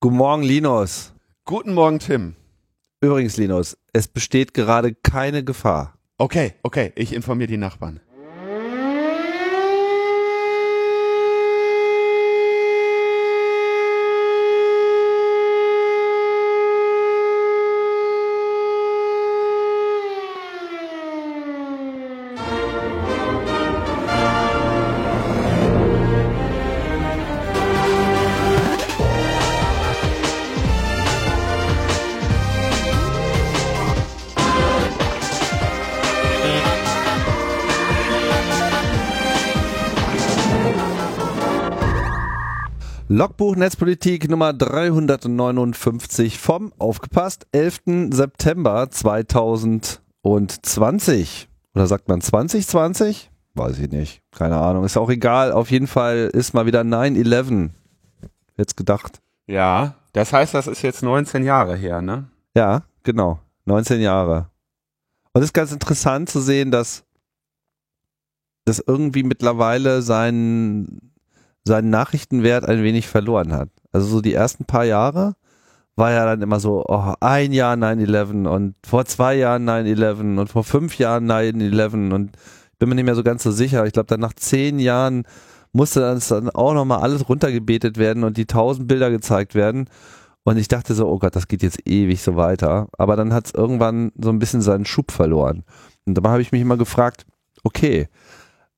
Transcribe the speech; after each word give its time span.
Guten 0.00 0.16
Morgen, 0.16 0.44
Linus. 0.44 1.12
Guten 1.44 1.74
Morgen, 1.74 1.98
Tim. 1.98 2.36
Übrigens, 3.00 3.36
Linus, 3.36 3.76
es 3.92 4.06
besteht 4.06 4.54
gerade 4.54 4.94
keine 4.94 5.42
Gefahr. 5.42 5.98
Okay, 6.18 6.54
okay, 6.62 6.92
ich 6.94 7.12
informiere 7.12 7.48
die 7.48 7.56
Nachbarn. 7.56 7.98
Logbuch 43.18 43.56
Netzpolitik 43.56 44.30
Nummer 44.30 44.52
359 44.52 46.38
vom, 46.38 46.72
aufgepasst, 46.78 47.48
11. 47.50 48.12
September 48.12 48.88
2020. 48.88 51.48
Oder 51.74 51.88
sagt 51.88 52.06
man 52.06 52.20
2020? 52.20 53.32
Weiß 53.54 53.80
ich 53.80 53.90
nicht. 53.90 54.22
Keine 54.30 54.58
Ahnung. 54.58 54.84
Ist 54.84 54.96
auch 54.96 55.10
egal. 55.10 55.50
Auf 55.50 55.72
jeden 55.72 55.88
Fall 55.88 56.30
ist 56.32 56.54
mal 56.54 56.66
wieder 56.66 56.82
9-11. 56.82 57.70
Jetzt 58.56 58.76
gedacht. 58.76 59.20
Ja, 59.48 59.96
das 60.12 60.32
heißt, 60.32 60.54
das 60.54 60.68
ist 60.68 60.82
jetzt 60.82 61.02
19 61.02 61.42
Jahre 61.42 61.74
her, 61.74 62.00
ne? 62.00 62.30
Ja, 62.54 62.84
genau. 63.02 63.40
19 63.64 64.00
Jahre. 64.00 64.48
Und 65.32 65.42
es 65.42 65.48
ist 65.48 65.54
ganz 65.54 65.72
interessant 65.72 66.28
zu 66.28 66.40
sehen, 66.40 66.70
dass 66.70 67.02
das 68.64 68.78
irgendwie 68.78 69.24
mittlerweile 69.24 70.02
sein 70.02 71.07
seinen 71.68 71.90
Nachrichtenwert 71.90 72.64
ein 72.64 72.82
wenig 72.82 73.06
verloren 73.06 73.52
hat. 73.52 73.68
Also 73.92 74.08
so 74.08 74.20
die 74.20 74.34
ersten 74.34 74.64
paar 74.64 74.84
Jahre 74.84 75.34
war 75.94 76.12
ja 76.12 76.24
dann 76.24 76.42
immer 76.42 76.60
so, 76.60 76.84
oh, 76.86 77.14
ein 77.20 77.52
Jahr 77.52 77.74
9-11 77.74 78.46
und 78.48 78.74
vor 78.84 79.04
zwei 79.04 79.36
Jahren 79.36 79.68
9-11 79.68 80.38
und 80.38 80.48
vor 80.48 80.64
fünf 80.64 80.98
Jahren 80.98 81.30
9-11 81.30 82.12
und 82.12 82.36
ich 82.72 82.78
bin 82.78 82.88
mir 82.88 82.94
nicht 82.94 83.06
mehr 83.06 83.16
so 83.16 83.24
ganz 83.24 83.42
so 83.42 83.50
sicher. 83.50 83.86
Ich 83.86 83.92
glaube, 83.92 84.06
dann 84.06 84.20
nach 84.20 84.34
zehn 84.34 84.78
Jahren 84.78 85.24
musste 85.72 86.00
das 86.00 86.28
dann 86.28 86.48
auch 86.50 86.74
nochmal 86.74 87.00
alles 87.00 87.28
runtergebetet 87.28 87.98
werden 87.98 88.22
und 88.22 88.36
die 88.36 88.46
tausend 88.46 88.86
Bilder 88.86 89.10
gezeigt 89.10 89.56
werden. 89.56 89.88
Und 90.44 90.56
ich 90.56 90.68
dachte 90.68 90.94
so, 90.94 91.08
oh 91.08 91.18
Gott, 91.18 91.34
das 91.34 91.48
geht 91.48 91.64
jetzt 91.64 91.86
ewig 91.88 92.22
so 92.22 92.36
weiter. 92.36 92.86
Aber 92.96 93.16
dann 93.16 93.34
hat 93.34 93.46
es 93.46 93.54
irgendwann 93.54 94.12
so 94.16 94.30
ein 94.30 94.38
bisschen 94.38 94.62
seinen 94.62 94.86
Schub 94.86 95.10
verloren. 95.10 95.64
Und 96.06 96.14
da 96.14 96.30
habe 96.30 96.40
ich 96.40 96.52
mich 96.52 96.62
immer 96.62 96.76
gefragt, 96.76 97.26
okay, 97.64 98.08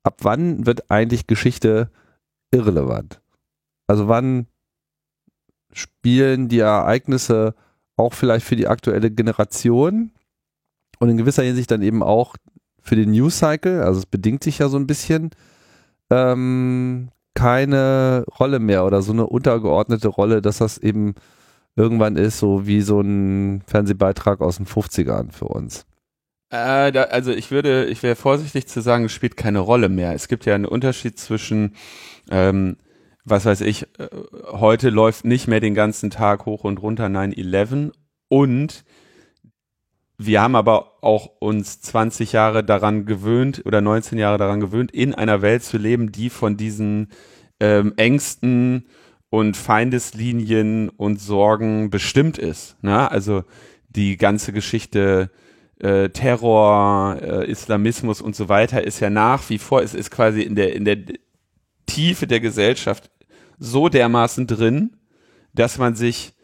ab 0.02 0.16
wann 0.22 0.66
wird 0.66 0.90
eigentlich 0.90 1.26
Geschichte 1.26 1.90
irrelevant. 2.50 3.20
Also 3.86 4.08
wann 4.08 4.46
spielen 5.72 6.48
die 6.48 6.58
Ereignisse 6.58 7.54
auch 7.96 8.14
vielleicht 8.14 8.46
für 8.46 8.56
die 8.56 8.66
aktuelle 8.68 9.10
Generation 9.10 10.12
und 10.98 11.08
in 11.08 11.16
gewisser 11.16 11.42
Hinsicht 11.42 11.70
dann 11.70 11.82
eben 11.82 12.02
auch 12.02 12.36
für 12.82 12.96
den 12.96 13.10
News 13.10 13.38
Cycle, 13.38 13.82
also 13.82 13.98
es 13.98 14.06
bedingt 14.06 14.42
sich 14.42 14.58
ja 14.58 14.68
so 14.68 14.78
ein 14.78 14.86
bisschen, 14.86 15.30
ähm, 16.10 17.10
keine 17.34 18.24
Rolle 18.38 18.58
mehr 18.58 18.84
oder 18.84 19.02
so 19.02 19.12
eine 19.12 19.26
untergeordnete 19.26 20.08
Rolle, 20.08 20.42
dass 20.42 20.58
das 20.58 20.78
eben 20.78 21.14
irgendwann 21.76 22.16
ist, 22.16 22.38
so 22.38 22.66
wie 22.66 22.82
so 22.82 23.00
ein 23.00 23.62
Fernsehbeitrag 23.66 24.40
aus 24.40 24.56
den 24.56 24.66
50ern 24.66 25.32
für 25.32 25.46
uns. 25.46 25.86
Äh, 26.50 26.90
da, 26.90 27.04
also 27.04 27.30
ich 27.30 27.52
würde, 27.52 27.86
ich 27.86 28.02
wäre 28.02 28.16
vorsichtig 28.16 28.66
zu 28.66 28.82
sagen, 28.82 29.04
es 29.04 29.12
spielt 29.12 29.36
keine 29.36 29.60
Rolle 29.60 29.88
mehr. 29.88 30.14
Es 30.14 30.26
gibt 30.26 30.46
ja 30.46 30.54
einen 30.54 30.66
Unterschied 30.66 31.18
zwischen 31.18 31.76
ähm, 32.30 32.76
was 33.24 33.44
weiß 33.44 33.60
ich, 33.62 33.82
äh, 33.98 34.08
heute 34.52 34.90
läuft 34.90 35.24
nicht 35.24 35.48
mehr 35.48 35.60
den 35.60 35.74
ganzen 35.74 36.10
Tag 36.10 36.46
hoch 36.46 36.64
und 36.64 36.80
runter 36.82 37.06
9-11 37.06 37.92
und 38.28 38.84
wir 40.22 40.42
haben 40.42 40.54
aber 40.54 41.02
auch 41.02 41.30
uns 41.40 41.80
20 41.80 42.32
Jahre 42.32 42.62
daran 42.62 43.06
gewöhnt 43.06 43.62
oder 43.64 43.80
19 43.80 44.18
Jahre 44.18 44.36
daran 44.36 44.60
gewöhnt, 44.60 44.92
in 44.92 45.14
einer 45.14 45.40
Welt 45.40 45.62
zu 45.62 45.78
leben, 45.78 46.12
die 46.12 46.28
von 46.28 46.58
diesen 46.58 47.08
ähm, 47.58 47.94
Ängsten 47.96 48.86
und 49.30 49.56
Feindeslinien 49.56 50.90
und 50.90 51.20
Sorgen 51.20 51.88
bestimmt 51.88 52.36
ist. 52.36 52.76
Ne? 52.82 53.10
Also 53.10 53.44
die 53.88 54.18
ganze 54.18 54.52
Geschichte 54.52 55.30
äh, 55.78 56.10
Terror, 56.10 57.16
äh, 57.22 57.50
Islamismus 57.50 58.20
und 58.20 58.36
so 58.36 58.50
weiter 58.50 58.84
ist 58.84 59.00
ja 59.00 59.08
nach 59.08 59.48
wie 59.48 59.58
vor, 59.58 59.82
es 59.82 59.94
ist 59.94 60.10
quasi 60.10 60.42
in 60.42 60.54
der, 60.54 60.74
in 60.74 60.84
der 60.84 60.98
Tiefe 61.90 62.26
der 62.26 62.40
Gesellschaft 62.40 63.10
so 63.58 63.88
dermaßen 63.88 64.46
drin, 64.46 64.96
dass 65.52 65.78
man 65.78 65.94
sich, 65.94 66.34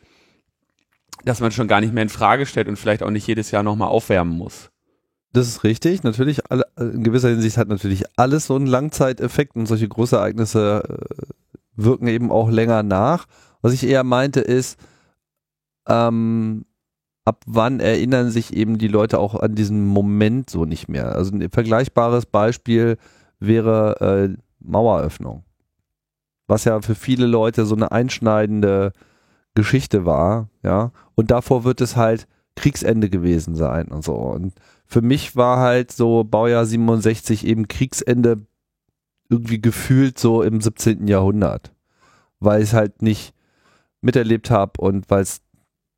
dass 1.24 1.40
man 1.40 1.52
schon 1.52 1.68
gar 1.68 1.80
nicht 1.80 1.94
mehr 1.94 2.02
in 2.02 2.08
Frage 2.08 2.46
stellt 2.46 2.68
und 2.68 2.76
vielleicht 2.76 3.02
auch 3.02 3.10
nicht 3.10 3.26
jedes 3.26 3.50
Jahr 3.50 3.62
nochmal 3.62 3.88
aufwärmen 3.88 4.36
muss. 4.36 4.70
Das 5.32 5.48
ist 5.48 5.64
richtig. 5.64 6.02
Natürlich, 6.02 6.40
in 6.78 7.04
gewisser 7.04 7.28
Hinsicht 7.28 7.58
hat 7.58 7.68
natürlich 7.68 8.04
alles 8.16 8.46
so 8.46 8.56
einen 8.56 8.66
Langzeiteffekt 8.66 9.54
und 9.54 9.66
solche 9.66 9.88
Großereignisse 9.88 10.82
äh, 10.88 11.26
wirken 11.76 12.08
eben 12.08 12.30
auch 12.30 12.50
länger 12.50 12.82
nach. 12.82 13.26
Was 13.60 13.72
ich 13.72 13.84
eher 13.84 14.04
meinte 14.04 14.40
ist, 14.40 14.78
ähm, 15.88 16.64
ab 17.24 17.42
wann 17.46 17.80
erinnern 17.80 18.30
sich 18.30 18.54
eben 18.54 18.78
die 18.78 18.88
Leute 18.88 19.18
auch 19.18 19.34
an 19.34 19.54
diesen 19.54 19.84
Moment 19.84 20.48
so 20.48 20.64
nicht 20.64 20.88
mehr? 20.88 21.14
Also 21.14 21.34
ein 21.34 21.50
vergleichbares 21.50 22.26
Beispiel 22.26 22.96
wäre 23.38 24.00
äh, 24.00 24.36
Maueröffnung. 24.66 25.44
Was 26.46 26.64
ja 26.64 26.80
für 26.80 26.94
viele 26.94 27.26
Leute 27.26 27.66
so 27.66 27.74
eine 27.74 27.90
einschneidende 27.90 28.92
Geschichte 29.54 30.04
war, 30.04 30.48
ja. 30.62 30.92
Und 31.14 31.30
davor 31.30 31.64
wird 31.64 31.80
es 31.80 31.96
halt 31.96 32.28
Kriegsende 32.56 33.10
gewesen 33.10 33.54
sein 33.54 33.88
und 33.88 34.04
so. 34.04 34.14
Und 34.14 34.54
für 34.86 35.02
mich 35.02 35.36
war 35.36 35.58
halt 35.58 35.92
so 35.92 36.24
Baujahr 36.24 36.66
67 36.66 37.46
eben 37.46 37.68
Kriegsende 37.68 38.38
irgendwie 39.28 39.60
gefühlt 39.60 40.18
so 40.18 40.42
im 40.42 40.60
17. 40.60 41.08
Jahrhundert. 41.08 41.72
Weil 42.38 42.62
ich 42.62 42.68
es 42.68 42.74
halt 42.74 43.02
nicht 43.02 43.34
miterlebt 44.00 44.50
habe 44.50 44.80
und 44.80 45.10
weil 45.10 45.22
es 45.22 45.40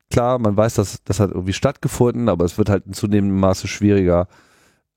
klar, 0.09 0.39
man 0.39 0.57
weiß, 0.57 0.75
dass 0.75 1.03
das 1.03 1.19
hat 1.19 1.31
irgendwie 1.31 1.53
stattgefunden, 1.53 2.29
aber 2.29 2.45
es 2.45 2.57
wird 2.57 2.69
halt 2.69 2.87
in 2.87 2.93
zunehmendem 2.93 3.39
Maße 3.39 3.67
schwieriger, 3.67 4.27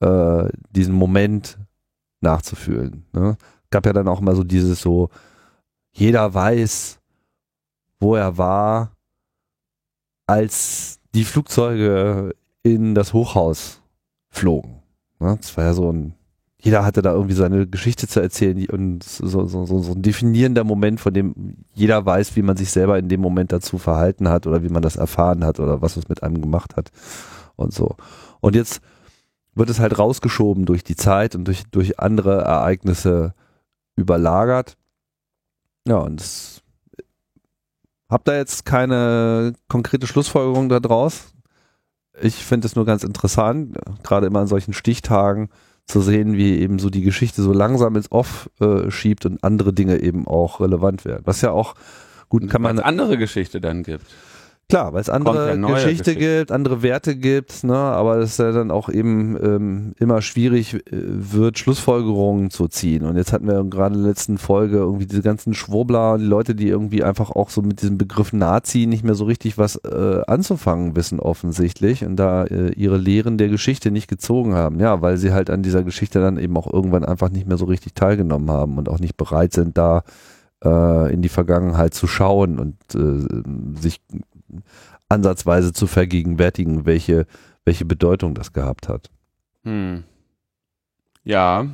äh, 0.00 0.48
diesen 0.70 0.94
Moment 0.94 1.58
nachzufühlen. 2.20 3.04
Ne? 3.12 3.36
Gab 3.72 3.86
ja 3.86 3.92
dann 3.92 4.06
auch 4.06 4.20
immer 4.20 4.36
so 4.36 4.44
dieses 4.44 4.80
so, 4.80 5.08
jeder 5.92 6.32
weiß, 6.32 7.00
wo 7.98 8.14
er 8.14 8.38
war, 8.38 8.92
als 10.26 11.00
die 11.14 11.24
Flugzeuge 11.24 12.34
in 12.62 12.94
das 12.94 13.12
Hochhaus 13.12 13.82
flogen. 14.28 14.82
Ne? 15.18 15.36
Das 15.40 15.56
war 15.56 15.64
ja 15.64 15.72
so 15.72 15.90
ein, 15.90 16.14
jeder 16.60 16.84
hatte 16.84 17.02
da 17.02 17.12
irgendwie 17.12 17.34
seine 17.34 17.66
Geschichte 17.66 18.06
zu 18.06 18.20
erzählen 18.20 18.66
und 18.66 19.02
so, 19.02 19.46
so, 19.46 19.66
so, 19.66 19.78
so 19.82 19.92
ein 19.92 20.02
definierender 20.02 20.64
Moment, 20.64 21.00
von 21.00 21.12
dem 21.12 21.56
jeder 21.74 22.04
weiß, 22.06 22.36
wie 22.36 22.42
man 22.42 22.56
sich 22.56 22.70
selber 22.70 22.98
in 22.98 23.08
dem 23.08 23.20
Moment 23.20 23.52
dazu 23.52 23.78
verhalten 23.78 24.28
hat 24.28 24.46
oder 24.46 24.62
wie 24.62 24.68
man 24.68 24.82
das 24.82 24.96
erfahren 24.96 25.44
hat 25.44 25.60
oder 25.60 25.82
was 25.82 25.96
es 25.96 26.08
mit 26.08 26.22
einem 26.22 26.40
gemacht 26.40 26.76
hat 26.76 26.90
und 27.56 27.72
so. 27.72 27.96
Und 28.40 28.54
jetzt 28.54 28.80
wird 29.54 29.70
es 29.70 29.80
halt 29.80 29.98
rausgeschoben 29.98 30.64
durch 30.64 30.84
die 30.84 30.96
Zeit 30.96 31.34
und 31.34 31.44
durch, 31.44 31.64
durch 31.70 31.98
andere 31.98 32.42
Ereignisse 32.42 33.34
überlagert. 33.96 34.76
Ja, 35.86 35.98
und 35.98 36.20
das, 36.20 36.62
hab 38.08 38.24
da 38.24 38.36
jetzt 38.36 38.64
keine 38.64 39.54
konkrete 39.68 40.06
Schlussfolgerung 40.06 40.68
daraus. 40.68 41.32
Ich 42.20 42.36
finde 42.36 42.66
es 42.66 42.76
nur 42.76 42.84
ganz 42.84 43.04
interessant, 43.04 43.76
gerade 44.02 44.26
immer 44.26 44.40
an 44.40 44.46
solchen 44.46 44.74
Stichtagen 44.74 45.48
zu 45.86 46.00
sehen, 46.00 46.36
wie 46.36 46.58
eben 46.58 46.78
so 46.78 46.90
die 46.90 47.02
Geschichte 47.02 47.42
so 47.42 47.52
langsam 47.52 47.96
ins 47.96 48.12
Off 48.12 48.50
äh, 48.60 48.90
schiebt 48.90 49.26
und 49.26 49.42
andere 49.42 49.72
Dinge 49.72 50.00
eben 50.00 50.26
auch 50.26 50.60
relevant 50.60 51.04
werden. 51.04 51.22
Was 51.24 51.40
ja 51.40 51.50
auch 51.50 51.74
gut 52.28 52.48
kann 52.48 52.62
man. 52.62 52.78
andere 52.78 53.18
Geschichte 53.18 53.60
dann 53.60 53.82
gibt. 53.82 54.06
Klar, 54.72 54.94
weil 54.94 55.02
es 55.02 55.10
andere 55.10 55.58
Geschichte, 55.58 55.82
Geschichte, 55.82 56.16
gibt, 56.16 56.50
andere 56.50 56.82
Werte 56.82 57.14
gibt, 57.14 57.62
ne, 57.62 57.76
aber 57.76 58.16
es 58.16 58.38
ja 58.38 58.52
dann 58.52 58.70
auch 58.70 58.88
eben 58.88 59.36
ähm, 59.36 59.92
immer 59.98 60.22
schwierig 60.22 60.72
äh, 60.72 60.80
wird, 60.90 61.58
Schlussfolgerungen 61.58 62.48
zu 62.48 62.68
ziehen. 62.68 63.04
Und 63.04 63.16
jetzt 63.16 63.34
hatten 63.34 63.46
wir 63.46 63.62
gerade 63.64 63.96
in 63.96 64.00
der 64.00 64.08
letzten 64.08 64.38
Folge 64.38 64.78
irgendwie 64.78 65.04
diese 65.04 65.20
ganzen 65.20 65.52
Schwurbler, 65.52 66.16
die 66.16 66.24
Leute, 66.24 66.54
die 66.54 66.68
irgendwie 66.68 67.04
einfach 67.04 67.32
auch 67.32 67.50
so 67.50 67.60
mit 67.60 67.82
diesem 67.82 67.98
Begriff 67.98 68.32
Nazi 68.32 68.86
nicht 68.86 69.04
mehr 69.04 69.14
so 69.14 69.24
richtig 69.24 69.58
was 69.58 69.76
äh, 69.76 70.22
anzufangen 70.26 70.96
wissen 70.96 71.20
offensichtlich 71.20 72.06
und 72.06 72.16
da 72.16 72.44
äh, 72.44 72.72
ihre 72.72 72.96
Lehren 72.96 73.36
der 73.36 73.50
Geschichte 73.50 73.90
nicht 73.90 74.08
gezogen 74.08 74.54
haben. 74.54 74.80
Ja, 74.80 75.02
weil 75.02 75.18
sie 75.18 75.34
halt 75.34 75.50
an 75.50 75.62
dieser 75.62 75.82
Geschichte 75.82 76.18
dann 76.18 76.38
eben 76.38 76.56
auch 76.56 76.72
irgendwann 76.72 77.04
einfach 77.04 77.28
nicht 77.28 77.46
mehr 77.46 77.58
so 77.58 77.66
richtig 77.66 77.92
teilgenommen 77.92 78.50
haben 78.50 78.78
und 78.78 78.88
auch 78.88 79.00
nicht 79.00 79.18
bereit 79.18 79.52
sind, 79.52 79.76
da 79.76 80.02
äh, 80.64 81.12
in 81.12 81.20
die 81.20 81.28
Vergangenheit 81.28 81.92
zu 81.92 82.06
schauen 82.06 82.58
und 82.58 82.76
äh, 82.94 83.78
sich 83.78 84.00
ansatzweise 85.08 85.72
zu 85.72 85.86
vergegenwärtigen, 85.86 86.86
welche, 86.86 87.26
welche 87.64 87.84
Bedeutung 87.84 88.34
das 88.34 88.52
gehabt 88.52 88.88
hat. 88.88 89.10
Hm. 89.64 90.04
Ja. 91.24 91.66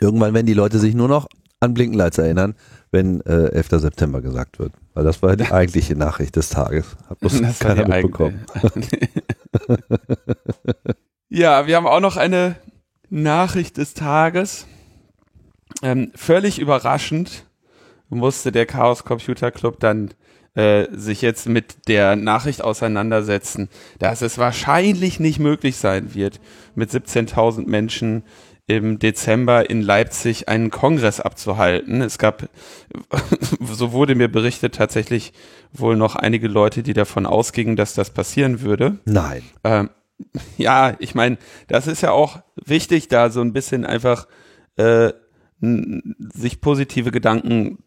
Irgendwann 0.00 0.34
werden 0.34 0.46
die 0.46 0.54
Leute 0.54 0.78
sich 0.78 0.94
nur 0.94 1.08
noch 1.08 1.28
an 1.60 1.74
Blinkenlights 1.74 2.18
erinnern, 2.18 2.54
wenn 2.90 3.20
äh, 3.22 3.50
11. 3.50 3.68
September 3.80 4.20
gesagt 4.20 4.58
wird. 4.58 4.72
Weil 4.94 5.04
das 5.04 5.22
war 5.22 5.36
die 5.36 5.44
eigentliche 5.52 5.96
Nachricht 5.96 6.36
des 6.36 6.50
Tages. 6.50 6.96
Hat 7.08 7.20
bloß 7.20 7.40
Das 7.40 7.58
keiner 7.58 7.86
mitbekommen. 7.86 8.44
ja, 11.28 11.66
wir 11.66 11.76
haben 11.76 11.86
auch 11.86 12.00
noch 12.00 12.16
eine 12.16 12.56
Nachricht 13.10 13.76
des 13.76 13.94
Tages. 13.94 14.66
Ähm, 15.82 16.10
völlig 16.14 16.58
überraschend 16.58 17.44
musste 18.08 18.52
der 18.52 18.66
Chaos 18.66 19.04
Computer 19.04 19.50
Club 19.50 19.80
dann 19.80 20.14
äh, 20.58 20.88
sich 20.90 21.22
jetzt 21.22 21.48
mit 21.48 21.86
der 21.86 22.16
Nachricht 22.16 22.62
auseinandersetzen, 22.62 23.68
dass 24.00 24.22
es 24.22 24.38
wahrscheinlich 24.38 25.20
nicht 25.20 25.38
möglich 25.38 25.76
sein 25.76 26.16
wird, 26.16 26.40
mit 26.74 26.90
17.000 26.90 27.68
Menschen 27.68 28.24
im 28.66 28.98
Dezember 28.98 29.70
in 29.70 29.82
Leipzig 29.82 30.48
einen 30.48 30.70
Kongress 30.70 31.20
abzuhalten. 31.20 32.02
Es 32.02 32.18
gab, 32.18 32.48
so 33.60 33.92
wurde 33.92 34.16
mir 34.16 34.26
berichtet, 34.26 34.74
tatsächlich 34.74 35.32
wohl 35.72 35.96
noch 35.96 36.16
einige 36.16 36.48
Leute, 36.48 36.82
die 36.82 36.92
davon 36.92 37.24
ausgingen, 37.24 37.76
dass 37.76 37.94
das 37.94 38.10
passieren 38.10 38.60
würde. 38.60 38.98
Nein. 39.04 39.42
Ähm, 39.62 39.90
ja, 40.56 40.96
ich 40.98 41.14
meine, 41.14 41.38
das 41.68 41.86
ist 41.86 42.02
ja 42.02 42.10
auch 42.10 42.40
wichtig, 42.56 43.06
da 43.06 43.30
so 43.30 43.42
ein 43.42 43.52
bisschen 43.52 43.86
einfach 43.86 44.26
äh, 44.76 45.12
sich 45.60 46.60
positive 46.60 47.12
Gedanken 47.12 47.78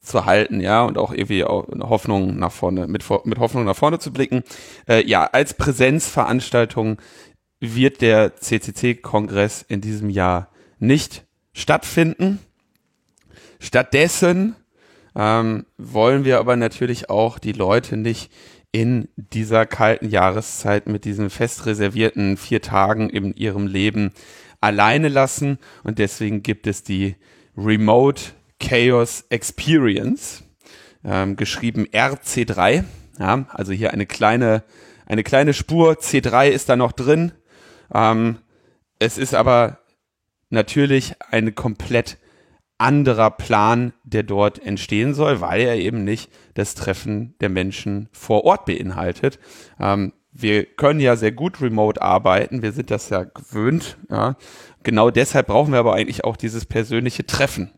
zu 0.00 0.24
halten, 0.24 0.60
ja, 0.60 0.82
und 0.82 0.98
auch 0.98 1.12
irgendwie 1.12 1.44
auch 1.44 1.68
eine 1.68 1.88
Hoffnung 1.88 2.38
nach 2.38 2.52
vorne, 2.52 2.86
mit, 2.86 3.04
mit 3.24 3.38
Hoffnung 3.38 3.64
nach 3.64 3.76
vorne 3.76 3.98
zu 3.98 4.12
blicken. 4.12 4.42
Äh, 4.88 5.06
ja, 5.06 5.24
als 5.24 5.54
Präsenzveranstaltung 5.54 6.98
wird 7.60 8.00
der 8.00 8.36
CCC-Kongress 8.36 9.62
in 9.68 9.80
diesem 9.80 10.08
Jahr 10.08 10.48
nicht 10.78 11.24
stattfinden. 11.52 12.38
Stattdessen 13.58 14.56
ähm, 15.14 15.66
wollen 15.76 16.24
wir 16.24 16.38
aber 16.38 16.56
natürlich 16.56 17.10
auch 17.10 17.38
die 17.38 17.52
Leute 17.52 17.96
nicht 17.96 18.32
in 18.72 19.08
dieser 19.16 19.66
kalten 19.66 20.08
Jahreszeit 20.08 20.88
mit 20.88 21.04
diesen 21.04 21.28
fest 21.28 21.66
reservierten 21.66 22.36
vier 22.36 22.62
Tagen 22.62 23.10
in 23.10 23.34
ihrem 23.34 23.66
Leben 23.66 24.12
alleine 24.60 25.08
lassen. 25.08 25.58
Und 25.82 25.98
deswegen 25.98 26.42
gibt 26.42 26.66
es 26.66 26.82
die 26.82 27.16
Remote 27.56 28.22
Chaos 28.60 29.24
Experience, 29.30 30.44
ähm, 31.04 31.36
geschrieben 31.36 31.86
RC3. 31.86 32.84
Ja, 33.18 33.46
also 33.48 33.72
hier 33.72 33.92
eine 33.92 34.06
kleine, 34.06 34.62
eine 35.06 35.24
kleine 35.24 35.52
Spur. 35.52 35.94
C3 35.94 36.48
ist 36.48 36.68
da 36.68 36.76
noch 36.76 36.92
drin. 36.92 37.32
Ähm, 37.92 38.38
es 38.98 39.18
ist 39.18 39.34
aber 39.34 39.78
natürlich 40.50 41.14
ein 41.30 41.54
komplett 41.54 42.18
anderer 42.78 43.30
Plan, 43.30 43.92
der 44.04 44.22
dort 44.22 44.64
entstehen 44.64 45.14
soll, 45.14 45.40
weil 45.40 45.60
er 45.62 45.76
eben 45.76 46.04
nicht 46.04 46.30
das 46.54 46.74
Treffen 46.74 47.34
der 47.40 47.50
Menschen 47.50 48.08
vor 48.12 48.44
Ort 48.44 48.64
beinhaltet. 48.64 49.38
Ähm, 49.78 50.12
wir 50.32 50.64
können 50.64 51.00
ja 51.00 51.16
sehr 51.16 51.32
gut 51.32 51.60
remote 51.60 52.00
arbeiten, 52.00 52.62
wir 52.62 52.72
sind 52.72 52.90
das 52.90 53.10
ja 53.10 53.24
gewöhnt. 53.24 53.98
Ja. 54.08 54.36
Genau 54.82 55.10
deshalb 55.10 55.48
brauchen 55.48 55.72
wir 55.72 55.80
aber 55.80 55.94
eigentlich 55.94 56.24
auch 56.24 56.36
dieses 56.36 56.64
persönliche 56.64 57.26
Treffen. 57.26 57.72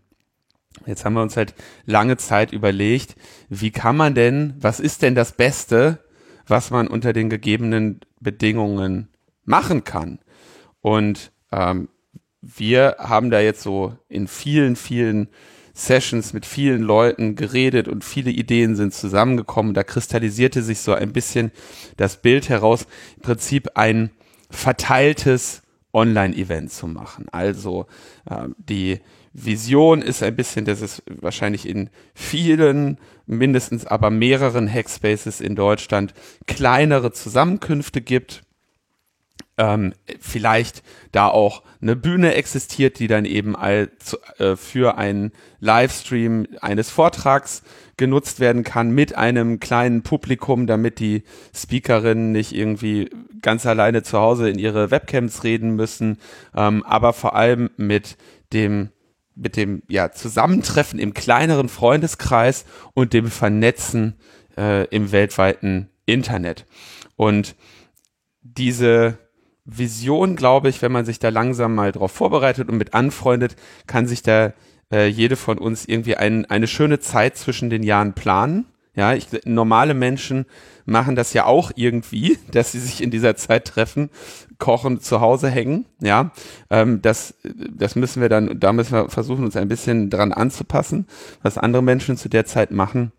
Jetzt 0.86 1.04
haben 1.04 1.14
wir 1.14 1.22
uns 1.22 1.36
halt 1.36 1.54
lange 1.84 2.16
Zeit 2.16 2.52
überlegt, 2.52 3.16
wie 3.48 3.70
kann 3.70 3.96
man 3.96 4.14
denn, 4.14 4.54
was 4.58 4.80
ist 4.80 5.02
denn 5.02 5.14
das 5.14 5.32
Beste, 5.32 5.98
was 6.46 6.70
man 6.70 6.88
unter 6.88 7.12
den 7.12 7.30
gegebenen 7.30 8.00
Bedingungen 8.20 9.08
machen 9.44 9.84
kann? 9.84 10.18
Und 10.80 11.32
ähm, 11.52 11.88
wir 12.40 12.96
haben 12.98 13.30
da 13.30 13.40
jetzt 13.40 13.62
so 13.62 13.96
in 14.08 14.26
vielen, 14.26 14.74
vielen 14.74 15.28
Sessions 15.74 16.32
mit 16.32 16.44
vielen 16.44 16.82
Leuten 16.82 17.34
geredet 17.34 17.88
und 17.88 18.04
viele 18.04 18.30
Ideen 18.30 18.76
sind 18.76 18.92
zusammengekommen. 18.92 19.74
Da 19.74 19.84
kristallisierte 19.84 20.62
sich 20.62 20.80
so 20.80 20.92
ein 20.92 21.12
bisschen 21.12 21.50
das 21.96 22.20
Bild 22.20 22.48
heraus, 22.48 22.86
im 23.16 23.22
Prinzip 23.22 23.70
ein 23.74 24.10
verteiltes 24.50 25.62
Online-Event 25.92 26.72
zu 26.72 26.86
machen. 26.86 27.26
Also 27.30 27.86
ähm, 28.30 28.54
die 28.58 29.00
Vision 29.34 30.02
ist 30.02 30.22
ein 30.22 30.36
bisschen, 30.36 30.64
dass 30.64 30.80
es 30.80 31.02
wahrscheinlich 31.06 31.66
in 31.66 31.90
vielen, 32.14 32.98
mindestens 33.26 33.86
aber 33.86 34.10
mehreren 34.10 34.72
Hackspaces 34.72 35.40
in 35.40 35.56
Deutschland 35.56 36.12
kleinere 36.46 37.12
Zusammenkünfte 37.12 38.00
gibt. 38.00 38.42
Ähm, 39.58 39.92
vielleicht 40.18 40.82
da 41.12 41.28
auch 41.28 41.62
eine 41.82 41.94
Bühne 41.94 42.34
existiert, 42.34 42.98
die 42.98 43.06
dann 43.06 43.24
eben 43.24 43.54
als, 43.54 44.18
äh, 44.38 44.56
für 44.56 44.96
einen 44.96 45.32
Livestream 45.60 46.46
eines 46.60 46.90
Vortrags 46.90 47.62
genutzt 47.98 48.40
werden 48.40 48.64
kann 48.64 48.90
mit 48.90 49.16
einem 49.16 49.60
kleinen 49.60 50.02
Publikum, 50.02 50.66
damit 50.66 51.00
die 51.00 51.24
Speakerinnen 51.54 52.32
nicht 52.32 52.52
irgendwie 52.52 53.10
ganz 53.42 53.66
alleine 53.66 54.02
zu 54.02 54.18
Hause 54.18 54.48
in 54.48 54.58
ihre 54.58 54.90
Webcams 54.90 55.44
reden 55.44 55.76
müssen, 55.76 56.18
ähm, 56.54 56.82
aber 56.84 57.12
vor 57.12 57.36
allem 57.36 57.70
mit 57.76 58.16
dem 58.52 58.90
mit 59.34 59.56
dem 59.56 59.82
ja 59.88 60.12
Zusammentreffen 60.12 60.98
im 60.98 61.14
kleineren 61.14 61.68
Freundeskreis 61.68 62.64
und 62.94 63.12
dem 63.12 63.26
Vernetzen 63.26 64.16
äh, 64.56 64.86
im 64.88 65.12
weltweiten 65.12 65.88
Internet 66.06 66.66
und 67.16 67.54
diese 68.42 69.18
Vision, 69.64 70.36
glaube 70.36 70.68
ich, 70.68 70.82
wenn 70.82 70.92
man 70.92 71.04
sich 71.04 71.18
da 71.18 71.28
langsam 71.28 71.74
mal 71.74 71.92
drauf 71.92 72.12
vorbereitet 72.12 72.68
und 72.68 72.76
mit 72.76 72.94
anfreundet, 72.94 73.56
kann 73.86 74.06
sich 74.06 74.22
da 74.22 74.52
äh, 74.92 75.06
jede 75.06 75.36
von 75.36 75.58
uns 75.58 75.86
irgendwie 75.86 76.16
ein, 76.16 76.46
eine 76.46 76.66
schöne 76.66 76.98
Zeit 76.98 77.36
zwischen 77.36 77.70
den 77.70 77.82
Jahren 77.82 78.14
planen. 78.14 78.66
Ja, 78.94 79.14
ich, 79.14 79.26
normale 79.44 79.94
Menschen 79.94 80.44
machen 80.84 81.16
das 81.16 81.32
ja 81.32 81.46
auch 81.46 81.70
irgendwie, 81.74 82.38
dass 82.50 82.72
sie 82.72 82.80
sich 82.80 83.02
in 83.02 83.10
dieser 83.10 83.36
Zeit 83.36 83.66
treffen, 83.66 84.10
kochen, 84.58 85.00
zu 85.00 85.20
Hause 85.20 85.48
hängen. 85.48 85.86
Ja, 86.00 86.32
ähm, 86.70 87.00
das, 87.02 87.34
das 87.42 87.96
müssen 87.96 88.20
wir 88.20 88.28
dann, 88.28 88.60
da 88.60 88.72
müssen 88.72 88.92
wir 88.92 89.08
versuchen, 89.08 89.44
uns 89.44 89.56
ein 89.56 89.68
bisschen 89.68 90.10
dran 90.10 90.32
anzupassen, 90.32 91.06
was 91.42 91.58
andere 91.58 91.82
Menschen 91.82 92.16
zu 92.16 92.28
der 92.28 92.44
Zeit 92.44 92.70
machen. 92.70 93.12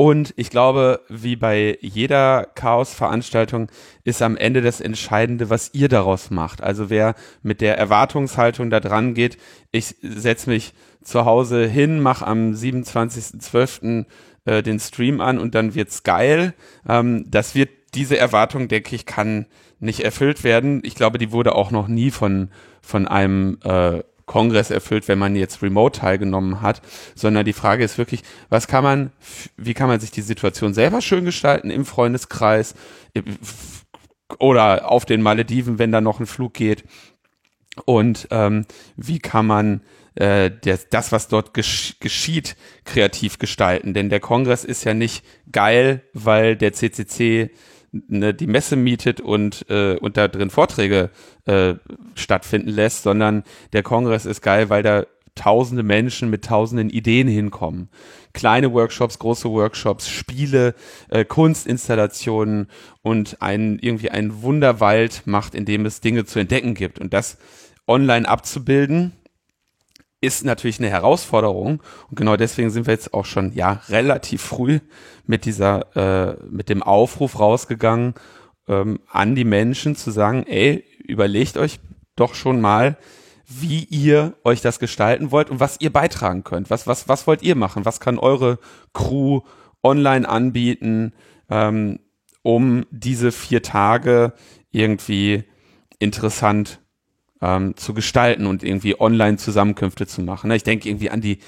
Und 0.00 0.32
ich 0.36 0.50
glaube, 0.50 1.00
wie 1.08 1.34
bei 1.34 1.76
jeder 1.80 2.46
Chaos-Veranstaltung 2.54 3.68
ist 4.04 4.22
am 4.22 4.36
Ende 4.36 4.62
das 4.62 4.80
Entscheidende, 4.80 5.50
was 5.50 5.74
ihr 5.74 5.88
daraus 5.88 6.30
macht. 6.30 6.62
Also 6.62 6.88
wer 6.88 7.16
mit 7.42 7.60
der 7.60 7.76
Erwartungshaltung 7.78 8.70
da 8.70 8.78
dran 8.78 9.14
geht, 9.14 9.38
ich 9.72 9.96
setze 10.00 10.50
mich 10.50 10.72
zu 11.02 11.24
Hause 11.24 11.66
hin, 11.66 12.00
mache 12.00 12.26
am 12.28 12.52
27.12. 12.52 14.04
Äh, 14.48 14.62
den 14.62 14.80
Stream 14.80 15.20
an 15.20 15.38
und 15.38 15.54
dann 15.54 15.74
wird's 15.74 16.04
geil. 16.04 16.54
Ähm, 16.88 17.26
das 17.28 17.54
wird 17.54 17.68
diese 17.94 18.16
Erwartung, 18.16 18.68
denke 18.68 18.96
ich, 18.96 19.04
kann 19.04 19.44
nicht 19.78 20.00
erfüllt 20.00 20.42
werden. 20.42 20.80
Ich 20.84 20.94
glaube, 20.94 21.18
die 21.18 21.32
wurde 21.32 21.54
auch 21.54 21.70
noch 21.70 21.86
nie 21.86 22.10
von, 22.10 22.48
von 22.80 23.06
einem 23.06 23.58
äh, 23.62 24.02
Kongress 24.24 24.70
erfüllt, 24.70 25.06
wenn 25.06 25.18
man 25.18 25.36
jetzt 25.36 25.62
remote 25.62 26.00
teilgenommen 26.00 26.62
hat, 26.62 26.80
sondern 27.14 27.44
die 27.44 27.52
Frage 27.52 27.84
ist 27.84 27.98
wirklich, 27.98 28.22
was 28.48 28.68
kann 28.68 28.84
man, 28.84 29.12
wie 29.58 29.74
kann 29.74 29.88
man 29.88 30.00
sich 30.00 30.10
die 30.10 30.22
Situation 30.22 30.72
selber 30.72 31.02
schön 31.02 31.26
gestalten 31.26 31.70
im 31.70 31.84
Freundeskreis 31.84 32.74
oder 34.38 34.90
auf 34.90 35.04
den 35.04 35.20
Malediven, 35.20 35.78
wenn 35.78 35.92
da 35.92 36.00
noch 36.00 36.20
ein 36.20 36.26
Flug 36.26 36.54
geht 36.54 36.84
und 37.84 38.28
ähm, 38.30 38.64
wie 38.96 39.18
kann 39.18 39.46
man 39.46 39.82
äh, 40.18 40.50
das, 40.62 40.88
das, 40.88 41.12
was 41.12 41.28
dort 41.28 41.54
gesch 41.54 41.96
geschieht, 42.00 42.56
kreativ 42.84 43.38
gestalten. 43.38 43.94
Denn 43.94 44.10
der 44.10 44.20
Kongress 44.20 44.64
ist 44.64 44.84
ja 44.84 44.92
nicht 44.92 45.24
geil, 45.52 46.02
weil 46.12 46.56
der 46.56 46.72
CCC 46.72 47.50
ne, 47.92 48.34
die 48.34 48.48
Messe 48.48 48.74
mietet 48.74 49.20
und, 49.20 49.64
äh, 49.70 49.96
und 49.96 50.16
da 50.16 50.26
drin 50.26 50.50
Vorträge 50.50 51.10
äh, 51.46 51.74
stattfinden 52.14 52.70
lässt, 52.70 53.04
sondern 53.04 53.44
der 53.72 53.84
Kongress 53.84 54.26
ist 54.26 54.42
geil, 54.42 54.70
weil 54.70 54.82
da 54.82 55.06
tausende 55.36 55.84
Menschen 55.84 56.30
mit 56.30 56.44
tausenden 56.46 56.90
Ideen 56.90 57.28
hinkommen. 57.28 57.88
Kleine 58.32 58.72
Workshops, 58.72 59.20
große 59.20 59.48
Workshops, 59.48 60.08
Spiele, 60.08 60.74
äh, 61.10 61.24
Kunstinstallationen 61.24 62.66
und 63.02 63.40
ein, 63.40 63.78
irgendwie 63.80 64.10
ein 64.10 64.42
Wunderwald 64.42 65.22
macht, 65.26 65.54
in 65.54 65.64
dem 65.64 65.86
es 65.86 66.00
Dinge 66.00 66.24
zu 66.24 66.40
entdecken 66.40 66.74
gibt. 66.74 66.98
Und 66.98 67.14
das 67.14 67.38
online 67.86 68.28
abzubilden, 68.28 69.12
ist 70.20 70.44
natürlich 70.44 70.78
eine 70.80 70.90
Herausforderung 70.90 71.82
und 72.10 72.16
genau 72.16 72.36
deswegen 72.36 72.70
sind 72.70 72.86
wir 72.86 72.94
jetzt 72.94 73.14
auch 73.14 73.24
schon 73.24 73.52
ja 73.52 73.82
relativ 73.88 74.42
früh 74.42 74.80
mit 75.26 75.44
dieser 75.44 75.96
äh, 75.96 76.36
mit 76.50 76.68
dem 76.68 76.82
Aufruf 76.82 77.38
rausgegangen 77.38 78.14
ähm, 78.66 79.00
an 79.10 79.34
die 79.34 79.44
Menschen 79.44 79.96
zu 79.96 80.10
sagen, 80.10 80.44
ey, 80.46 80.84
überlegt 81.06 81.56
euch 81.56 81.80
doch 82.16 82.34
schon 82.34 82.60
mal, 82.60 82.98
wie 83.46 83.84
ihr 83.84 84.34
euch 84.44 84.60
das 84.60 84.78
gestalten 84.78 85.30
wollt 85.30 85.50
und 85.50 85.58
was 85.58 85.80
ihr 85.80 85.90
beitragen 85.90 86.44
könnt. 86.44 86.68
Was, 86.68 86.86
was, 86.86 87.08
was 87.08 87.26
wollt 87.26 87.42
ihr 87.42 87.54
machen? 87.54 87.86
Was 87.86 87.98
kann 87.98 88.18
eure 88.18 88.58
Crew 88.92 89.40
online 89.82 90.28
anbieten, 90.28 91.14
ähm, 91.48 92.00
um 92.42 92.84
diese 92.90 93.32
vier 93.32 93.62
Tage 93.62 94.34
irgendwie 94.70 95.44
interessant 95.98 96.80
ähm, 97.40 97.76
zu 97.76 97.94
gestalten 97.94 98.46
und 98.46 98.62
irgendwie 98.62 99.00
Online-Zusammenkünfte 99.00 100.06
zu 100.06 100.22
machen. 100.22 100.50
Ich 100.50 100.64
denke 100.64 100.88
irgendwie 100.88 101.10
an 101.10 101.20
die, 101.20 101.38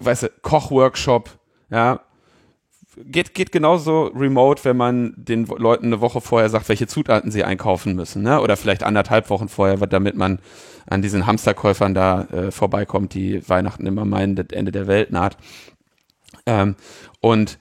weißt 0.00 0.24
du, 0.24 0.30
Kochworkshop, 0.42 1.38
ja, 1.70 2.00
geht, 3.04 3.34
geht 3.34 3.52
genauso 3.52 4.06
remote, 4.06 4.64
wenn 4.64 4.76
man 4.76 5.14
den 5.16 5.46
Leuten 5.46 5.86
eine 5.86 6.00
Woche 6.00 6.20
vorher 6.20 6.48
sagt, 6.48 6.68
welche 6.68 6.86
Zutaten 6.86 7.30
sie 7.30 7.44
einkaufen 7.44 7.94
müssen, 7.94 8.22
ne? 8.22 8.40
Oder 8.40 8.56
vielleicht 8.56 8.82
anderthalb 8.82 9.30
Wochen 9.30 9.48
vorher, 9.48 9.76
damit 9.86 10.16
man 10.16 10.40
an 10.86 11.02
diesen 11.02 11.26
Hamsterkäufern 11.26 11.94
da 11.94 12.22
äh, 12.24 12.50
vorbeikommt, 12.50 13.14
die 13.14 13.46
Weihnachten 13.48 13.86
immer 13.86 14.04
meinen, 14.04 14.34
das 14.34 14.46
Ende 14.52 14.72
der 14.72 14.86
Welt 14.86 15.12
naht. 15.12 15.36
Ähm, 16.46 16.76
und 17.20 17.58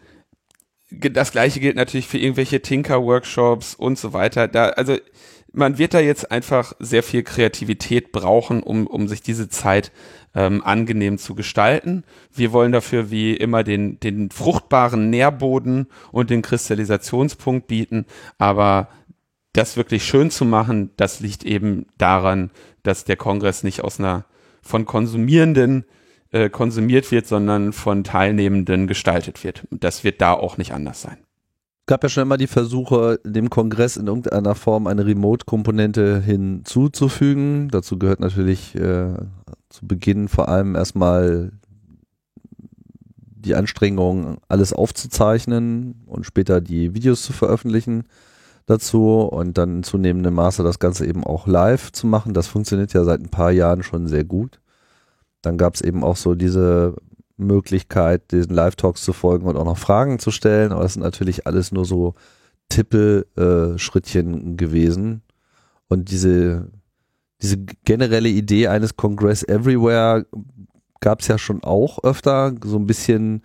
das 0.90 1.32
gleiche 1.32 1.60
gilt 1.60 1.76
natürlich 1.76 2.08
für 2.08 2.18
irgendwelche 2.18 2.62
Tinker-Workshops 2.62 3.76
und 3.76 4.00
so 4.00 4.14
weiter. 4.14 4.48
Da, 4.48 4.70
also 4.70 4.96
man 5.58 5.80
wird 5.80 5.96
da 5.96 6.00
jetzt 6.00 6.32
einfach 6.32 6.74
sehr 6.80 7.02
viel 7.02 7.24
Kreativität 7.24 8.12
brauchen, 8.12 8.62
um, 8.62 8.86
um 8.86 9.08
sich 9.08 9.22
diese 9.22 9.50
Zeit 9.50 9.92
ähm, 10.36 10.64
angenehm 10.64 11.18
zu 11.18 11.34
gestalten. 11.34 12.04
Wir 12.32 12.52
wollen 12.52 12.72
dafür 12.72 13.10
wie 13.10 13.36
immer 13.36 13.64
den, 13.64 14.00
den 14.00 14.30
fruchtbaren 14.30 15.10
Nährboden 15.10 15.88
und 16.12 16.30
den 16.30 16.44
Kristallisationspunkt 16.44 17.68
bieten, 17.68 18.06
aber 18.38 18.90
das 19.54 19.78
wirklich 19.78 20.04
schön 20.06 20.30
zu 20.30 20.46
machen, 20.46 20.92
das 20.96 21.22
liegt 21.22 21.44
eben 21.44 21.88
daran, 21.98 22.52
dass 22.84 23.04
der 23.04 23.16
Kongress 23.16 23.64
nicht 23.64 23.84
aus 23.84 24.00
einer 24.00 24.26
von 24.62 24.86
Konsumierenden 24.86 25.86
äh, 26.32 26.50
konsumiert 26.50 27.12
wird, 27.12 27.26
sondern 27.26 27.74
von 27.74 28.04
Teilnehmenden 28.04 28.86
gestaltet 28.86 29.44
wird. 29.44 29.64
Und 29.72 29.84
das 29.84 30.04
wird 30.04 30.22
da 30.22 30.34
auch 30.34 30.58
nicht 30.58 30.74
anders 30.74 31.02
sein 31.02 31.18
gab 31.88 32.04
ja 32.04 32.10
schon 32.10 32.24
immer 32.24 32.38
die 32.38 32.48
Versuche, 32.48 33.20
dem 33.24 33.50
Kongress 33.50 33.98
in 33.98 34.08
irgendeiner 34.08 34.56
Form 34.56 34.88
eine 34.88 35.06
Remote-Komponente 35.06 36.22
hinzuzufügen. 36.22 37.70
Dazu 37.70 37.98
gehört 37.98 38.20
natürlich 38.20 38.76
äh, 38.76 39.14
zu 39.70 39.88
Beginn 39.88 40.28
vor 40.28 40.50
allem 40.50 40.76
erstmal 40.76 41.54
die 43.48 43.56
Anstrengung, 43.56 44.38
alles 44.50 44.74
aufzuzeichnen 44.74 46.04
und 46.06 46.26
später 46.26 46.60
die 46.60 46.94
Videos 46.94 47.24
zu 47.24 47.32
veröffentlichen 47.32 48.04
dazu 48.66 49.22
und 49.22 49.58
dann 49.58 49.78
in 49.78 49.84
zunehmendem 49.84 50.34
Maße 50.34 50.64
das 50.64 50.80
Ganze 50.80 51.06
eben 51.06 51.24
auch 51.24 51.48
live 51.48 51.94
zu 51.94 52.06
machen. 52.06 52.34
Das 52.34 52.48
funktioniert 52.48 52.92
ja 52.92 53.06
seit 53.06 53.22
ein 53.22 53.30
paar 53.30 53.52
Jahren 53.52 53.84
schon 53.84 54.08
sehr 54.08 54.26
gut. 54.26 54.60
Dann 55.42 55.58
gab 55.58 55.76
es 55.76 55.82
eben 55.82 56.04
auch 56.04 56.18
so 56.18 56.36
diese 56.36 56.96
Möglichkeit, 57.38 58.32
diesen 58.32 58.54
Live-Talks 58.54 59.04
zu 59.04 59.14
folgen 59.14 59.48
und 59.48 59.56
auch 59.56 59.66
noch 59.66 59.78
Fragen 59.78 60.20
zu 60.20 60.32
stellen. 60.32 60.72
Aber 60.72 60.84
das 60.84 60.94
sind 60.94 61.04
natürlich 61.04 61.48
alles 61.48 61.72
nur 61.72 61.86
so 61.86 62.16
Tippelschrittchen 62.70 64.54
äh, 64.54 64.56
gewesen. 64.56 65.22
Und 65.88 66.12
diese, 66.12 66.70
diese 67.42 67.58
generelle 67.86 68.30
Idee 68.30 68.68
eines 68.68 68.98
Congress 68.98 69.44
Everywhere 69.44 70.26
gab 71.00 71.22
es 71.22 71.28
ja 71.28 71.38
schon 71.38 71.64
auch 71.64 72.04
öfter, 72.04 72.54
so 72.64 72.78
ein 72.78 72.88
bisschen 72.88 73.44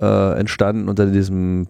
äh, 0.00 0.38
entstanden 0.38 0.88
unter 0.88 1.06
diesem 1.06 1.66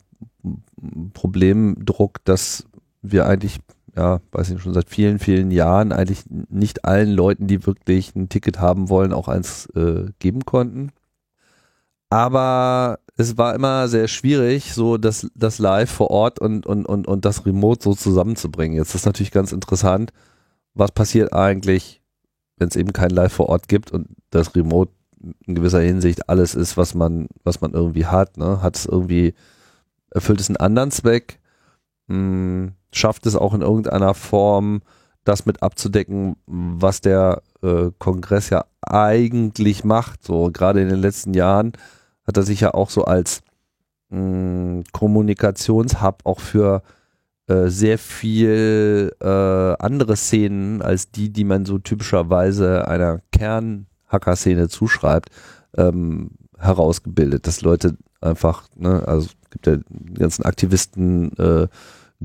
Problemdruck, 1.14 2.25
dass 2.25 2.64
wir 3.02 3.26
eigentlich, 3.26 3.59
ja, 3.97 4.21
weiß 4.33 4.50
ich 4.50 4.61
schon 4.61 4.75
seit 4.75 4.90
vielen, 4.90 5.18
vielen 5.18 5.50
Jahren 5.50 5.92
eigentlich 5.92 6.25
nicht 6.28 6.85
allen 6.85 7.11
Leuten, 7.11 7.47
die 7.47 7.66
wirklich 7.66 8.14
ein 8.14 8.28
Ticket 8.28 8.61
haben 8.61 8.88
wollen, 8.88 9.12
auch 9.12 9.28
eins 9.28 9.66
äh, 9.75 10.06
geben 10.18 10.44
konnten. 10.44 10.90
Aber 12.14 13.00
es 13.16 13.37
war 13.38 13.56
immer 13.56 13.88
sehr 13.88 14.06
schwierig, 14.06 14.73
so 14.73 14.99
das, 14.99 15.28
das 15.35 15.59
Live 15.59 15.90
vor 15.90 16.12
Ort 16.12 16.38
und, 16.38 16.64
und, 16.64 16.87
und, 16.87 17.09
und 17.09 17.25
das 17.25 17.44
Remote 17.44 17.83
so 17.83 17.92
zusammenzubringen. 17.92 18.76
Jetzt 18.76 18.94
ist 18.94 19.04
natürlich 19.04 19.33
ganz 19.33 19.50
interessant, 19.50 20.12
was 20.75 20.92
passiert 20.92 21.33
eigentlich, 21.33 22.02
wenn 22.56 22.68
es 22.68 22.76
eben 22.76 22.92
kein 22.92 23.11
Live 23.11 23.33
vor 23.33 23.49
Ort 23.49 23.66
gibt 23.66 23.90
und 23.90 24.06
das 24.30 24.54
Remote 24.54 24.92
in 25.44 25.56
gewisser 25.56 25.80
Hinsicht 25.80 26.28
alles 26.28 26.54
ist, 26.54 26.76
was 26.76 26.94
man, 26.94 27.26
was 27.42 27.61
man 27.61 27.73
irgendwie 27.73 28.06
hat. 28.06 28.37
Ne? 28.37 28.62
Hat 28.62 28.76
es 28.76 28.87
irgendwie, 28.87 29.35
erfüllt 30.11 30.40
es 30.40 30.49
einen 30.49 30.59
anderen 30.59 30.92
Zweck, 30.92 31.40
hm, 32.06 32.75
schafft 32.92 33.26
es 33.26 33.35
auch 33.35 33.54
in 33.54 33.62
irgendeiner 33.62 34.14
Form, 34.14 34.83
das 35.25 35.47
mit 35.47 35.64
abzudecken, 35.64 36.37
was 36.47 37.00
der 37.00 37.42
äh, 37.61 37.90
Kongress 37.99 38.50
ja 38.50 38.66
eigentlich 38.83 39.83
macht. 39.83 40.23
So 40.23 40.50
gerade 40.52 40.80
in 40.80 40.88
den 40.88 41.00
letzten 41.00 41.35
Jahren 41.35 41.73
hat 42.26 42.37
er 42.37 42.43
sich 42.43 42.61
ja 42.61 42.75
auch 42.75 42.90
so 42.90 43.04
als 43.04 43.43
mh, 44.11 44.19
hm, 44.19 44.85
Kommunikationshub 44.93 46.21
auch 46.25 46.40
für 46.40 46.83
äh, 47.47 47.69
sehr 47.69 47.99
viel 47.99 49.14
äh, 49.21 49.26
andere 49.26 50.16
Szenen 50.16 50.83
als 50.83 51.11
die, 51.11 51.31
die 51.31 51.45
man 51.45 51.66
so 51.66 51.78
typischerweise 51.78 52.88
einer 52.88 53.21
Kern-Hacker-Szene 53.33 54.69
zuschreibt, 54.69 55.31
ähm, 55.76 56.31
herausgebildet, 56.59 57.47
dass 57.47 57.61
Leute 57.61 57.97
einfach, 58.21 58.69
ne, 58.76 59.07
also 59.07 59.26
es 59.26 59.50
gibt 59.50 59.66
ja 59.66 59.76
die 59.88 60.14
ganzen 60.14 60.45
Aktivisten, 60.45 61.37
äh, 61.37 61.69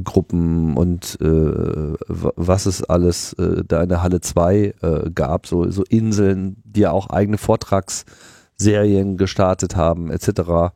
Gruppen 0.04 0.78
und 0.78 1.18
äh, 1.20 1.96
was 2.08 2.66
es 2.66 2.84
alles 2.84 3.34
äh, 3.34 3.64
da 3.68 3.84
in 3.84 3.90
der 3.90 4.02
Halle 4.02 4.22
2 4.22 4.74
äh, 4.82 5.12
gab, 5.14 5.48
so, 5.48 5.70
so 5.72 5.84
Inseln, 5.84 6.58
die 6.64 6.82
ja 6.82 6.92
auch 6.92 7.10
eigene 7.10 7.38
Vortrags 7.38 8.06
Serien 8.60 9.18
gestartet 9.18 9.76
haben, 9.76 10.12
etc. 10.12 10.74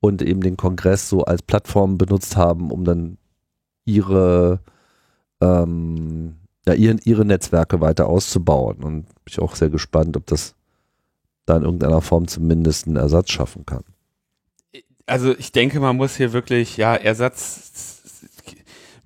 Und 0.00 0.22
eben 0.22 0.42
den 0.42 0.56
Kongress 0.56 1.08
so 1.08 1.24
als 1.24 1.42
Plattform 1.42 1.98
benutzt 1.98 2.36
haben, 2.36 2.70
um 2.70 2.84
dann 2.84 3.18
ihre, 3.84 4.60
ähm, 5.40 6.36
ja, 6.66 6.74
ihre, 6.74 6.98
ihre 7.04 7.24
Netzwerke 7.24 7.80
weiter 7.80 8.06
auszubauen. 8.06 8.76
Und 8.84 9.06
bin 9.06 9.24
ich 9.28 9.40
auch 9.40 9.56
sehr 9.56 9.70
gespannt, 9.70 10.16
ob 10.16 10.26
das 10.26 10.54
da 11.46 11.56
in 11.56 11.62
irgendeiner 11.62 12.02
Form 12.02 12.28
zumindest 12.28 12.86
einen 12.86 12.96
Ersatz 12.96 13.30
schaffen 13.30 13.66
kann. 13.66 13.84
Also 15.06 15.34
ich 15.36 15.52
denke, 15.52 15.80
man 15.80 15.96
muss 15.96 16.16
hier 16.16 16.32
wirklich, 16.32 16.76
ja, 16.76 16.94
Ersatz. 16.94 17.72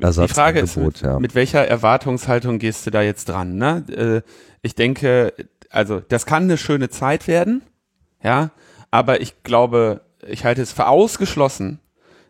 Ersatz 0.00 0.28
die 0.28 0.34
Frage 0.34 0.60
ist, 0.60 0.76
mit, 0.76 1.00
ja. 1.00 1.18
mit 1.18 1.34
welcher 1.34 1.66
Erwartungshaltung 1.66 2.60
gehst 2.60 2.86
du 2.86 2.92
da 2.92 3.02
jetzt 3.02 3.28
dran? 3.28 3.56
Ne? 3.56 3.84
Äh, 3.90 4.30
ich 4.62 4.76
denke, 4.76 5.34
also 5.70 5.98
das 5.98 6.24
kann 6.24 6.44
eine 6.44 6.56
schöne 6.56 6.88
Zeit 6.88 7.26
werden 7.26 7.62
ja, 8.22 8.50
aber 8.90 9.20
ich 9.20 9.42
glaube, 9.42 10.02
ich 10.26 10.44
halte 10.44 10.62
es 10.62 10.72
für 10.72 10.86
ausgeschlossen, 10.86 11.80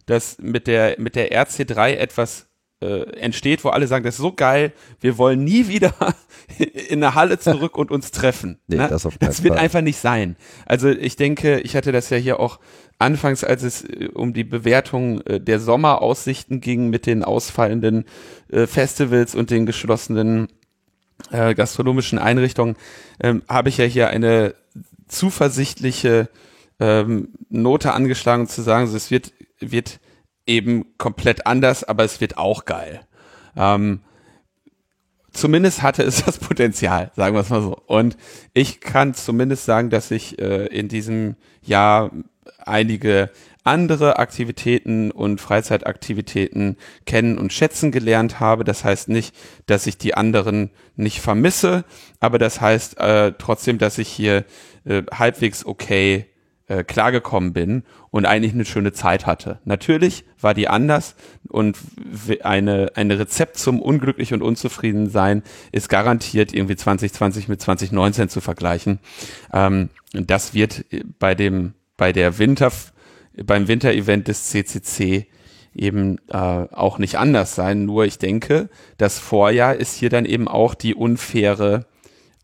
dass 0.06 0.38
mit 0.38 0.66
der, 0.66 0.96
mit 0.98 1.16
der 1.16 1.30
RC3 1.32 1.94
etwas 1.96 2.48
äh, 2.80 3.10
entsteht, 3.18 3.64
wo 3.64 3.70
alle 3.70 3.86
sagen, 3.86 4.04
das 4.04 4.14
ist 4.14 4.20
so 4.20 4.32
geil, 4.32 4.72
wir 5.00 5.18
wollen 5.18 5.42
nie 5.42 5.68
wieder 5.68 5.94
in 6.88 7.02
eine 7.02 7.14
Halle 7.14 7.38
zurück 7.38 7.76
und 7.76 7.90
uns 7.90 8.10
treffen. 8.10 8.58
Nee, 8.68 8.76
ne? 8.76 8.88
das, 8.88 9.08
das 9.18 9.42
wird 9.42 9.54
Fall. 9.54 9.64
einfach 9.64 9.80
nicht 9.80 9.98
sein. 9.98 10.36
Also 10.66 10.88
ich 10.88 11.16
denke, 11.16 11.60
ich 11.60 11.74
hatte 11.74 11.92
das 11.92 12.10
ja 12.10 12.16
hier 12.16 12.38
auch 12.38 12.60
anfangs, 12.98 13.44
als 13.44 13.62
es 13.62 13.84
äh, 13.84 14.08
um 14.12 14.32
die 14.32 14.44
Bewertung 14.44 15.20
äh, 15.22 15.40
der 15.40 15.60
Sommeraussichten 15.60 16.60
ging 16.60 16.88
mit 16.90 17.06
den 17.06 17.24
ausfallenden 17.24 18.04
äh, 18.50 18.66
Festivals 18.66 19.34
und 19.34 19.50
den 19.50 19.66
geschlossenen 19.66 20.48
gastronomischen 21.30 22.20
Einrichtungen, 22.20 22.76
ähm, 23.20 23.42
habe 23.48 23.70
ich 23.70 23.76
ja 23.76 23.84
hier 23.84 24.08
eine 24.08 24.54
zuversichtliche 25.08 26.28
ähm, 26.80 27.34
Note 27.48 27.92
angeschlagen 27.92 28.46
zu 28.46 28.62
sagen, 28.62 28.86
so, 28.86 28.96
es 28.96 29.10
wird, 29.10 29.32
wird 29.58 30.00
eben 30.46 30.86
komplett 30.98 31.46
anders, 31.46 31.84
aber 31.84 32.04
es 32.04 32.20
wird 32.20 32.38
auch 32.38 32.64
geil. 32.64 33.00
Ähm, 33.56 34.00
zumindest 35.32 35.82
hatte 35.82 36.02
es 36.02 36.24
das 36.24 36.38
Potenzial, 36.38 37.10
sagen 37.16 37.34
wir 37.34 37.40
es 37.40 37.50
mal 37.50 37.62
so. 37.62 37.76
Und 37.86 38.16
ich 38.54 38.80
kann 38.80 39.14
zumindest 39.14 39.64
sagen, 39.64 39.90
dass 39.90 40.10
ich 40.10 40.38
äh, 40.38 40.66
in 40.66 40.88
diesem 40.88 41.36
Jahr 41.62 42.10
einige 42.58 43.30
andere 43.68 44.18
Aktivitäten 44.18 45.10
und 45.10 45.40
Freizeitaktivitäten 45.40 46.76
kennen 47.06 47.38
und 47.38 47.52
schätzen 47.52 47.92
gelernt 47.92 48.40
habe. 48.40 48.64
Das 48.64 48.84
heißt 48.84 49.08
nicht, 49.08 49.34
dass 49.66 49.86
ich 49.86 49.98
die 49.98 50.14
anderen 50.14 50.70
nicht 50.96 51.20
vermisse, 51.20 51.84
aber 52.18 52.38
das 52.38 52.60
heißt 52.60 52.98
äh, 52.98 53.32
trotzdem, 53.38 53.78
dass 53.78 53.98
ich 53.98 54.08
hier 54.08 54.44
äh, 54.84 55.02
halbwegs 55.12 55.64
okay 55.64 56.26
äh, 56.68 56.84
klargekommen 56.84 57.52
bin 57.52 57.82
und 58.10 58.26
eigentlich 58.26 58.52
eine 58.52 58.64
schöne 58.64 58.92
Zeit 58.92 59.26
hatte. 59.26 59.58
Natürlich 59.64 60.24
war 60.40 60.54
die 60.54 60.68
anders 60.68 61.14
und 61.48 61.78
eine, 62.42 62.92
ein 62.94 63.10
Rezept 63.10 63.58
zum 63.58 63.80
unglücklich 63.80 64.32
und 64.34 64.42
unzufrieden 64.42 65.08
sein 65.08 65.42
ist 65.72 65.88
garantiert 65.88 66.52
irgendwie 66.52 66.76
2020 66.76 67.48
mit 67.48 67.60
2019 67.60 68.28
zu 68.28 68.40
vergleichen. 68.40 68.98
Ähm, 69.52 69.88
das 70.12 70.54
wird 70.54 70.84
bei 71.18 71.34
dem, 71.34 71.74
bei 71.96 72.12
der 72.12 72.38
Winter, 72.38 72.70
beim 73.44 73.68
Winterevent 73.68 74.28
des 74.28 74.44
CCC 74.44 75.26
eben 75.74 76.18
äh, 76.28 76.36
auch 76.36 76.98
nicht 76.98 77.16
anders 77.16 77.54
sein. 77.54 77.84
Nur 77.84 78.04
ich 78.04 78.18
denke, 78.18 78.68
das 78.96 79.18
Vorjahr 79.18 79.76
ist 79.76 79.94
hier 79.94 80.10
dann 80.10 80.24
eben 80.24 80.48
auch 80.48 80.74
die 80.74 80.94
unfaire 80.94 81.86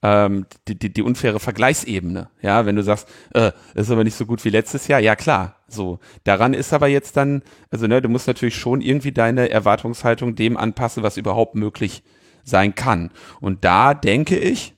ähm, 0.04 0.44
die, 0.68 0.78
die, 0.78 0.92
die 0.92 1.02
unfaire 1.02 1.40
Vergleichsebene. 1.40 2.28
Ja, 2.42 2.66
wenn 2.66 2.76
du 2.76 2.82
sagst, 2.82 3.08
äh, 3.32 3.52
ist 3.74 3.90
aber 3.90 4.04
nicht 4.04 4.16
so 4.16 4.26
gut 4.26 4.44
wie 4.44 4.50
letztes 4.50 4.86
Jahr, 4.86 5.00
ja 5.00 5.16
klar, 5.16 5.56
so. 5.66 5.98
Daran 6.24 6.52
ist 6.52 6.74
aber 6.74 6.88
jetzt 6.88 7.16
dann, 7.16 7.42
also 7.70 7.86
ne, 7.86 8.02
du 8.02 8.10
musst 8.10 8.26
natürlich 8.26 8.54
schon 8.54 8.82
irgendwie 8.82 9.12
deine 9.12 9.48
Erwartungshaltung 9.48 10.34
dem 10.34 10.58
anpassen, 10.58 11.02
was 11.02 11.16
überhaupt 11.16 11.54
möglich 11.54 12.02
sein 12.44 12.74
kann. 12.74 13.10
Und 13.40 13.64
da 13.64 13.94
denke 13.94 14.38
ich, 14.38 14.74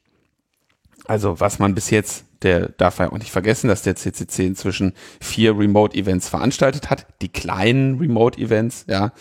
also 1.07 1.41
was 1.41 1.59
man 1.59 1.75
bis 1.75 1.91
jetzt, 1.91 2.26
der 2.43 2.69
darf 2.69 2.99
ja 2.99 3.11
auch 3.11 3.19
nicht 3.19 3.31
vergessen, 3.31 3.69
dass 3.69 3.83
der 3.83 3.97
CCC 3.97 4.47
inzwischen 4.47 4.93
vier 5.21 5.59
Remote-Events 5.59 6.29
veranstaltet 6.29 6.91
hat, 6.91 7.07
die 7.23 7.29
kleinen 7.29 7.99
Remote-Events, 7.99 8.87
ja, 8.89 9.13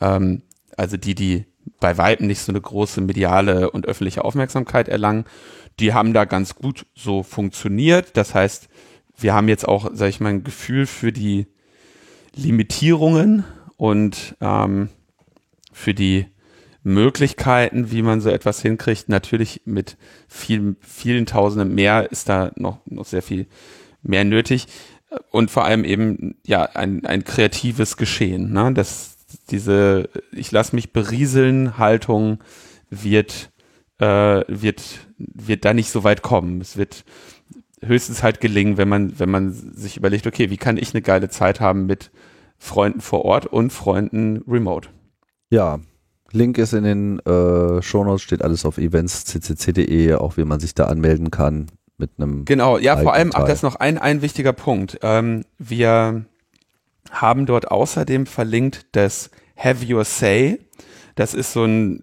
ähm, 0.00 0.42
also 0.76 0.96
die, 0.96 1.14
die 1.14 1.44
bei 1.80 1.96
Weitem 1.98 2.26
nicht 2.26 2.40
so 2.40 2.52
eine 2.52 2.60
große 2.60 3.00
mediale 3.00 3.70
und 3.70 3.86
öffentliche 3.86 4.24
Aufmerksamkeit 4.24 4.88
erlangen. 4.88 5.24
Die 5.80 5.92
haben 5.92 6.12
da 6.12 6.24
ganz 6.24 6.54
gut 6.54 6.86
so 6.94 7.22
funktioniert. 7.22 8.16
Das 8.16 8.34
heißt, 8.34 8.68
wir 9.16 9.34
haben 9.34 9.48
jetzt 9.48 9.66
auch, 9.66 9.90
sage 9.92 10.10
ich 10.10 10.20
mal, 10.20 10.30
ein 10.30 10.44
Gefühl 10.44 10.86
für 10.86 11.12
die 11.12 11.46
Limitierungen 12.34 13.44
und 13.76 14.36
ähm, 14.40 14.88
für 15.72 15.94
die 15.94 16.26
Möglichkeiten, 16.84 17.90
wie 17.90 18.02
man 18.02 18.20
so 18.20 18.28
etwas 18.28 18.62
hinkriegt. 18.62 19.08
Natürlich 19.08 19.62
mit 19.64 19.96
vielen, 20.28 20.76
vielen 20.80 21.26
Tausenden 21.26 21.74
mehr 21.74 22.12
ist 22.12 22.28
da 22.28 22.52
noch, 22.56 22.78
noch 22.86 23.06
sehr 23.06 23.22
viel 23.22 23.46
mehr 24.02 24.24
nötig. 24.24 24.66
Und 25.30 25.50
vor 25.50 25.64
allem 25.64 25.84
eben, 25.84 26.36
ja, 26.44 26.62
ein, 26.62 27.04
ein 27.06 27.24
kreatives 27.24 27.96
Geschehen. 27.96 28.52
Ne? 28.52 28.72
Das, 28.74 29.16
diese 29.50 30.10
ich 30.32 30.52
lasse 30.52 30.76
mich 30.76 30.92
berieseln 30.92 31.78
Haltung 31.78 32.38
wird 32.90 33.50
äh, 33.98 34.42
wird 34.46 34.82
wird 35.16 35.64
da 35.64 35.72
nicht 35.72 35.90
so 35.90 36.04
weit 36.04 36.22
kommen. 36.22 36.60
Es 36.60 36.76
wird 36.76 37.04
höchstens 37.82 38.22
halt 38.22 38.40
gelingen, 38.40 38.76
wenn 38.76 38.88
man 38.88 39.18
wenn 39.18 39.30
man 39.30 39.52
sich 39.52 39.96
überlegt, 39.96 40.26
okay, 40.26 40.50
wie 40.50 40.56
kann 40.56 40.76
ich 40.76 40.92
eine 40.92 41.02
geile 41.02 41.28
Zeit 41.28 41.60
haben 41.60 41.86
mit 41.86 42.10
Freunden 42.58 43.00
vor 43.00 43.24
Ort 43.24 43.46
und 43.46 43.72
Freunden 43.72 44.42
remote. 44.46 44.88
Ja, 45.50 45.80
Link 46.34 46.58
ist 46.58 46.72
in 46.72 46.84
den 46.84 47.18
äh, 47.20 47.80
Shownotes, 47.80 48.22
steht 48.22 48.42
alles 48.42 48.64
auf 48.64 48.78
eventsccc.de, 48.78 50.14
auch 50.14 50.36
wie 50.36 50.44
man 50.44 50.60
sich 50.60 50.74
da 50.74 50.84
anmelden 50.84 51.30
kann 51.30 51.68
mit 51.96 52.10
einem. 52.18 52.44
Genau, 52.44 52.76
ja, 52.78 52.96
vor 52.96 53.14
allem, 53.14 53.30
ach, 53.32 53.44
das 53.44 53.58
ist 53.58 53.62
noch 53.62 53.76
ein, 53.76 53.98
ein 53.98 54.20
wichtiger 54.20 54.52
Punkt. 54.52 54.98
Ähm, 55.02 55.44
wir 55.58 56.24
haben 57.10 57.46
dort 57.46 57.70
außerdem 57.70 58.26
verlinkt 58.26 58.86
das 58.92 59.30
Have 59.56 59.86
Your 59.88 60.04
Say. 60.04 60.58
Das 61.14 61.34
ist 61.34 61.52
so 61.52 61.64
ein, 61.64 62.02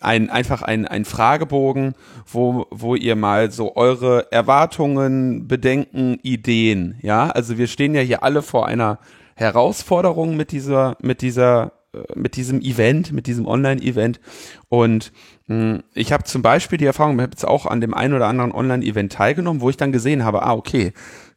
ein 0.00 0.28
einfach 0.28 0.60
ein, 0.60 0.86
ein 0.86 1.06
Fragebogen, 1.06 1.94
wo, 2.26 2.66
wo 2.70 2.94
ihr 2.94 3.16
mal 3.16 3.50
so 3.50 3.74
eure 3.76 4.30
Erwartungen, 4.30 5.48
Bedenken, 5.48 6.18
Ideen, 6.22 6.98
ja, 7.00 7.30
also 7.30 7.56
wir 7.56 7.66
stehen 7.66 7.94
ja 7.94 8.02
hier 8.02 8.22
alle 8.22 8.42
vor 8.42 8.66
einer 8.66 8.98
Herausforderung 9.34 10.36
mit 10.36 10.52
dieser, 10.52 10.98
mit 11.00 11.22
dieser, 11.22 11.72
mit 12.14 12.36
diesem 12.36 12.60
Event, 12.60 13.12
mit 13.12 13.26
diesem 13.26 13.46
Online-Event 13.46 14.20
und 14.68 15.12
hm, 15.48 15.82
ich 15.94 16.12
habe 16.12 16.22
zum 16.22 16.42
Beispiel 16.42 16.78
die 16.78 16.84
Erfahrung, 16.84 17.16
ich 17.16 17.22
habe 17.22 17.32
jetzt 17.32 17.44
auch 17.44 17.66
an 17.66 17.80
dem 17.80 17.94
einen 17.94 18.14
oder 18.14 18.28
anderen 18.28 18.52
Online-Event 18.52 19.12
teilgenommen, 19.12 19.60
wo 19.60 19.70
ich 19.70 19.76
dann 19.76 19.90
gesehen 19.90 20.24
habe, 20.24 20.44
ah, 20.44 20.52
okay, 20.52 20.92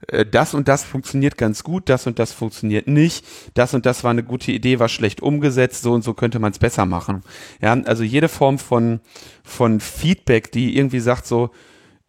äh, 0.10 0.26
das 0.26 0.54
und 0.54 0.68
das 0.68 0.84
funktioniert 0.84 1.38
ganz 1.38 1.64
gut, 1.64 1.90
das 1.90 2.06
und 2.06 2.20
das 2.20 2.32
funktioniert 2.32 2.88
nicht, 2.88 3.26
das 3.56 3.74
und 3.74 3.88
das 3.88 4.04
war 4.04 4.12
eine 4.12 4.24
gute 4.24 4.52
Idee, 4.52 4.80
war 4.80 4.90
schlecht 4.90 5.22
umgesetzt, 5.22 5.82
so 5.82 5.94
und 5.94 6.04
so 6.04 6.14
könnte 6.14 6.38
man 6.38 6.52
es 6.52 6.60
besser 6.60 6.86
machen. 6.86 7.24
Ja, 7.60 7.74
also 7.74 8.04
jede 8.04 8.30
Form 8.30 8.60
von, 8.60 9.00
von 9.44 9.80
Feedback, 9.80 10.52
die 10.52 10.78
irgendwie 10.78 11.00
sagt 11.00 11.26
so, 11.26 11.50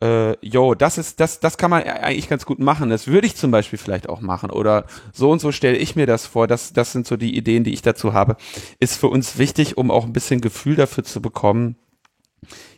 äh, 0.04 0.36
yo, 0.46 0.74
das 0.74 0.98
ist, 0.98 1.18
das, 1.18 1.40
das 1.40 1.56
kann 1.56 1.70
man 1.70 1.82
eigentlich 1.82 2.28
ganz 2.28 2.44
gut 2.44 2.58
machen. 2.58 2.90
Das 2.90 3.06
würde 3.06 3.26
ich 3.26 3.36
zum 3.36 3.50
Beispiel 3.50 3.78
vielleicht 3.78 4.08
auch 4.08 4.20
machen. 4.20 4.50
Oder 4.50 4.84
so 5.12 5.30
und 5.30 5.40
so 5.40 5.50
stelle 5.50 5.78
ich 5.78 5.96
mir 5.96 6.06
das 6.06 6.26
vor. 6.26 6.46
Das, 6.46 6.74
das 6.74 6.92
sind 6.92 7.06
so 7.06 7.16
die 7.16 7.36
Ideen, 7.36 7.64
die 7.64 7.72
ich 7.72 7.80
dazu 7.80 8.12
habe. 8.12 8.36
Ist 8.80 8.98
für 8.98 9.08
uns 9.08 9.38
wichtig, 9.38 9.78
um 9.78 9.90
auch 9.90 10.04
ein 10.04 10.12
bisschen 10.12 10.42
Gefühl 10.42 10.76
dafür 10.76 11.04
zu 11.04 11.22
bekommen, 11.22 11.76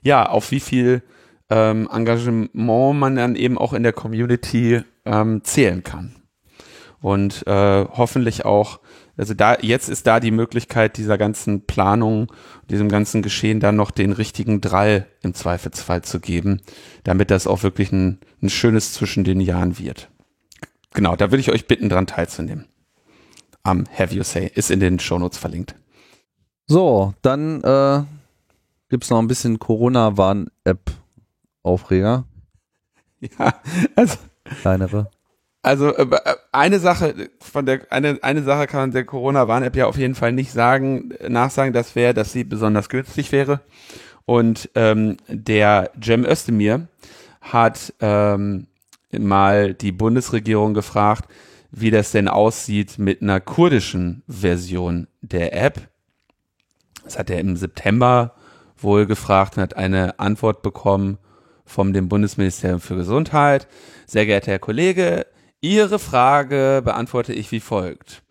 ja, 0.02 0.28
auf 0.28 0.52
wie 0.52 0.60
viel 0.60 1.02
ähm, 1.50 1.88
Engagement 1.92 2.54
man 2.54 3.16
dann 3.16 3.34
eben 3.34 3.58
auch 3.58 3.72
in 3.72 3.82
der 3.82 3.92
Community 3.92 4.82
ähm, 5.04 5.42
zählen 5.42 5.82
kann. 5.82 6.14
Und 7.00 7.44
äh, 7.48 7.84
hoffentlich 7.92 8.44
auch, 8.44 8.78
also 9.16 9.34
da, 9.34 9.56
jetzt 9.60 9.88
ist 9.88 10.06
da 10.06 10.20
die 10.20 10.30
Möglichkeit 10.30 10.98
dieser 10.98 11.16
ganzen 11.16 11.66
Planung, 11.66 12.30
diesem 12.68 12.88
ganzen 12.88 13.22
Geschehen 13.22 13.60
dann 13.60 13.76
noch 13.76 13.90
den 13.90 14.12
richtigen 14.12 14.60
Drall 14.60 15.06
im 15.22 15.32
Zweifelsfall 15.32 16.02
zu 16.02 16.20
geben, 16.20 16.60
damit 17.04 17.30
das 17.30 17.46
auch 17.46 17.62
wirklich 17.62 17.92
ein, 17.92 18.20
ein 18.42 18.50
schönes 18.50 18.92
zwischen 18.92 19.24
den 19.24 19.40
Jahren 19.40 19.78
wird. 19.78 20.10
Genau, 20.92 21.16
da 21.16 21.30
würde 21.30 21.40
ich 21.40 21.50
euch 21.50 21.66
bitten, 21.66 21.88
dran 21.88 22.06
teilzunehmen. 22.06 22.66
Am 23.62 23.84
Have 23.98 24.14
You 24.14 24.22
Say 24.22 24.50
ist 24.54 24.70
in 24.70 24.80
den 24.80 24.98
Shownotes 24.98 25.38
verlinkt. 25.38 25.74
So, 26.66 27.14
dann 27.22 27.62
äh, 27.62 28.02
gibt 28.88 29.04
es 29.04 29.10
noch 29.10 29.18
ein 29.18 29.28
bisschen 29.28 29.58
Corona-Warn-App-Aufreger. 29.58 32.24
Ja, 33.18 33.54
also. 33.94 34.18
Kleinere. 34.60 35.10
Also 35.62 35.96
äh, 35.96 36.35
eine 36.56 36.78
Sache 36.78 37.28
von 37.40 37.66
der 37.66 37.80
eine 37.90 38.18
eine 38.22 38.42
Sache 38.42 38.66
kann 38.66 38.80
man 38.80 38.90
der 38.90 39.04
Corona 39.04 39.46
Warn 39.46 39.62
App 39.62 39.76
ja 39.76 39.86
auf 39.86 39.98
jeden 39.98 40.14
Fall 40.14 40.32
nicht 40.32 40.52
sagen 40.52 41.10
nachsagen, 41.28 41.72
das 41.72 41.94
wäre, 41.94 42.14
dass 42.14 42.32
sie 42.32 42.44
besonders 42.44 42.88
günstig 42.88 43.30
wäre. 43.32 43.60
Und 44.24 44.70
ähm, 44.74 45.18
der 45.28 45.90
Cem 46.02 46.24
Özdemir 46.24 46.88
hat 47.40 47.94
ähm, 48.00 48.66
mal 49.12 49.74
die 49.74 49.92
Bundesregierung 49.92 50.74
gefragt, 50.74 51.30
wie 51.70 51.90
das 51.90 52.10
denn 52.10 52.28
aussieht 52.28 52.98
mit 52.98 53.22
einer 53.22 53.40
kurdischen 53.40 54.22
Version 54.26 55.06
der 55.20 55.54
App. 55.54 55.88
Das 57.04 57.18
hat 57.18 57.30
er 57.30 57.38
im 57.38 57.56
September 57.56 58.34
wohl 58.78 59.06
gefragt 59.06 59.56
und 59.56 59.62
hat 59.62 59.76
eine 59.76 60.18
Antwort 60.18 60.62
bekommen 60.62 61.18
vom 61.64 61.92
dem 61.92 62.08
Bundesministerium 62.08 62.80
für 62.80 62.96
Gesundheit. 62.96 63.68
Sehr 64.06 64.26
geehrter 64.26 64.52
Herr 64.52 64.58
Kollege, 64.58 65.26
Ihre 65.66 65.98
Frage 65.98 66.80
beantworte 66.84 67.32
ich 67.32 67.50
wie 67.50 67.58
folgt. 67.58 68.22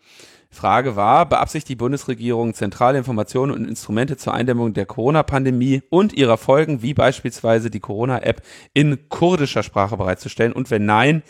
Frage 0.50 0.96
war, 0.96 1.28
beabsichtigt 1.28 1.68
die 1.68 1.76
Bundesregierung 1.76 2.54
zentrale 2.54 2.96
Informationen 2.96 3.52
und 3.52 3.68
Instrumente 3.68 4.16
zur 4.16 4.32
Eindämmung 4.32 4.72
der 4.72 4.86
Corona-Pandemie 4.86 5.82
und 5.90 6.14
ihrer 6.14 6.38
Folgen, 6.38 6.80
wie 6.80 6.94
beispielsweise 6.94 7.68
die 7.68 7.80
Corona-App 7.80 8.40
in 8.72 9.10
kurdischer 9.10 9.62
Sprache 9.62 9.98
bereitzustellen? 9.98 10.54
Und 10.54 10.70
wenn 10.70 10.86
nein, 10.86 11.22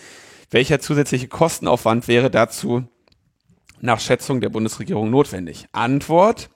welcher 0.53 0.79
zusätzliche 0.79 1.27
Kostenaufwand 1.27 2.07
wäre 2.07 2.31
dazu 2.31 2.85
nach 3.81 3.99
Schätzung 3.99 4.41
der 4.41 4.51
Bundesregierung 4.51 5.11
notwendig? 5.11 5.67
Antwort, 5.73 6.51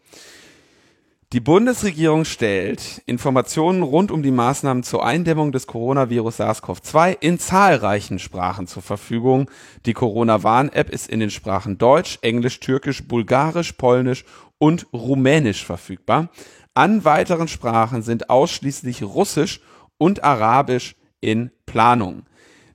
die 1.32 1.38
Bundesregierung 1.38 2.24
stellt 2.24 3.02
Informationen 3.06 3.84
rund 3.84 4.10
um 4.10 4.20
die 4.20 4.32
Maßnahmen 4.32 4.82
zur 4.82 5.06
Eindämmung 5.06 5.52
des 5.52 5.68
Coronavirus 5.68 6.40
SARS-CoV-2 6.40 7.18
in 7.20 7.38
zahlreichen 7.38 8.18
Sprachen 8.18 8.66
zur 8.66 8.82
Verfügung. 8.82 9.48
Die 9.86 9.92
Corona-Warn-App 9.92 10.90
ist 10.90 11.08
in 11.08 11.20
den 11.20 11.30
Sprachen 11.30 11.78
Deutsch, 11.78 12.18
Englisch, 12.22 12.58
Türkisch, 12.58 13.06
Bulgarisch, 13.06 13.74
Polnisch 13.74 14.24
und 14.58 14.88
Rumänisch 14.92 15.64
verfügbar. 15.64 16.30
An 16.74 17.04
weiteren 17.04 17.46
Sprachen 17.46 18.02
sind 18.02 18.28
ausschließlich 18.28 19.04
Russisch 19.04 19.60
und 19.98 20.24
Arabisch 20.24 20.96
in 21.20 21.52
Planung. 21.64 22.24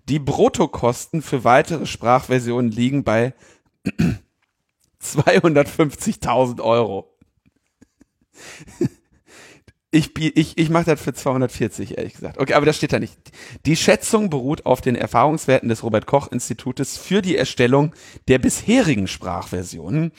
Die 0.07 0.19
Bruttokosten 0.19 1.21
für 1.21 1.43
weitere 1.43 1.85
Sprachversionen 1.85 2.71
liegen 2.71 3.03
bei 3.03 3.33
250.000 5.03 6.61
Euro. 6.61 7.14
Ich, 9.95 10.11
ich, 10.19 10.57
ich 10.57 10.69
mache 10.69 10.83
das 10.83 11.01
für 11.01 11.13
240, 11.13 11.97
ehrlich 11.97 12.15
gesagt. 12.15 12.37
Okay, 12.37 12.53
aber 12.53 12.65
das 12.65 12.75
steht 12.75 12.91
da 12.91 12.99
nicht. 12.99 13.17
Die 13.65 13.77
Schätzung 13.77 14.29
beruht 14.29 14.65
auf 14.65 14.81
den 14.81 14.97
Erfahrungswerten 14.97 15.69
des 15.69 15.83
Robert 15.83 16.05
Koch 16.05 16.29
Institutes 16.33 16.97
für 16.97 17.21
die 17.21 17.37
Erstellung 17.37 17.93
der 18.27 18.39
bisherigen 18.39 19.07
Sprachversionen. 19.07 20.11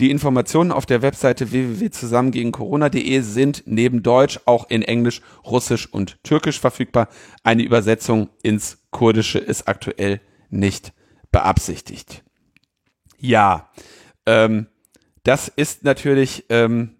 Die 0.00 0.10
Informationen 0.10 0.72
auf 0.72 0.84
der 0.84 1.02
Webseite 1.02 1.52
www.zusammengegencorona.de 1.52 3.20
sind 3.20 3.62
neben 3.66 4.02
Deutsch 4.02 4.40
auch 4.46 4.68
in 4.68 4.82
Englisch, 4.82 5.20
Russisch 5.44 5.86
und 5.86 6.18
Türkisch 6.24 6.58
verfügbar. 6.58 7.08
Eine 7.44 7.62
Übersetzung 7.62 8.30
ins 8.42 8.78
Kurdische 8.90 9.38
ist 9.38 9.68
aktuell 9.68 10.20
nicht 10.48 10.92
beabsichtigt. 11.30 12.24
Ja, 13.16 13.70
ähm, 14.26 14.66
das 15.22 15.46
ist 15.46 15.84
natürlich 15.84 16.46
ähm, 16.48 16.96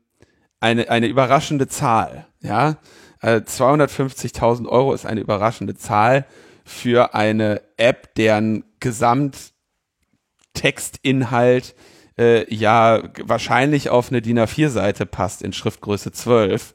eine, 0.60 0.90
eine 0.90 1.06
überraschende 1.06 1.68
Zahl. 1.68 2.26
Ja, 2.40 2.76
also 3.20 3.44
250.000 3.44 4.68
Euro 4.68 4.92
ist 4.94 5.06
eine 5.06 5.20
überraschende 5.20 5.74
Zahl 5.74 6.26
für 6.64 7.14
eine 7.14 7.60
App, 7.76 8.14
deren 8.14 8.64
Gesamttextinhalt 8.80 11.74
äh, 12.18 12.52
ja 12.54 13.02
wahrscheinlich 13.22 13.90
auf 13.90 14.10
eine 14.10 14.22
DIN 14.22 14.38
A4-Seite 14.38 15.04
passt 15.06 15.42
in 15.42 15.52
Schriftgröße 15.52 16.12
12 16.12 16.74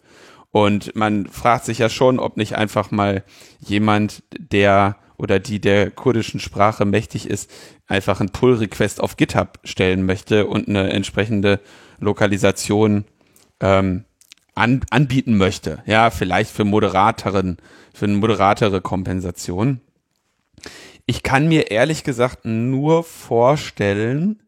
Und 0.51 0.95
man 0.95 1.27
fragt 1.27 1.65
sich 1.65 1.79
ja 1.79 1.89
schon, 1.89 2.19
ob 2.19 2.37
nicht 2.37 2.55
einfach 2.55 2.91
mal 2.91 3.23
jemand, 3.59 4.23
der 4.37 4.97
oder 5.17 5.39
die 5.39 5.61
der 5.61 5.91
kurdischen 5.91 6.41
Sprache 6.41 6.83
mächtig 6.83 7.29
ist, 7.29 7.49
einfach 7.87 8.19
einen 8.19 8.31
Pull-Request 8.31 8.99
auf 9.01 9.15
GitHub 9.15 9.59
stellen 9.63 10.05
möchte 10.05 10.47
und 10.47 10.67
eine 10.67 10.91
entsprechende 10.91 11.61
Lokalisation 11.99 13.05
ähm, 13.65 14.05
an, 14.53 14.81
anbieten 14.89 15.37
möchte. 15.37 15.79
Ja, 15.85 16.11
vielleicht 16.11 16.51
für 16.51 16.63
moderateren, 16.63 17.57
für 17.93 18.05
eine 18.05 18.17
moderatere 18.17 18.81
Kompensation. 18.81 19.81
Ich 21.05 21.23
kann 21.23 21.47
mir 21.47 21.71
ehrlich 21.71 22.03
gesagt 22.03 22.45
nur 22.45 23.03
vorstellen, 23.03 24.41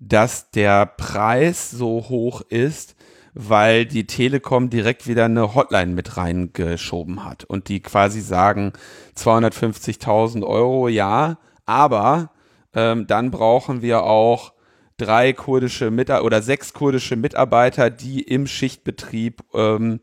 dass 0.00 0.50
der 0.50 0.86
Preis 0.86 1.70
so 1.70 2.06
hoch 2.08 2.42
ist, 2.48 2.96
weil 3.32 3.86
die 3.86 4.06
Telekom 4.06 4.70
direkt 4.70 5.06
wieder 5.06 5.24
eine 5.24 5.54
Hotline 5.54 5.92
mit 5.92 6.16
reingeschoben 6.16 7.24
hat 7.24 7.44
und 7.44 7.68
die 7.68 7.80
quasi 7.80 8.20
sagen 8.20 8.72
250.000 9.16 10.44
Euro, 10.44 10.88
ja, 10.88 11.38
aber 11.66 12.30
ähm, 12.74 13.06
dann 13.06 13.30
brauchen 13.30 13.82
wir 13.82 14.04
auch 14.04 14.53
drei 14.96 15.32
kurdische 15.32 15.90
Mitarbeiter 15.90 16.24
oder 16.24 16.42
sechs 16.42 16.72
kurdische 16.72 17.16
Mitarbeiter, 17.16 17.90
die 17.90 18.22
im 18.22 18.46
Schichtbetrieb 18.46 19.42
ähm, 19.52 20.00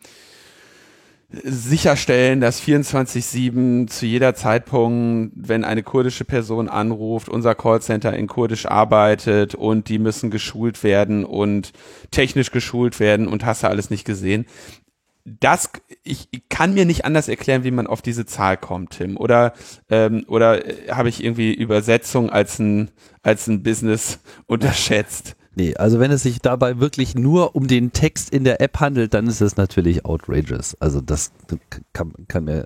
sicherstellen, 1.44 2.42
dass 2.42 2.62
24-7 2.62 3.88
zu 3.88 4.06
jeder 4.06 4.36
Zeitpunkt, 4.36 5.34
wenn 5.36 5.64
eine 5.64 5.82
kurdische 5.82 6.26
Person 6.26 6.68
anruft, 6.68 7.30
unser 7.30 7.56
Callcenter 7.56 8.14
in 8.14 8.28
Kurdisch 8.28 8.66
arbeitet 8.66 9.56
und 9.56 9.88
die 9.88 9.98
müssen 9.98 10.30
geschult 10.30 10.84
werden 10.84 11.24
und 11.24 11.72
technisch 12.12 12.52
geschult 12.52 13.00
werden 13.00 13.28
und 13.28 13.46
hast 13.46 13.64
du 13.64 13.68
alles 13.68 13.90
nicht 13.90 14.04
gesehen. 14.04 14.46
Das, 15.26 15.70
ich, 16.04 16.28
ich 16.32 16.50
kann 16.50 16.74
mir 16.74 16.86
nicht 16.86 17.06
anders 17.06 17.28
erklären, 17.28 17.64
wie 17.64 17.72
man 17.72 17.88
auf 17.88 18.02
diese 18.02 18.26
Zahl 18.26 18.58
kommt, 18.58 18.92
Tim. 18.92 19.18
Oder, 19.18 19.54
ähm, 19.90 20.26
oder 20.28 20.66
äh, 20.66 20.92
habe 20.92 21.10
ich 21.10 21.24
irgendwie 21.24 21.54
Übersetzung 21.54 22.30
als 22.30 22.60
ein, 22.60 22.90
als 23.22 23.48
ein 23.48 23.64
Business 23.64 24.20
unterschätzt? 24.48 25.36
Nee, 25.54 25.76
also 25.76 26.00
wenn 26.00 26.12
es 26.12 26.24
sich 26.24 26.40
dabei 26.40 26.80
wirklich 26.80 27.14
nur 27.14 27.56
um 27.56 27.68
den 27.68 27.92
Text 27.92 28.34
in 28.34 28.46
der 28.46 28.62
App 28.62 28.80
handelt, 28.80 29.14
dann 29.14 29.28
ist 29.28 29.42
es 29.42 29.58
natürlich 29.58 30.06
outrageous. 30.06 30.76
Also 30.80 31.02
das 31.02 31.34
kann, 31.92 32.14
kann 32.28 32.46
mir 32.46 32.66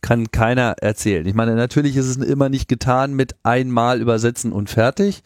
kann 0.00 0.30
keiner 0.30 0.76
erzählen. 0.80 1.26
Ich 1.26 1.34
meine, 1.34 1.54
natürlich 1.54 1.96
ist 1.96 2.06
es 2.06 2.16
immer 2.16 2.48
nicht 2.48 2.68
getan 2.68 3.14
mit 3.14 3.34
einmal 3.42 4.00
übersetzen 4.00 4.52
und 4.52 4.70
fertig, 4.70 5.22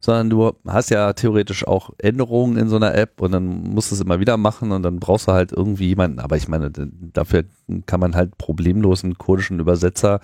sondern 0.00 0.30
du 0.30 0.52
hast 0.66 0.90
ja 0.90 1.12
theoretisch 1.12 1.66
auch 1.66 1.90
Änderungen 1.98 2.56
in 2.56 2.68
so 2.68 2.76
einer 2.76 2.94
App 2.94 3.20
und 3.20 3.32
dann 3.32 3.44
musst 3.44 3.90
du 3.90 3.94
es 3.94 4.00
immer 4.00 4.20
wieder 4.20 4.36
machen 4.36 4.72
und 4.72 4.82
dann 4.82 5.00
brauchst 5.00 5.28
du 5.28 5.32
halt 5.32 5.52
irgendwie 5.52 5.88
jemanden. 5.88 6.20
Aber 6.20 6.36
ich 6.36 6.48
meine, 6.48 6.70
dafür 6.70 7.44
kann 7.86 8.00
man 8.00 8.14
halt 8.14 8.36
problemlos 8.38 9.04
einen 9.04 9.18
kurdischen 9.18 9.60
Übersetzer 9.60 10.20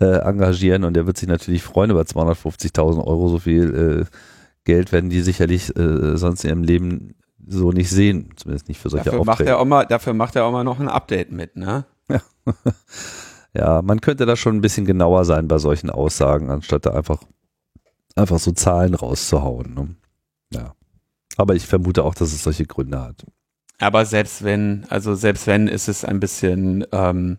äh, 0.00 0.18
engagieren 0.18 0.84
und 0.84 0.94
der 0.94 1.06
wird 1.06 1.16
sich 1.18 1.28
natürlich 1.28 1.62
freuen 1.62 1.90
über 1.90 2.02
250.000 2.02 3.04
Euro, 3.04 3.28
so 3.28 3.38
viel 3.38 4.06
äh, 4.08 4.16
Geld 4.64 4.92
werden 4.92 5.08
die 5.08 5.22
sicherlich 5.22 5.74
äh, 5.76 6.16
sonst 6.16 6.44
in 6.44 6.50
ihrem 6.50 6.62
Leben 6.62 7.14
so 7.46 7.72
nicht 7.72 7.88
sehen, 7.88 8.30
zumindest 8.36 8.68
nicht 8.68 8.80
für 8.80 8.90
solche 8.90 9.06
dafür 9.06 9.20
Aufträge. 9.20 9.44
Macht 9.44 9.48
er 9.48 9.58
auch 9.58 9.64
mal, 9.64 9.86
dafür 9.86 10.12
macht 10.12 10.36
er 10.36 10.44
auch 10.44 10.52
mal 10.52 10.64
noch 10.64 10.80
ein 10.80 10.88
Update 10.88 11.32
mit, 11.32 11.56
ne? 11.56 11.86
Ja. 12.10 12.20
ja, 13.58 13.82
man 13.82 14.00
könnte 14.00 14.24
da 14.24 14.36
schon 14.36 14.56
ein 14.56 14.60
bisschen 14.60 14.86
genauer 14.86 15.24
sein 15.24 15.48
bei 15.48 15.58
solchen 15.58 15.90
Aussagen, 15.90 16.50
anstatt 16.50 16.86
da 16.86 16.90
einfach, 16.90 17.24
einfach 18.14 18.38
so 18.38 18.52
Zahlen 18.52 18.94
rauszuhauen. 18.94 19.74
Ne? 19.74 19.88
Ja. 20.52 20.74
Aber 21.36 21.56
ich 21.56 21.66
vermute 21.66 22.04
auch, 22.04 22.14
dass 22.14 22.32
es 22.32 22.44
solche 22.44 22.66
Gründe 22.66 23.00
hat. 23.00 23.26
Aber 23.80 24.06
selbst 24.06 24.44
wenn, 24.44 24.86
also 24.90 25.16
selbst 25.16 25.48
wenn, 25.48 25.66
ist 25.66 25.88
es 25.88 26.04
ein 26.04 26.20
bisschen, 26.20 26.86
ähm, 26.92 27.38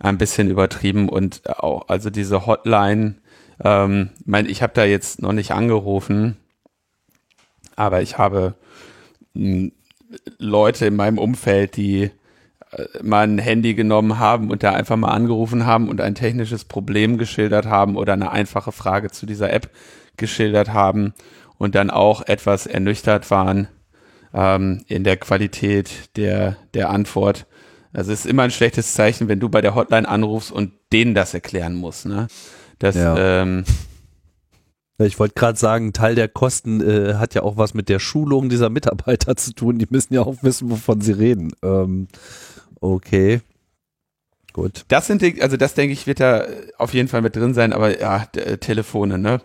ein 0.00 0.18
bisschen 0.18 0.50
übertrieben 0.50 1.08
und 1.08 1.48
auch, 1.48 1.88
also 1.88 2.10
diese 2.10 2.46
Hotline, 2.46 3.16
ähm, 3.62 4.10
mein, 4.24 4.46
ich 4.46 4.62
habe 4.62 4.74
da 4.74 4.84
jetzt 4.84 5.22
noch 5.22 5.32
nicht 5.32 5.52
angerufen, 5.52 6.36
aber 7.76 8.02
ich 8.02 8.18
habe 8.18 8.54
hm, 9.34 9.70
Leute 10.38 10.86
in 10.86 10.96
meinem 10.96 11.18
Umfeld, 11.18 11.76
die 11.76 12.10
mal 13.02 13.26
ein 13.26 13.38
Handy 13.38 13.74
genommen 13.74 14.18
haben 14.18 14.50
und 14.50 14.62
da 14.62 14.72
einfach 14.72 14.96
mal 14.96 15.10
angerufen 15.10 15.66
haben 15.66 15.88
und 15.88 16.00
ein 16.00 16.14
technisches 16.14 16.64
Problem 16.64 17.18
geschildert 17.18 17.66
haben 17.66 17.96
oder 17.96 18.12
eine 18.12 18.30
einfache 18.30 18.72
Frage 18.72 19.10
zu 19.10 19.26
dieser 19.26 19.52
App 19.52 19.70
geschildert 20.16 20.72
haben 20.72 21.14
und 21.58 21.74
dann 21.74 21.90
auch 21.90 22.26
etwas 22.26 22.66
ernüchtert 22.66 23.30
waren 23.30 23.68
ähm, 24.34 24.82
in 24.86 25.04
der 25.04 25.16
Qualität 25.16 26.16
der, 26.16 26.56
der 26.74 26.90
Antwort. 26.90 27.46
Also 27.92 28.12
es 28.12 28.20
ist 28.20 28.26
immer 28.26 28.42
ein 28.42 28.50
schlechtes 28.50 28.92
Zeichen, 28.92 29.28
wenn 29.28 29.40
du 29.40 29.48
bei 29.48 29.62
der 29.62 29.74
Hotline 29.74 30.06
anrufst 30.06 30.52
und 30.52 30.72
denen 30.92 31.14
das 31.14 31.32
erklären 31.32 31.74
musst. 31.74 32.06
Ne? 32.06 32.28
Das, 32.78 32.94
ja. 32.94 33.42
ähm, 33.42 33.64
ich 34.98 35.18
wollte 35.18 35.34
gerade 35.34 35.58
sagen, 35.58 35.92
Teil 35.92 36.14
der 36.14 36.28
Kosten 36.28 36.80
äh, 36.80 37.14
hat 37.14 37.34
ja 37.34 37.42
auch 37.42 37.56
was 37.56 37.74
mit 37.74 37.88
der 37.88 37.98
Schulung 37.98 38.48
dieser 38.48 38.68
Mitarbeiter 38.68 39.36
zu 39.36 39.54
tun. 39.54 39.78
Die 39.78 39.86
müssen 39.88 40.12
ja 40.14 40.22
auch 40.22 40.42
wissen, 40.42 40.70
wovon 40.70 41.00
sie 41.00 41.12
reden. 41.12 41.52
Ähm, 41.62 42.08
okay. 42.80 43.40
Gut. 44.52 44.84
Das 44.88 45.06
sind 45.06 45.20
die, 45.20 45.42
also 45.42 45.56
das 45.56 45.74
denke 45.74 45.92
ich, 45.92 46.06
wird 46.06 46.20
da 46.20 46.46
auf 46.78 46.94
jeden 46.94 47.08
Fall 47.08 47.20
mit 47.20 47.36
drin 47.36 47.52
sein, 47.52 47.72
aber 47.72 48.00
ja, 48.00 48.24
Telefone, 48.24 49.18
ne? 49.18 49.42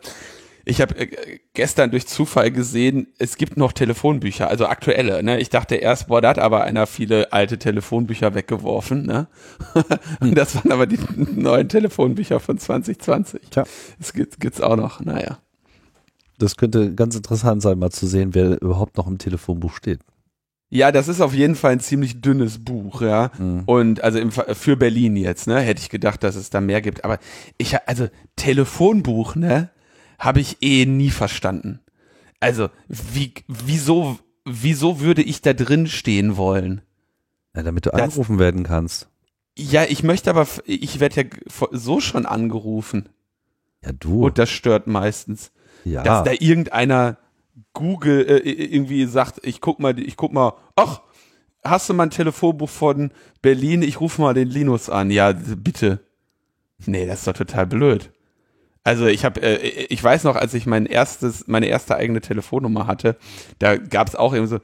Ich 0.63 0.80
habe 0.80 0.98
äh, 0.98 1.39
gestern 1.54 1.91
durch 1.91 2.08
Zufall 2.08 2.52
gesehen, 2.52 3.08
es 3.17 3.36
gibt 3.36 3.58
noch 3.58 3.72
Telefonbücher, 3.72 4.48
also 4.48 4.67
aktuelle. 4.67 5.24
Ne? 5.24 5.39
Ich 5.39 5.50
dachte 5.50 5.76
erst, 5.76 6.08
boah, 6.08 6.22
da 6.22 6.30
hat 6.30 6.39
aber 6.39 6.63
einer 6.63 6.86
viele 6.88 7.34
alte 7.34 7.58
Telefonbücher 7.58 8.36
weggeworfen. 8.36 9.06
Ne? 9.06 9.28
Das 10.34 10.56
waren 10.56 10.72
aber 10.72 10.88
die 10.88 11.00
neuen 11.17 11.67
Telefonbücher 11.67 12.39
von 12.39 12.58
2020. 12.58 13.41
Tja. 13.50 13.63
Das 14.00 14.13
gibt, 14.13 14.39
gibt's 14.39 14.62
auch 14.62 14.76
noch. 14.76 15.02
Naja. 15.02 15.39
Das 16.38 16.58
könnte 16.58 16.94
ganz 16.94 17.15
interessant 17.15 17.62
sein, 17.62 17.78
mal 17.78 17.91
zu 17.91 18.08
sehen, 18.08 18.34
wer 18.34 18.62
überhaupt 18.62 18.98
noch 18.98 19.08
im 19.08 19.17
Telefonbuch 19.17 19.74
steht. 19.74 20.00
Ja, 20.73 20.93
das 20.93 21.10
ist 21.10 21.19
auf 21.19 21.34
jeden 21.34 21.55
Fall 21.55 21.73
ein 21.73 21.79
ziemlich 21.81 22.21
dünnes 22.21 22.63
Buch, 22.63 23.01
ja. 23.01 23.29
Mhm. 23.38 23.63
Und 23.65 24.03
also 24.05 24.19
im, 24.19 24.31
für 24.31 24.77
Berlin 24.77 25.17
jetzt, 25.17 25.45
ne, 25.45 25.60
hätte 25.60 25.81
ich 25.81 25.89
gedacht, 25.89 26.23
dass 26.23 26.36
es 26.36 26.49
da 26.49 26.62
mehr 26.62 26.81
gibt. 26.81 27.03
Aber 27.03 27.19
ich, 27.57 27.75
also 27.88 28.07
Telefonbuch, 28.38 29.36
ne, 29.36 29.69
habe 30.17 30.39
ich 30.39 30.57
eh 30.62 30.86
nie 30.86 31.10
verstanden. 31.10 31.81
Also, 32.39 32.69
wie, 32.88 33.34
wieso, 33.49 34.17
wieso 34.45 35.01
würde 35.01 35.21
ich 35.21 35.41
da 35.41 35.51
drin 35.51 35.88
stehen 35.88 36.38
wollen? 36.38 36.81
Ja, 37.53 37.63
damit 37.63 37.86
du 37.86 37.93
angerufen 37.93 38.38
das, 38.38 38.39
werden 38.39 38.63
kannst. 38.63 39.10
Ja, 39.57 39.84
ich 39.84 40.03
möchte 40.03 40.29
aber, 40.29 40.47
ich 40.65 41.01
werde 41.01 41.21
ja 41.21 41.27
so 41.71 41.99
schon 41.99 42.25
angerufen. 42.25 43.10
Ja, 43.84 43.91
du. 43.91 44.23
Und 44.23 44.38
das 44.38 44.49
stört 44.49 44.88
meistens. 44.88 45.51
Ja. 45.84 46.03
Dass 46.03 46.23
da 46.23 46.31
irgendeiner 46.31 47.17
Google 47.73 48.25
äh, 48.25 48.49
irgendwie 48.49 49.05
sagt, 49.05 49.39
ich 49.43 49.62
guck 49.62 49.79
mal, 49.79 49.97
ich 49.99 50.17
guck 50.17 50.34
mal, 50.34 50.53
ach, 50.75 51.01
hast 51.63 51.89
du 51.89 51.93
mal 51.93 52.03
ein 52.03 52.10
Telefonbuch 52.10 52.69
von 52.69 53.12
Berlin? 53.41 53.81
Ich 53.81 53.99
rufe 53.99 54.21
mal 54.21 54.34
den 54.34 54.49
Linus 54.49 54.89
an. 54.89 55.12
Ja, 55.12 55.31
bitte. 55.31 55.99
Nee, 56.86 57.05
das 57.05 57.19
ist 57.19 57.27
doch 57.27 57.34
total 57.34 57.67
blöd. 57.67 58.12
Also 58.84 59.05
ich 59.05 59.25
habe, 59.25 59.41
äh, 59.41 59.86
ich 59.89 60.03
weiß 60.03 60.23
noch, 60.23 60.36
als 60.36 60.53
ich 60.53 60.65
mein 60.65 60.86
erstes, 60.86 61.47
meine 61.47 61.67
erste 61.67 61.95
eigene 61.95 62.21
Telefonnummer 62.21 62.88
hatte, 62.88 63.17
da 63.60 63.77
gab 63.77 64.07
es 64.07 64.15
auch 64.15 64.36
eben 64.36 64.47
so, 64.47 64.60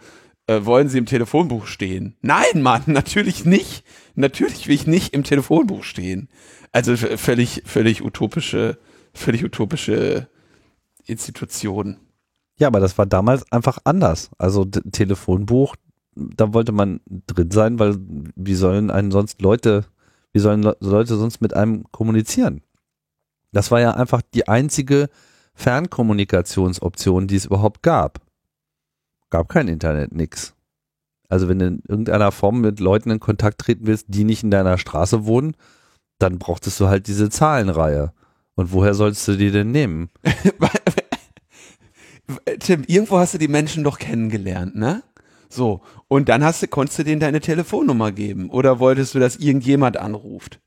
äh, 0.47 0.65
wollen 0.65 0.89
Sie 0.89 0.97
im 0.97 1.05
Telefonbuch 1.05 1.67
stehen? 1.67 2.15
Nein, 2.21 2.61
Mann, 2.61 2.83
natürlich 2.87 3.45
nicht. 3.45 3.83
Natürlich 4.15 4.67
will 4.67 4.75
ich 4.75 4.87
nicht 4.87 5.13
im 5.13 5.23
Telefonbuch 5.23 5.83
stehen. 5.83 6.29
Also 6.71 6.95
völlig, 6.97 7.63
völlig 7.65 8.03
utopische, 8.03 8.79
völlig 9.13 9.43
utopische 9.43 10.27
Institutionen. 11.05 12.06
Ja, 12.59 12.67
aber 12.67 12.79
das 12.79 12.97
war 12.97 13.05
damals 13.05 13.49
einfach 13.51 13.77
anders. 13.83 14.31
Also 14.37 14.65
Telefonbuch, 14.65 15.75
da 16.15 16.53
wollte 16.53 16.71
man 16.71 17.01
drin 17.27 17.51
sein, 17.51 17.79
weil 17.79 17.97
wie 18.35 18.55
sollen 18.55 18.89
einen 18.89 19.11
sonst 19.11 19.41
Leute, 19.41 19.85
wie 20.33 20.39
sollen 20.39 20.63
Leute 20.79 21.15
sonst 21.15 21.39
mit 21.41 21.53
einem 21.53 21.85
kommunizieren? 21.91 22.61
Das 23.51 23.71
war 23.71 23.79
ja 23.79 23.91
einfach 23.91 24.21
die 24.33 24.47
einzige 24.47 25.09
Fernkommunikationsoption, 25.53 27.27
die 27.27 27.35
es 27.35 27.45
überhaupt 27.45 27.83
gab. 27.83 28.21
Gab 29.29 29.49
kein 29.49 29.67
Internet, 29.67 30.13
nix. 30.13 30.55
Also 31.29 31.49
wenn 31.49 31.59
du 31.59 31.67
in 31.67 31.81
irgendeiner 31.87 32.31
Form 32.31 32.61
mit 32.61 32.79
Leuten 32.79 33.11
in 33.11 33.19
Kontakt 33.19 33.59
treten 33.59 33.85
willst, 33.85 34.05
die 34.09 34.23
nicht 34.23 34.43
in 34.43 34.51
deiner 34.51 34.77
Straße 34.77 35.25
wohnen, 35.25 35.55
dann 36.19 36.39
brauchtest 36.39 36.79
du 36.79 36.87
halt 36.87 37.07
diese 37.07 37.29
Zahlenreihe. 37.29 38.13
Und 38.55 38.71
woher 38.71 38.93
sollst 38.93 39.27
du 39.27 39.35
die 39.35 39.51
denn 39.51 39.71
nehmen? 39.71 40.09
Tim, 42.59 42.83
irgendwo 42.87 43.19
hast 43.19 43.33
du 43.33 43.37
die 43.37 43.47
Menschen 43.47 43.83
doch 43.83 43.99
kennengelernt, 43.99 44.75
ne? 44.75 45.03
So. 45.49 45.81
Und 46.07 46.29
dann 46.29 46.43
hast 46.43 46.61
du, 46.61 46.67
konntest 46.67 46.99
du 46.99 47.03
denen 47.03 47.21
deine 47.21 47.39
Telefonnummer 47.39 48.11
geben. 48.11 48.49
Oder 48.49 48.79
wolltest 48.79 49.15
du, 49.15 49.19
dass 49.19 49.37
irgendjemand 49.37 49.97
anruft? 49.97 50.59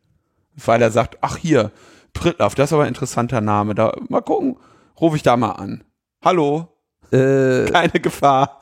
Weil 0.57 0.83
er 0.83 0.91
sagt, 0.91 1.19
ach 1.21 1.37
hier, 1.37 1.71
Pritlaff, 2.13 2.55
das 2.55 2.71
ist 2.71 2.73
aber 2.73 2.85
ein 2.85 2.89
interessanter 2.89 3.41
Name. 3.41 3.75
Da, 3.75 3.95
mal 4.09 4.23
gucken, 4.23 4.57
rufe 5.01 5.17
ich 5.17 5.23
da 5.23 5.37
mal 5.37 5.53
an. 5.53 5.85
Hallo? 6.25 6.69
Äh, 7.13 7.67
Keine 7.71 8.01
Gefahr. 8.01 8.61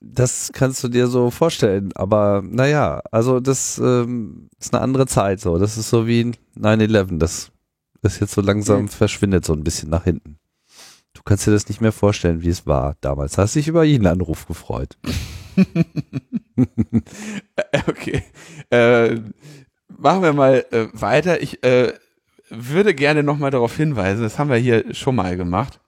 das 0.00 0.50
kannst 0.52 0.82
du 0.82 0.88
dir 0.88 1.06
so 1.06 1.30
vorstellen. 1.30 1.90
Aber 1.94 2.42
naja, 2.44 3.02
also 3.10 3.40
das 3.40 3.78
ähm, 3.78 4.48
ist 4.58 4.74
eine 4.74 4.82
andere 4.82 5.06
Zeit 5.06 5.40
so. 5.40 5.58
Das 5.58 5.76
ist 5.76 5.90
so 5.90 6.06
wie 6.06 6.32
9-11. 6.58 7.18
Das 7.18 7.50
ist 8.02 8.20
jetzt 8.20 8.32
so 8.32 8.40
langsam 8.40 8.82
mhm. 8.82 8.88
verschwindet 8.88 9.44
so 9.44 9.52
ein 9.52 9.64
bisschen 9.64 9.90
nach 9.90 10.04
hinten. 10.04 10.39
Du 11.14 11.22
kannst 11.24 11.46
dir 11.46 11.50
das 11.50 11.68
nicht 11.68 11.80
mehr 11.80 11.92
vorstellen, 11.92 12.42
wie 12.42 12.48
es 12.48 12.66
war 12.66 12.96
damals. 13.00 13.36
Hast 13.36 13.56
dich 13.56 13.68
über 13.68 13.84
jeden 13.84 14.06
Anruf 14.06 14.46
gefreut. 14.46 14.96
okay. 17.86 18.22
Äh, 18.70 19.16
machen 19.88 20.22
wir 20.22 20.32
mal 20.32 20.64
äh, 20.70 20.86
weiter. 20.92 21.42
Ich 21.42 21.62
äh, 21.64 21.92
würde 22.48 22.94
gerne 22.94 23.22
nochmal 23.22 23.50
darauf 23.50 23.76
hinweisen, 23.76 24.22
das 24.22 24.38
haben 24.38 24.50
wir 24.50 24.56
hier 24.56 24.94
schon 24.94 25.14
mal 25.14 25.36
gemacht, 25.36 25.80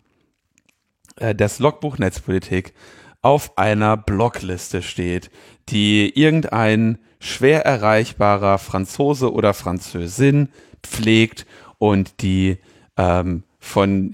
äh, 1.17 1.35
dass 1.35 1.59
Logbuch 1.59 1.99
Netzpolitik 1.99 2.73
auf 3.21 3.59
einer 3.59 3.97
Blockliste 3.97 4.83
steht, 4.83 5.31
die 5.69 6.19
irgendein 6.19 6.99
schwer 7.21 7.65
erreichbarer 7.65 8.59
Franzose 8.59 9.33
oder 9.33 9.55
Französin 9.55 10.49
pflegt 10.83 11.47
und 11.79 12.21
die 12.23 12.59
ähm, 12.97 13.45
von 13.61 14.13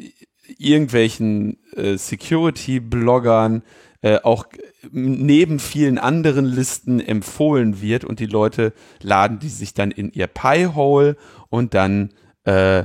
irgendwelchen 0.57 1.59
äh, 1.75 1.97
Security-Bloggern 1.97 3.63
äh, 4.01 4.19
auch 4.23 4.47
neben 4.91 5.59
vielen 5.59 5.99
anderen 5.99 6.45
Listen 6.45 7.01
empfohlen 7.01 7.83
wird 7.83 8.05
und 8.05 8.21
die 8.21 8.27
Leute 8.27 8.73
laden 9.03 9.39
die 9.39 9.49
sich 9.49 9.75
dann 9.75 9.91
in 9.91 10.11
ihr 10.13 10.29
Pi-Hole 10.29 11.17
und 11.51 11.75
dann 11.75 12.15
äh, 12.45 12.79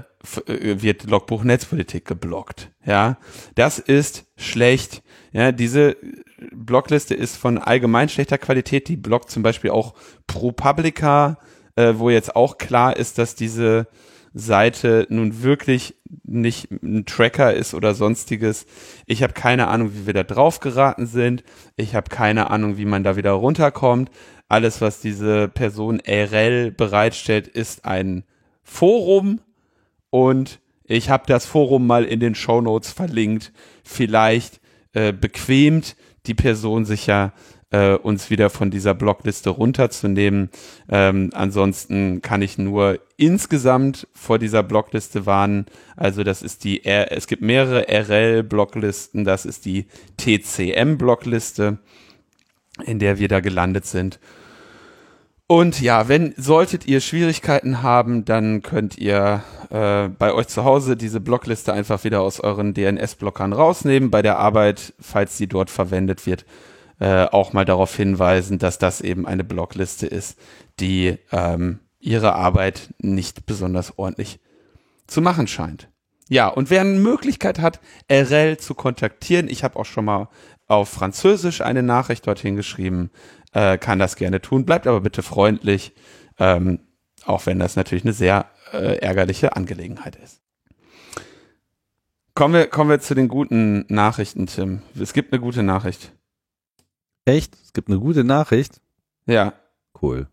äh, 0.47 0.81
wird 0.81 1.03
Logbuch 1.03 1.43
Netzpolitik 1.43 2.05
geblockt. 2.05 2.71
Ja, 2.85 3.17
das 3.55 3.79
ist 3.79 4.25
schlecht. 4.37 5.03
Ja, 5.31 5.51
diese 5.51 5.97
Blockliste 6.51 7.13
ist 7.13 7.37
von 7.37 7.57
allgemein 7.57 8.09
schlechter 8.09 8.37
Qualität. 8.37 8.87
Die 8.87 8.97
blockt 8.97 9.29
zum 9.29 9.43
Beispiel 9.43 9.71
auch 9.71 9.93
ProPublica, 10.27 11.37
äh, 11.75 11.93
wo 11.95 12.09
jetzt 12.09 12.35
auch 12.35 12.57
klar 12.57 12.97
ist, 12.97 13.17
dass 13.17 13.35
diese 13.35 13.87
Seite 14.33 15.05
nun 15.09 15.43
wirklich 15.43 15.95
nicht 16.23 16.71
ein 16.71 17.05
Tracker 17.05 17.53
ist 17.53 17.73
oder 17.73 17.93
sonstiges. 17.93 18.65
Ich 19.05 19.21
habe 19.21 19.33
keine 19.33 19.67
Ahnung, 19.67 19.91
wie 19.93 20.05
wir 20.05 20.13
da 20.13 20.23
drauf 20.23 20.59
geraten 20.59 21.05
sind. 21.05 21.43
Ich 21.75 21.95
habe 21.95 22.09
keine 22.09 22.49
Ahnung, 22.49 22.77
wie 22.77 22.85
man 22.85 23.03
da 23.03 23.15
wieder 23.15 23.31
runterkommt. 23.31 24.09
Alles, 24.49 24.81
was 24.81 24.99
diese 24.99 25.47
Person 25.47 25.99
RL 25.99 26.71
bereitstellt, 26.71 27.47
ist 27.47 27.85
ein 27.85 28.23
Forum 28.63 29.39
und 30.09 30.59
ich 30.85 31.09
habe 31.09 31.23
das 31.27 31.45
Forum 31.45 31.87
mal 31.87 32.03
in 32.03 32.19
den 32.19 32.35
Show 32.35 32.61
Notes 32.61 32.91
verlinkt. 32.91 33.51
Vielleicht 33.83 34.59
äh, 34.93 35.13
bequemt 35.13 35.95
die 36.25 36.33
Person 36.33 36.85
sich 36.85 37.07
ja 37.07 37.33
äh, 37.73 37.95
uns 37.95 38.29
wieder 38.29 38.51
von 38.51 38.69
dieser 38.69 38.93
Blockliste 38.93 39.49
runterzunehmen. 39.49 40.49
Ähm, 40.89 41.31
ansonsten 41.33 42.21
kann 42.21 42.43
ich 42.43 42.57
nur 42.59 42.99
insgesamt 43.17 44.07
vor 44.13 44.37
dieser 44.37 44.61
Blockliste 44.61 45.25
warnen. 45.25 45.65
Also 45.97 46.23
das 46.23 46.43
ist 46.43 46.63
die, 46.63 46.85
R 46.85 47.11
es 47.11 47.25
gibt 47.25 47.41
mehrere 47.41 47.87
RL-Blocklisten, 47.89 49.25
das 49.25 49.45
ist 49.45 49.65
die 49.65 49.87
TCM-Blockliste, 50.17 51.79
in 52.85 52.99
der 52.99 53.17
wir 53.17 53.27
da 53.27 53.39
gelandet 53.39 53.87
sind. 53.87 54.19
Und 55.47 55.81
ja, 55.81 56.07
wenn 56.07 56.33
solltet 56.37 56.87
ihr 56.87 57.01
Schwierigkeiten 57.01 57.81
haben, 57.81 58.23
dann 58.23 58.61
könnt 58.61 58.97
ihr 58.99 59.43
äh, 59.71 60.09
bei 60.09 60.33
euch 60.33 60.47
zu 60.47 60.63
Hause 60.63 60.95
diese 60.95 61.19
Blockliste 61.19 61.73
einfach 61.73 62.03
wieder 62.03 62.21
aus 62.21 62.39
euren 62.39 62.75
DNS-Blockern 62.75 63.51
rausnehmen. 63.51 64.11
Bei 64.11 64.21
der 64.21 64.37
Arbeit, 64.37 64.93
falls 64.99 65.37
sie 65.37 65.47
dort 65.47 65.69
verwendet 65.69 66.25
wird, 66.27 66.45
äh, 67.03 67.27
auch 67.33 67.51
mal 67.51 67.65
darauf 67.65 67.93
hinweisen, 67.93 68.59
dass 68.59 68.77
das 68.77 69.01
eben 69.01 69.27
eine 69.27 69.43
Blockliste 69.43 70.07
ist, 70.07 70.39
die 70.79 71.17
ähm, 71.33 71.79
ihre 71.99 72.33
Arbeit 72.33 72.93
nicht 72.97 73.45
besonders 73.45 73.99
ordentlich 73.99 74.39
zu 75.05 75.21
machen 75.21 75.47
scheint. 75.47 75.89
Ja, 76.29 76.47
und 76.47 76.69
wer 76.69 76.79
eine 76.79 76.97
Möglichkeit 76.97 77.59
hat, 77.59 77.81
RL 78.09 78.55
zu 78.55 78.73
kontaktieren, 78.73 79.49
ich 79.49 79.65
habe 79.65 79.77
auch 79.77 79.85
schon 79.85 80.05
mal 80.05 80.29
auf 80.67 80.87
Französisch 80.87 81.59
eine 81.59 81.83
Nachricht 81.83 82.25
dorthin 82.25 82.55
geschrieben, 82.55 83.11
äh, 83.51 83.77
kann 83.77 83.99
das 83.99 84.15
gerne 84.15 84.39
tun. 84.39 84.63
Bleibt 84.63 84.87
aber 84.87 85.01
bitte 85.01 85.23
freundlich, 85.23 85.91
ähm, 86.39 86.79
auch 87.25 87.45
wenn 87.47 87.59
das 87.59 87.75
natürlich 87.75 88.05
eine 88.05 88.13
sehr 88.13 88.45
äh, 88.71 88.99
ärgerliche 88.99 89.57
Angelegenheit 89.57 90.15
ist. 90.15 90.39
Kommen 92.33 92.53
wir, 92.53 92.67
kommen 92.67 92.89
wir 92.89 93.01
zu 93.01 93.13
den 93.13 93.27
guten 93.27 93.83
Nachrichten, 93.89 94.47
Tim. 94.47 94.83
Es 94.97 95.11
gibt 95.11 95.33
eine 95.33 95.41
gute 95.41 95.63
Nachricht. 95.63 96.13
Echt? 97.25 97.55
Es 97.63 97.71
gibt 97.71 97.87
eine 97.87 97.99
gute 97.99 98.25
Nachricht? 98.25 98.81
Ja. 99.25 99.53
Cool. 100.01 100.27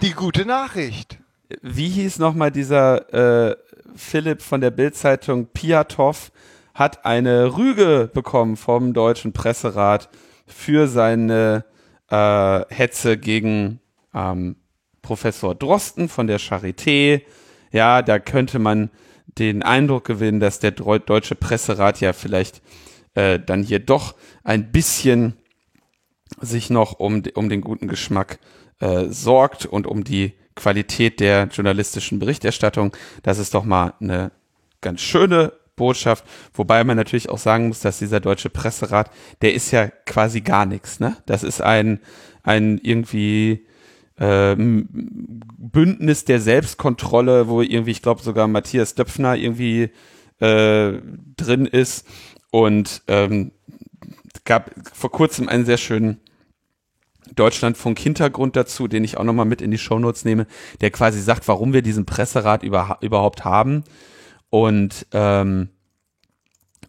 Die 0.00 0.12
gute 0.12 0.46
Nachricht. 0.46 1.18
Wie 1.60 1.88
hieß 1.88 2.18
nochmal 2.18 2.50
dieser 2.50 3.50
äh, 3.50 3.56
Philipp 3.94 4.40
von 4.40 4.62
der 4.62 4.70
Bildzeitung 4.70 5.48
Piatow 5.48 6.30
hat 6.72 7.04
eine 7.04 7.56
Rüge 7.58 8.10
bekommen 8.12 8.56
vom 8.56 8.94
deutschen 8.94 9.34
Presserat 9.34 10.08
für 10.46 10.88
seine 10.88 11.66
äh, 12.10 12.64
Hetze 12.74 13.18
gegen 13.18 13.80
ähm, 14.14 14.56
Professor 15.02 15.54
Drosten 15.54 16.08
von 16.08 16.26
der 16.26 16.40
Charité. 16.40 17.22
Ja, 17.70 18.00
da 18.00 18.18
könnte 18.18 18.58
man 18.58 18.90
den 19.38 19.62
Eindruck 19.62 20.04
gewinnen, 20.04 20.40
dass 20.40 20.58
der 20.60 20.72
deutsche 20.72 21.34
Presserat 21.34 22.00
ja 22.00 22.12
vielleicht 22.12 22.62
äh, 23.14 23.38
dann 23.38 23.62
hier 23.62 23.78
doch 23.78 24.14
ein 24.44 24.70
bisschen 24.70 25.34
sich 26.40 26.70
noch 26.70 26.98
um, 26.98 27.22
um 27.34 27.48
den 27.48 27.60
guten 27.60 27.88
Geschmack 27.88 28.38
äh, 28.80 29.06
sorgt 29.06 29.66
und 29.66 29.86
um 29.86 30.04
die 30.04 30.34
Qualität 30.54 31.20
der 31.20 31.44
journalistischen 31.44 32.18
Berichterstattung. 32.18 32.96
Das 33.22 33.38
ist 33.38 33.54
doch 33.54 33.64
mal 33.64 33.94
eine 34.00 34.32
ganz 34.80 35.00
schöne 35.00 35.52
Botschaft, 35.76 36.24
wobei 36.52 36.84
man 36.84 36.96
natürlich 36.96 37.30
auch 37.30 37.38
sagen 37.38 37.68
muss, 37.68 37.80
dass 37.80 37.98
dieser 38.00 38.20
deutsche 38.20 38.50
Presserat, 38.50 39.10
der 39.42 39.54
ist 39.54 39.70
ja 39.70 39.88
quasi 40.06 40.40
gar 40.40 40.66
nichts, 40.66 41.00
ne? 41.00 41.16
Das 41.26 41.44
ist 41.44 41.62
ein, 41.62 42.00
ein 42.42 42.78
irgendwie 42.82 43.66
Bündnis 44.18 46.24
der 46.24 46.40
Selbstkontrolle, 46.40 47.48
wo 47.48 47.62
irgendwie, 47.62 47.92
ich 47.92 48.02
glaube, 48.02 48.22
sogar 48.22 48.48
Matthias 48.48 48.94
Döpfner 48.94 49.36
irgendwie 49.36 49.90
äh, 50.40 50.92
drin 51.36 51.66
ist. 51.66 52.06
Und 52.50 53.02
ähm, 53.06 53.52
gab 54.44 54.70
vor 54.92 55.10
kurzem 55.10 55.48
einen 55.48 55.66
sehr 55.66 55.76
schönen 55.76 56.20
Deutschlandfunk-Hintergrund 57.36 58.56
dazu, 58.56 58.88
den 58.88 59.04
ich 59.04 59.18
auch 59.18 59.24
nochmal 59.24 59.46
mit 59.46 59.60
in 59.60 59.70
die 59.70 59.78
Shownotes 59.78 60.24
nehme, 60.24 60.46
der 60.80 60.90
quasi 60.90 61.20
sagt, 61.20 61.46
warum 61.46 61.72
wir 61.72 61.82
diesen 61.82 62.06
Presserat 62.06 62.62
über, 62.62 62.98
überhaupt 63.02 63.44
haben. 63.44 63.84
Und 64.50 65.06
ähm, 65.12 65.68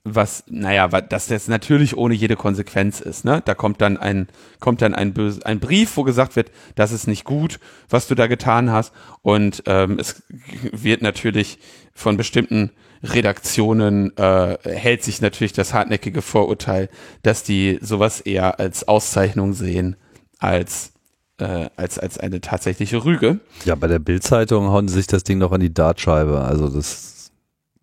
was, 0.03 0.43
naja, 0.47 0.87
dass 0.87 1.27
das 1.27 1.47
natürlich 1.47 1.95
ohne 1.97 2.13
jede 2.13 2.35
Konsequenz 2.35 2.99
ist, 2.99 3.25
ne? 3.25 3.41
Da 3.43 3.53
kommt 3.53 3.81
dann 3.81 3.97
ein, 3.97 4.27
kommt 4.59 4.81
dann 4.81 4.95
ein, 4.95 5.13
böse, 5.13 5.45
ein 5.45 5.59
Brief, 5.59 5.97
wo 5.97 6.03
gesagt 6.03 6.35
wird, 6.35 6.51
das 6.75 6.91
ist 6.91 7.07
nicht 7.07 7.25
gut, 7.25 7.59
was 7.89 8.07
du 8.07 8.15
da 8.15 8.27
getan 8.27 8.71
hast. 8.71 8.93
Und 9.21 9.63
ähm, 9.65 9.99
es 9.99 10.23
wird 10.71 11.01
natürlich 11.01 11.59
von 11.93 12.17
bestimmten 12.17 12.71
Redaktionen 13.03 14.15
äh, 14.17 14.57
hält 14.63 15.03
sich 15.03 15.21
natürlich 15.21 15.53
das 15.53 15.73
hartnäckige 15.73 16.21
Vorurteil, 16.21 16.89
dass 17.23 17.43
die 17.43 17.79
sowas 17.81 18.19
eher 18.21 18.59
als 18.59 18.87
Auszeichnung 18.87 19.53
sehen 19.53 19.95
als 20.37 20.93
äh, 21.37 21.69
als 21.77 21.97
als 21.97 22.17
eine 22.17 22.41
tatsächliche 22.41 23.05
Rüge. 23.05 23.39
Ja, 23.63 23.75
bei 23.75 23.87
der 23.87 23.99
Bildzeitung 23.99 24.67
hauen 24.67 24.87
sie 24.87 24.95
sich 24.95 25.07
das 25.07 25.23
Ding 25.23 25.37
noch 25.37 25.51
an 25.53 25.61
die 25.61 25.73
Dartscheibe. 25.73 26.41
Also 26.41 26.67
das 26.67 27.18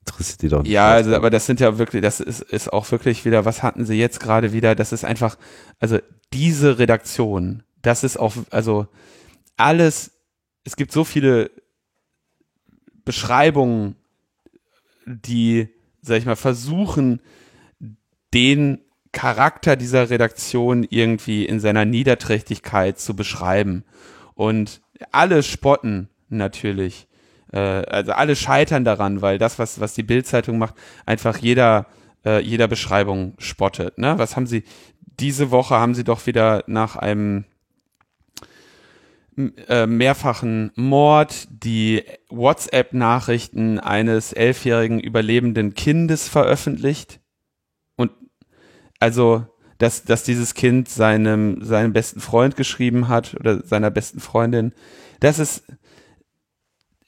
interessiert 0.06 0.42
die 0.42 0.48
doch 0.48 0.62
nicht. 0.62 0.72
Ja, 0.72 0.90
also, 0.90 1.14
aber 1.14 1.30
das 1.30 1.46
sind 1.46 1.60
ja 1.60 1.78
wirklich, 1.78 2.02
das 2.02 2.20
ist, 2.20 2.40
ist 2.42 2.72
auch 2.72 2.90
wirklich 2.90 3.24
wieder, 3.24 3.44
was 3.44 3.62
hatten 3.62 3.84
sie 3.84 3.94
jetzt 3.94 4.20
gerade 4.20 4.52
wieder? 4.52 4.74
Das 4.74 4.92
ist 4.92 5.04
einfach, 5.04 5.36
also 5.78 5.98
diese 6.32 6.78
Redaktion, 6.78 7.62
das 7.82 8.04
ist 8.04 8.16
auch, 8.16 8.34
also 8.50 8.86
alles, 9.56 10.12
es 10.64 10.76
gibt 10.76 10.92
so 10.92 11.04
viele 11.04 11.50
Beschreibungen, 13.04 13.96
die, 15.06 15.68
sag 16.02 16.18
ich 16.18 16.26
mal, 16.26 16.36
versuchen, 16.36 17.20
den 18.34 18.80
Charakter 19.12 19.76
dieser 19.76 20.10
Redaktion 20.10 20.86
irgendwie 20.90 21.44
in 21.46 21.60
seiner 21.60 21.84
Niederträchtigkeit 21.84 22.98
zu 22.98 23.14
beschreiben. 23.16 23.84
Und 24.34 24.82
alle 25.12 25.42
spotten 25.42 26.08
natürlich 26.28 27.06
äh, 27.52 27.58
also 27.58 28.12
alle 28.12 28.36
scheitern 28.36 28.84
daran, 28.84 29.22
weil 29.22 29.38
das, 29.38 29.58
was, 29.58 29.80
was 29.80 29.94
die 29.94 30.02
Bildzeitung 30.02 30.58
macht, 30.58 30.74
einfach 31.04 31.38
jeder, 31.38 31.86
äh, 32.24 32.40
jeder 32.40 32.68
Beschreibung 32.68 33.34
spottet. 33.38 33.98
Ne? 33.98 34.18
Was 34.18 34.36
haben 34.36 34.46
sie, 34.46 34.64
diese 35.20 35.50
Woche 35.50 35.76
haben 35.76 35.94
sie 35.94 36.04
doch 36.04 36.26
wieder 36.26 36.64
nach 36.66 36.96
einem 36.96 37.44
äh, 39.68 39.86
mehrfachen 39.86 40.72
Mord 40.76 41.46
die 41.50 42.04
WhatsApp-Nachrichten 42.30 43.78
eines 43.78 44.32
elfjährigen 44.32 44.98
überlebenden 44.98 45.74
Kindes 45.74 46.28
veröffentlicht. 46.28 47.20
also 48.98 49.46
dass, 49.78 50.04
dass 50.04 50.22
dieses 50.22 50.54
Kind 50.54 50.88
seinem, 50.88 51.62
seinem 51.62 51.92
besten 51.92 52.20
Freund 52.20 52.56
geschrieben 52.56 53.08
hat 53.08 53.34
oder 53.38 53.62
seiner 53.62 53.90
besten 53.90 54.20
Freundin. 54.20 54.72
Das 55.20 55.38
ist, 55.38 55.64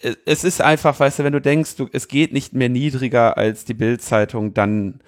es 0.00 0.44
ist 0.44 0.60
einfach, 0.60 0.98
weißt 0.98 1.18
du, 1.18 1.24
wenn 1.24 1.32
du 1.32 1.40
denkst, 1.40 1.76
du, 1.76 1.88
es 1.92 2.08
geht 2.08 2.32
nicht 2.32 2.52
mehr 2.52 2.68
niedriger 2.68 3.36
als 3.36 3.64
die 3.64 3.74
Bildzeitung, 3.74 4.54
dann 4.54 5.00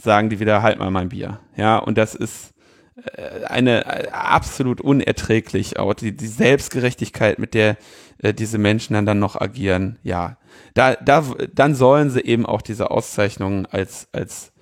sagen 0.00 0.30
die 0.30 0.40
wieder, 0.40 0.62
halt 0.62 0.78
mal 0.78 0.90
mein 0.90 1.10
Bier. 1.10 1.38
Ja, 1.56 1.78
und 1.78 1.96
das 1.98 2.14
ist 2.14 2.52
äh, 3.14 3.44
eine 3.44 3.84
äh, 3.86 4.08
absolut 4.10 4.80
unerträglich, 4.80 5.78
auch 5.78 5.94
die, 5.94 6.16
die 6.16 6.26
Selbstgerechtigkeit, 6.26 7.38
mit 7.38 7.54
der 7.54 7.76
äh, 8.18 8.34
diese 8.34 8.58
Menschen 8.58 8.94
dann, 8.94 9.06
dann 9.06 9.18
noch 9.20 9.40
agieren. 9.40 9.98
Ja, 10.02 10.36
da, 10.74 10.96
da, 10.96 11.24
dann 11.54 11.74
sollen 11.74 12.10
sie 12.10 12.20
eben 12.20 12.44
auch 12.44 12.62
diese 12.62 12.90
Auszeichnungen 12.90 13.66
als, 13.66 14.08
als 14.12 14.52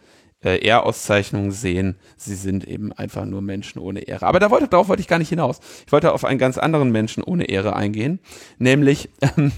äh, 0.45 0.59
Ehrauszeichnungen 0.65 1.53
sehen. 1.53 1.97
Sie 2.17 2.35
sind 2.35 2.67
eben 2.67 2.93
einfach 2.93 3.25
nur 3.25 3.43
Menschen 3.43 3.79
ohne 3.81 4.01
Ehre. 4.01 4.27
Aber 4.27 4.41
da 4.41 4.51
wollte, 4.51 4.69
darauf 4.69 4.89
wollte 4.89 5.01
ich 5.03 5.09
gar 5.09 5.19
nicht 5.19 5.29
hinaus. 5.29 5.61
Ich 5.87 5.93
wollte 5.93 6.13
auf 6.13 6.25
einen 6.25 6.39
ganz 6.39 6.59
anderen 6.59 6.91
Menschen 6.91 7.23
ohne 7.23 7.45
Ehre 7.45 7.77
eingehen, 7.77 8.21
nämlich 8.59 9.11
ähm, 9.37 9.53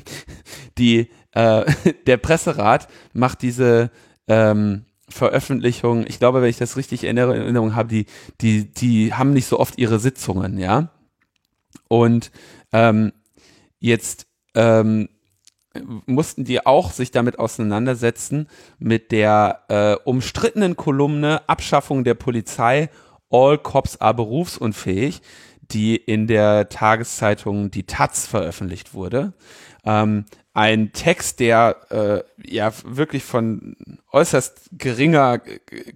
die, 0.79 1.09
äh, 1.33 1.65
der 2.07 2.17
Presserat 2.17 2.89
macht 3.13 3.43
diese 3.43 3.91
ähm, 4.29 4.85
Veröffentlichung, 5.09 6.07
ich 6.07 6.19
glaube, 6.19 6.43
wenn 6.43 6.49
ich 6.49 6.57
das 6.57 6.77
richtig 6.77 7.05
in 7.05 7.17
Erinnerung 7.17 7.75
habe, 7.75 7.89
die, 7.89 8.07
die, 8.41 8.73
die 8.73 9.13
haben 9.13 9.33
nicht 9.33 9.47
so 9.47 9.61
oft 9.61 9.79
ihre 9.79 9.99
Sitzungen, 9.99 10.59
ja. 10.59 10.91
Und 11.89 12.31
ähm, 12.73 13.13
jetzt 13.79 14.27
ähm, 14.55 15.09
mussten 16.07 16.45
die 16.45 16.65
auch 16.65 16.91
sich 16.91 17.11
damit 17.11 17.39
auseinandersetzen 17.39 18.49
mit 18.79 19.13
der 19.13 19.63
äh, 19.69 19.95
umstrittenen 20.05 20.77
Kolumne 20.77 21.49
Abschaffung 21.49 22.05
der 22.05 22.15
Polizei, 22.15 22.89
All 23.31 23.59
Cops 23.59 24.01
are 24.01 24.15
berufsunfähig, 24.15 25.23
die 25.61 25.97
in 25.97 26.27
der 26.27 26.69
Tageszeitung 26.69 27.71
Die 27.71 27.85
Taz 27.85 28.27
veröffentlicht 28.27 28.95
wurde. 28.95 29.33
Ähm, 29.85 30.27
ein 30.55 30.93
Text, 30.93 31.41
der 31.41 31.77
äh, 31.91 32.53
ja 32.53 32.73
wirklich 32.85 33.25
von 33.25 33.75
äußerst 34.13 34.69
geringer 34.73 35.39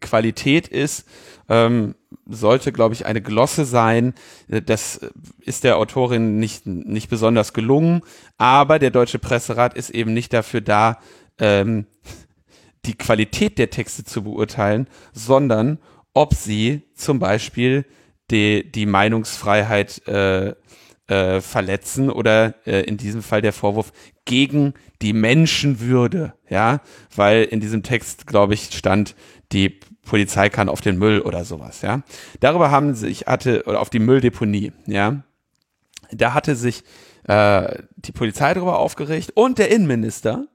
Qualität 0.01 0.69
ist, 0.69 1.07
ähm, 1.49 1.95
sollte, 2.27 2.73
glaube 2.73 2.95
ich, 2.95 3.07
eine 3.07 3.23
Glosse 3.23 3.65
sein. 3.65 4.15
Das 4.49 5.01
ist 5.41 5.65
der 5.65 5.79
Autorin 5.79 6.39
nicht, 6.39 6.67
nicht 6.67 7.09
besonders 7.09 7.53
gelungen, 7.53 8.03
aber 8.37 8.79
der 8.79 8.91
Deutsche 8.91 9.19
Presserat 9.19 9.75
ist 9.75 9.91
eben 9.91 10.13
nicht 10.13 10.33
dafür 10.33 10.61
da, 10.61 10.99
ähm, 11.39 11.87
die 12.85 12.95
Qualität 12.95 13.59
der 13.59 13.71
Texte 13.71 14.05
zu 14.05 14.23
beurteilen, 14.23 14.89
sondern 15.13 15.79
ob 16.15 16.35
sie 16.35 16.83
zum 16.95 17.19
Beispiel 17.19 17.85
die, 18.31 18.71
die 18.71 18.87
Meinungsfreiheit 18.87 20.07
äh, 20.09 20.55
äh, 21.09 21.41
verletzen 21.41 22.11
oder 22.11 22.55
äh, 22.67 22.83
in 22.83 22.97
diesem 22.97 23.23
Fall 23.23 23.43
der 23.43 23.53
Vorwurf 23.53 23.93
gegen 24.25 24.75
die 25.03 25.13
Menschenwürde, 25.13 26.35
ja, 26.49 26.81
weil 27.15 27.45
in 27.45 27.61
diesem 27.61 27.83
Text, 27.83 28.27
glaube 28.27 28.55
ich, 28.55 28.71
stand, 28.73 29.15
die 29.53 29.79
Polizei 30.07 30.49
kann 30.49 30.69
auf 30.69 30.81
den 30.81 30.99
Müll 30.99 31.21
oder 31.21 31.45
sowas, 31.45 31.83
ja. 31.83 32.03
Darüber 32.41 32.71
haben 32.71 32.95
sich, 32.95 33.27
hatte, 33.27 33.65
oder 33.67 33.81
auf 33.81 33.91
die 33.91 33.99
Mülldeponie, 33.99 34.73
ja. 34.87 35.23
Da 36.13 36.33
hatte 36.35 36.57
sich 36.57 36.85
äh, 37.25 37.83
die 37.97 38.13
Polizei 38.13 38.55
darüber 38.55 38.79
aufgeregt 38.79 39.33
und 39.35 39.59
der 39.59 39.71
Innenminister, 39.71 40.47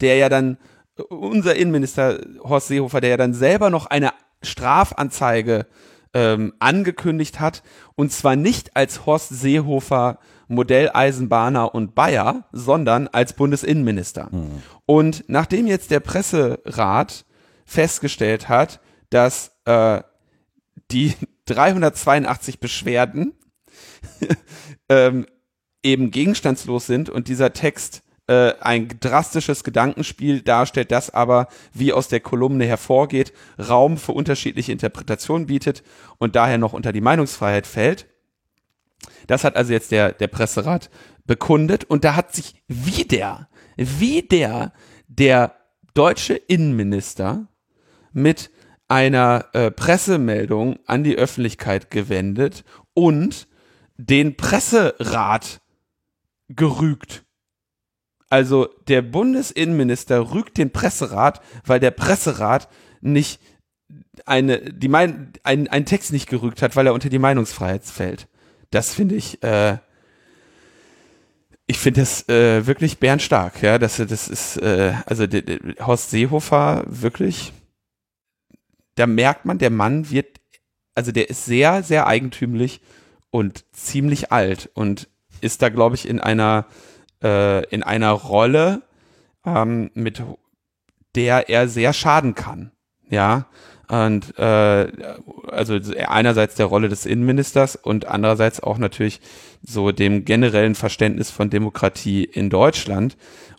der 0.00 0.16
ja 0.16 0.28
dann, 0.28 0.58
unser 1.08 1.56
Innenminister 1.56 2.20
Horst 2.42 2.68
Seehofer, 2.68 3.00
der 3.00 3.10
ja 3.10 3.16
dann 3.16 3.34
selber 3.34 3.70
noch 3.70 3.86
eine 3.86 4.12
Strafanzeige 4.42 5.66
ähm, 6.12 6.52
angekündigt 6.58 7.40
hat, 7.40 7.62
und 7.96 8.12
zwar 8.12 8.36
nicht 8.36 8.76
als 8.76 9.06
Horst 9.06 9.30
Seehofer 9.30 10.18
Modelleisenbahner 10.48 11.74
und 11.74 11.94
Bayer, 11.94 12.44
sondern 12.52 13.08
als 13.08 13.32
Bundesinnenminister. 13.32 14.28
Mhm. 14.30 14.62
Und 14.86 15.24
nachdem 15.26 15.66
jetzt 15.66 15.90
der 15.90 16.00
Presserat 16.00 17.24
festgestellt 17.64 18.48
hat, 18.48 18.80
dass 19.10 19.52
äh, 19.64 20.02
die 20.90 21.14
382 21.46 22.58
Beschwerden 22.58 23.34
ähm, 24.88 25.26
eben 25.82 26.10
gegenstandslos 26.10 26.86
sind 26.86 27.10
und 27.10 27.28
dieser 27.28 27.52
Text 27.52 28.02
äh, 28.26 28.54
ein 28.60 28.88
drastisches 29.00 29.64
Gedankenspiel 29.64 30.40
darstellt, 30.40 30.90
das 30.90 31.10
aber, 31.10 31.48
wie 31.74 31.92
aus 31.92 32.08
der 32.08 32.20
Kolumne 32.20 32.64
hervorgeht, 32.64 33.34
Raum 33.58 33.98
für 33.98 34.12
unterschiedliche 34.12 34.72
Interpretationen 34.72 35.46
bietet 35.46 35.82
und 36.16 36.34
daher 36.34 36.56
noch 36.56 36.72
unter 36.72 36.92
die 36.92 37.02
Meinungsfreiheit 37.02 37.66
fällt. 37.66 38.06
Das 39.26 39.44
hat 39.44 39.56
also 39.56 39.72
jetzt 39.74 39.90
der, 39.90 40.12
der 40.12 40.28
Presserat 40.28 40.88
bekundet 41.26 41.84
und 41.84 42.04
da 42.04 42.16
hat 42.16 42.34
sich 42.34 42.62
wieder, 42.66 43.48
wieder 43.76 44.72
der 45.08 45.56
deutsche 45.92 46.34
Innenminister 46.34 47.48
mit 48.14 48.50
einer 48.88 49.46
äh, 49.52 49.70
Pressemeldung 49.70 50.78
an 50.86 51.04
die 51.04 51.16
Öffentlichkeit 51.16 51.90
gewendet 51.90 52.64
und 52.94 53.48
den 53.96 54.36
Presserat 54.36 55.60
gerügt. 56.48 57.24
Also 58.30 58.68
der 58.88 59.02
Bundesinnenminister 59.02 60.32
rügt 60.32 60.58
den 60.58 60.70
Presserat, 60.70 61.40
weil 61.64 61.80
der 61.80 61.90
Presserat 61.90 62.68
nicht 63.00 63.40
eine, 64.26 64.58
die 64.72 64.88
mein, 64.88 65.32
ein, 65.42 65.68
einen 65.68 65.86
Text 65.86 66.12
nicht 66.12 66.28
gerügt 66.28 66.62
hat, 66.62 66.76
weil 66.76 66.86
er 66.86 66.94
unter 66.94 67.08
die 67.08 67.18
Meinungsfreiheit 67.18 67.84
fällt. 67.84 68.28
Das 68.70 68.94
finde 68.94 69.14
ich, 69.14 69.42
äh, 69.42 69.78
ich 71.66 71.78
finde 71.78 72.00
das 72.00 72.28
äh, 72.28 72.66
wirklich 72.66 72.98
bärenstark, 72.98 73.62
ja. 73.62 73.78
Das, 73.78 73.96
das 73.96 74.28
ist, 74.28 74.56
äh, 74.58 74.94
also 75.06 75.26
Horst 75.80 76.10
Seehofer 76.10 76.84
wirklich 76.86 77.52
da 78.94 79.06
merkt 79.06 79.44
man, 79.44 79.58
der 79.58 79.70
Mann 79.70 80.10
wird, 80.10 80.40
also 80.94 81.12
der 81.12 81.28
ist 81.30 81.44
sehr, 81.44 81.82
sehr 81.82 82.06
eigentümlich 82.06 82.80
und 83.30 83.64
ziemlich 83.72 84.32
alt 84.32 84.70
und 84.74 85.08
ist 85.40 85.62
da, 85.62 85.68
glaube 85.68 85.96
ich, 85.96 86.08
in 86.08 86.20
einer, 86.20 86.66
äh, 87.22 87.66
in 87.68 87.82
einer 87.82 88.12
Rolle, 88.12 88.82
ähm, 89.44 89.90
mit 89.94 90.22
der 91.14 91.48
er 91.48 91.68
sehr 91.68 91.92
schaden 91.92 92.34
kann. 92.34 92.70
Ja. 93.08 93.46
Und 93.88 94.38
äh, 94.38 94.90
also 95.48 95.78
einerseits 96.06 96.54
der 96.54 96.66
Rolle 96.66 96.88
des 96.88 97.04
Innenministers 97.04 97.76
und 97.76 98.06
andererseits 98.06 98.62
auch 98.62 98.78
natürlich 98.78 99.20
so 99.62 99.92
dem 99.92 100.24
generellen 100.24 100.74
Verständnis 100.74 101.30
von 101.30 101.50
Demokratie 101.50 102.24
in 102.24 102.48
Deutschland. 102.48 103.16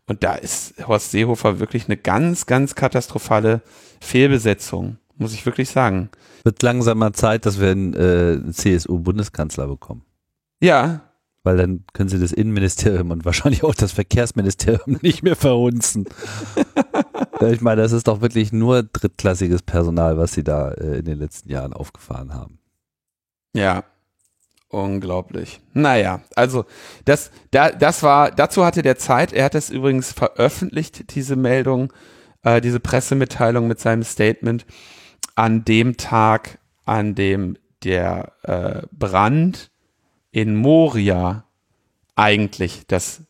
Und 0.07 0.23
da 0.23 0.35
ist 0.35 0.87
Horst 0.87 1.11
Seehofer 1.11 1.59
wirklich 1.59 1.85
eine 1.85 1.97
ganz, 1.97 2.47
ganz 2.47 2.75
katastrophale 2.75 3.61
Fehlbesetzung 4.01 4.97
muss 5.17 5.33
ich 5.33 5.45
wirklich 5.45 5.69
sagen. 5.69 6.09
Wird 6.43 6.61
langsam 6.61 6.97
mal 6.97 7.13
Zeit, 7.13 7.45
dass 7.45 7.59
wir 7.59 7.71
einen 7.71 7.93
äh, 7.93 8.51
CSU-Bundeskanzler 8.51 9.67
bekommen. 9.67 10.03
Ja. 10.61 11.01
Weil 11.43 11.57
dann 11.57 11.83
können 11.93 12.09
sie 12.09 12.19
das 12.19 12.31
Innenministerium 12.31 13.11
und 13.11 13.25
wahrscheinlich 13.25 13.63
auch 13.63 13.75
das 13.75 13.91
Verkehrsministerium 13.91 14.97
nicht 15.01 15.23
mehr 15.23 15.35
verhunzen. 15.35 16.05
ich 17.41 17.61
meine, 17.61 17.81
das 17.81 17.91
ist 17.91 18.07
doch 18.07 18.21
wirklich 18.21 18.51
nur 18.51 18.83
drittklassiges 18.83 19.61
Personal, 19.61 20.17
was 20.17 20.33
sie 20.33 20.43
da 20.43 20.71
äh, 20.71 20.99
in 20.99 21.05
den 21.05 21.19
letzten 21.19 21.49
Jahren 21.49 21.73
aufgefahren 21.73 22.33
haben. 22.33 22.59
Ja, 23.53 23.83
Unglaublich. 24.75 25.61
Naja, 25.73 26.21
also 26.35 26.65
das, 27.05 27.31
da, 27.51 27.69
das 27.71 28.03
war, 28.03 28.31
dazu 28.31 28.65
hatte 28.65 28.81
der 28.81 28.97
Zeit, 28.97 29.31
er 29.31 29.45
hat 29.45 29.53
das 29.53 29.69
übrigens 29.69 30.11
veröffentlicht, 30.11 31.15
diese 31.15 31.37
Meldung, 31.37 31.93
äh, 32.43 32.59
diese 32.59 32.81
Pressemitteilung 32.81 33.69
mit 33.69 33.79
seinem 33.79 34.03
Statement 34.03 34.65
an 35.35 35.65
dem 35.65 35.97
Tag, 35.97 36.59
an 36.85 37.15
dem 37.15 37.57
der 37.83 38.31
äh, 38.43 38.81
Brand 38.91 39.69
in 40.31 40.55
Moria 40.55 41.45
eigentlich 42.15 42.87
das 42.87 43.21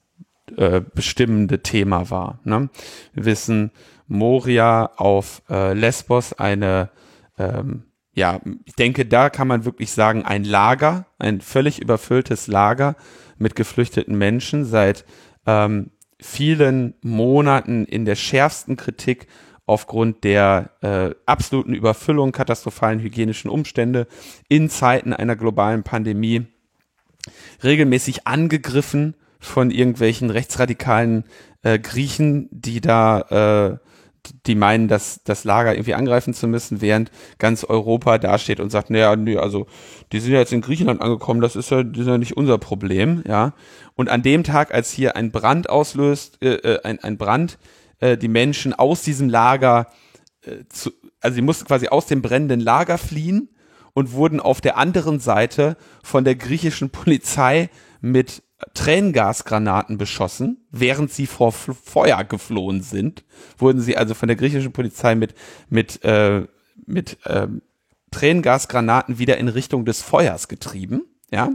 äh, 0.56 0.82
bestimmende 0.82 1.62
Thema 1.62 2.10
war. 2.10 2.40
Ne? 2.44 2.70
Wir 3.14 3.26
wissen, 3.26 3.72
Moria 4.08 4.92
auf 4.98 5.42
äh, 5.50 5.74
Lesbos 5.74 6.34
eine, 6.34 6.90
ähm, 7.38 7.86
ja, 8.14 8.40
ich 8.66 8.76
denke, 8.76 9.06
da 9.06 9.30
kann 9.30 9.48
man 9.48 9.66
wirklich 9.66 9.92
sagen, 9.92 10.24
ein 10.24 10.44
Lager, 10.44 11.08
ein 11.18 11.42
völlig 11.42 11.82
überfülltes 11.82 12.48
Lager 12.48 12.96
mit 13.38 13.56
geflüchteten 13.56 14.18
Menschen 14.18 14.64
seit 14.64 15.06
ähm, 15.46 15.92
vielen 16.20 16.94
Monaten 17.02 17.86
in 17.86 18.06
der 18.06 18.16
schärfsten 18.16 18.78
Kritik 18.78 19.28
aufgrund 19.66 20.24
der 20.24 20.72
äh, 20.82 21.12
absoluten 21.26 21.74
Überfüllung, 21.74 22.32
katastrophalen 22.32 23.00
hygienischen 23.00 23.50
Umstände 23.50 24.08
in 24.48 24.70
Zeiten 24.70 25.14
einer 25.14 25.36
globalen 25.36 25.84
Pandemie 25.84 26.46
regelmäßig 27.64 28.28
angegriffen 28.28 29.16
von 29.40 29.72
irgendwelchen 29.72 30.30
rechtsradikalen 30.30 31.24
äh, 31.64 31.80
Griechen, 31.80 32.48
die 32.52 32.82
da 32.82 33.80
äh, 33.80 33.86
die 34.46 34.56
meinen, 34.56 34.88
dass 34.88 35.22
das 35.24 35.44
Lager 35.44 35.74
irgendwie 35.74 35.94
angreifen 35.94 36.34
zu 36.34 36.48
müssen, 36.48 36.82
während 36.82 37.12
ganz 37.38 37.64
Europa 37.64 38.18
dasteht 38.18 38.60
und 38.60 38.72
sagt, 38.72 38.90
naja, 38.90 39.16
nee, 39.16 39.38
also 39.38 39.68
die 40.12 40.20
sind 40.20 40.34
ja 40.34 40.40
jetzt 40.40 40.54
in 40.54 40.62
Griechenland 40.62 41.02
angekommen, 41.02 41.42
das 41.42 41.56
ist 41.56 41.70
ja, 41.72 41.84
das 41.84 42.02
ist 42.02 42.08
ja 42.08 42.18
nicht 42.18 42.38
unser 42.38 42.58
Problem, 42.58 43.24
ja. 43.28 43.54
Und 43.96 44.10
an 44.10 44.24
dem 44.24 44.44
Tag, 44.44 44.74
als 44.74 44.92
hier 44.92 45.16
ein 45.16 45.32
Brand 45.32 45.70
auslöst, 45.70 46.42
äh, 46.42 46.56
äh 46.56 46.80
ein, 46.84 47.00
ein 47.00 47.18
Brand, 47.18 47.58
äh, 48.00 48.18
die 48.18 48.28
Menschen 48.28 48.74
aus 48.74 49.02
diesem 49.02 49.30
Lager, 49.30 49.88
äh, 50.42 50.64
zu, 50.70 50.92
also 51.22 51.36
sie 51.36 51.42
mussten 51.42 51.66
quasi 51.66 51.88
aus 51.88 52.06
dem 52.06 52.22
brennenden 52.22 52.60
Lager 52.60 52.98
fliehen 52.98 53.50
und 53.94 54.12
wurden 54.12 54.40
auf 54.40 54.62
der 54.62 54.78
anderen 54.78 55.20
Seite 55.20 55.78
von 56.04 56.24
der 56.24 56.36
griechischen 56.36 56.90
Polizei 56.90 57.70
mit 58.02 58.44
Tränengasgranaten 58.74 59.98
beschossen, 59.98 60.66
während 60.72 61.12
sie 61.12 61.28
vor 61.28 61.52
Feuer 61.52 62.24
geflohen 62.24 62.82
sind, 62.82 63.26
wurden 63.58 63.82
sie 63.82 63.98
also 63.98 64.14
von 64.14 64.28
der 64.28 64.38
griechischen 64.38 64.72
Polizei 64.72 65.16
mit 65.16 65.36
mit 65.70 66.04
äh, 66.04 66.46
mit 66.86 67.18
äh, 67.26 67.48
Tränengasgranaten 68.12 69.20
wieder 69.20 69.38
in 69.38 69.50
Richtung 69.50 69.86
des 69.86 70.02
Feuers 70.02 70.48
getrieben. 70.48 71.04
Ja, 71.32 71.52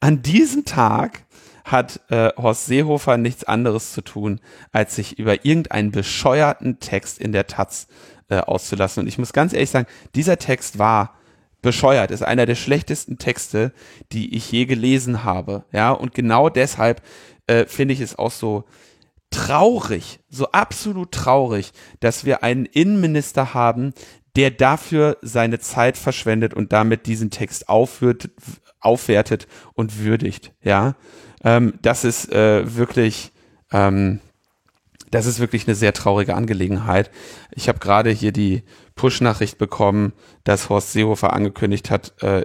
an 0.00 0.22
diesem 0.22 0.64
Tag 0.64 1.24
hat 1.70 2.00
äh, 2.10 2.30
Horst 2.36 2.66
Seehofer 2.66 3.16
nichts 3.16 3.44
anderes 3.44 3.92
zu 3.92 4.02
tun, 4.02 4.40
als 4.72 4.96
sich 4.96 5.18
über 5.18 5.44
irgendeinen 5.44 5.90
bescheuerten 5.90 6.80
Text 6.80 7.18
in 7.18 7.32
der 7.32 7.46
Taz 7.46 7.86
äh, 8.28 8.38
auszulassen. 8.38 9.02
Und 9.02 9.06
ich 9.06 9.18
muss 9.18 9.32
ganz 9.32 9.52
ehrlich 9.52 9.70
sagen, 9.70 9.86
dieser 10.14 10.38
Text 10.38 10.78
war 10.78 11.14
bescheuert, 11.62 12.10
ist 12.10 12.22
einer 12.22 12.46
der 12.46 12.54
schlechtesten 12.54 13.18
Texte, 13.18 13.72
die 14.12 14.36
ich 14.36 14.50
je 14.50 14.64
gelesen 14.64 15.24
habe. 15.24 15.64
Ja, 15.72 15.90
und 15.90 16.14
genau 16.14 16.48
deshalb 16.48 17.02
äh, 17.46 17.66
finde 17.66 17.94
ich 17.94 18.00
es 18.00 18.18
auch 18.18 18.30
so 18.30 18.64
traurig, 19.30 20.20
so 20.30 20.50
absolut 20.52 21.12
traurig, 21.12 21.72
dass 22.00 22.24
wir 22.24 22.42
einen 22.42 22.64
Innenminister 22.64 23.54
haben, 23.54 23.92
der 24.36 24.50
dafür 24.50 25.18
seine 25.20 25.58
Zeit 25.58 25.96
verschwendet 25.96 26.54
und 26.54 26.72
damit 26.72 27.06
diesen 27.06 27.30
Text 27.30 27.68
aufwirtet, 27.68 28.32
aufwertet 28.80 29.48
und 29.74 29.98
würdigt. 29.98 30.52
Ja, 30.62 30.94
ähm, 31.44 31.74
das 31.82 32.04
ist 32.04 32.32
äh, 32.32 32.76
wirklich 32.76 33.32
ähm, 33.72 34.20
das 35.10 35.26
ist 35.26 35.40
wirklich 35.40 35.66
eine 35.66 35.74
sehr 35.74 35.92
traurige 35.92 36.34
Angelegenheit. 36.34 37.10
Ich 37.52 37.68
habe 37.68 37.78
gerade 37.78 38.10
hier 38.10 38.32
die 38.32 38.62
Push-Nachricht 38.94 39.58
bekommen, 39.58 40.12
dass 40.44 40.68
Horst 40.68 40.92
Seehofer 40.92 41.32
angekündigt 41.32 41.90
hat, 41.90 42.22
äh, 42.22 42.44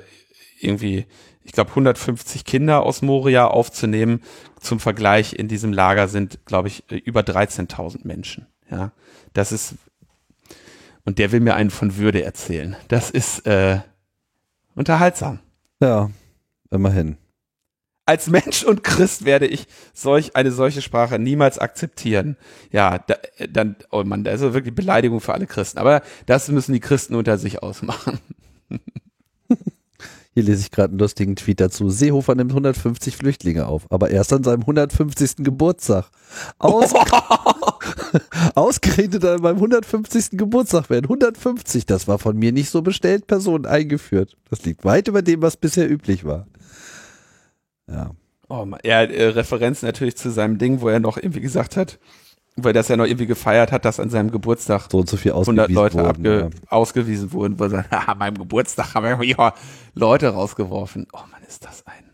irgendwie, 0.60 1.06
ich 1.44 1.52
glaube, 1.52 1.72
150 1.72 2.46
Kinder 2.46 2.84
aus 2.84 3.02
Moria 3.02 3.48
aufzunehmen. 3.48 4.22
Zum 4.60 4.80
Vergleich, 4.80 5.34
in 5.34 5.48
diesem 5.48 5.74
Lager 5.74 6.08
sind, 6.08 6.46
glaube 6.46 6.70
ich, 6.70 6.90
über 6.90 7.22
13.000 7.22 8.08
Menschen. 8.08 8.48
Ja, 8.72 8.94
das 9.34 9.52
ist, 9.52 9.76
und 11.04 11.20
der 11.20 11.32
will 11.32 11.42
mir 11.42 11.56
einen 11.56 11.70
von 11.70 11.98
Würde 11.98 12.24
erzählen. 12.24 12.78
Das 12.88 13.10
ist 13.10 13.46
äh, 13.46 13.80
unterhaltsam. 14.74 15.40
Ja, 15.82 16.12
immerhin 16.72 17.18
als 18.06 18.28
Mensch 18.28 18.64
und 18.64 18.84
Christ 18.84 19.26
werde 19.26 19.48
ich 19.48 19.68
solch 19.94 20.36
eine 20.36 20.52
solche 20.52 20.82
Sprache 20.82 21.20
niemals 21.20 21.58
akzeptieren. 21.60 22.38
Ja, 22.72 23.00
da, 23.00 23.16
dann, 23.50 23.76
oh 23.92 24.04
Mann, 24.04 24.24
das 24.24 24.42
ist 24.42 24.54
wirklich 24.54 24.76
Beleidigung 24.76 25.22
für 25.22 25.34
alle 25.34 25.48
Christen. 25.48 25.80
Aber 25.80 26.02
das 26.26 26.50
müssen 26.50 26.74
die 26.74 26.80
Christen 26.80 27.16
unter 27.16 27.38
sich 27.38 27.64
ausmachen. 27.64 28.20
Hier 30.36 30.44
lese 30.44 30.62
ich 30.62 30.72
gerade 30.72 30.90
einen 30.90 31.00
lustigen 31.00 31.36
Tweet 31.36 31.60
dazu. 31.60 31.90
Seehofer 31.90 32.34
nimmt 32.34 32.52
150 32.52 33.16
Flüchtlinge 33.16 33.68
auf, 33.68 33.86
aber 33.92 34.10
erst 34.10 34.34
an 34.34 34.44
seinem 34.44 34.62
150. 34.62 35.38
Geburtstag. 35.38 36.10
Aus 36.58 36.92
Ausgerechnet 38.56 39.24
an 39.26 39.42
meinem 39.42 39.58
150. 39.58 40.32
Geburtstag 40.32 40.90
werden 40.90 41.06
150, 41.06 41.86
das 41.86 42.08
war 42.08 42.18
von 42.18 42.36
mir 42.36 42.52
nicht 42.52 42.72
so 42.72 42.82
bestellt, 42.82 43.28
Personen 43.28 43.68
eingeführt. 43.68 44.36
Das 44.50 44.66
liegt 44.66 44.84
weit 44.84 45.08
über 45.08 45.22
dem, 45.22 45.44
was 45.44 45.56
bisher 45.56 45.90
üblich 45.90 46.26
war. 46.26 46.48
Ja. 47.90 48.12
Oh 48.50 48.66
Mann. 48.66 48.80
Ja, 48.84 49.02
äh, 49.02 49.28
Referenz 49.28 49.82
natürlich 49.82 50.18
zu 50.18 50.32
seinem 50.32 50.58
Ding, 50.58 50.82
wo 50.82 50.90
er 50.90 51.00
noch 51.00 51.18
irgendwie 51.18 51.42
gesagt 51.42 51.78
hat, 51.78 52.00
er 52.62 52.74
das 52.74 52.88
ja 52.88 52.98
noch 52.98 53.06
irgendwie 53.06 53.26
gefeiert 53.26 53.72
hat, 53.72 53.86
dass 53.86 54.00
an 54.00 54.10
seinem 54.10 54.32
Geburtstag 54.32 54.90
so 54.92 55.00
und 55.00 55.10
so 55.10 55.18
viel 55.18 55.32
100 55.32 55.72
Leute 55.72 55.98
wurden, 55.98 56.26
ja. 56.26 56.50
ausgewiesen 56.68 57.32
wurden, 57.32 57.58
wo 57.60 57.64
er 57.64 57.70
sagt, 57.70 57.94
an 58.08 58.18
meinem 58.18 58.38
Geburtstag 58.38 58.94
haben 58.94 59.20
wir 59.20 59.28
ja 59.28 59.54
Leute 59.96 60.30
rausgeworfen. 60.30 61.08
Oh 61.14 61.22
Mann, 61.32 61.42
ist 61.48 61.66
das 61.66 61.86
ein. 61.88 62.12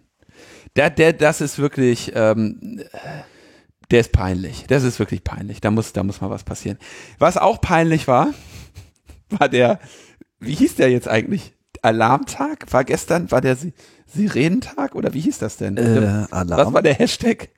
Der, 0.76 0.90
der, 0.90 1.14
das 1.14 1.42
ist 1.42 1.60
wirklich, 1.60 2.12
ähm, 2.16 2.82
der 3.92 4.00
ist 4.00 4.12
peinlich. 4.12 4.66
Das 4.68 4.84
ist 4.84 5.00
wirklich 5.00 5.24
peinlich. 5.24 5.62
Da 5.62 5.72
muss, 5.72 5.94
da 5.94 6.04
muss 6.04 6.22
mal 6.22 6.30
was 6.30 6.44
passieren. 6.44 6.78
Was 7.18 7.38
auch 7.38 7.60
peinlich 7.60 8.08
war, 8.08 8.34
war 9.30 9.50
der, 9.50 9.80
wie 10.40 10.56
hieß 10.56 10.76
der 10.76 10.90
jetzt 10.90 11.08
eigentlich? 11.08 11.54
Alarmtag? 11.82 12.72
War 12.72 12.84
gestern, 12.84 13.32
war 13.32 13.42
der 13.42 13.58
Sirenentag 14.08 14.96
oder 14.96 15.14
wie 15.14 15.22
hieß 15.22 15.40
das 15.40 15.58
denn? 15.58 15.78
Äh, 15.78 16.26
Alarm? 16.32 16.68
Was 16.68 16.74
war 16.74 16.82
der 16.82 16.94
Hashtag? 16.94 17.50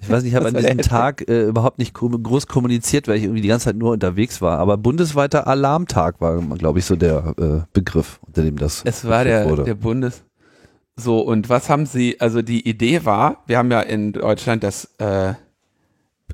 Ich 0.00 0.08
weiß 0.08 0.22
nicht, 0.22 0.32
ich 0.32 0.36
habe 0.36 0.48
an 0.48 0.54
diesem 0.54 0.78
Tag 0.78 1.28
äh, 1.28 1.44
überhaupt 1.44 1.78
nicht 1.78 1.92
groß 1.94 2.46
kommuniziert, 2.46 3.06
weil 3.06 3.16
ich 3.16 3.24
irgendwie 3.24 3.42
die 3.42 3.48
ganze 3.48 3.66
Zeit 3.66 3.76
nur 3.76 3.92
unterwegs 3.92 4.40
war. 4.40 4.58
Aber 4.58 4.76
bundesweiter 4.76 5.46
Alarmtag 5.46 6.20
war, 6.20 6.40
glaube 6.56 6.78
ich, 6.78 6.86
so 6.86 6.96
der 6.96 7.34
äh, 7.38 7.66
Begriff, 7.72 8.18
unter 8.26 8.42
dem 8.42 8.56
das. 8.56 8.82
Es 8.84 9.06
war 9.06 9.24
der, 9.24 9.48
wurde. 9.48 9.64
der 9.64 9.74
Bundes. 9.74 10.22
So, 10.96 11.20
und 11.20 11.50
was 11.50 11.68
haben 11.68 11.84
Sie, 11.84 12.20
also 12.20 12.40
die 12.40 12.66
Idee 12.66 13.04
war, 13.04 13.42
wir 13.46 13.58
haben 13.58 13.70
ja 13.70 13.80
in 13.80 14.12
Deutschland 14.12 14.64
das, 14.64 14.94
äh, 14.98 15.34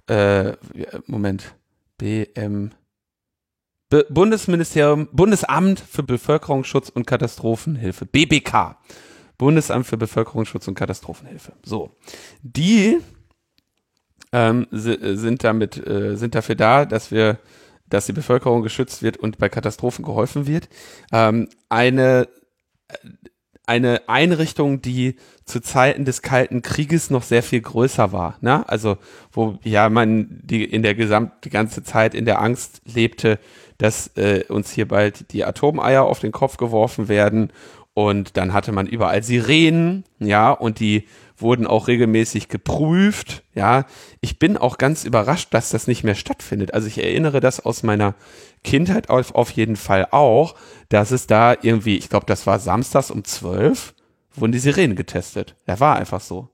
äh, 0.06 0.52
Moment, 1.06 1.54
BM, 1.98 2.70
Be 3.92 4.06
Bundesministerium, 4.08 5.06
Bundesamt 5.12 5.78
für 5.78 6.02
Bevölkerungsschutz 6.02 6.88
und 6.88 7.06
Katastrophenhilfe, 7.06 8.06
BBK. 8.06 8.78
Bundesamt 9.36 9.86
für 9.86 9.98
Bevölkerungsschutz 9.98 10.66
und 10.66 10.76
Katastrophenhilfe. 10.76 11.52
So. 11.62 11.90
Die 12.40 13.00
ähm, 14.32 14.66
sind 14.70 15.44
damit, 15.44 15.76
äh, 15.86 16.16
sind 16.16 16.34
dafür 16.34 16.54
da, 16.54 16.86
dass 16.86 17.10
wir, 17.10 17.38
dass 17.86 18.06
die 18.06 18.14
Bevölkerung 18.14 18.62
geschützt 18.62 19.02
wird 19.02 19.18
und 19.18 19.36
bei 19.36 19.50
Katastrophen 19.50 20.06
geholfen 20.06 20.46
wird. 20.46 20.70
Ähm, 21.12 21.50
eine, 21.68 22.28
eine 23.66 24.08
Einrichtung, 24.08 24.82
die 24.82 25.16
zu 25.44 25.60
Zeiten 25.60 26.04
des 26.04 26.22
Kalten 26.22 26.62
Krieges 26.62 27.10
noch 27.10 27.22
sehr 27.22 27.42
viel 27.42 27.60
größer 27.60 28.12
war. 28.12 28.36
Ne? 28.40 28.68
Also, 28.68 28.98
wo 29.32 29.58
ja 29.62 29.88
man 29.88 30.40
die 30.42 30.64
in 30.64 30.82
der 30.82 30.94
gesamt 30.94 31.44
die 31.44 31.50
ganze 31.50 31.82
Zeit 31.82 32.14
in 32.14 32.24
der 32.24 32.40
Angst 32.40 32.82
lebte, 32.84 33.38
dass 33.78 34.08
äh, 34.16 34.44
uns 34.48 34.70
hier 34.70 34.88
bald 34.88 35.32
die 35.32 35.44
Atomeier 35.44 36.04
auf 36.04 36.20
den 36.20 36.32
Kopf 36.32 36.56
geworfen 36.56 37.08
werden. 37.08 37.52
Und 37.94 38.36
dann 38.36 38.52
hatte 38.52 38.72
man 38.72 38.86
überall 38.86 39.22
Sirenen, 39.22 40.04
ja, 40.18 40.50
und 40.50 40.80
die 40.80 41.06
wurden 41.42 41.66
auch 41.66 41.88
regelmäßig 41.88 42.48
geprüft, 42.48 43.44
ja. 43.54 43.84
Ich 44.20 44.38
bin 44.38 44.56
auch 44.56 44.78
ganz 44.78 45.04
überrascht, 45.04 45.52
dass 45.52 45.70
das 45.70 45.86
nicht 45.86 46.04
mehr 46.04 46.14
stattfindet. 46.14 46.72
Also 46.74 46.86
ich 46.86 46.98
erinnere 46.98 47.40
das 47.40 47.60
aus 47.60 47.82
meiner 47.82 48.14
Kindheit 48.64 49.10
auf, 49.10 49.34
auf 49.34 49.50
jeden 49.50 49.76
Fall 49.76 50.08
auch, 50.10 50.54
dass 50.88 51.10
es 51.10 51.26
da 51.26 51.54
irgendwie, 51.60 51.98
ich 51.98 52.08
glaube, 52.08 52.26
das 52.26 52.46
war 52.46 52.58
samstags 52.58 53.10
um 53.10 53.24
zwölf, 53.24 53.94
wurden 54.34 54.52
die 54.52 54.58
Sirenen 54.58 54.96
getestet. 54.96 55.56
Ja, 55.66 55.78
war 55.80 55.96
einfach 55.96 56.20
so. 56.20 56.48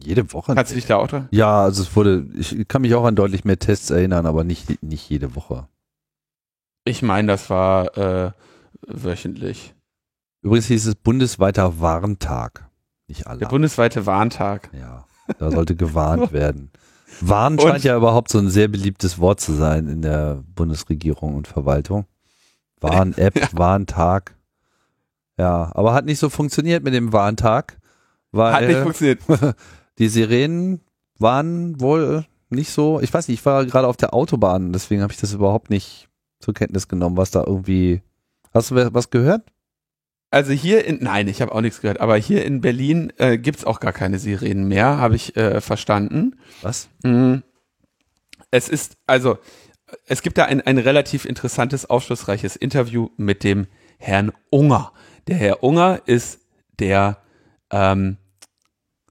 Jede 0.00 0.32
Woche? 0.32 0.54
Kannst 0.54 0.70
du 0.70 0.76
dich 0.76 0.86
da 0.86 0.96
auch 0.96 1.08
dran? 1.08 1.28
Ja, 1.32 1.62
also 1.62 1.82
es 1.82 1.96
wurde, 1.96 2.26
ich 2.38 2.68
kann 2.68 2.82
mich 2.82 2.94
auch 2.94 3.04
an 3.04 3.16
deutlich 3.16 3.44
mehr 3.44 3.58
Tests 3.58 3.90
erinnern, 3.90 4.26
aber 4.26 4.44
nicht, 4.44 4.82
nicht 4.82 5.08
jede 5.08 5.34
Woche. 5.34 5.68
Ich 6.84 7.02
meine, 7.02 7.28
das 7.28 7.50
war 7.50 7.96
äh, 7.98 8.32
wöchentlich. 8.86 9.74
Übrigens 10.42 10.66
hieß 10.66 10.86
es 10.86 10.94
bundesweiter 10.94 11.80
Warntag. 11.80 12.67
Nicht 13.08 13.26
alle. 13.26 13.38
Der 13.40 13.46
bundesweite 13.46 14.06
Warntag. 14.06 14.70
Ja, 14.72 15.06
da 15.38 15.50
sollte 15.50 15.74
gewarnt 15.74 16.32
werden. 16.32 16.70
Warnen 17.20 17.58
scheint 17.58 17.84
ja 17.84 17.96
überhaupt 17.96 18.30
so 18.30 18.38
ein 18.38 18.50
sehr 18.50 18.68
beliebtes 18.68 19.18
Wort 19.18 19.40
zu 19.40 19.54
sein 19.54 19.88
in 19.88 20.02
der 20.02 20.44
Bundesregierung 20.54 21.34
und 21.34 21.48
Verwaltung. 21.48 22.06
Warn-App, 22.80 23.36
ja. 23.40 23.48
Warntag. 23.52 24.36
Ja, 25.38 25.70
aber 25.74 25.94
hat 25.94 26.04
nicht 26.04 26.18
so 26.18 26.28
funktioniert 26.28 26.84
mit 26.84 26.94
dem 26.94 27.12
Warntag. 27.12 27.78
Weil 28.30 28.52
hat 28.52 28.66
nicht 28.66 28.80
funktioniert. 28.80 29.20
die 29.98 30.08
Sirenen 30.08 30.80
waren 31.18 31.80
wohl 31.80 32.26
nicht 32.50 32.70
so. 32.70 33.00
Ich 33.00 33.12
weiß 33.12 33.28
nicht, 33.28 33.40
ich 33.40 33.46
war 33.46 33.64
gerade 33.64 33.88
auf 33.88 33.96
der 33.96 34.14
Autobahn, 34.14 34.72
deswegen 34.72 35.02
habe 35.02 35.12
ich 35.12 35.20
das 35.20 35.32
überhaupt 35.32 35.70
nicht 35.70 36.08
zur 36.40 36.54
Kenntnis 36.54 36.88
genommen, 36.88 37.16
was 37.16 37.30
da 37.30 37.44
irgendwie. 37.44 38.02
Hast 38.52 38.70
du 38.70 38.94
was 38.94 39.10
gehört? 39.10 39.42
Also 40.30 40.52
hier 40.52 40.84
in, 40.84 40.98
nein, 41.02 41.26
ich 41.28 41.40
habe 41.40 41.54
auch 41.54 41.60
nichts 41.62 41.80
gehört, 41.80 42.00
aber 42.00 42.16
hier 42.16 42.44
in 42.44 42.60
Berlin 42.60 43.12
äh, 43.16 43.38
gibt 43.38 43.66
auch 43.66 43.80
gar 43.80 43.92
keine 43.92 44.18
Sirenen 44.18 44.68
mehr, 44.68 44.98
habe 44.98 45.16
ich 45.16 45.36
äh, 45.36 45.60
verstanden. 45.60 46.38
Was? 46.60 46.88
Mhm. 47.02 47.42
Es 48.50 48.68
ist, 48.68 48.98
also, 49.06 49.38
es 50.06 50.20
gibt 50.22 50.36
da 50.36 50.44
ein, 50.44 50.60
ein 50.60 50.78
relativ 50.78 51.24
interessantes, 51.24 51.88
aufschlussreiches 51.88 52.56
Interview 52.56 53.08
mit 53.16 53.42
dem 53.42 53.66
Herrn 53.98 54.32
Unger. 54.50 54.92
Der 55.28 55.36
Herr 55.36 55.62
Unger 55.62 56.02
ist 56.04 56.40
der 56.78 57.18
ähm, 57.70 58.18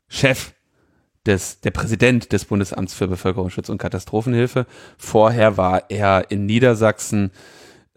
Chef 0.07 0.53
des, 1.25 1.61
der 1.61 1.71
Präsident 1.71 2.31
des 2.31 2.45
Bundesamts 2.45 2.93
für 2.93 3.07
Bevölkerungsschutz 3.07 3.69
und 3.69 3.79
Katastrophenhilfe. 3.79 4.65
Vorher 4.97 5.57
war 5.57 5.89
er 5.89 6.29
in 6.29 6.45
Niedersachsen 6.45 7.31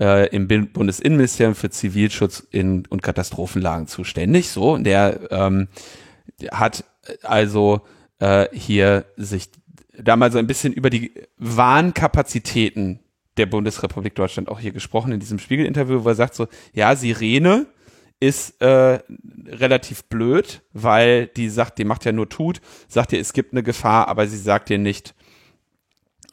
äh, 0.00 0.34
im 0.34 0.48
Bundesinnenministerium 0.48 1.54
für 1.54 1.70
Zivilschutz 1.70 2.46
in, 2.50 2.86
und 2.86 3.02
Katastrophenlagen 3.02 3.86
zuständig. 3.86 4.48
So, 4.48 4.72
und 4.72 4.84
der 4.84 5.20
ähm, 5.30 5.68
hat 6.50 6.84
also 7.22 7.82
äh, 8.18 8.48
hier 8.52 9.04
sich 9.16 9.50
da 9.96 10.16
mal 10.16 10.32
so 10.32 10.38
ein 10.38 10.46
bisschen 10.46 10.72
über 10.72 10.90
die 10.90 11.12
Warnkapazitäten 11.36 13.00
der 13.36 13.46
Bundesrepublik 13.46 14.14
Deutschland 14.14 14.48
auch 14.48 14.60
hier 14.60 14.72
gesprochen 14.72 15.12
in 15.12 15.20
diesem 15.20 15.38
Spiegel-Interview, 15.38 16.04
wo 16.04 16.08
er 16.08 16.14
sagt 16.14 16.34
so, 16.34 16.48
ja, 16.72 16.96
Sirene 16.96 17.66
ist 18.18 18.60
äh, 18.60 19.00
relativ 19.46 20.04
blöd, 20.04 20.62
weil 20.72 21.26
die 21.28 21.48
sagt, 21.48 21.78
die 21.78 21.84
macht 21.84 22.04
ja 22.04 22.12
nur 22.12 22.28
tut, 22.28 22.60
sagt 22.86 23.12
ihr, 23.12 23.20
es 23.20 23.32
gibt 23.32 23.52
eine 23.52 23.62
Gefahr, 23.62 24.08
aber 24.08 24.26
sie 24.26 24.36
sagt 24.36 24.68
dir 24.68 24.78
nicht, 24.78 25.14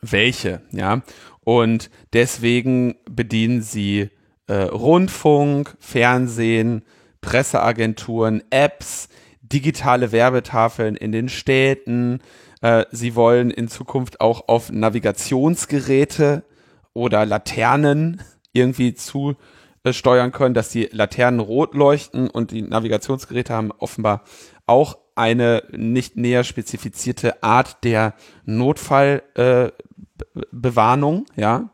welche, 0.02 0.62
ja. 0.72 1.02
Und 1.48 1.90
deswegen 2.12 2.96
bedienen 3.10 3.62
sie 3.62 4.10
äh, 4.48 4.54
Rundfunk, 4.54 5.78
Fernsehen, 5.80 6.82
Presseagenturen, 7.22 8.44
Apps, 8.50 9.08
digitale 9.42 10.12
Werbetafeln 10.12 10.98
in 10.98 11.14
den 11.14 11.30
Städten. 11.30 12.20
Äh, 12.62 12.84
sie 12.92 13.16
wollen 13.16 13.50
in 13.50 13.70
Zukunft 13.70 14.20
auch 14.20 14.50
auf 14.50 14.74
Navigationsgeräte 14.74 16.44
oder 16.92 17.26
Laternen 17.26 18.22
irgendwie 18.52 18.94
zusteuern 18.94 20.34
können, 20.34 20.54
dass 20.54 20.68
die 20.68 20.90
Laternen 20.92 21.40
rot 21.40 21.76
leuchten 21.76 22.30
und 22.30 22.52
die 22.52 22.62
Navigationsgeräte 22.62 23.54
haben 23.54 23.72
offenbar 23.72 24.26
auch 24.66 24.98
eine 25.18 25.64
nicht 25.72 26.18
näher 26.18 26.44
spezifizierte 26.44 27.44
Art 27.44 27.84
der 27.84 28.16
Notfallbewarnung, 28.46 31.26
äh, 31.36 31.42
ja. 31.42 31.70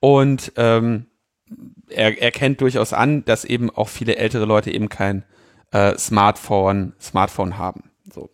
Und 0.00 0.52
ähm, 0.56 1.06
er 1.88 2.20
erkennt 2.20 2.60
durchaus 2.60 2.92
an, 2.92 3.24
dass 3.24 3.44
eben 3.44 3.70
auch 3.70 3.88
viele 3.88 4.16
ältere 4.16 4.44
Leute 4.44 4.70
eben 4.70 4.88
kein 4.88 5.24
äh, 5.72 5.96
Smartphone, 5.98 6.94
Smartphone 7.00 7.58
haben. 7.58 7.90
So. 8.12 8.30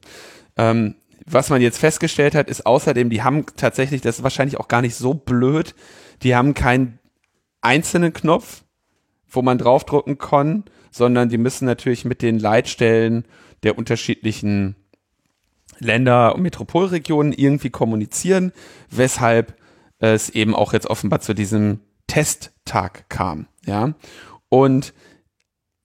Ähm, 0.56 0.96
was 1.24 1.50
man 1.50 1.62
jetzt 1.62 1.78
festgestellt 1.78 2.34
hat, 2.34 2.48
ist 2.48 2.66
außerdem, 2.66 3.10
die 3.10 3.22
haben 3.22 3.46
tatsächlich, 3.56 4.00
das 4.00 4.18
ist 4.18 4.22
wahrscheinlich 4.22 4.58
auch 4.58 4.68
gar 4.68 4.82
nicht 4.82 4.96
so 4.96 5.14
blöd, 5.14 5.74
die 6.22 6.34
haben 6.34 6.54
keinen 6.54 6.98
einzelnen 7.60 8.12
Knopf, 8.12 8.64
wo 9.33 9.43
man 9.43 9.59
draufdrücken 9.59 10.18
kann, 10.18 10.64
sondern 10.91 11.28
die 11.28 11.39
müssen 11.39 11.64
natürlich 11.64 12.05
mit 12.05 12.22
den 12.22 12.39
Leitstellen 12.39 13.24
der 13.62 13.78
unterschiedlichen 13.78 14.76
Länder 15.78 16.35
und 16.35 16.43
Metropolregionen 16.43 17.33
irgendwie 17.33 17.70
kommunizieren, 17.70 18.53
weshalb 18.91 19.57
es 19.99 20.30
eben 20.30 20.55
auch 20.55 20.72
jetzt 20.72 20.87
offenbar 20.87 21.20
zu 21.20 21.35
diesem 21.35 21.80
Testtag 22.07 23.09
kam, 23.09 23.47
ja. 23.64 23.95
Und 24.49 24.93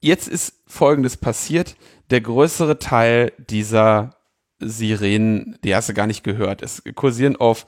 jetzt 0.02 0.28
ist 0.28 0.62
Folgendes 0.68 1.18
passiert. 1.18 1.78
Der 2.10 2.22
größere 2.22 2.80
Teil 2.80 3.32
dieser 3.38 4.18
Sirenen, 4.60 5.58
die 5.64 5.76
hast 5.76 5.89
du 5.89 5.93
gar 5.93 6.08
nicht 6.08 6.24
gehört. 6.24 6.62
Es 6.62 6.84
kursieren 6.95 7.38
auf 7.38 7.66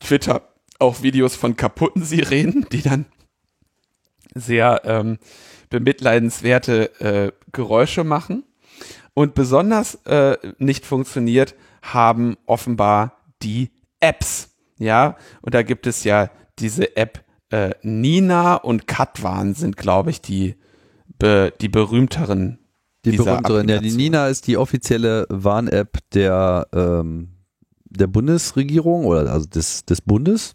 Twitter 0.00 0.54
auch 0.78 1.02
Videos 1.02 1.36
von 1.36 1.56
kaputten 1.56 2.04
Sirenen, 2.04 2.66
die 2.72 2.82
dann 2.82 3.06
sehr 4.34 4.82
ähm, 4.84 5.18
bemitleidenswerte 5.70 7.00
äh, 7.00 7.32
Geräusche 7.52 8.04
machen. 8.04 8.44
Und 9.14 9.34
besonders 9.34 9.94
äh, 10.06 10.36
nicht 10.58 10.86
funktioniert 10.86 11.54
haben 11.82 12.36
offenbar 12.46 13.18
die 13.42 13.70
Apps. 14.00 14.50
Ja, 14.78 15.16
und 15.40 15.54
da 15.54 15.62
gibt 15.62 15.86
es 15.86 16.02
ja 16.04 16.30
diese 16.58 16.96
App 16.96 17.24
äh, 17.50 17.70
Nina 17.82 18.56
und 18.56 18.88
Katwan 18.88 19.54
sind, 19.54 19.76
glaube 19.76 20.10
ich, 20.10 20.20
die, 20.20 20.56
be, 21.18 21.52
die 21.60 21.68
berühmteren 21.68 22.58
die 23.04 23.16
berühmteren, 23.16 23.68
ja, 23.68 23.78
die 23.78 23.92
Nina 23.92 24.28
ist 24.28 24.46
die 24.46 24.56
offizielle 24.56 25.26
Warn-App 25.28 25.98
der, 26.14 26.66
ähm, 26.72 27.28
der 27.84 28.06
Bundesregierung 28.06 29.04
oder 29.04 29.30
also 29.30 29.46
des, 29.46 29.84
des 29.84 30.00
Bundes. 30.00 30.54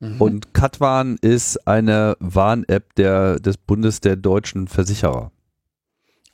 Mhm. 0.00 0.20
Und 0.20 0.54
Katwan 0.54 1.18
ist 1.20 1.66
eine 1.66 2.16
Warn-App 2.20 2.94
der, 2.94 3.40
des 3.40 3.56
Bundes 3.56 4.00
der 4.00 4.16
deutschen 4.16 4.68
Versicherer. 4.68 5.32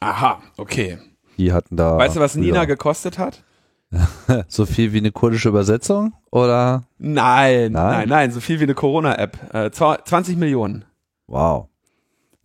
Aha, 0.00 0.42
okay. 0.56 0.98
Die 1.38 1.52
hatten 1.52 1.76
da. 1.76 1.96
Weißt 1.96 2.16
du, 2.16 2.20
was 2.20 2.36
Nina 2.36 2.56
ja. 2.56 2.64
gekostet 2.64 3.18
hat? 3.18 3.42
so 4.48 4.66
viel 4.66 4.92
wie 4.92 4.98
eine 4.98 5.12
kurdische 5.12 5.48
Übersetzung? 5.48 6.12
Oder? 6.30 6.84
Nein, 6.98 7.72
nein, 7.72 7.72
nein, 7.72 8.08
nein 8.08 8.30
so 8.30 8.40
viel 8.40 8.60
wie 8.60 8.64
eine 8.64 8.74
Corona-App. 8.74 9.54
Äh, 9.54 9.70
20 9.70 10.36
Millionen. 10.36 10.84
Wow. 11.26 11.68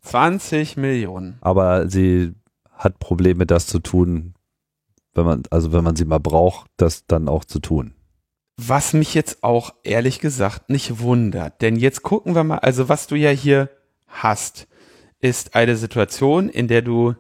20 0.02 0.78
Millionen. 0.78 1.38
Aber 1.42 1.90
sie 1.90 2.34
hat 2.72 3.00
Probleme, 3.00 3.46
das 3.46 3.68
zu 3.68 3.80
tun, 3.80 4.36
wenn 5.14 5.26
man, 5.26 5.44
also 5.50 5.74
wenn 5.74 5.84
man 5.84 5.96
sie 5.96 6.06
mal 6.06 6.20
braucht, 6.20 6.70
das 6.78 7.06
dann 7.06 7.28
auch 7.28 7.44
zu 7.44 7.60
tun. 7.60 7.94
Was 8.62 8.92
mich 8.92 9.14
jetzt 9.14 9.42
auch 9.42 9.74
ehrlich 9.84 10.20
gesagt 10.20 10.70
nicht 10.70 11.00
wundert, 11.00 11.62
denn 11.62 11.78
jetzt 11.78 12.04
gucken 12.04 12.36
wir 12.36 12.44
mal, 12.44 12.58
also 12.58 12.90
was 12.90 13.08
du 13.08 13.16
ja 13.16 13.30
hier 13.30 13.70
hast, 14.10 14.68
ist 15.22 15.56
eine 15.56 15.78
Situation, 15.78 16.50
in 16.50 16.68
der 16.68 16.82
du 16.82 17.16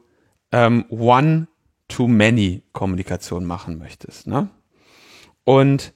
ähm, 0.51 0.83
One-to-Many-Kommunikation 0.89 3.45
machen 3.45 3.77
möchtest. 3.77 4.27
Ne? 4.27 4.49
Und 5.45 5.93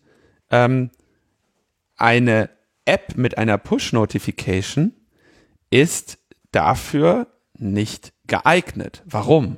ähm, 0.50 0.92
eine 1.98 2.50
App 2.86 3.18
mit 3.18 3.38
einer 3.38 3.58
Push-Notification 3.58 4.94
ist 5.70 6.20
dafür 6.54 7.28
nicht 7.58 8.14
geeignet. 8.28 9.04
Warum? 9.06 9.58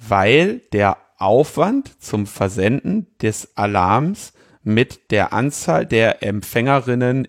Weil 0.00 0.62
der 0.72 0.96
Aufwand 1.18 2.02
zum 2.02 2.26
Versenden 2.26 3.06
des 3.22 3.56
Alarms 3.56 4.32
mit 4.62 5.10
der 5.10 5.32
Anzahl 5.32 5.86
der 5.86 6.22
Empfängerinnen 6.22 7.26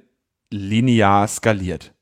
linear 0.50 1.26
skaliert. 1.28 1.94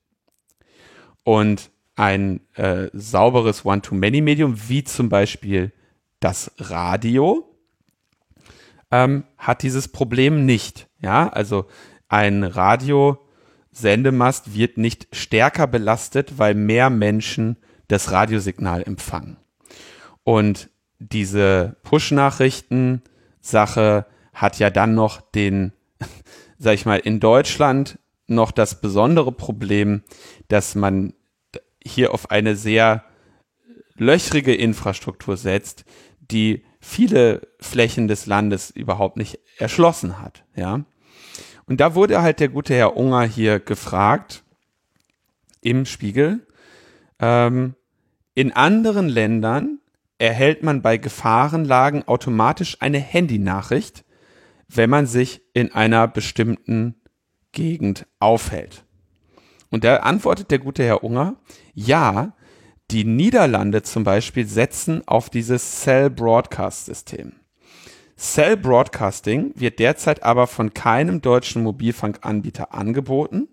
Und 1.23 1.69
ein 1.95 2.41
äh, 2.55 2.89
sauberes 2.93 3.65
One-to-Many-Medium, 3.65 4.55
wie 4.67 4.83
zum 4.83 5.09
Beispiel 5.09 5.71
das 6.19 6.51
Radio, 6.57 7.47
ähm, 8.91 9.23
hat 9.37 9.63
dieses 9.63 9.87
Problem 9.87 10.45
nicht. 10.45 10.87
Ja, 10.99 11.29
also 11.29 11.65
ein 12.09 12.43
Radiosendemast 12.43 14.53
wird 14.55 14.77
nicht 14.77 15.07
stärker 15.15 15.67
belastet, 15.67 16.37
weil 16.37 16.55
mehr 16.55 16.89
Menschen 16.89 17.55
das 17.87 18.11
Radiosignal 18.11 18.83
empfangen. 18.83 19.37
Und 20.23 20.69
diese 20.99 21.77
Push-Nachrichten-Sache 21.83 24.05
hat 24.41 24.59
ja 24.59 24.69
dann 24.69 24.95
noch 24.95 25.21
den, 25.21 25.73
sag 26.57 26.73
ich 26.73 26.85
mal, 26.85 26.99
in 26.99 27.19
Deutschland 27.19 27.99
noch 28.27 28.51
das 28.51 28.81
besondere 28.81 29.31
Problem, 29.31 30.03
dass 30.47 30.75
man 30.75 31.13
hier 31.83 32.13
auf 32.13 32.31
eine 32.31 32.55
sehr 32.55 33.03
löchrige 33.95 34.55
Infrastruktur 34.55 35.37
setzt, 35.37 35.85
die 36.19 36.63
viele 36.79 37.47
Flächen 37.59 38.07
des 38.07 38.25
Landes 38.25 38.71
überhaupt 38.71 39.17
nicht 39.17 39.39
erschlossen 39.57 40.19
hat, 40.19 40.43
ja. 40.55 40.85
Und 41.67 41.79
da 41.79 41.95
wurde 41.95 42.21
halt 42.21 42.39
der 42.39 42.49
gute 42.49 42.73
Herr 42.73 42.97
Unger 42.97 43.23
hier 43.23 43.59
gefragt 43.59 44.43
im 45.61 45.85
Spiegel, 45.85 46.45
ähm, 47.19 47.75
in 48.33 48.51
anderen 48.51 49.07
Ländern 49.07 49.79
erhält 50.17 50.63
man 50.63 50.81
bei 50.81 50.97
Gefahrenlagen 50.97 52.07
automatisch 52.07 52.77
eine 52.79 52.99
Handynachricht, 52.99 54.03
wenn 54.73 54.89
man 54.89 55.05
sich 55.05 55.41
in 55.53 55.71
einer 55.73 56.07
bestimmten 56.07 56.95
Gegend 57.51 58.05
aufhält. 58.19 58.85
Und 59.69 59.83
da 59.83 59.97
antwortet 59.97 60.51
der 60.51 60.59
gute 60.59 60.83
Herr 60.83 61.03
Unger, 61.03 61.35
ja, 61.73 62.33
die 62.91 63.05
Niederlande 63.05 63.83
zum 63.83 64.03
Beispiel 64.03 64.45
setzen 64.45 65.07
auf 65.07 65.29
dieses 65.29 65.81
Cell 65.81 66.09
Broadcast 66.09 66.85
System. 66.85 67.33
Cell 68.17 68.57
Broadcasting 68.57 69.53
wird 69.55 69.79
derzeit 69.79 70.23
aber 70.23 70.45
von 70.45 70.73
keinem 70.73 71.21
deutschen 71.21 71.63
Mobilfunkanbieter 71.63 72.73
angeboten 72.73 73.47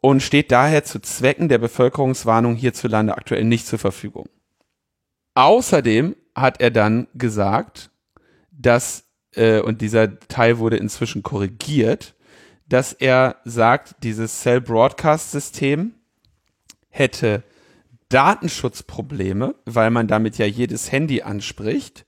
und 0.00 0.22
steht 0.22 0.52
daher 0.52 0.84
zu 0.84 1.00
Zwecken 1.00 1.48
der 1.48 1.58
Bevölkerungswarnung 1.58 2.54
hierzulande 2.54 3.16
aktuell 3.16 3.44
nicht 3.44 3.66
zur 3.66 3.78
Verfügung. 3.78 4.28
Außerdem 5.34 6.14
hat 6.34 6.60
er 6.60 6.70
dann 6.70 7.08
gesagt, 7.14 7.90
dass, 8.50 9.04
äh, 9.36 9.60
und 9.60 9.80
dieser 9.80 10.18
Teil 10.20 10.58
wurde 10.58 10.76
inzwischen 10.76 11.22
korrigiert, 11.22 12.14
dass 12.68 12.92
er 12.92 13.36
sagt, 13.44 13.96
dieses 14.02 14.40
Cell 14.40 14.60
Broadcast 14.60 15.30
System 15.30 15.94
hätte 16.88 17.42
Datenschutzprobleme, 18.08 19.54
weil 19.64 19.90
man 19.90 20.06
damit 20.06 20.38
ja 20.38 20.46
jedes 20.46 20.92
Handy 20.92 21.22
anspricht 21.22 22.06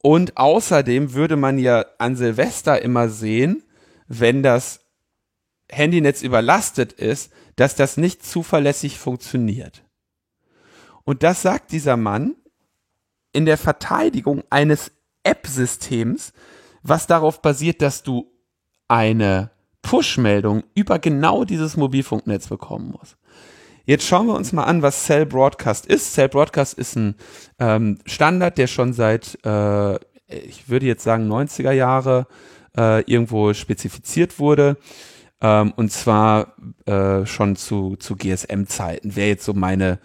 Und 0.00 0.36
außerdem 0.36 1.14
würde 1.14 1.36
man 1.36 1.58
ja 1.58 1.84
an 1.98 2.16
Silvester 2.16 2.82
immer 2.82 3.08
sehen, 3.08 3.62
wenn 4.08 4.42
das 4.42 4.80
Handynetz 5.70 6.22
überlastet 6.22 6.92
ist, 6.92 7.32
dass 7.56 7.76
das 7.76 7.96
nicht 7.96 8.24
zuverlässig 8.24 8.98
funktioniert. 8.98 9.84
Und 11.04 11.22
das 11.22 11.42
sagt 11.42 11.72
dieser 11.72 11.96
Mann 11.96 12.34
in 13.32 13.46
der 13.46 13.58
Verteidigung 13.58 14.42
eines 14.50 14.92
App-Systems, 15.22 16.32
was 16.82 17.06
darauf 17.06 17.42
basiert, 17.42 17.82
dass 17.82 18.02
du 18.02 18.30
eine 18.88 19.50
Push-Meldung 19.82 20.64
über 20.74 20.98
genau 20.98 21.44
dieses 21.44 21.76
Mobilfunknetz 21.76 22.48
bekommen 22.48 22.94
musst. 22.98 23.16
Jetzt 23.84 24.06
schauen 24.06 24.26
wir 24.26 24.34
uns 24.34 24.52
mal 24.52 24.64
an, 24.64 24.82
was 24.82 25.04
Cell 25.04 25.26
Broadcast 25.26 25.86
ist. 25.86 26.14
Cell 26.14 26.28
Broadcast 26.28 26.74
ist 26.74 26.96
ein 26.96 27.16
ähm, 27.58 27.98
Standard, 28.06 28.56
der 28.58 28.68
schon 28.68 28.92
seit, 28.92 29.38
äh, 29.44 29.96
ich 30.28 30.68
würde 30.68 30.86
jetzt 30.86 31.02
sagen, 31.02 31.30
90er 31.30 31.72
Jahre 31.72 32.26
äh, 32.76 33.00
irgendwo 33.10 33.52
spezifiziert 33.54 34.38
wurde. 34.38 34.76
Ähm, 35.40 35.72
und 35.74 35.90
zwar 35.90 36.54
äh, 36.86 37.26
schon 37.26 37.56
zu, 37.56 37.96
zu 37.96 38.14
GSM-Zeiten. 38.14 39.16
Wäre 39.16 39.28
jetzt 39.28 39.44
so 39.44 39.52
meine 39.52 39.98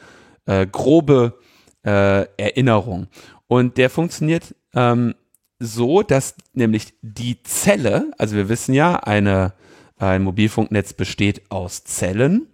äh, 0.47 0.65
grobe 0.65 1.37
äh, 1.85 2.25
Erinnerung. 2.37 3.07
Und 3.45 3.77
der 3.77 3.91
funktioniert 3.91 4.55
ähm, 4.73 5.13
so, 5.59 6.03
dass 6.03 6.35
nämlich 6.53 6.93
die 7.01 7.41
Zelle, 7.43 8.11
also 8.17 8.35
wir 8.35 8.49
wissen 8.49 8.73
ja, 8.73 8.95
eine, 8.97 9.53
ein 9.97 10.23
Mobilfunknetz 10.23 10.93
besteht 10.93 11.49
aus 11.49 11.83
Zellen. 11.83 12.47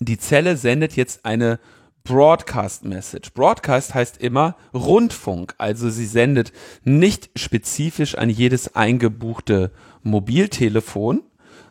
Die 0.00 0.18
Zelle 0.18 0.56
sendet 0.56 0.94
jetzt 0.94 1.24
eine 1.24 1.58
Broadcast 2.04 2.84
Message. 2.84 3.32
Broadcast 3.32 3.94
heißt 3.94 4.18
immer 4.18 4.56
Rundfunk, 4.74 5.54
also 5.58 5.88
sie 5.88 6.06
sendet 6.06 6.52
nicht 6.84 7.30
spezifisch 7.36 8.16
an 8.16 8.28
jedes 8.28 8.74
eingebuchte 8.74 9.70
Mobiltelefon, 10.02 11.22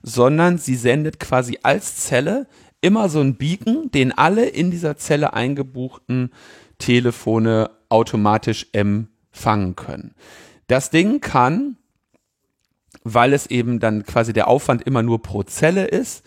sondern 0.03 0.57
sie 0.57 0.75
sendet 0.75 1.19
quasi 1.19 1.59
als 1.63 1.97
Zelle 1.97 2.47
immer 2.79 3.09
so 3.09 3.19
ein 3.19 3.35
Beacon, 3.35 3.91
den 3.91 4.17
alle 4.17 4.45
in 4.45 4.71
dieser 4.71 4.97
Zelle 4.97 5.33
eingebuchten 5.33 6.31
Telefone 6.79 7.69
automatisch 7.89 8.67
empfangen 8.71 9.11
können. 9.75 10.15
Das 10.67 10.89
Ding 10.89 11.19
kann, 11.21 11.77
weil 13.03 13.33
es 13.33 13.47
eben 13.47 13.79
dann 13.79 14.03
quasi 14.03 14.33
der 14.33 14.47
Aufwand 14.47 14.83
immer 14.83 15.03
nur 15.03 15.21
pro 15.21 15.43
Zelle 15.43 15.85
ist, 15.85 16.23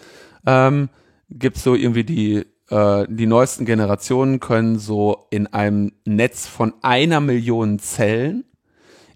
ähm, 0.46 0.88
gibt 1.30 1.56
so 1.56 1.74
irgendwie 1.74 2.04
die 2.04 2.44
äh, 2.70 3.06
die 3.08 3.26
neuesten 3.26 3.64
Generationen 3.64 4.40
können 4.40 4.78
so 4.78 5.26
in 5.30 5.46
einem 5.46 5.92
Netz 6.04 6.46
von 6.46 6.74
einer 6.82 7.20
Million 7.20 7.78
Zellen 7.78 8.44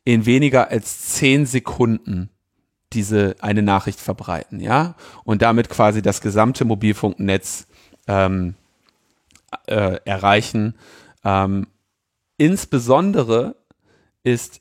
in 0.05 0.26
weniger 0.26 0.70
als 0.70 1.14
zehn 1.14 1.46
Sekunden 1.46 2.30
diese 2.94 3.36
eine 3.40 3.62
Nachricht 3.62 4.01
verbreiten, 4.01 4.61
ja, 4.61 4.94
und 5.24 5.42
damit 5.42 5.68
quasi 5.68 6.01
das 6.01 6.22
gesamte 6.22 6.64
Mobilfunknetz 6.64 7.66
ähm, 8.07 8.55
äh, 9.66 9.99
erreichen. 10.07 10.74
Ähm, 11.24 11.66
insbesondere 12.38 13.57
ist 14.29 14.61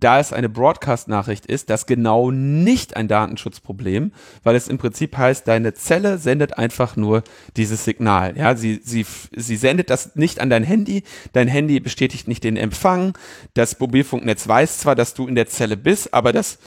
da 0.00 0.20
es 0.20 0.32
eine 0.32 0.48
Broadcast-Nachricht 0.48 1.46
ist, 1.46 1.70
das 1.70 1.86
genau 1.86 2.30
nicht 2.30 2.96
ein 2.96 3.08
Datenschutzproblem, 3.08 4.12
weil 4.42 4.56
es 4.56 4.68
im 4.68 4.78
Prinzip 4.78 5.16
heißt, 5.16 5.48
deine 5.48 5.74
Zelle 5.74 6.18
sendet 6.18 6.58
einfach 6.58 6.96
nur 6.96 7.22
dieses 7.56 7.84
Signal. 7.84 8.36
Ja, 8.36 8.56
sie, 8.56 8.80
sie, 8.82 9.04
sie 9.34 9.56
sendet 9.56 9.90
das 9.90 10.14
nicht 10.14 10.40
an 10.40 10.50
dein 10.50 10.62
Handy, 10.62 11.02
dein 11.32 11.48
Handy 11.48 11.80
bestätigt 11.80 12.28
nicht 12.28 12.44
den 12.44 12.56
Empfang, 12.56 13.16
das 13.54 13.78
Mobilfunknetz 13.78 14.46
weiß 14.46 14.78
zwar, 14.78 14.94
dass 14.94 15.14
du 15.14 15.26
in 15.26 15.34
der 15.34 15.48
Zelle 15.48 15.76
bist, 15.76 16.14
aber 16.14 16.32
das 16.32 16.58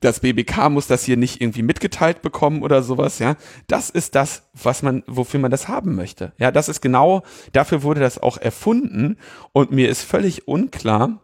das 0.00 0.20
BBK 0.20 0.68
muss 0.68 0.88
das 0.88 1.04
hier 1.04 1.16
nicht 1.16 1.40
irgendwie 1.40 1.62
mitgeteilt 1.62 2.20
bekommen 2.20 2.62
oder 2.62 2.82
sowas, 2.82 3.18
ja. 3.18 3.36
Das 3.66 3.88
ist 3.88 4.14
das, 4.14 4.42
was 4.52 4.82
man, 4.82 5.02
wofür 5.06 5.40
man 5.40 5.50
das 5.50 5.68
haben 5.68 5.94
möchte. 5.94 6.34
Ja, 6.36 6.50
das 6.50 6.68
ist 6.68 6.82
genau, 6.82 7.22
dafür 7.52 7.82
wurde 7.82 8.00
das 8.00 8.18
auch 8.18 8.36
erfunden 8.36 9.16
und 9.52 9.72
mir 9.72 9.88
ist 9.88 10.02
völlig 10.02 10.46
unklar, 10.46 11.22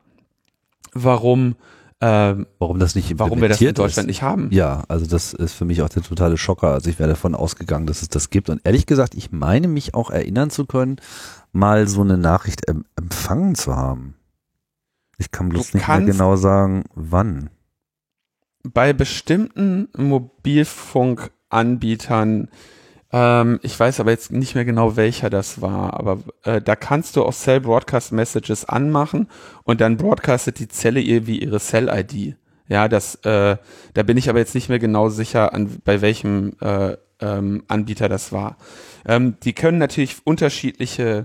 warum, 1.04 1.56
ähm, 2.00 2.46
warum 2.58 2.78
das 2.78 2.94
nicht 2.94 3.18
warum 3.18 3.40
wir 3.40 3.48
das 3.48 3.60
in 3.60 3.74
Deutschland 3.74 4.06
ist. 4.06 4.06
nicht 4.06 4.22
haben. 4.22 4.48
Ja, 4.50 4.84
also 4.88 5.06
das 5.06 5.32
ist 5.32 5.54
für 5.54 5.64
mich 5.64 5.82
auch 5.82 5.88
der 5.88 6.02
totale 6.02 6.36
Schocker. 6.36 6.72
Also 6.72 6.90
ich 6.90 6.98
wäre 6.98 7.08
davon 7.08 7.34
ausgegangen, 7.34 7.86
dass 7.86 8.02
es 8.02 8.08
das 8.08 8.30
gibt. 8.30 8.50
Und 8.50 8.60
ehrlich 8.64 8.86
gesagt, 8.86 9.14
ich 9.14 9.32
meine 9.32 9.68
mich 9.68 9.94
auch 9.94 10.10
erinnern 10.10 10.50
zu 10.50 10.66
können, 10.66 10.96
mal 11.52 11.88
so 11.88 12.02
eine 12.02 12.18
Nachricht 12.18 12.68
empfangen 12.68 13.54
zu 13.54 13.76
haben. 13.76 14.14
Ich 15.18 15.30
kann 15.30 15.48
bloß 15.48 15.70
du 15.70 15.78
nicht 15.78 15.88
mehr 15.88 16.02
genau 16.02 16.36
sagen, 16.36 16.84
wann 16.94 17.48
bei 18.72 18.92
bestimmten 18.92 19.88
Mobilfunkanbietern, 19.96 22.48
ähm, 23.16 23.60
ich 23.62 23.80
weiß 23.80 23.98
aber 24.00 24.10
jetzt 24.10 24.30
nicht 24.30 24.54
mehr 24.54 24.66
genau, 24.66 24.96
welcher 24.96 25.30
das 25.30 25.62
war, 25.62 25.94
aber 25.94 26.18
äh, 26.44 26.60
da 26.60 26.76
kannst 26.76 27.16
du 27.16 27.24
auch 27.24 27.32
Cell 27.32 27.60
Broadcast 27.60 28.12
Messages 28.12 28.66
anmachen 28.66 29.28
und 29.64 29.80
dann 29.80 29.96
broadcastet 29.96 30.58
die 30.58 30.68
Zelle 30.68 31.00
ihr 31.00 31.26
wie 31.26 31.38
ihre 31.38 31.58
Cell-ID. 31.58 32.36
Ja, 32.68 32.88
das, 32.88 33.14
äh, 33.24 33.56
da 33.94 34.02
bin 34.02 34.18
ich 34.18 34.28
aber 34.28 34.38
jetzt 34.38 34.54
nicht 34.54 34.68
mehr 34.68 34.78
genau 34.78 35.08
sicher, 35.08 35.54
an, 35.54 35.80
bei 35.82 36.02
welchem 36.02 36.56
äh, 36.60 36.98
ähm, 37.20 37.64
Anbieter 37.68 38.10
das 38.10 38.32
war. 38.32 38.58
Ähm, 39.06 39.36
die 39.42 39.54
können 39.54 39.78
natürlich 39.78 40.18
unterschiedliche 40.24 41.24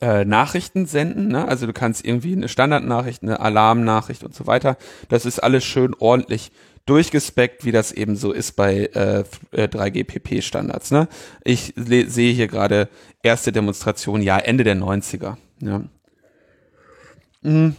äh, 0.00 0.24
Nachrichten 0.24 0.86
senden. 0.86 1.28
Ne? 1.28 1.48
Also 1.48 1.66
du 1.66 1.72
kannst 1.72 2.04
irgendwie 2.04 2.34
eine 2.34 2.48
Standardnachricht, 2.48 3.24
eine 3.24 3.40
Alarmnachricht 3.40 4.22
und 4.22 4.36
so 4.36 4.46
weiter. 4.46 4.76
Das 5.08 5.26
ist 5.26 5.40
alles 5.40 5.64
schön 5.64 5.96
ordentlich 5.98 6.52
durchgespeckt, 6.90 7.64
wie 7.64 7.72
das 7.72 7.92
eben 7.92 8.16
so 8.16 8.32
ist 8.32 8.52
bei 8.56 8.86
äh, 8.86 9.24
3GPP-Standards. 9.52 10.90
Äh, 10.90 10.94
ne? 10.94 11.08
Ich 11.44 11.72
sehe 11.76 12.32
hier 12.32 12.48
gerade 12.48 12.88
erste 13.22 13.52
Demonstration, 13.52 14.22
ja, 14.22 14.38
Ende 14.38 14.64
der 14.64 14.76
90er. 14.76 15.36
Ja. 15.60 15.84
Mhm. 17.42 17.76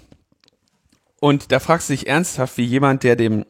Und 1.19 1.51
da 1.51 1.59
fragst 1.59 1.89
du 1.89 1.93
dich 1.93 2.07
ernsthaft, 2.07 2.57
wie 2.57 2.63
jemand, 2.63 3.03
der 3.03 3.15
dem 3.15 3.45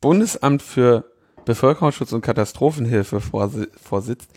Bundesamt 0.00 0.62
für 0.62 1.04
Bevölkerungsschutz 1.44 2.12
und 2.12 2.22
Katastrophenhilfe 2.22 3.20
vorsitzt, 3.20 4.30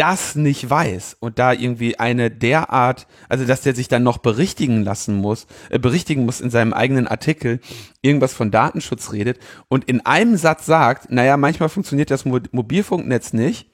das 0.00 0.34
nicht 0.34 0.70
weiß 0.70 1.18
und 1.20 1.38
da 1.38 1.52
irgendwie 1.52 1.98
eine 1.98 2.30
derart, 2.30 3.06
also 3.28 3.44
dass 3.44 3.60
der 3.60 3.74
sich 3.74 3.88
dann 3.88 4.02
noch 4.02 4.16
berichtigen 4.16 4.82
lassen 4.82 5.14
muss, 5.14 5.46
äh, 5.68 5.78
berichtigen 5.78 6.24
muss 6.24 6.40
in 6.40 6.48
seinem 6.48 6.72
eigenen 6.72 7.06
Artikel, 7.06 7.60
irgendwas 8.00 8.32
von 8.32 8.50
Datenschutz 8.50 9.12
redet 9.12 9.38
und 9.68 9.84
in 9.84 10.06
einem 10.06 10.38
Satz 10.38 10.64
sagt, 10.64 11.10
naja, 11.12 11.36
manchmal 11.36 11.68
funktioniert 11.68 12.10
das 12.10 12.24
Mo 12.24 12.40
Mobilfunknetz 12.50 13.34
nicht, 13.34 13.68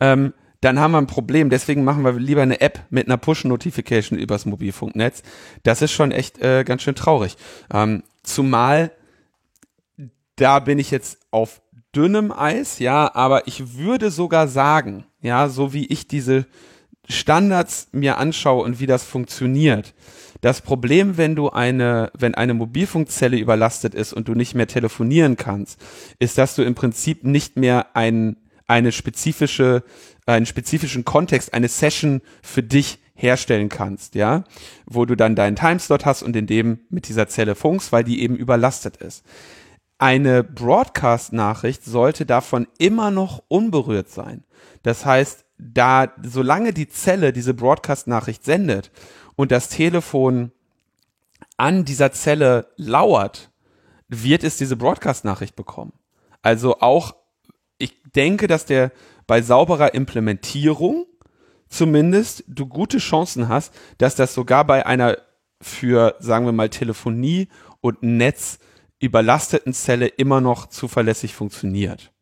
ähm, 0.00 0.32
dann 0.62 0.78
haben 0.78 0.92
wir 0.92 0.98
ein 0.98 1.08
Problem. 1.08 1.50
Deswegen 1.50 1.84
machen 1.84 2.04
wir 2.04 2.12
lieber 2.12 2.42
eine 2.42 2.60
App 2.60 2.80
mit 2.88 3.06
einer 3.06 3.18
Push-Notification 3.18 4.18
übers 4.18 4.46
Mobilfunknetz. 4.46 5.22
Das 5.64 5.82
ist 5.82 5.90
schon 5.90 6.12
echt 6.12 6.40
äh, 6.40 6.62
ganz 6.64 6.82
schön 6.82 6.94
traurig. 6.94 7.36
Ähm, 7.74 8.04
zumal 8.22 8.92
da 10.36 10.60
bin 10.60 10.78
ich 10.78 10.90
jetzt 10.90 11.18
auf 11.30 11.61
dünnem 11.94 12.32
Eis, 12.32 12.78
ja, 12.78 13.14
aber 13.14 13.46
ich 13.46 13.76
würde 13.76 14.10
sogar 14.10 14.48
sagen, 14.48 15.04
ja, 15.20 15.48
so 15.48 15.72
wie 15.72 15.86
ich 15.86 16.08
diese 16.08 16.46
Standards 17.08 17.88
mir 17.92 18.18
anschaue 18.18 18.64
und 18.64 18.80
wie 18.80 18.86
das 18.86 19.04
funktioniert. 19.04 19.94
Das 20.40 20.60
Problem, 20.60 21.16
wenn 21.16 21.36
du 21.36 21.50
eine, 21.50 22.10
wenn 22.18 22.34
eine 22.34 22.54
Mobilfunkzelle 22.54 23.36
überlastet 23.36 23.94
ist 23.94 24.12
und 24.12 24.28
du 24.28 24.34
nicht 24.34 24.54
mehr 24.54 24.66
telefonieren 24.66 25.36
kannst, 25.36 25.80
ist, 26.18 26.38
dass 26.38 26.56
du 26.56 26.62
im 26.62 26.74
Prinzip 26.74 27.24
nicht 27.24 27.56
mehr 27.56 27.94
ein, 27.94 28.36
eine 28.66 28.90
spezifische, 28.90 29.84
einen 30.26 30.46
spezifischen 30.46 31.04
Kontext, 31.04 31.54
eine 31.54 31.68
Session 31.68 32.22
für 32.42 32.62
dich 32.62 32.98
herstellen 33.14 33.68
kannst, 33.68 34.14
ja, 34.14 34.44
wo 34.86 35.04
du 35.04 35.16
dann 35.16 35.36
deinen 35.36 35.54
Timeslot 35.54 36.06
hast 36.06 36.22
und 36.22 36.34
in 36.34 36.46
dem 36.46 36.80
mit 36.88 37.08
dieser 37.08 37.28
Zelle 37.28 37.54
funkst, 37.54 37.92
weil 37.92 38.02
die 38.02 38.20
eben 38.20 38.34
überlastet 38.34 38.96
ist 38.96 39.22
eine 40.02 40.42
Broadcast-Nachricht 40.42 41.84
sollte 41.84 42.26
davon 42.26 42.66
immer 42.78 43.12
noch 43.12 43.40
unberührt 43.46 44.10
sein. 44.10 44.42
Das 44.82 45.06
heißt, 45.06 45.44
da, 45.58 46.12
solange 46.20 46.72
die 46.72 46.88
Zelle 46.88 47.32
diese 47.32 47.54
Broadcast-Nachricht 47.54 48.44
sendet 48.44 48.90
und 49.36 49.52
das 49.52 49.68
Telefon 49.68 50.50
an 51.56 51.84
dieser 51.84 52.10
Zelle 52.10 52.66
lauert, 52.76 53.52
wird 54.08 54.42
es 54.42 54.56
diese 54.56 54.74
Broadcast-Nachricht 54.74 55.54
bekommen. 55.54 55.92
Also 56.42 56.80
auch, 56.80 57.14
ich 57.78 57.94
denke, 58.16 58.48
dass 58.48 58.66
der 58.66 58.90
bei 59.28 59.40
sauberer 59.40 59.94
Implementierung 59.94 61.06
zumindest 61.68 62.42
du 62.48 62.66
gute 62.66 62.98
Chancen 62.98 63.48
hast, 63.48 63.72
dass 63.98 64.16
das 64.16 64.34
sogar 64.34 64.66
bei 64.66 64.84
einer 64.84 65.18
für, 65.60 66.16
sagen 66.18 66.44
wir 66.44 66.52
mal, 66.52 66.70
Telefonie 66.70 67.46
und 67.80 68.02
Netz 68.02 68.58
überlasteten 69.02 69.74
Zelle 69.74 70.06
immer 70.06 70.40
noch 70.40 70.68
zuverlässig 70.68 71.34
funktioniert. 71.34 72.12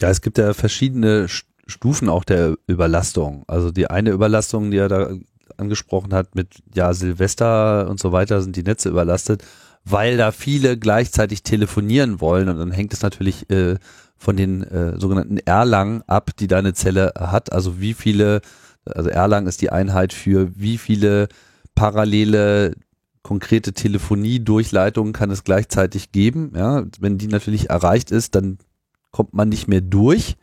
Ja, 0.00 0.08
es 0.10 0.22
gibt 0.22 0.38
ja 0.38 0.54
verschiedene 0.54 1.28
Stufen 1.66 2.08
auch 2.08 2.24
der 2.24 2.56
Überlastung. 2.66 3.44
Also 3.46 3.70
die 3.70 3.88
eine 3.88 4.10
Überlastung, 4.10 4.70
die 4.70 4.78
ja 4.78 4.88
da 4.88 5.10
angesprochen 5.56 6.14
hat 6.14 6.34
mit 6.34 6.62
ja 6.74 6.92
Silvester 6.94 7.88
und 7.88 8.00
so 8.00 8.10
weiter 8.10 8.42
sind 8.42 8.56
die 8.56 8.62
Netze 8.62 8.88
überlastet, 8.88 9.44
weil 9.84 10.16
da 10.16 10.32
viele 10.32 10.78
gleichzeitig 10.78 11.42
telefonieren 11.42 12.20
wollen 12.20 12.48
und 12.48 12.58
dann 12.58 12.72
hängt 12.72 12.92
es 12.92 13.02
natürlich 13.02 13.48
äh, 13.50 13.76
von 14.16 14.36
den 14.36 14.62
äh, 14.62 14.98
sogenannten 14.98 15.38
Erlang 15.38 16.02
ab, 16.06 16.30
die 16.38 16.48
deine 16.48 16.72
Zelle 16.72 17.12
hat. 17.18 17.52
Also 17.52 17.80
wie 17.80 17.94
viele, 17.94 18.40
also 18.86 19.10
Erlang 19.10 19.46
ist 19.46 19.60
die 19.60 19.70
Einheit 19.70 20.12
für 20.12 20.50
wie 20.56 20.78
viele 20.78 21.28
parallele 21.74 22.72
konkrete 23.24 23.72
Telefoniedurchleitungen 23.72 25.12
kann 25.12 25.30
es 25.30 25.42
gleichzeitig 25.42 26.12
geben. 26.12 26.52
Ja, 26.54 26.84
wenn 27.00 27.18
die 27.18 27.26
natürlich 27.26 27.70
erreicht 27.70 28.12
ist, 28.12 28.36
dann 28.36 28.58
kommt 29.10 29.34
man 29.34 29.48
nicht 29.48 29.66
mehr 29.66 29.80
durch. 29.80 30.36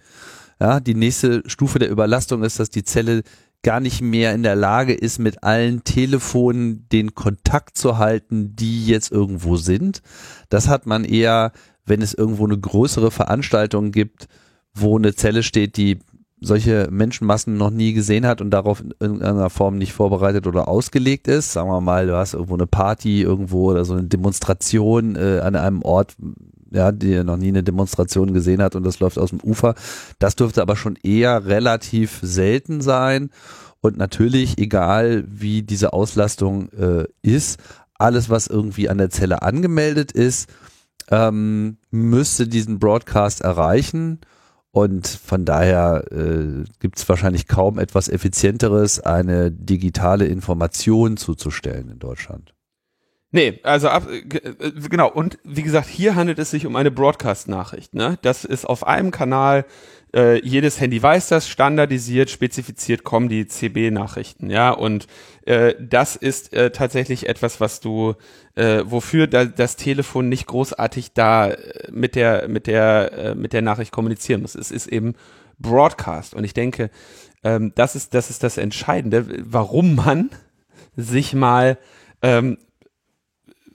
Ja, 0.59 0.79
die 0.79 0.95
nächste 0.95 1.43
Stufe 1.45 1.79
der 1.79 1.89
Überlastung 1.89 2.43
ist, 2.43 2.59
dass 2.59 2.69
die 2.69 2.83
Zelle 2.83 3.23
gar 3.63 3.79
nicht 3.79 4.01
mehr 4.01 4.33
in 4.33 4.41
der 4.41 4.55
Lage 4.55 4.93
ist, 4.93 5.19
mit 5.19 5.43
allen 5.43 5.83
Telefonen 5.83 6.87
den 6.89 7.13
Kontakt 7.13 7.77
zu 7.77 7.99
halten, 7.99 8.55
die 8.55 8.87
jetzt 8.87 9.11
irgendwo 9.11 9.57
sind. 9.57 10.01
Das 10.49 10.67
hat 10.67 10.87
man 10.87 11.05
eher, 11.05 11.51
wenn 11.85 12.01
es 12.01 12.15
irgendwo 12.15 12.45
eine 12.45 12.59
größere 12.59 13.11
Veranstaltung 13.11 13.91
gibt, 13.91 14.27
wo 14.73 14.97
eine 14.97 15.13
Zelle 15.13 15.43
steht, 15.43 15.77
die 15.77 15.99
solche 16.41 16.87
Menschenmassen 16.91 17.55
noch 17.55 17.69
nie 17.69 17.93
gesehen 17.93 18.25
hat 18.25 18.41
und 18.41 18.49
darauf 18.49 18.81
in 18.81 18.93
irgendeiner 18.99 19.51
Form 19.51 19.77
nicht 19.77 19.93
vorbereitet 19.93 20.47
oder 20.47 20.67
ausgelegt 20.67 21.27
ist. 21.27 21.53
Sagen 21.53 21.69
wir 21.69 21.81
mal, 21.81 22.07
du 22.07 22.15
hast 22.15 22.33
irgendwo 22.33 22.55
eine 22.55 22.67
Party 22.67 23.21
irgendwo 23.21 23.69
oder 23.69 23.85
so 23.85 23.93
eine 23.93 24.07
Demonstration 24.07 25.15
äh, 25.15 25.39
an 25.43 25.55
einem 25.55 25.83
Ort, 25.83 26.15
ja, 26.71 26.91
die 26.91 27.23
noch 27.23 27.37
nie 27.37 27.49
eine 27.49 27.61
Demonstration 27.63 28.33
gesehen 28.33 28.61
hat 28.61 28.75
und 28.75 28.83
das 28.83 28.99
läuft 28.99 29.19
aus 29.19 29.29
dem 29.29 29.39
Ufer. 29.41 29.75
Das 30.17 30.35
dürfte 30.35 30.63
aber 30.63 30.75
schon 30.75 30.97
eher 31.03 31.45
relativ 31.45 32.19
selten 32.23 32.81
sein. 32.81 33.29
Und 33.81 33.97
natürlich, 33.97 34.57
egal 34.57 35.23
wie 35.27 35.61
diese 35.61 35.93
Auslastung 35.93 36.69
äh, 36.69 37.05
ist, 37.21 37.59
alles, 37.93 38.29
was 38.29 38.47
irgendwie 38.47 38.89
an 38.89 38.97
der 38.97 39.11
Zelle 39.11 39.43
angemeldet 39.43 40.11
ist, 40.11 40.49
ähm, 41.09 41.77
müsste 41.91 42.47
diesen 42.47 42.79
Broadcast 42.79 43.41
erreichen. 43.41 44.19
Und 44.71 45.05
von 45.07 45.43
daher 45.43 46.05
äh, 46.11 46.63
gibt 46.79 46.97
es 46.97 47.09
wahrscheinlich 47.09 47.47
kaum 47.47 47.77
etwas 47.77 48.07
Effizienteres, 48.07 49.01
eine 49.01 49.51
digitale 49.51 50.25
Information 50.25 51.17
zuzustellen 51.17 51.89
in 51.89 51.99
Deutschland. 51.99 52.53
Nee, 53.31 53.59
also 53.63 53.89
ab, 53.89 54.07
äh, 54.09 54.21
genau. 54.89 55.09
Und 55.09 55.39
wie 55.43 55.63
gesagt, 55.63 55.87
hier 55.87 56.15
handelt 56.15 56.39
es 56.39 56.51
sich 56.51 56.65
um 56.65 56.75
eine 56.75 56.91
Broadcast-Nachricht. 56.91 57.93
Ne? 57.95 58.17
Das 58.21 58.45
ist 58.45 58.65
auf 58.65 58.85
einem 58.85 59.11
Kanal, 59.11 59.65
äh, 60.13 60.45
jedes 60.45 60.79
Handy 60.79 61.01
weiß 61.01 61.29
das, 61.29 61.47
standardisiert, 61.47 62.29
spezifiziert 62.29 63.03
kommen 63.03 63.29
die 63.29 63.47
CB-Nachrichten. 63.47 64.49
Ja, 64.49 64.71
und 64.71 65.07
äh, 65.45 65.75
das 65.79 66.15
ist 66.15 66.53
äh, 66.53 66.71
tatsächlich 66.71 67.29
etwas, 67.29 67.61
was 67.61 67.79
du, 67.79 68.15
äh, 68.55 68.83
wofür 68.85 69.27
da, 69.27 69.45
das 69.45 69.75
Telefon 69.75 70.29
nicht 70.29 70.47
großartig 70.47 71.13
da 71.13 71.49
äh, 71.51 71.91
mit 71.91 72.15
der, 72.15 72.47
mit 72.47 72.67
der, 72.67 73.11
äh, 73.13 73.35
mit 73.35 73.53
der 73.53 73.61
Nachricht 73.61 73.91
kommunizieren 73.91 74.41
muss. 74.41 74.55
Es 74.55 74.71
ist 74.71 74.87
eben 74.87 75.15
Broadcast. 75.59 76.33
Und 76.33 76.43
ich 76.43 76.53
denke, 76.53 76.89
ähm, 77.43 77.71
das 77.75 77.95
ist, 77.95 78.13
das 78.13 78.29
ist 78.29 78.43
das 78.43 78.57
Entscheidende, 78.57 79.25
warum 79.45 79.95
man 79.95 80.29
sich 80.95 81.33
mal 81.33 81.77
ähm, 82.21 82.57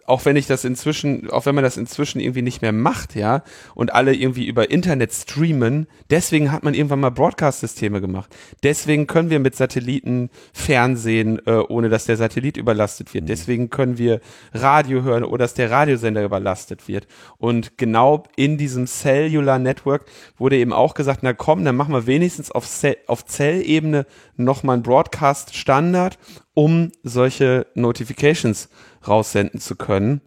auch 0.06 0.24
wenn 0.24 0.36
ich 0.36 0.46
das 0.46 0.64
inzwischen, 0.64 1.30
auch 1.30 1.46
wenn 1.46 1.54
man 1.54 1.64
das 1.64 1.76
inzwischen 1.76 2.20
irgendwie 2.20 2.42
nicht 2.42 2.62
mehr 2.62 2.72
macht, 2.72 3.14
ja, 3.14 3.42
und 3.74 3.94
alle 3.94 4.14
irgendwie 4.14 4.46
über 4.46 4.70
Internet 4.70 5.12
streamen, 5.12 5.86
deswegen 6.10 6.52
hat 6.52 6.62
man 6.62 6.74
irgendwann 6.74 7.00
mal 7.00 7.10
Broadcast-Systeme 7.10 8.00
gemacht. 8.00 8.34
Deswegen 8.62 9.06
können 9.06 9.30
wir 9.30 9.40
mit 9.40 9.56
Satelliten 9.56 10.30
Fernsehen, 10.52 11.40
äh, 11.46 11.58
ohne 11.68 11.88
dass 11.88 12.06
der 12.06 12.16
Satellit 12.16 12.56
überlastet 12.56 13.14
wird. 13.14 13.24
Mhm. 13.24 13.28
Deswegen 13.28 13.70
können 13.70 13.98
wir 13.98 14.20
Radio 14.52 15.02
hören, 15.02 15.24
oder 15.24 15.44
dass 15.44 15.54
der 15.54 15.70
Radiosender 15.70 16.24
überlastet 16.24 16.88
wird. 16.88 17.06
Und 17.38 17.78
genau 17.78 18.24
in 18.36 18.58
diesem 18.58 18.86
Cellular 18.86 19.58
Network 19.58 20.06
wurde 20.38 20.56
eben 20.56 20.72
auch 20.72 20.94
gesagt, 20.94 21.20
na 21.22 21.32
komm, 21.32 21.64
dann 21.64 21.76
machen 21.76 21.94
wir 21.94 22.06
wenigstens 22.06 22.50
auf, 22.50 22.66
Cell, 22.66 22.96
auf 23.06 23.24
Zellebene 23.24 24.06
nochmal 24.36 24.74
einen 24.74 24.82
Broadcast-Standard, 24.82 26.18
um 26.54 26.90
solche 27.02 27.66
Notifications 27.74 28.68
raussenden 29.08 29.60
zu 29.60 29.76
können. 29.76 30.20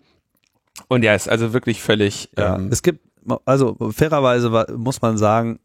Und 0.88 1.04
ja, 1.04 1.14
ist 1.14 1.30
also 1.30 1.54
wirklich 1.54 1.82
völlig. 1.82 2.30
Ja, 2.38 2.56
ähm, 2.56 2.70
es 2.72 2.82
gibt, 2.82 3.02
also 3.46 3.76
fairerweise 3.92 4.68
muss 4.78 5.02
man 5.02 5.18
sagen, 5.18 5.60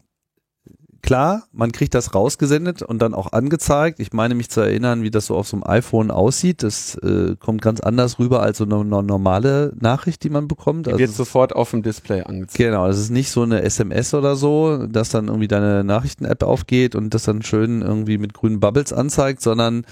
klar, 1.05 1.45
man 1.53 1.71
kriegt 1.71 1.95
das 1.95 2.15
rausgesendet 2.15 2.83
und 2.83 3.01
dann 3.01 3.15
auch 3.15 3.33
angezeigt. 3.33 4.01
Ich 4.01 4.12
meine 4.12 4.35
mich 4.35 4.49
zu 4.49 4.62
erinnern, 4.62 5.03
wie 5.03 5.11
das 5.11 5.27
so 5.27 5.37
auf 5.37 5.47
so 5.47 5.57
einem 5.57 5.65
iPhone 5.65 6.11
aussieht. 6.11 6.62
Das 6.62 6.97
äh, 6.97 7.37
kommt 7.39 7.61
ganz 7.61 7.81
anders 7.81 8.19
rüber 8.19 8.43
als 8.43 8.59
so 8.59 8.65
eine, 8.65 8.77
eine 8.77 9.03
normale 9.03 9.73
Nachricht, 9.79 10.25
die 10.25 10.31
man 10.31 10.49
bekommt. 10.49 10.87
Die 10.87 10.91
also 10.91 11.01
wird 11.01 11.12
sofort 11.12 11.55
auf 11.55 11.71
dem 11.71 11.83
Display 11.83 12.23
angezeigt. 12.23 12.57
Genau, 12.57 12.87
das 12.87 12.99
ist 12.99 13.11
nicht 13.11 13.31
so 13.31 13.43
eine 13.43 13.62
SMS 13.62 14.15
oder 14.15 14.35
so, 14.35 14.87
dass 14.87 15.11
dann 15.11 15.29
irgendwie 15.29 15.49
deine 15.49 15.85
Nachrichten-App 15.85 16.43
aufgeht 16.43 16.95
und 16.95 17.12
das 17.12 17.25
dann 17.25 17.43
schön 17.43 17.83
irgendwie 17.83 18.17
mit 18.17 18.33
grünen 18.33 18.59
Bubbles 18.59 18.93
anzeigt, 18.93 19.43
sondern 19.43 19.85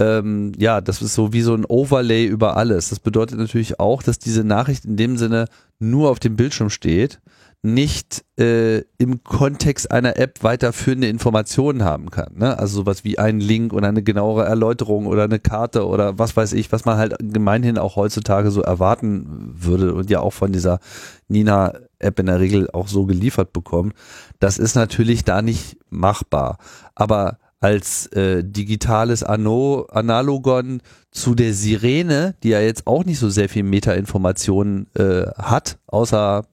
ähm, 0.00 0.52
ja, 0.58 0.80
das 0.80 1.02
ist 1.02 1.14
so 1.14 1.32
wie 1.32 1.42
so 1.42 1.54
ein 1.54 1.66
Overlay 1.66 2.24
über 2.24 2.56
alles. 2.56 2.88
Das 2.88 2.98
bedeutet 2.98 3.38
natürlich 3.38 3.78
auch, 3.78 4.02
dass 4.02 4.18
diese 4.18 4.44
Nachricht 4.44 4.84
in 4.84 4.96
dem 4.96 5.18
Sinne 5.18 5.46
nur 5.78 6.10
auf 6.10 6.18
dem 6.18 6.36
Bildschirm 6.36 6.70
steht, 6.70 7.20
nicht 7.62 8.24
äh, 8.38 8.78
im 8.96 9.22
Kontext 9.22 9.90
einer 9.90 10.16
App 10.16 10.42
weiterführende 10.42 11.08
Informationen 11.08 11.84
haben 11.84 12.10
kann. 12.10 12.32
Ne? 12.36 12.58
Also 12.58 12.76
sowas 12.76 13.04
wie 13.04 13.18
ein 13.18 13.38
Link 13.38 13.74
oder 13.74 13.88
eine 13.88 14.02
genauere 14.02 14.46
Erläuterung 14.46 15.06
oder 15.06 15.24
eine 15.24 15.38
Karte 15.38 15.86
oder 15.86 16.18
was 16.18 16.34
weiß 16.34 16.54
ich, 16.54 16.72
was 16.72 16.86
man 16.86 16.96
halt 16.96 17.16
gemeinhin 17.20 17.76
auch 17.76 17.96
heutzutage 17.96 18.50
so 18.50 18.62
erwarten 18.62 19.52
würde 19.54 19.92
und 19.92 20.08
ja 20.08 20.20
auch 20.20 20.32
von 20.32 20.52
dieser 20.52 20.80
Nina-App 21.28 22.18
in 22.18 22.26
der 22.26 22.40
Regel 22.40 22.70
auch 22.70 22.88
so 22.88 23.04
geliefert 23.04 23.52
bekommt. 23.52 23.92
Das 24.38 24.56
ist 24.56 24.74
natürlich 24.74 25.24
da 25.24 25.42
nicht 25.42 25.76
machbar. 25.90 26.56
Aber 26.94 27.36
als 27.60 28.06
äh, 28.08 28.42
digitales 28.42 29.22
Ano 29.22 29.86
Analogon 29.90 30.80
zu 31.10 31.34
der 31.34 31.52
Sirene, 31.52 32.34
die 32.42 32.50
ja 32.50 32.60
jetzt 32.60 32.86
auch 32.86 33.04
nicht 33.04 33.18
so 33.18 33.28
sehr 33.28 33.48
viel 33.48 33.62
Metainformationen 33.62 34.86
äh, 34.94 35.26
hat, 35.36 35.78
außer 35.86 36.46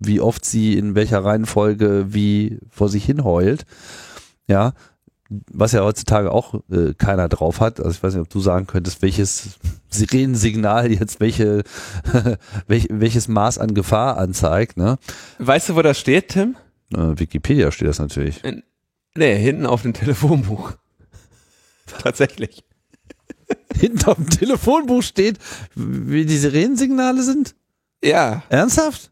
wie 0.00 0.20
oft 0.20 0.44
sie 0.44 0.76
in 0.76 0.94
welcher 0.94 1.24
Reihenfolge 1.24 2.06
wie 2.10 2.58
vor 2.70 2.88
sich 2.88 3.04
hin 3.04 3.24
heult. 3.24 3.66
Ja, 4.48 4.72
was 5.52 5.72
ja 5.72 5.82
heutzutage 5.82 6.32
auch 6.32 6.54
äh, 6.70 6.94
keiner 6.94 7.28
drauf 7.28 7.60
hat. 7.60 7.80
Also 7.80 7.90
ich 7.90 8.02
weiß 8.02 8.14
nicht, 8.14 8.22
ob 8.22 8.30
du 8.30 8.40
sagen 8.40 8.66
könntest, 8.66 9.02
welches 9.02 9.58
Sirenensignal 9.90 10.90
jetzt 10.90 11.20
welche, 11.20 11.64
welch, 12.66 12.88
welches 12.90 13.28
Maß 13.28 13.58
an 13.58 13.74
Gefahr 13.74 14.16
anzeigt. 14.16 14.76
Ne? 14.76 14.96
Weißt 15.38 15.68
du, 15.68 15.76
wo 15.76 15.82
das 15.82 15.98
steht, 15.98 16.28
Tim? 16.28 16.56
Äh, 16.94 17.18
Wikipedia 17.18 17.70
steht 17.70 17.88
das 17.88 17.98
natürlich. 17.98 18.42
Nee, 19.18 19.36
hinten 19.36 19.66
auf 19.66 19.82
dem 19.82 19.94
Telefonbuch. 19.94 20.74
Tatsächlich. 21.86 22.62
Hinten 23.74 24.04
auf 24.04 24.14
dem 24.14 24.30
Telefonbuch 24.30 25.02
steht, 25.02 25.38
wie 25.74 26.24
die 26.24 26.36
Sirenensignale 26.36 27.24
sind? 27.24 27.56
Ja. 28.00 28.44
Ernsthaft? 28.48 29.10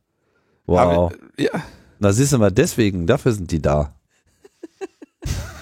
Wow. 0.66 0.78
Aber, 0.78 1.12
ja. 1.36 1.50
Na, 1.98 2.12
siehst 2.12 2.32
du 2.32 2.38
mal, 2.38 2.52
deswegen, 2.52 3.08
dafür 3.08 3.32
sind 3.32 3.50
die 3.50 3.60
da. 3.60 3.96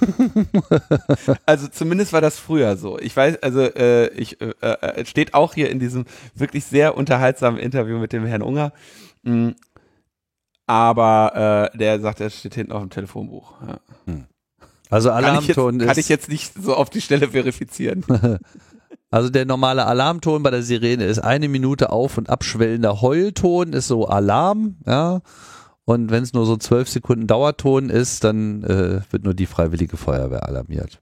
also 1.47 1.69
zumindest 1.69 2.13
war 2.13 2.21
das 2.21 2.39
früher 2.39 2.77
so. 2.77 2.99
Ich 2.99 3.17
weiß, 3.17 3.43
also 3.43 3.63
äh, 3.63 4.09
ich 4.09 4.43
äh, 4.43 4.53
äh, 4.61 5.07
steht 5.07 5.33
auch 5.33 5.55
hier 5.55 5.71
in 5.71 5.79
diesem 5.79 6.05
wirklich 6.35 6.67
sehr 6.67 6.99
unterhaltsamen 6.99 7.59
Interview 7.59 7.97
mit 7.97 8.13
dem 8.13 8.27
Herrn 8.27 8.43
Unger. 8.43 8.75
Mh, 9.23 9.33
mm, 9.33 9.55
aber 10.67 11.71
äh, 11.73 11.79
der 11.79 12.01
sagt, 12.01 12.21
er 12.21 12.29
steht 12.29 12.55
hinten 12.55 12.73
auf 12.73 12.83
dem 12.83 12.91
Telefonbuch. 12.91 13.55
Ja. 13.67 13.81
Hm. 14.05 14.27
Also 14.95 15.11
Alarmton 15.11 15.81
kann 15.81 15.81
ich, 15.81 15.81
jetzt, 15.81 15.89
kann 15.89 15.99
ich 15.99 16.09
jetzt 16.09 16.29
nicht 16.29 16.53
so 16.63 16.77
auf 16.77 16.89
die 16.89 17.01
Stelle 17.01 17.29
verifizieren. 17.29 18.05
Also 19.11 19.31
der 19.31 19.45
normale 19.45 19.87
Alarmton 19.87 20.43
bei 20.43 20.51
der 20.51 20.65
Sirene 20.65 21.05
ist 21.05 21.21
eine 21.21 21.49
Minute 21.49 21.91
auf 21.91 22.19
und 22.19 22.29
abschwellender 22.29 23.01
Heulton 23.01 23.73
ist 23.73 23.87
so 23.87 24.09
Alarm, 24.09 24.79
ja. 24.87 25.21
Und 25.85 26.11
wenn 26.11 26.25
es 26.25 26.33
nur 26.33 26.47
so 26.47 26.57
zwölf 26.57 26.89
Sekunden 26.89 27.29
Dauerton 27.29 27.91
ist, 27.91 28.25
dann 28.25 28.65
äh, 28.65 29.03
wird 29.11 29.23
nur 29.23 29.35
die 29.35 29.47
Freiwillige 29.47 29.97
Feuerwehr 29.97 30.49
alarmiert. 30.49 31.01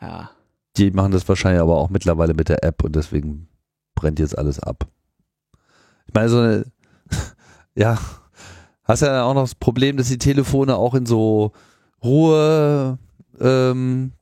Ja. 0.00 0.30
Die 0.78 0.90
machen 0.90 1.12
das 1.12 1.28
wahrscheinlich 1.28 1.60
aber 1.60 1.76
auch 1.76 1.90
mittlerweile 1.90 2.32
mit 2.32 2.48
der 2.48 2.64
App 2.64 2.82
und 2.82 2.96
deswegen 2.96 3.48
brennt 3.94 4.20
jetzt 4.20 4.38
alles 4.38 4.58
ab. 4.58 4.86
Ich 6.06 6.14
meine, 6.14 6.30
so 6.30 6.38
eine, 6.38 6.64
ja, 7.74 7.98
hast 8.84 9.02
ja 9.02 9.24
auch 9.24 9.34
noch 9.34 9.42
das 9.42 9.54
Problem, 9.54 9.98
dass 9.98 10.08
die 10.08 10.16
Telefone 10.16 10.76
auch 10.76 10.94
in 10.94 11.04
so 11.04 11.52
Ruhe 12.02 12.98
ähm, 13.40 14.12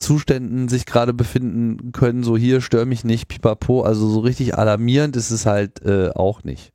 Zuständen 0.00 0.68
sich 0.68 0.86
gerade 0.86 1.12
befinden 1.12 1.92
können, 1.92 2.22
so 2.22 2.36
hier 2.36 2.60
stör 2.60 2.86
mich 2.86 3.04
nicht, 3.04 3.28
pipapo, 3.28 3.82
also 3.82 4.08
so 4.08 4.20
richtig 4.20 4.56
alarmierend 4.56 5.16
ist 5.16 5.30
es 5.30 5.44
halt 5.44 5.84
äh, 5.84 6.10
auch 6.10 6.44
nicht. 6.44 6.72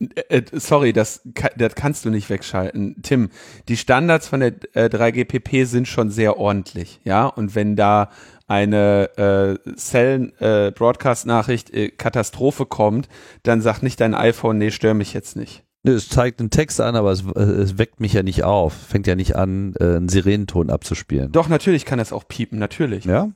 Äh, 0.00 0.38
äh 0.38 0.44
sorry, 0.52 0.94
das, 0.94 1.20
das 1.56 1.74
kannst 1.74 2.06
du 2.06 2.10
nicht 2.10 2.30
wegschalten. 2.30 3.02
Tim, 3.02 3.28
die 3.68 3.76
Standards 3.76 4.28
von 4.28 4.40
der 4.40 4.54
äh, 4.72 4.86
3GPP 4.86 5.66
sind 5.66 5.86
schon 5.86 6.08
sehr 6.08 6.38
ordentlich, 6.38 7.00
ja, 7.04 7.26
und 7.26 7.54
wenn 7.54 7.76
da 7.76 8.10
eine 8.46 9.10
äh, 9.16 9.74
Cell-Broadcast-Nachricht 9.76 11.70
äh, 11.70 11.90
Katastrophe 11.90 12.64
kommt, 12.66 13.08
dann 13.42 13.60
sagt 13.60 13.82
nicht 13.82 14.00
dein 14.00 14.14
iPhone, 14.14 14.56
nee, 14.58 14.70
stör 14.70 14.94
mich 14.94 15.12
jetzt 15.12 15.36
nicht. 15.36 15.63
Es 15.84 16.08
zeigt 16.08 16.40
einen 16.40 16.50
Text 16.50 16.80
an, 16.80 16.96
aber 16.96 17.12
es, 17.12 17.24
es 17.24 17.78
weckt 17.78 18.00
mich 18.00 18.14
ja 18.14 18.22
nicht 18.22 18.42
auf. 18.42 18.72
Fängt 18.72 19.06
ja 19.06 19.14
nicht 19.14 19.36
an, 19.36 19.74
äh, 19.78 19.96
einen 19.96 20.08
Sirenenton 20.08 20.70
abzuspielen. 20.70 21.30
Doch, 21.32 21.48
natürlich 21.48 21.84
kann 21.84 21.98
es 21.98 22.12
auch 22.12 22.26
piepen, 22.26 22.58
natürlich. 22.58 23.04
Ja? 23.04 23.30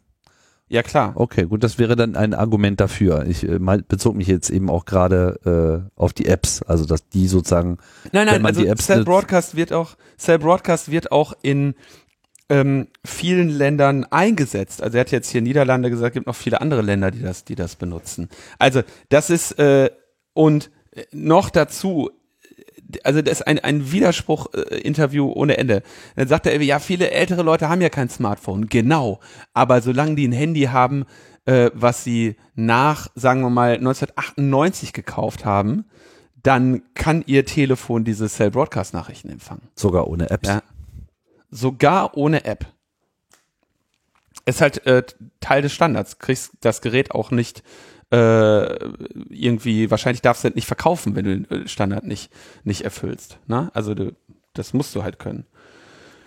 Ja, 0.70 0.82
klar. 0.82 1.12
Okay, 1.14 1.44
gut, 1.44 1.64
das 1.64 1.78
wäre 1.78 1.96
dann 1.96 2.14
ein 2.14 2.34
Argument 2.34 2.78
dafür. 2.78 3.26
Ich 3.26 3.46
äh, 3.46 3.58
mein, 3.58 3.84
bezog 3.86 4.16
mich 4.16 4.26
jetzt 4.26 4.50
eben 4.50 4.68
auch 4.68 4.84
gerade 4.84 5.84
äh, 5.96 6.00
auf 6.00 6.12
die 6.12 6.26
Apps, 6.26 6.62
also 6.62 6.84
dass 6.84 7.08
die 7.08 7.26
sozusagen. 7.26 7.78
Nein, 8.12 8.12
wenn 8.12 8.26
nein, 8.26 8.42
man 8.42 8.50
also 8.50 8.62
die 8.62 8.68
Apps 8.68 8.86
Cell 8.86 9.04
Broadcast 9.04 9.56
wird 9.56 9.72
auch, 9.72 9.96
Cell 10.18 10.38
Broadcast 10.38 10.90
wird 10.90 11.10
auch 11.10 11.32
in 11.42 11.74
ähm, 12.50 12.88
vielen 13.04 13.48
Ländern 13.48 14.04
eingesetzt. 14.04 14.82
Also 14.82 14.98
er 14.98 15.02
hat 15.02 15.10
jetzt 15.10 15.30
hier 15.30 15.40
Niederlande 15.40 15.90
gesagt, 15.90 16.14
gibt 16.14 16.26
noch 16.26 16.36
viele 16.36 16.60
andere 16.60 16.82
Länder, 16.82 17.10
die 17.10 17.22
das, 17.22 17.44
die 17.44 17.54
das 17.54 17.76
benutzen. 17.76 18.28
Also 18.58 18.82
das 19.08 19.30
ist 19.30 19.58
äh, 19.58 19.90
und 20.34 20.70
äh, 20.92 21.04
noch 21.12 21.48
dazu, 21.48 22.10
äh, 22.10 22.17
also 23.04 23.22
das 23.22 23.40
ist 23.40 23.46
ein, 23.46 23.58
ein 23.58 23.92
Widerspruch-Interview 23.92 25.30
ohne 25.30 25.58
Ende. 25.58 25.82
Dann 26.16 26.28
sagt 26.28 26.46
er, 26.46 26.60
ja, 26.62 26.78
viele 26.78 27.10
ältere 27.10 27.42
Leute 27.42 27.68
haben 27.68 27.80
ja 27.80 27.88
kein 27.88 28.08
Smartphone. 28.08 28.68
Genau. 28.68 29.20
Aber 29.52 29.80
solange 29.80 30.14
die 30.14 30.26
ein 30.26 30.32
Handy 30.32 30.62
haben, 30.62 31.04
äh, 31.44 31.70
was 31.74 32.04
sie 32.04 32.36
nach, 32.54 33.08
sagen 33.14 33.40
wir 33.40 33.50
mal, 33.50 33.74
1998 33.74 34.92
gekauft 34.92 35.44
haben, 35.44 35.84
dann 36.42 36.82
kann 36.94 37.24
ihr 37.26 37.44
Telefon 37.44 38.04
diese 38.04 38.28
Cell 38.28 38.50
Broadcast 38.50 38.94
Nachrichten 38.94 39.28
empfangen. 39.28 39.68
Sogar 39.74 40.08
ohne 40.08 40.30
Apps. 40.30 40.48
Ja. 40.48 40.62
Sogar 41.50 42.16
ohne 42.16 42.44
App. 42.44 42.66
Ist 44.44 44.60
halt 44.60 44.86
äh, 44.86 45.02
Teil 45.40 45.62
des 45.62 45.72
Standards. 45.72 46.18
Kriegst 46.18 46.52
das 46.60 46.80
Gerät 46.80 47.10
auch 47.10 47.30
nicht 47.30 47.62
äh, 48.10 48.74
irgendwie, 49.28 49.90
wahrscheinlich 49.90 50.22
darfst 50.22 50.44
du 50.44 50.48
das 50.48 50.54
nicht 50.56 50.66
verkaufen, 50.66 51.14
wenn 51.14 51.24
du 51.24 51.40
den 51.40 51.50
äh, 51.50 51.68
Standard 51.68 52.04
nicht, 52.04 52.30
nicht 52.64 52.82
erfüllst. 52.82 53.38
Ne? 53.46 53.70
Also 53.74 53.94
du, 53.94 54.12
das 54.54 54.72
musst 54.72 54.94
du 54.94 55.02
halt 55.02 55.18
können. 55.18 55.44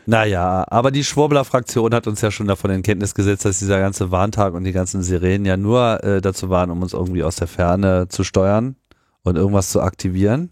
Naja, 0.06 0.66
aber 0.68 0.92
die 0.92 1.04
Schwurbler-Fraktion 1.04 1.94
hat 1.94 2.08
uns 2.08 2.22
ja 2.22 2.32
schon 2.32 2.48
davon 2.48 2.72
in 2.72 2.82
Kenntnis 2.82 3.14
gesetzt, 3.14 3.46
dass 3.46 3.60
dieser 3.60 3.80
ganze 3.80 4.12
Warntag 4.12 4.54
und 4.54 4.64
die 4.64 4.72
ganzen 4.72 5.04
Sirenen 5.04 5.46
ja 5.46 5.58
nur 5.58 6.04
äh, 6.04 6.22
dazu 6.22 6.50
waren, 6.50 6.72
um 6.72 6.82
uns 6.82 6.94
irgendwie 6.94 7.24
aus 7.24 7.36
der 7.36 7.48
Ferne 7.48 8.08
zu 8.10 8.24
steuern 8.24 8.76
und 9.24 9.36
irgendwas 9.36 9.70
zu 9.70 9.82
aktivieren. 9.82 10.52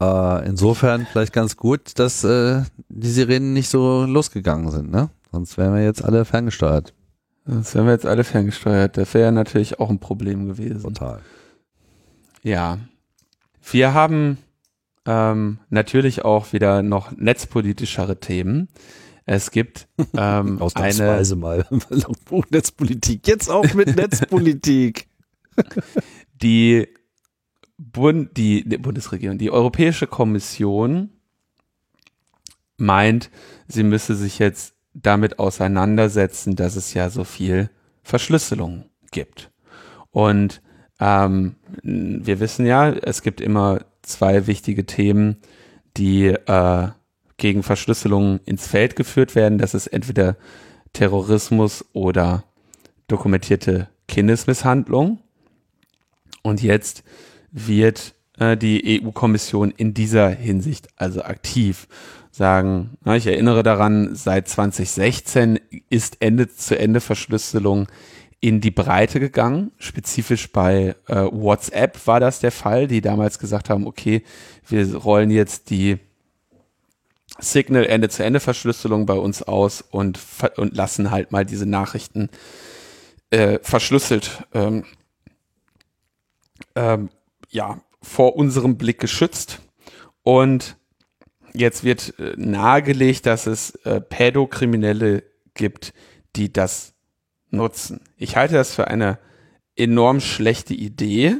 Äh, 0.00 0.46
insofern 0.46 1.06
vielleicht 1.10 1.32
ganz 1.32 1.56
gut, 1.56 1.98
dass 1.98 2.22
äh, 2.22 2.62
die 2.88 3.10
Sirenen 3.10 3.52
nicht 3.52 3.68
so 3.68 4.04
losgegangen 4.04 4.70
sind, 4.70 4.90
ne? 4.90 5.10
Sonst 5.32 5.58
wären 5.58 5.74
wir 5.74 5.82
jetzt 5.82 6.04
alle 6.04 6.24
ferngesteuert. 6.24 6.94
Das 7.48 7.74
wären 7.74 7.86
wir 7.86 7.92
jetzt 7.92 8.04
alle 8.04 8.24
ferngesteuert. 8.24 8.98
Das 8.98 9.14
wäre 9.14 9.32
natürlich 9.32 9.80
auch 9.80 9.88
ein 9.88 10.00
Problem 10.00 10.48
gewesen. 10.48 10.82
Total. 10.82 11.22
Ja. 12.42 12.78
Wir 13.70 13.94
haben 13.94 14.36
ähm, 15.06 15.58
natürlich 15.70 16.26
auch 16.26 16.52
wieder 16.52 16.82
noch 16.82 17.10
netzpolitischere 17.12 18.20
Themen. 18.20 18.68
Es 19.24 19.50
gibt 19.50 19.88
ähm, 19.98 20.08
eine, 20.14 20.60
Ausnahmsweise 20.60 21.36
mal. 21.36 21.66
Netzpolitik. 22.50 23.26
Jetzt 23.26 23.50
auch 23.50 23.72
mit 23.72 23.96
Netzpolitik. 23.96 25.08
die, 26.42 26.86
Bund, 27.78 28.36
die, 28.36 28.68
die 28.68 28.76
Bundesregierung, 28.76 29.38
die 29.38 29.50
Europäische 29.50 30.06
Kommission 30.06 31.10
meint, 32.76 33.30
sie 33.68 33.84
müsse 33.84 34.14
sich 34.14 34.38
jetzt 34.38 34.74
damit 35.02 35.38
auseinandersetzen, 35.38 36.56
dass 36.56 36.76
es 36.76 36.94
ja 36.94 37.10
so 37.10 37.24
viel 37.24 37.70
Verschlüsselung 38.02 38.84
gibt. 39.10 39.50
Und 40.10 40.60
ähm, 41.00 41.56
wir 41.82 42.40
wissen 42.40 42.66
ja, 42.66 42.90
es 42.90 43.22
gibt 43.22 43.40
immer 43.40 43.80
zwei 44.02 44.46
wichtige 44.46 44.86
Themen, 44.86 45.36
die 45.96 46.26
äh, 46.26 46.88
gegen 47.36 47.62
Verschlüsselung 47.62 48.40
ins 48.44 48.66
Feld 48.66 48.96
geführt 48.96 49.34
werden. 49.34 49.58
Das 49.58 49.74
ist 49.74 49.86
entweder 49.88 50.36
Terrorismus 50.92 51.84
oder 51.92 52.44
dokumentierte 53.06 53.88
Kindesmisshandlung. 54.08 55.20
Und 56.42 56.62
jetzt 56.62 57.04
wird 57.50 58.14
äh, 58.38 58.56
die 58.56 59.02
EU-Kommission 59.02 59.70
in 59.70 59.94
dieser 59.94 60.30
Hinsicht 60.30 60.88
also 60.96 61.22
aktiv 61.22 61.86
sagen, 62.38 62.96
na, 63.04 63.16
ich 63.16 63.26
erinnere 63.26 63.62
daran, 63.62 64.14
seit 64.14 64.48
2016 64.48 65.58
ist 65.90 66.18
Ende-zu-Ende-Verschlüsselung 66.20 67.88
in 68.40 68.60
die 68.60 68.70
Breite 68.70 69.18
gegangen. 69.18 69.72
Spezifisch 69.78 70.52
bei 70.52 70.94
äh, 71.08 71.24
WhatsApp 71.30 72.06
war 72.06 72.20
das 72.20 72.38
der 72.38 72.52
Fall, 72.52 72.86
die 72.86 73.00
damals 73.00 73.40
gesagt 73.40 73.68
haben, 73.68 73.86
okay, 73.86 74.22
wir 74.68 74.94
rollen 74.94 75.30
jetzt 75.30 75.70
die 75.70 75.98
Signal 77.40 77.84
Ende-zu-Ende-Verschlüsselung 77.84 79.04
bei 79.04 79.14
uns 79.14 79.42
aus 79.42 79.82
und, 79.82 80.20
und 80.56 80.76
lassen 80.76 81.10
halt 81.10 81.32
mal 81.32 81.44
diese 81.44 81.66
Nachrichten 81.66 82.30
äh, 83.30 83.58
verschlüsselt 83.62 84.44
ähm, 84.54 84.84
ähm, 86.76 87.10
ja, 87.50 87.80
vor 88.00 88.36
unserem 88.36 88.78
Blick 88.78 89.00
geschützt. 89.00 89.60
Und 90.22 90.76
jetzt 91.60 91.84
wird 91.84 92.18
äh, 92.18 92.34
nahegelegt, 92.36 93.26
dass 93.26 93.46
es 93.46 93.74
äh, 93.84 94.00
Pädokriminelle 94.00 95.24
gibt, 95.54 95.92
die 96.36 96.52
das 96.52 96.94
nutzen. 97.50 98.00
Ich 98.16 98.36
halte 98.36 98.54
das 98.54 98.74
für 98.74 98.88
eine 98.88 99.18
enorm 99.76 100.20
schlechte 100.20 100.74
Idee, 100.74 101.36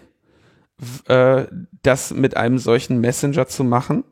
äh, 1.07 1.47
das 1.83 2.12
mit 2.12 2.37
einem 2.37 2.59
solchen 2.59 3.01
Messenger 3.01 3.47
zu 3.47 3.64
machen, 3.64 4.05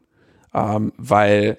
ähm, 0.55 0.93
weil 0.97 1.59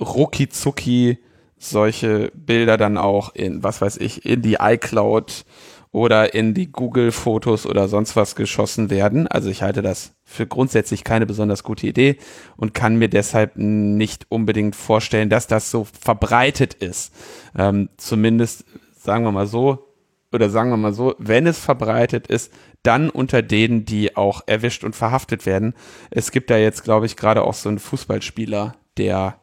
rucki 0.00 0.48
zucki 0.48 1.18
solche 1.56 2.30
Bilder 2.34 2.76
dann 2.76 2.96
auch 2.96 3.34
in, 3.34 3.64
was 3.64 3.80
weiß 3.80 3.96
ich, 3.96 4.24
in 4.24 4.42
die 4.42 4.58
iCloud 4.60 5.44
oder 5.90 6.34
in 6.34 6.54
die 6.54 6.70
Google-Fotos 6.70 7.66
oder 7.66 7.88
sonst 7.88 8.16
was 8.16 8.36
geschossen 8.36 8.90
werden. 8.90 9.26
Also 9.26 9.48
ich 9.50 9.62
halte 9.62 9.82
das 9.82 10.12
für 10.24 10.46
grundsätzlich 10.46 11.04
keine 11.04 11.26
besonders 11.26 11.62
gute 11.62 11.86
Idee 11.86 12.18
und 12.56 12.74
kann 12.74 12.96
mir 12.96 13.08
deshalb 13.08 13.56
nicht 13.56 14.26
unbedingt 14.28 14.76
vorstellen, 14.76 15.30
dass 15.30 15.46
das 15.46 15.70
so 15.70 15.84
verbreitet 15.84 16.74
ist. 16.74 17.12
Ähm, 17.56 17.88
zumindest 17.96 18.64
sagen 18.96 19.24
wir 19.24 19.32
mal 19.32 19.46
so, 19.46 19.86
oder 20.32 20.50
sagen 20.50 20.70
wir 20.70 20.76
mal 20.76 20.92
so, 20.92 21.14
wenn 21.18 21.46
es 21.46 21.58
verbreitet 21.58 22.26
ist, 22.26 22.52
dann 22.82 23.08
unter 23.10 23.42
denen, 23.42 23.84
die 23.84 24.16
auch 24.16 24.42
erwischt 24.46 24.84
und 24.84 24.94
verhaftet 24.94 25.46
werden. 25.46 25.74
Es 26.10 26.30
gibt 26.30 26.50
da 26.50 26.58
jetzt, 26.58 26.84
glaube 26.84 27.06
ich, 27.06 27.16
gerade 27.16 27.42
auch 27.42 27.54
so 27.54 27.68
einen 27.68 27.78
Fußballspieler, 27.78 28.76
der 28.98 29.40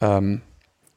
ähm, 0.00 0.40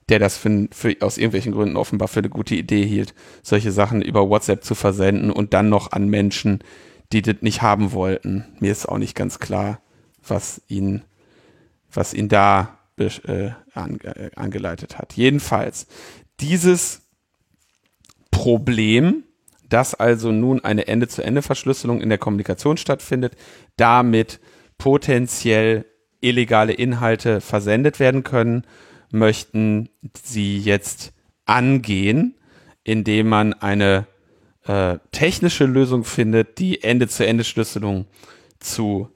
der 0.10 0.20
das 0.20 0.38
für, 0.38 0.68
für 0.72 0.96
aus 1.02 1.18
irgendwelchen 1.18 1.52
Gründen 1.52 1.78
offenbar 1.78 2.08
für 2.08 2.20
eine 2.20 2.30
gute 2.30 2.56
Idee 2.56 2.86
hielt, 2.86 3.14
solche 3.42 3.72
Sachen 3.72 4.02
über 4.02 4.30
WhatsApp 4.30 4.64
zu 4.64 4.76
versenden 4.76 5.32
und 5.32 5.54
dann 5.54 5.70
noch 5.70 5.92
an 5.92 6.08
Menschen, 6.10 6.60
die 7.12 7.22
das 7.22 7.38
nicht 7.42 7.62
haben 7.62 7.92
wollten. 7.92 8.46
Mir 8.60 8.72
ist 8.72 8.88
auch 8.88 8.98
nicht 8.98 9.16
ganz 9.16 9.40
klar, 9.40 9.80
was 10.28 10.62
ihn, 10.68 11.04
was 11.92 12.14
ihn 12.14 12.30
da 12.30 12.78
äh, 12.98 13.52
ange, 13.74 14.32
angeleitet 14.36 14.98
hat. 14.98 15.14
Jedenfalls, 15.14 15.88
dieses 16.40 17.02
Problem, 18.32 19.24
dass 19.70 19.96
also 19.96 20.32
nun 20.32 20.64
eine 20.64 20.88
Ende-zu-Ende-Verschlüsselung 20.88 22.02
in 22.02 22.10
der 22.10 22.18
Kommunikation 22.18 22.78
stattfindet, 22.78 23.36
damit 23.78 24.40
potenziell 24.78 25.86
illegale 26.22 26.74
Inhalte 26.74 27.42
versendet 27.42 28.00
werden 28.00 28.24
können, 28.24 28.66
möchten 29.12 29.90
sie 30.22 30.58
jetzt 30.58 31.14
angehen, 31.46 32.36
indem 32.84 33.30
man 33.30 33.54
eine 33.54 34.08
äh, 34.66 34.98
technische 35.12 35.66
Lösung 35.66 36.04
findet, 36.04 36.60
die 36.60 36.84
Ende-zu-Ende-Schlüsselung 36.84 38.06
zu 38.60 39.10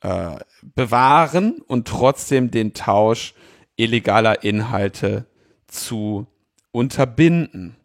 äh, 0.00 0.36
bewahren 0.74 1.60
und 1.66 1.88
trotzdem 1.88 2.50
den 2.50 2.74
Tausch 2.74 3.34
illegaler 3.76 4.42
Inhalte 4.42 5.26
zu 5.68 6.26
unterbinden. 6.72 7.76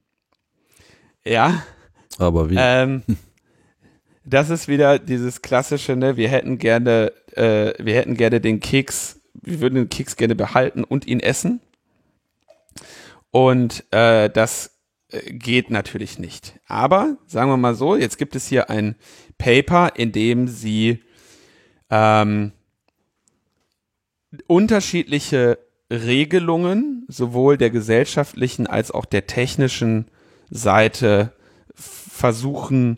Ja, 1.26 1.64
Aber 2.18 2.50
wie? 2.50 2.56
ähm, 2.58 3.04
das 4.26 4.50
ist 4.50 4.68
wieder 4.68 5.00
dieses 5.00 5.42
klassische, 5.42 5.96
ne, 5.96 6.18
wir 6.18 6.30
hätten 6.30 6.58
gerne, 6.58 7.12
äh, 7.32 7.74
wir 7.84 7.96
hätten 7.96 8.16
gerne 8.16 8.42
den 8.42 8.60
Keks, 8.60 9.20
wir 9.34 9.60
würden 9.62 9.76
den 9.76 9.90
Keks 9.90 10.16
gerne 10.16 10.36
behalten 10.36 10.84
und 10.84 11.08
ihn 11.08 11.20
essen. 11.20 11.62
Und 13.32 13.84
äh, 13.92 14.30
das 14.30 14.80
äh, 15.10 15.34
geht 15.34 15.70
natürlich 15.70 16.20
nicht. 16.20 16.60
Aber 16.68 17.18
sagen 17.26 17.50
wir 17.50 17.58
mal 17.58 17.76
so, 17.76 17.96
jetzt 17.96 18.18
gibt 18.18 18.36
es 18.36 18.48
hier 18.48 18.70
ein 18.70 18.96
Paper, 19.38 19.94
in 19.96 20.12
dem 20.12 20.48
sie 20.48 21.04
ähm, 21.90 22.52
unterschiedliche 24.48 25.60
Regelungen 25.92 27.06
sowohl 27.08 27.58
der 27.58 27.70
gesellschaftlichen 27.70 28.68
als 28.68 28.92
auch 28.92 29.06
der 29.06 29.28
technischen 29.28 30.08
Seite 30.50 31.34
versuchen 31.76 32.98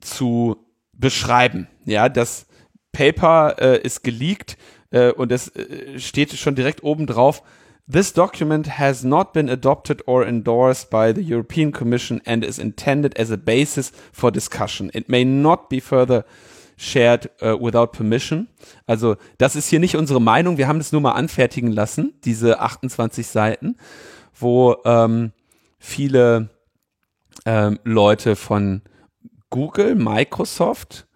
zu 0.00 0.56
beschreiben. 0.92 1.68
Ja, 1.84 2.08
das 2.08 2.46
Paper 2.92 3.56
äh, 3.58 3.80
ist 3.80 4.04
geleakt 4.04 4.56
äh, 4.92 5.10
und 5.10 5.32
es 5.32 5.48
äh, 5.56 5.98
steht 5.98 6.32
schon 6.34 6.54
direkt 6.54 6.82
oben 6.84 7.06
drauf. 7.06 7.42
This 7.90 8.12
document 8.12 8.78
has 8.78 9.02
not 9.02 9.32
been 9.32 9.50
adopted 9.50 10.06
or 10.06 10.24
endorsed 10.24 10.88
by 10.88 11.12
the 11.12 11.20
European 11.20 11.72
Commission 11.72 12.20
and 12.24 12.44
is 12.44 12.58
intended 12.58 13.18
as 13.18 13.30
a 13.32 13.36
basis 13.36 13.92
for 14.12 14.30
discussion. 14.30 14.88
It 14.94 15.08
may 15.08 15.24
not 15.24 15.68
be 15.68 15.80
further 15.80 16.24
shared 16.76 17.30
uh, 17.42 17.56
without 17.60 17.92
permission. 17.92 18.48
Also 18.86 19.16
das 19.38 19.56
ist 19.56 19.68
hier 19.68 19.80
nicht 19.80 19.96
unsere 19.96 20.20
Meinung. 20.20 20.58
Wir 20.58 20.68
haben 20.68 20.78
das 20.78 20.92
nur 20.92 21.00
mal 21.00 21.12
anfertigen 21.12 21.72
lassen, 21.72 22.14
diese 22.24 22.60
28 22.60 23.26
Seiten, 23.26 23.76
wo 24.34 24.76
ähm, 24.84 25.32
viele 25.78 26.50
ähm, 27.44 27.78
Leute 27.84 28.36
von 28.36 28.82
Google, 29.50 29.96
Microsoft, 29.96 31.06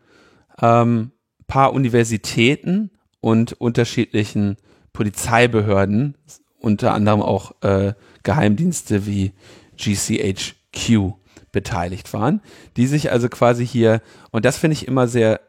ähm, 0.61 1.13
paar 1.47 1.73
Universitäten 1.73 2.91
und 3.27 3.55
unterschiedlichen 3.55 4.57
Polizeibehörden, 4.93 6.17
unter 6.61 6.95
anderem 6.95 7.23
auch 7.23 7.61
äh, 7.63 7.95
Geheimdienste 8.23 9.05
wie 9.05 9.33
GCHQ 9.77 11.15
beteiligt 11.51 12.13
waren, 12.13 12.41
die 12.77 12.87
sich 12.87 13.11
also 13.11 13.29
quasi 13.29 13.67
hier, 13.67 14.01
und 14.31 14.45
das 14.45 14.59
finde 14.59 14.75
ich 14.75 14.87
immer 14.87 15.09
sehr, 15.09 15.41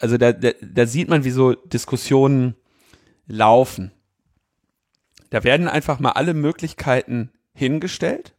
also 0.00 0.18
da, 0.18 0.32
da, 0.32 0.50
da 0.60 0.86
sieht 0.86 1.08
man, 1.08 1.22
wie 1.22 1.30
so 1.30 1.52
Diskussionen 1.52 2.56
laufen. 3.28 3.92
Da 5.30 5.44
werden 5.44 5.68
einfach 5.68 6.00
mal 6.00 6.12
alle 6.12 6.34
Möglichkeiten 6.34 7.30
hingestellt 7.54 8.34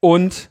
und 0.00 0.48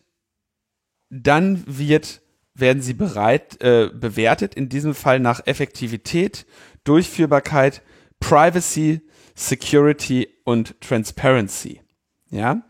dann 1.09 1.63
wird 1.65 2.21
werden 2.59 2.81
sie 2.81 2.93
bereit 2.93 3.61
äh, 3.61 3.89
bewertet, 3.93 4.55
in 4.55 4.67
diesem 4.67 4.95
Fall 4.95 5.19
nach 5.19 5.45
Effektivität, 5.45 6.45
Durchführbarkeit, 6.87 7.81
Privacy, 8.19 9.01
Security 9.35 10.27
und 10.43 10.79
Transparency. 10.81 11.81
Ja, 12.29 12.63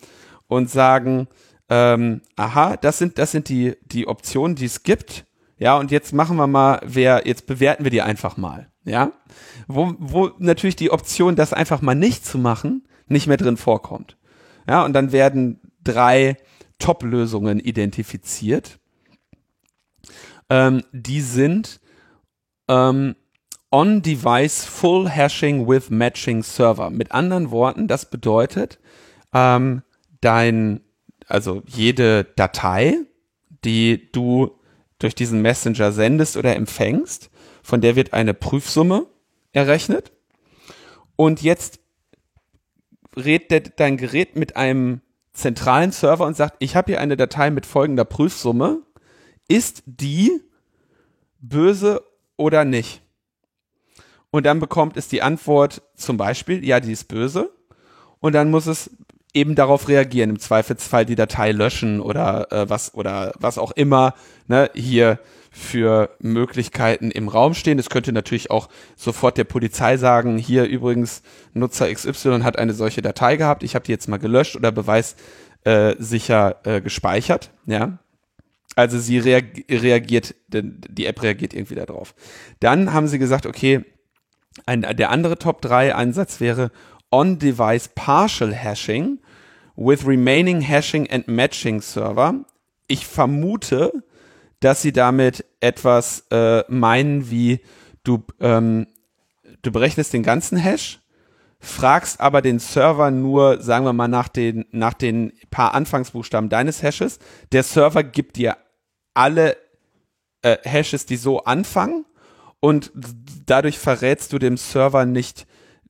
und 0.47 0.69
sagen, 0.69 1.27
ähm, 1.69 2.21
aha, 2.35 2.77
das 2.77 2.97
sind, 2.97 3.17
das 3.17 3.31
sind 3.31 3.49
die, 3.49 3.75
die 3.83 4.07
Optionen, 4.07 4.55
die 4.55 4.65
es 4.65 4.83
gibt. 4.83 5.25
Ja, 5.57 5.77
und 5.77 5.91
jetzt 5.91 6.13
machen 6.13 6.37
wir 6.37 6.47
mal, 6.47 6.79
wer, 6.85 7.23
jetzt 7.25 7.47
bewerten 7.47 7.83
wir 7.83 7.91
die 7.91 8.01
einfach 8.01 8.37
mal. 8.37 8.71
Ja, 8.85 9.11
wo, 9.67 9.95
wo 9.97 10.31
natürlich 10.37 10.75
die 10.75 10.91
Option, 10.91 11.35
das 11.35 11.53
einfach 11.53 11.81
mal 11.81 11.95
nicht 11.95 12.25
zu 12.25 12.37
machen, 12.37 12.87
nicht 13.07 13.27
mehr 13.27 13.37
drin 13.37 13.57
vorkommt. 13.57 14.17
Ja, 14.67 14.85
und 14.85 14.93
dann 14.93 15.11
werden 15.11 15.59
drei 15.83 16.37
Top-Lösungen 16.79 17.59
identifiziert 17.59 18.79
ähm, 20.49 20.83
die 20.91 21.21
sind 21.21 21.79
ähm, 22.67 23.15
On-Device 23.71 24.65
Full 24.65 25.09
Hashing 25.09 25.67
with 25.67 25.89
Matching 25.89 26.43
Server. 26.43 26.89
Mit 26.89 27.11
anderen 27.11 27.51
Worten, 27.51 27.87
das 27.87 28.09
bedeutet, 28.09 28.79
ähm, 29.33 29.83
dein, 30.21 30.81
also 31.27 31.63
jede 31.67 32.23
Datei, 32.23 32.97
die 33.65 34.11
du 34.11 34.51
durch 34.99 35.15
diesen 35.15 35.41
Messenger 35.41 35.91
sendest 35.91 36.37
oder 36.37 36.55
empfängst, 36.55 37.29
von 37.61 37.81
der 37.81 37.95
wird 37.95 38.13
eine 38.13 38.33
Prüfsumme 38.33 39.05
errechnet. 39.51 40.11
Und 41.15 41.41
jetzt 41.41 41.79
redet 43.15 43.79
dein 43.79 43.97
Gerät 43.97 44.35
mit 44.35 44.55
einem 44.55 45.01
zentralen 45.33 45.91
Server 45.91 46.25
und 46.25 46.35
sagt, 46.35 46.55
ich 46.59 46.75
habe 46.75 46.91
hier 46.91 47.01
eine 47.01 47.17
Datei 47.17 47.49
mit 47.51 47.65
folgender 47.65 48.05
Prüfsumme 48.05 48.81
ist 49.47 49.83
die 49.85 50.41
böse 51.39 52.03
oder 52.35 52.65
nicht? 52.65 53.01
Und 54.31 54.45
dann 54.45 54.59
bekommt 54.59 54.97
es 54.97 55.07
die 55.07 55.21
Antwort 55.21 55.81
zum 55.95 56.17
Beispiel, 56.17 56.63
ja, 56.65 56.79
die 56.79 56.91
ist 56.91 57.07
böse. 57.07 57.51
Und 58.19 58.33
dann 58.33 58.51
muss 58.51 58.65
es 58.65 58.89
eben 59.33 59.55
darauf 59.55 59.87
reagieren, 59.87 60.31
im 60.31 60.39
Zweifelsfall 60.39 61.05
die 61.05 61.15
Datei 61.15 61.51
löschen 61.51 62.01
oder 62.01 62.51
äh, 62.51 62.69
was 62.69 62.93
oder 62.93 63.33
was 63.39 63.57
auch 63.57 63.71
immer 63.71 64.15
ne, 64.47 64.69
hier 64.73 65.19
für 65.51 66.09
Möglichkeiten 66.19 67.11
im 67.11 67.27
Raum 67.27 67.53
stehen. 67.53 67.79
Es 67.79 67.89
könnte 67.89 68.11
natürlich 68.11 68.51
auch 68.51 68.69
sofort 68.95 69.37
der 69.37 69.43
Polizei 69.43 69.97
sagen, 69.97 70.37
hier 70.37 70.65
übrigens 70.65 71.21
Nutzer 71.53 71.91
XY 71.93 72.41
hat 72.41 72.57
eine 72.57 72.73
solche 72.73 73.01
Datei 73.01 73.37
gehabt, 73.37 73.63
ich 73.63 73.75
habe 73.75 73.85
die 73.85 73.91
jetzt 73.91 74.07
mal 74.07 74.17
gelöscht 74.17 74.55
oder 74.55 74.71
Beweis 74.71 75.15
äh, 75.63 75.95
sicher 75.99 76.57
äh, 76.63 76.81
gespeichert. 76.81 77.51
Ja, 77.65 77.99
also 78.75 78.99
sie 78.99 79.17
reagiert, 79.17 80.35
die 80.47 81.05
App 81.07 81.21
reagiert 81.23 81.53
irgendwie 81.53 81.75
darauf. 81.75 82.13
Dann 82.59 82.93
haben 82.93 83.07
sie 83.07 83.17
gesagt, 83.17 83.47
okay, 83.47 83.83
ein, 84.65 84.81
der 84.81 85.09
andere 85.09 85.37
Top 85.37 85.61
3 85.61 85.95
Ansatz 85.95 86.39
wäre 86.39 86.71
On-Device 87.11 87.89
Partial 87.89 88.53
Hashing 88.53 89.19
with 89.75 90.05
Remaining 90.05 90.61
Hashing 90.61 91.09
and 91.09 91.27
Matching 91.27 91.81
Server. 91.81 92.45
Ich 92.87 93.05
vermute, 93.05 94.03
dass 94.59 94.81
sie 94.81 94.91
damit 94.91 95.45
etwas 95.59 96.25
äh, 96.31 96.63
meinen 96.67 97.29
wie 97.29 97.61
du, 98.03 98.23
ähm, 98.39 98.87
du 99.61 99.71
berechnest 99.71 100.13
den 100.13 100.23
ganzen 100.23 100.57
Hash, 100.57 100.99
fragst 101.59 102.19
aber 102.19 102.41
den 102.41 102.59
Server 102.59 103.11
nur, 103.11 103.61
sagen 103.61 103.85
wir 103.85 103.93
mal, 103.93 104.07
nach 104.07 104.27
den, 104.27 104.65
nach 104.71 104.93
den 104.93 105.33
paar 105.51 105.73
Anfangsbuchstaben 105.73 106.49
deines 106.49 106.81
Hashes. 106.81 107.19
Der 107.51 107.63
Server 107.63 108.03
gibt 108.03 108.37
dir 108.37 108.57
alle 109.13 109.57
äh, 110.41 110.57
Hashes, 110.63 111.05
die 111.05 111.17
so 111.17 111.43
anfangen 111.43 112.05
und 112.59 112.91
dadurch 113.45 113.77
verrätst 113.77 114.33
du 114.33 114.39
dem 114.39 114.57
Server 114.57 115.05
nicht, 115.05 115.45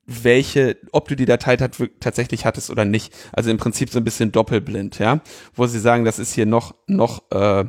welche, 0.05 0.78
ob 0.93 1.07
du 1.09 1.15
die 1.15 1.26
Datei 1.26 1.57
tatsächlich 1.57 2.45
hattest 2.45 2.70
oder 2.70 2.86
nicht. 2.86 3.13
Also 3.34 3.51
im 3.51 3.57
Prinzip 3.57 3.89
so 3.89 3.99
ein 3.99 4.05
bisschen 4.05 4.32
doppelblind, 4.32 4.99
ja, 4.99 5.20
wo 5.53 5.68
sie 5.68 5.80
sagen, 5.80 6.05
das 6.05 6.18
ist 6.18 6.34
hier 6.34 6.45
noch 6.45 6.76
noch 6.88 7.24
äh, 7.32 7.65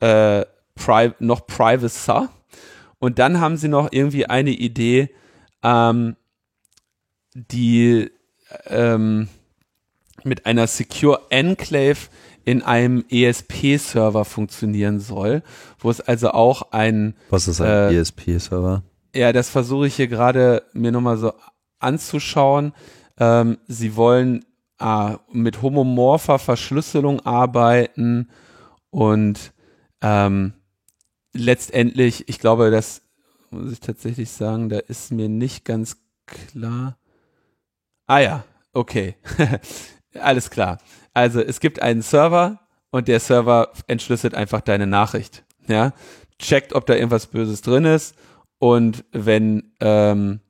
äh, 0.00 0.46
pri 0.74 1.12
noch 1.18 1.46
privacer. 1.46 2.30
Und 2.98 3.18
dann 3.18 3.40
haben 3.40 3.56
sie 3.56 3.68
noch 3.68 3.88
irgendwie 3.92 4.26
eine 4.26 4.50
Idee, 4.50 5.10
ähm, 5.62 6.16
die 7.34 8.10
ähm, 8.66 9.28
mit 10.24 10.46
einer 10.46 10.66
Secure 10.66 11.26
Enclave 11.30 11.98
in 12.48 12.62
einem 12.62 13.04
ESP-Server 13.10 14.24
funktionieren 14.24 15.00
soll, 15.00 15.42
wo 15.80 15.90
es 15.90 16.00
also 16.00 16.30
auch 16.30 16.72
ein 16.72 17.14
Was 17.28 17.46
ist 17.46 17.60
ein 17.60 17.68
äh, 17.68 18.00
ESP-Server? 18.00 18.82
Ja, 19.14 19.34
das 19.34 19.50
versuche 19.50 19.86
ich 19.86 19.96
hier 19.96 20.08
gerade 20.08 20.62
mir 20.72 20.90
nochmal 20.90 21.18
so 21.18 21.34
anzuschauen. 21.78 22.72
Ähm, 23.18 23.58
sie 23.66 23.96
wollen 23.96 24.46
äh, 24.80 25.16
mit 25.30 25.60
homomorpher 25.60 26.38
Verschlüsselung 26.38 27.20
arbeiten 27.20 28.30
und 28.88 29.52
ähm, 30.00 30.54
letztendlich, 31.34 32.30
ich 32.30 32.38
glaube, 32.38 32.70
das 32.70 33.02
muss 33.50 33.72
ich 33.72 33.80
tatsächlich 33.80 34.30
sagen, 34.30 34.70
da 34.70 34.78
ist 34.78 35.12
mir 35.12 35.28
nicht 35.28 35.66
ganz 35.66 35.98
klar. 36.24 36.96
Ah 38.06 38.20
ja, 38.20 38.44
okay. 38.72 39.16
Alles 40.18 40.48
klar. 40.48 40.78
Also 41.14 41.40
es 41.40 41.60
gibt 41.60 41.82
einen 41.82 42.02
Server 42.02 42.60
und 42.90 43.08
der 43.08 43.20
Server 43.20 43.72
entschlüsselt 43.86 44.34
einfach 44.34 44.60
deine 44.60 44.86
Nachricht. 44.86 45.44
Ja, 45.66 45.92
checkt, 46.38 46.72
ob 46.72 46.86
da 46.86 46.94
irgendwas 46.94 47.26
Böses 47.26 47.60
drin 47.60 47.84
ist 47.84 48.14
und 48.58 49.04
wenn 49.12 49.72
ähm, 49.80 50.40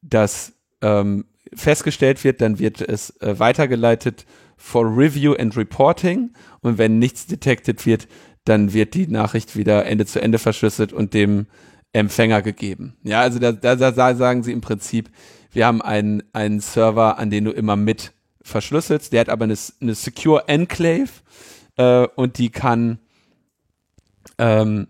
das 0.00 0.52
ähm, 0.80 1.24
festgestellt 1.54 2.22
wird, 2.24 2.40
dann 2.40 2.58
wird 2.58 2.80
es 2.80 3.10
äh, 3.20 3.38
weitergeleitet 3.38 4.26
for 4.56 4.84
Review 4.84 5.34
and 5.34 5.56
Reporting 5.56 6.32
und 6.60 6.78
wenn 6.78 6.98
nichts 6.98 7.26
detected 7.26 7.84
wird, 7.84 8.06
dann 8.44 8.72
wird 8.72 8.94
die 8.94 9.06
Nachricht 9.06 9.56
wieder 9.56 9.86
Ende 9.86 10.06
zu 10.06 10.20
Ende 10.20 10.38
verschlüsselt 10.38 10.92
und 10.92 11.14
dem 11.14 11.46
Empfänger 11.92 12.42
gegeben. 12.42 12.96
Ja, 13.02 13.20
also 13.20 13.38
da, 13.38 13.52
da, 13.52 13.76
da 13.76 14.14
sagen 14.14 14.42
sie 14.42 14.52
im 14.52 14.60
Prinzip, 14.60 15.10
wir 15.52 15.66
haben 15.66 15.82
einen, 15.82 16.22
einen 16.32 16.60
Server, 16.60 17.18
an 17.18 17.30
den 17.30 17.44
du 17.44 17.50
immer 17.50 17.76
mit 17.76 18.12
verschlüsselt. 18.42 19.12
Der 19.12 19.20
hat 19.20 19.28
aber 19.28 19.44
eine, 19.44 19.56
eine 19.80 19.94
Secure 19.94 20.48
Enclave 20.48 21.10
äh, 21.76 22.06
und 22.16 22.38
die 22.38 22.50
kann 22.50 22.98
ähm, 24.38 24.88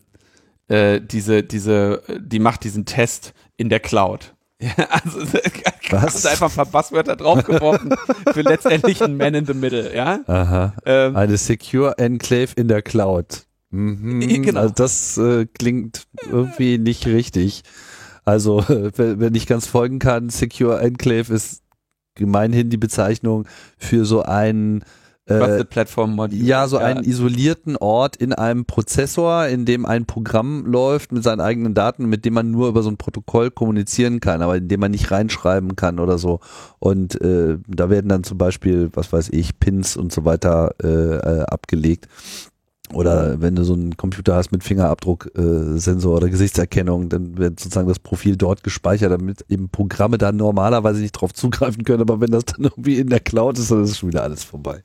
äh, 0.69 1.01
diese, 1.01 1.43
diese, 1.43 2.03
die 2.19 2.39
macht 2.39 2.65
diesen 2.65 2.85
Test 2.85 3.35
in 3.57 3.69
der 3.69 3.81
Cloud. 3.81 4.35
Ja, 4.61 4.73
also 4.91 5.21
hast 5.93 6.27
einfach 6.27 6.51
ein 6.51 6.57
paar 6.57 6.67
Passwörter 6.67 7.17
draufgeworfen 7.17 7.95
für 8.33 8.43
letztendlich 8.43 9.03
ein 9.03 9.17
Man 9.17 9.35
in 9.35 9.47
the 9.47 9.55
Middle, 9.55 9.95
ja. 9.95 10.21
Aha. 10.27 10.75
Ähm, 10.87 11.17
eine 11.17 11.37
Secure 11.37 11.99
Enclave 11.99 12.53
in 12.57 12.69
der 12.69 12.83
Cloud. 12.83 13.45
Mhm. 13.71 14.21
Genau. 14.43 14.61
Also 14.61 14.75
das 14.75 15.19
äh, 15.19 15.47
klingt 15.47 16.07
irgendwie 16.31 16.79
nicht 16.79 17.07
richtig. 17.07 17.63
Also, 18.25 18.65
wenn 18.69 19.35
ich 19.35 19.49
ganz 19.49 19.67
folgen 19.67 19.99
kann, 19.99 20.29
Secure 20.29 20.81
Enclave 20.81 21.35
ist 21.35 21.63
gemeinhin 22.15 22.71
die 22.71 22.77
Bezeichnung 22.77 23.47
für 23.79 24.05
so 24.05 24.23
einen 24.23 24.85
Trusted 25.27 25.71
Platform 25.71 26.15
Module. 26.15 26.43
Ja, 26.43 26.67
so 26.67 26.79
ja. 26.79 26.87
einen 26.87 27.05
isolierten 27.05 27.77
Ort 27.77 28.17
in 28.17 28.33
einem 28.33 28.65
Prozessor, 28.65 29.47
in 29.47 29.65
dem 29.65 29.87
ein 29.87 30.05
Programm 30.05 30.67
läuft 30.67 31.13
mit 31.13 31.23
seinen 31.23 31.41
eigenen 31.41 31.75
Daten, 31.75 32.07
mit 32.07 32.25
dem 32.25 32.35
man 32.35 32.51
nur 32.51 32.69
über 32.69 32.83
so 32.83 32.91
ein 32.91 32.97
Protokoll 32.97 33.51
kommunizieren 33.51 34.19
kann, 34.19 34.43
aber 34.43 34.57
in 34.57 34.67
dem 34.67 34.81
man 34.81 34.91
nicht 34.91 35.11
reinschreiben 35.11 35.77
kann 35.77 36.01
oder 36.01 36.19
so. 36.19 36.41
Und 36.81 37.21
äh, 37.21 37.59
da 37.69 37.89
werden 37.89 38.09
dann 38.09 38.25
zum 38.25 38.39
Beispiel, 38.39 38.91
was 38.95 39.13
weiß 39.13 39.29
ich, 39.31 39.61
Pins 39.61 39.97
und 39.97 40.13
so 40.13 40.25
weiter 40.25 40.75
äh, 40.83 40.89
äh, 40.89 41.43
abgelegt. 41.43 42.09
Oder 42.93 43.41
wenn 43.41 43.55
du 43.55 43.65
so 43.65 43.75
einen 43.75 43.97
Computer 43.97 44.35
hast 44.35 44.53
mit 44.53 44.65
Fingerabdrucksensor 44.65 46.13
äh, 46.13 46.17
oder 46.17 46.29
Gesichtserkennung, 46.29 47.09
dann 47.09 47.39
wird 47.39 47.61
sozusagen 47.61 47.89
das 47.89 47.99
Profil 47.99 48.37
dort 48.37 48.63
gespeichert, 48.63 49.13
damit 49.13 49.45
eben 49.49 49.69
Programme 49.69 50.19
da 50.19 50.33
normalerweise 50.33 51.01
nicht 51.01 51.13
drauf 51.13 51.33
zugreifen 51.33 51.85
können. 51.85 52.03
Aber 52.03 52.21
wenn 52.21 52.31
das 52.31 52.45
dann 52.45 52.65
irgendwie 52.65 52.99
in 52.99 53.09
der 53.09 53.21
Cloud 53.21 53.59
ist, 53.59 53.71
dann 53.71 53.85
ist 53.85 53.99
schon 53.99 54.11
wieder 54.11 54.23
alles 54.23 54.45
vorbei. 54.45 54.83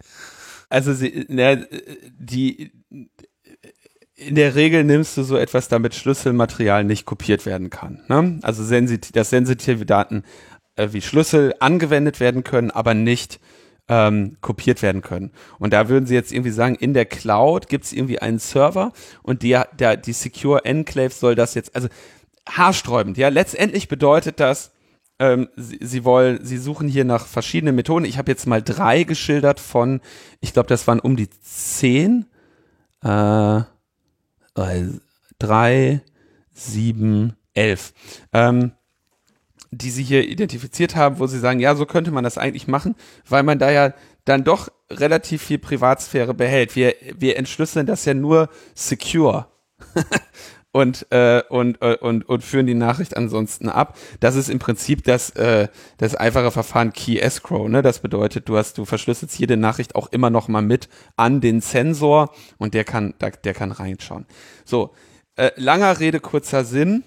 Also 0.70 0.94
sie, 0.94 1.26
na, 1.30 1.58
die 2.18 2.72
in 4.16 4.36
der 4.36 4.56
Regel 4.56 4.84
nimmst 4.84 5.16
du 5.16 5.24
so 5.24 5.38
etwas, 5.38 5.68
damit 5.68 5.94
Schlüsselmaterial 5.94 6.84
nicht 6.84 7.06
kopiert 7.06 7.46
werden 7.46 7.70
kann. 7.70 8.02
Ne? 8.08 8.40
Also 8.42 8.64
sensit 8.64 9.16
dass 9.16 9.30
sensitive 9.30 9.86
Daten 9.86 10.24
äh, 10.76 10.90
wie 10.92 11.02
Schlüssel 11.02 11.54
angewendet 11.60 12.20
werden 12.20 12.44
können, 12.44 12.72
aber 12.72 12.94
nicht 12.94 13.40
ähm, 13.90 14.38
kopiert 14.42 14.82
werden 14.82 15.02
können. 15.02 15.32
Und 15.60 15.74
da 15.74 15.90
würden 15.90 16.06
sie 16.06 16.14
jetzt 16.14 16.32
irgendwie 16.32 16.52
sagen, 16.52 16.76
in 16.76 16.94
der 16.94 17.06
Cloud 17.06 17.70
gibt 17.70 17.86
es 17.86 17.94
irgendwie 17.94 18.20
einen 18.20 18.40
Server 18.40 18.92
und 19.24 19.44
die, 19.44 19.60
der, 19.80 19.98
die 19.98 20.14
Secure 20.14 20.66
Enclave 20.66 21.12
soll 21.12 21.36
das 21.36 21.54
jetzt, 21.54 21.76
also 21.76 21.88
haarsträubend, 22.48 23.18
ja, 23.18 23.30
letztendlich 23.30 23.88
bedeutet 23.88 24.40
das, 24.40 24.72
ähm, 25.20 25.50
sie, 25.56 25.80
sie 25.82 26.06
wollen, 26.06 26.44
sie 26.46 26.58
suchen 26.58 26.88
hier 26.88 27.06
nach 27.06 27.26
verschiedenen 27.26 27.76
Methoden. 27.76 28.06
Ich 28.06 28.18
habe 28.18 28.32
jetzt 28.32 28.46
mal 28.46 28.62
drei 28.62 29.04
geschildert 29.04 29.60
von, 29.60 30.02
ich 30.42 30.54
glaube, 30.54 30.70
das 30.70 30.88
waren 30.88 31.00
um 31.00 31.16
die 31.16 31.30
zehn, 31.42 32.26
äh, 33.02 33.62
drei, 35.40 36.02
sieben, 36.54 37.36
elf. 37.54 37.94
Ähm, 38.34 38.72
die 39.78 39.92
sie 39.92 40.04
hier 40.04 40.28
identifiziert 40.28 40.96
haben, 40.96 41.20
wo 41.20 41.28
sie 41.28 41.40
sagen, 41.40 41.60
ja, 41.60 41.76
so 41.76 41.86
könnte 41.86 42.12
man 42.12 42.24
das 42.24 42.38
eigentlich 42.38 42.68
machen, 42.68 42.96
weil 43.28 43.44
man 43.44 43.60
da 43.60 43.72
ja 43.72 43.94
dann 44.26 44.44
doch 44.44 44.70
relativ 44.90 45.44
viel 45.44 45.58
Privatsphäre 45.58 46.34
behält. 46.34 46.76
Wir, 46.76 46.96
wir 47.18 47.38
entschlüsseln 47.38 47.86
das 47.86 48.06
ja 48.06 48.14
nur 48.14 48.50
secure. 48.76 49.48
und, 50.72 51.08
äh, 51.12 51.44
und, 51.50 51.82
äh, 51.82 51.96
und, 51.96 52.28
und 52.28 52.44
führen 52.44 52.66
die 52.66 52.74
Nachricht 52.74 53.16
ansonsten 53.16 53.70
ab. 53.70 53.98
Das 54.20 54.36
ist 54.36 54.50
im 54.50 54.60
Prinzip 54.60 55.04
das, 55.04 55.30
äh, 55.32 55.68
das 55.98 56.16
einfache 56.16 56.52
Verfahren 56.52 56.92
Key 56.92 57.20
Escrow. 57.20 57.70
Ne? 57.70 57.82
Das 57.82 58.00
bedeutet, 58.00 58.50
du 58.50 58.58
hast, 58.58 58.78
du 58.78 58.86
verschlüsselst 58.86 59.38
jede 59.40 59.58
Nachricht 59.58 59.96
auch 59.96 60.12
immer 60.12 60.30
noch 60.30 60.48
mal 60.48 60.62
mit 60.62 60.90
an 61.16 61.40
den 61.40 61.62
Sensor 61.62 62.34
und 62.58 62.74
der 62.74 62.84
kann, 62.84 63.14
der, 63.22 63.32
der 63.32 63.54
kann 63.54 63.72
reinschauen. 63.72 64.26
So, 64.66 64.94
äh, 65.36 65.52
langer 65.56 66.00
Rede, 66.00 66.20
kurzer 66.20 66.66
Sinn 66.66 67.04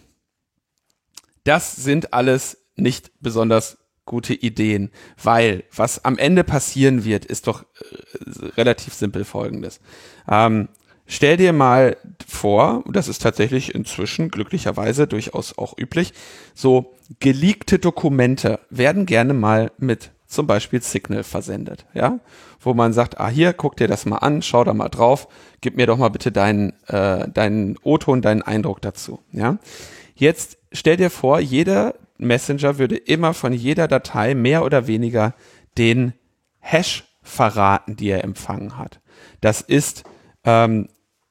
das 1.45 1.75
sind 1.77 2.13
alles 2.13 2.60
nicht 2.81 3.13
besonders 3.21 3.79
gute 4.05 4.35
Ideen, 4.35 4.91
weil 5.23 5.65
was 5.75 6.05
am 6.05 6.19
Ende 6.19 6.43
passieren 6.43 7.05
wird, 7.05 7.25
ist 7.25 7.47
doch 7.47 7.63
äh, 7.63 8.47
relativ 8.57 8.93
simpel 8.95 9.25
folgendes. 9.25 9.81
Ähm, 10.29 10.69
stell 11.07 11.37
dir 11.37 11.53
mal 11.53 11.97
vor, 12.27 12.83
das 12.91 13.07
ist 13.07 13.23
tatsächlich 13.23 13.75
inzwischen 13.75 14.31
glücklicherweise 14.31 15.07
durchaus 15.07 15.57
auch 15.57 15.79
üblich, 15.79 16.13
so 16.55 16.97
geleakte 17.21 17.79
Dokumente 17.79 18.59
werden 18.69 19.07
gerne 19.07 19.33
mal 19.33 19.71
mit 19.79 20.11
zum 20.27 20.47
Beispiel 20.47 20.81
Signal 20.81 21.25
versendet, 21.25 21.87
ja, 21.93 22.21
wo 22.61 22.73
man 22.73 22.93
sagt, 22.93 23.19
ah 23.19 23.29
hier, 23.29 23.53
guck 23.53 23.77
dir 23.77 23.89
das 23.89 24.07
mal 24.07 24.19
an, 24.19 24.43
schau 24.43 24.63
da 24.65 24.75
mal 24.75 24.89
drauf, 24.89 25.29
gib 25.61 25.77
mir 25.77 25.87
doch 25.87 25.99
mal 25.99 26.09
bitte 26.09 26.31
deinen 26.31 26.73
äh, 26.87 27.29
deinen 27.29 27.77
O-Ton, 27.83 28.23
deinen 28.23 28.43
Eindruck 28.43 28.81
dazu, 28.81 29.21
ja. 29.33 29.59
Jetzt 30.15 30.59
stell 30.73 30.97
dir 30.97 31.11
vor, 31.11 31.41
jeder 31.41 31.95
Messenger 32.21 32.79
würde 32.79 32.97
immer 32.97 33.35
von 33.35 33.53
jeder 33.53 33.89
Datei 33.89 34.35
mehr 34.35 34.65
oder 34.65 34.87
weniger 34.87 35.35
den 35.79 36.13
Hash 36.59 37.05
verraten, 37.23 37.97
die 37.97 38.09
er 38.09 38.25
empfangen 38.25 38.79
hat. 38.79 39.01
Das 39.41 39.61
ist, 39.61 40.05
ähm, 40.45 40.89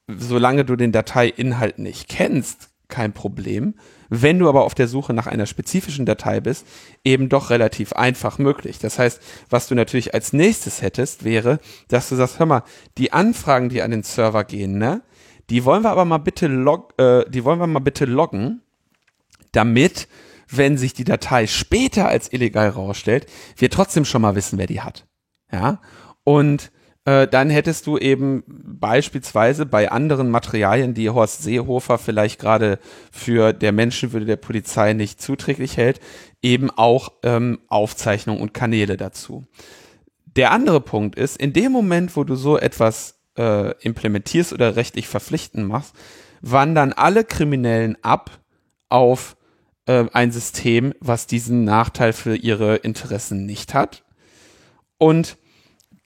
solange 0.07 0.65
du 0.65 0.75
den 0.75 0.91
Dateiinhalt 0.91 1.79
nicht 1.79 2.09
kennst, 2.09 2.69
kein 2.87 3.13
Problem. 3.13 3.75
Wenn 4.09 4.39
du 4.39 4.49
aber 4.49 4.63
auf 4.63 4.73
der 4.73 4.87
Suche 4.87 5.13
nach 5.13 5.27
einer 5.27 5.45
spezifischen 5.45 6.07
Datei 6.07 6.39
bist, 6.39 6.65
eben 7.03 7.29
doch 7.29 7.51
relativ 7.51 7.93
einfach 7.93 8.39
möglich. 8.39 8.79
Das 8.79 8.97
heißt, 8.97 9.21
was 9.49 9.67
du 9.67 9.75
natürlich 9.75 10.15
als 10.15 10.33
nächstes 10.33 10.81
hättest, 10.81 11.23
wäre, 11.23 11.59
dass 11.87 12.09
du 12.09 12.15
sagst, 12.15 12.39
hör 12.39 12.47
mal, 12.47 12.63
die 12.97 13.13
Anfragen, 13.13 13.69
die 13.69 13.83
an 13.83 13.91
den 13.91 14.03
Server 14.03 14.43
gehen, 14.43 14.79
ne, 14.79 15.03
die 15.51 15.63
wollen 15.65 15.83
wir 15.83 15.91
aber 15.91 16.05
mal 16.05 16.17
bitte 16.17 16.47
log, 16.47 16.99
äh, 16.99 17.29
die 17.29 17.43
wollen 17.43 17.59
wir 17.59 17.67
mal 17.67 17.79
bitte 17.79 18.05
loggen 18.05 18.61
damit, 19.51 20.07
wenn 20.49 20.77
sich 20.77 20.93
die 20.93 21.03
Datei 21.03 21.47
später 21.47 22.07
als 22.07 22.31
illegal 22.31 22.69
rausstellt, 22.69 23.27
wir 23.57 23.69
trotzdem 23.69 24.05
schon 24.05 24.21
mal 24.21 24.35
wissen, 24.35 24.57
wer 24.57 24.67
die 24.67 24.81
hat. 24.81 25.07
Ja, 25.51 25.81
und 26.23 26.71
äh, 27.05 27.27
dann 27.27 27.49
hättest 27.49 27.87
du 27.87 27.97
eben 27.97 28.43
beispielsweise 28.47 29.65
bei 29.65 29.91
anderen 29.91 30.29
Materialien, 30.29 30.93
die 30.93 31.09
Horst 31.09 31.41
Seehofer 31.43 31.97
vielleicht 31.97 32.39
gerade 32.39 32.79
für 33.11 33.53
der 33.53 33.71
Menschenwürde 33.71 34.25
der 34.25 34.35
Polizei 34.35 34.93
nicht 34.93 35.21
zuträglich 35.21 35.77
hält, 35.77 35.99
eben 36.41 36.69
auch 36.69 37.13
ähm, 37.23 37.59
Aufzeichnungen 37.67 38.41
und 38.41 38.53
Kanäle 38.53 38.97
dazu. 38.97 39.47
Der 40.35 40.51
andere 40.51 40.81
Punkt 40.81 41.17
ist, 41.17 41.37
in 41.37 41.53
dem 41.53 41.71
Moment, 41.71 42.15
wo 42.15 42.23
du 42.23 42.35
so 42.35 42.57
etwas 42.57 43.19
äh, 43.37 43.71
implementierst 43.81 44.53
oder 44.53 44.75
rechtlich 44.75 45.07
verpflichtend 45.07 45.67
machst, 45.67 45.95
wandern 46.41 46.93
alle 46.93 47.23
Kriminellen 47.23 47.97
ab 48.03 48.39
auf 48.89 49.35
äh, 49.85 50.05
ein 50.13 50.31
System, 50.31 50.93
was 50.99 51.27
diesen 51.27 51.63
Nachteil 51.63 52.13
für 52.13 52.35
ihre 52.35 52.77
Interessen 52.77 53.45
nicht 53.45 53.73
hat. 53.73 54.03
Und 54.97 55.37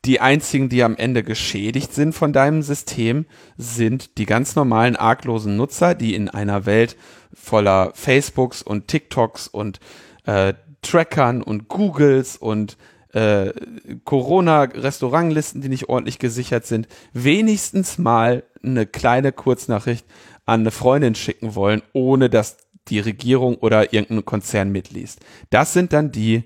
die 0.05 0.19
einzigen, 0.19 0.67
die 0.67 0.83
am 0.83 0.97
Ende 0.97 1.23
geschädigt 1.23 1.93
sind 1.93 2.13
von 2.13 2.33
deinem 2.33 2.61
System, 2.61 3.25
sind 3.57 4.17
die 4.17 4.25
ganz 4.25 4.55
normalen 4.55 4.95
arglosen 4.95 5.55
Nutzer, 5.55 5.95
die 5.95 6.13
in 6.13 6.29
einer 6.29 6.65
Welt 6.65 6.97
voller 7.33 7.91
Facebooks 7.95 8.61
und 8.61 8.87
TikToks 8.87 9.47
und 9.47 9.79
äh, 10.25 10.53
Trackern 10.81 11.41
und 11.41 11.69
Googles 11.69 12.35
und 12.35 12.77
äh, 13.13 13.53
Corona-Restaurantlisten, 14.03 15.61
die 15.61 15.69
nicht 15.69 15.87
ordentlich 15.87 16.19
gesichert 16.19 16.65
sind, 16.65 16.87
wenigstens 17.13 17.97
mal 17.97 18.43
eine 18.61 18.85
kleine 18.85 19.31
Kurznachricht 19.31 20.05
an 20.45 20.61
eine 20.61 20.71
Freundin 20.71 21.15
schicken 21.15 21.55
wollen, 21.55 21.81
ohne 21.93 22.29
dass 22.29 22.57
die 22.89 22.99
Regierung 22.99 23.55
oder 23.55 23.93
irgendein 23.93 24.25
Konzern 24.25 24.71
mitliest. 24.71 25.19
Das 25.49 25.73
sind 25.73 25.93
dann 25.93 26.11
die 26.11 26.43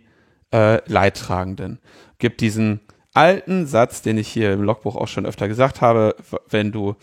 äh, 0.54 0.82
Leidtragenden. 0.90 1.80
Gibt 2.20 2.42
diesen 2.42 2.82
alten 3.14 3.66
Satz, 3.66 4.02
den 4.02 4.18
ich 4.18 4.28
hier 4.28 4.54
im 4.54 4.62
Logbuch 4.62 4.96
auch 4.96 5.08
schon 5.08 5.26
öfter 5.26 5.48
gesagt 5.48 5.82
habe, 5.82 6.16
wenn 6.50 6.72
du 6.72 6.96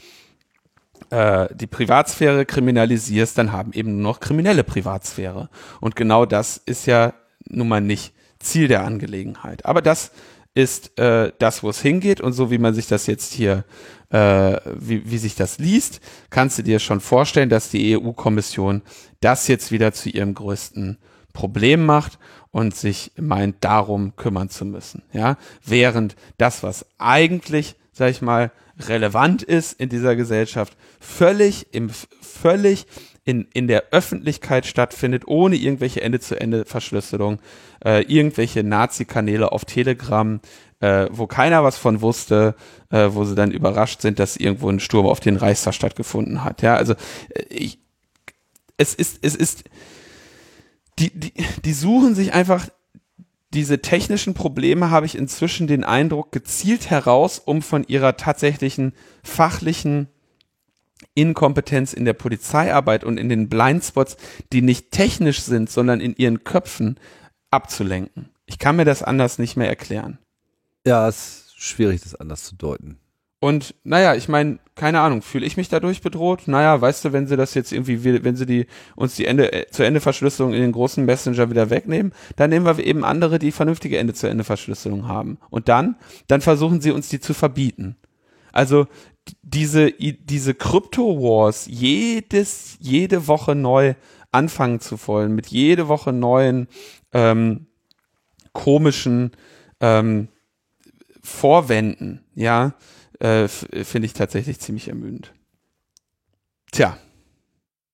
äh, 1.10 1.48
die 1.54 1.66
Privatsphäre 1.66 2.46
kriminalisierst, 2.46 3.36
dann 3.36 3.52
haben 3.52 3.72
eben 3.72 3.96
nur 3.96 4.12
noch 4.12 4.20
kriminelle 4.20 4.64
Privatsphäre. 4.64 5.48
Und 5.80 5.96
genau 5.96 6.24
das 6.26 6.56
ist 6.56 6.86
ja 6.86 7.14
nun 7.46 7.68
mal 7.68 7.80
nicht 7.80 8.14
Ziel 8.38 8.68
der 8.68 8.84
Angelegenheit. 8.84 9.64
Aber 9.64 9.82
das 9.82 10.12
ist 10.54 10.98
äh, 10.98 11.32
das, 11.38 11.62
wo 11.62 11.70
es 11.70 11.80
hingeht 11.80 12.20
und 12.20 12.32
so 12.32 12.50
wie 12.50 12.58
man 12.58 12.74
sich 12.74 12.86
das 12.86 13.06
jetzt 13.06 13.32
hier 13.32 13.64
äh, 14.10 14.60
wie, 14.78 15.10
wie 15.10 15.18
sich 15.18 15.34
das 15.34 15.58
liest, 15.58 16.00
kannst 16.30 16.58
du 16.58 16.62
dir 16.62 16.78
schon 16.78 17.00
vorstellen, 17.00 17.48
dass 17.48 17.70
die 17.70 17.96
EU-Kommission 17.96 18.82
das 19.20 19.48
jetzt 19.48 19.72
wieder 19.72 19.92
zu 19.92 20.08
ihrem 20.08 20.34
größten 20.34 20.98
Problem 21.32 21.84
macht 21.84 22.20
und 22.52 22.76
sich 22.76 23.10
meint, 23.16 23.56
darum 23.60 24.14
kümmern 24.14 24.48
zu 24.48 24.64
müssen. 24.64 25.02
Ja, 25.12 25.36
während 25.64 26.14
das, 26.38 26.62
was 26.62 26.86
eigentlich, 26.98 27.74
sag 27.92 28.10
ich 28.10 28.22
mal, 28.22 28.52
relevant 28.78 29.42
ist 29.42 29.80
in 29.80 29.88
dieser 29.88 30.14
Gesellschaft, 30.14 30.76
völlig 31.00 31.74
im 31.74 31.90
völlig 31.90 32.86
in, 33.24 33.46
in 33.54 33.68
der 33.68 33.84
Öffentlichkeit 33.90 34.66
stattfindet, 34.66 35.26
ohne 35.26 35.56
irgendwelche 35.56 36.02
Ende-zu-Ende-Verschlüsselung, 36.02 37.38
äh, 37.84 38.02
irgendwelche 38.02 38.62
Nazi-Kanäle 38.62 39.50
auf 39.50 39.64
Telegram, 39.64 40.40
äh, 40.80 41.06
wo 41.10 41.26
keiner 41.26 41.64
was 41.64 41.78
von 41.78 42.02
wusste, 42.02 42.54
äh, 42.90 43.08
wo 43.12 43.24
sie 43.24 43.34
dann 43.34 43.50
überrascht 43.50 44.02
sind, 44.02 44.18
dass 44.18 44.36
irgendwo 44.36 44.68
ein 44.68 44.80
Sturm 44.80 45.06
auf 45.06 45.20
den 45.20 45.36
Reichstag 45.36 45.74
stattgefunden 45.74 46.44
hat. 46.44 46.60
Ja, 46.60 46.76
also 46.76 46.92
äh, 47.30 47.44
ich, 47.48 47.78
es 48.76 48.94
ist, 48.94 49.18
es 49.22 49.34
ist, 49.34 49.64
die, 50.98 51.10
die, 51.18 51.32
die 51.64 51.72
suchen 51.72 52.14
sich 52.14 52.34
einfach 52.34 52.68
diese 53.54 53.80
technischen 53.80 54.34
Probleme, 54.34 54.90
habe 54.90 55.06
ich 55.06 55.16
inzwischen 55.16 55.66
den 55.66 55.84
Eindruck, 55.84 56.32
gezielt 56.32 56.90
heraus, 56.90 57.38
um 57.38 57.62
von 57.62 57.84
ihrer 57.86 58.16
tatsächlichen 58.16 58.92
fachlichen 59.22 60.08
Inkompetenz 61.14 61.92
in 61.92 62.04
der 62.04 62.12
Polizeiarbeit 62.12 63.04
und 63.04 63.18
in 63.18 63.28
den 63.28 63.48
Blindspots, 63.48 64.16
die 64.52 64.62
nicht 64.62 64.90
technisch 64.90 65.42
sind, 65.42 65.70
sondern 65.70 66.00
in 66.00 66.14
ihren 66.16 66.44
Köpfen 66.44 66.98
abzulenken. 67.50 68.30
Ich 68.46 68.58
kann 68.58 68.76
mir 68.76 68.84
das 68.84 69.02
anders 69.02 69.38
nicht 69.38 69.56
mehr 69.56 69.68
erklären. 69.68 70.18
Ja, 70.86 71.08
es 71.08 71.46
ist 71.46 71.62
schwierig, 71.62 72.02
das 72.02 72.14
anders 72.14 72.44
zu 72.44 72.56
deuten. 72.56 72.98
Und 73.44 73.74
naja, 73.84 74.14
ich 74.14 74.26
meine, 74.26 74.58
keine 74.74 75.00
Ahnung, 75.00 75.20
fühle 75.20 75.44
ich 75.44 75.58
mich 75.58 75.68
dadurch 75.68 76.00
bedroht? 76.00 76.44
Naja, 76.48 76.80
weißt 76.80 77.04
du, 77.04 77.12
wenn 77.12 77.26
sie 77.26 77.36
das 77.36 77.52
jetzt 77.52 77.72
irgendwie, 77.72 78.24
wenn 78.24 78.36
sie 78.36 78.46
die 78.46 78.66
uns 78.96 79.16
die 79.16 79.26
Ende 79.26 79.52
äh, 79.52 79.66
zu 79.70 79.82
Ende 79.82 80.00
Verschlüsselung 80.00 80.54
in 80.54 80.62
den 80.62 80.72
großen 80.72 81.04
Messenger 81.04 81.50
wieder 81.50 81.68
wegnehmen, 81.68 82.12
dann 82.36 82.48
nehmen 82.48 82.64
wir 82.64 82.82
eben 82.82 83.04
andere, 83.04 83.38
die 83.38 83.52
vernünftige 83.52 83.98
Ende 83.98 84.14
zu 84.14 84.28
Ende 84.28 84.44
Verschlüsselung 84.44 85.08
haben. 85.08 85.36
Und 85.50 85.68
dann, 85.68 85.96
dann 86.26 86.40
versuchen 86.40 86.80
sie 86.80 86.90
uns 86.90 87.10
die 87.10 87.20
zu 87.20 87.34
verbieten. 87.34 87.96
Also 88.50 88.86
diese 89.42 89.90
diese 89.92 90.54
Crypto 90.54 91.20
Wars 91.20 91.66
jedes 91.66 92.76
jede 92.80 93.26
Woche 93.26 93.54
neu 93.54 93.94
anfangen 94.32 94.80
zu 94.80 94.98
wollen 95.06 95.34
mit 95.34 95.46
jede 95.46 95.88
Woche 95.88 96.12
neuen 96.12 96.68
ähm, 97.12 97.66
komischen 98.52 99.32
ähm, 99.80 100.28
Vorwänden, 101.22 102.24
ja 102.34 102.74
äh, 103.20 103.48
finde 103.48 104.06
ich 104.06 104.12
tatsächlich 104.12 104.60
ziemlich 104.60 104.88
ermüdend. 104.88 105.32
Tja. 106.72 106.98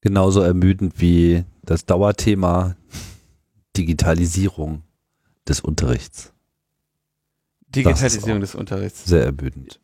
Genauso 0.00 0.40
ermüdend 0.40 1.00
wie 1.00 1.44
das 1.62 1.84
Dauerthema 1.84 2.76
Digitalisierung 3.76 4.82
des 5.46 5.60
Unterrichts. 5.60 6.32
Digitalisierung 7.68 8.40
des 8.40 8.54
Unterrichts. 8.54 9.04
Sehr 9.04 9.24
ermüdend. 9.24 9.79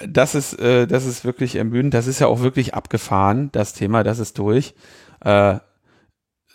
Das 0.00 0.34
ist, 0.34 0.58
äh, 0.58 0.86
das 0.86 1.06
ist 1.06 1.24
wirklich 1.24 1.56
ermüdend. 1.56 1.94
Das 1.94 2.06
ist 2.06 2.18
ja 2.18 2.26
auch 2.26 2.40
wirklich 2.40 2.74
abgefahren, 2.74 3.50
das 3.52 3.74
Thema, 3.74 4.02
das 4.02 4.18
ist 4.18 4.38
durch. 4.38 4.74
Äh, 5.20 5.58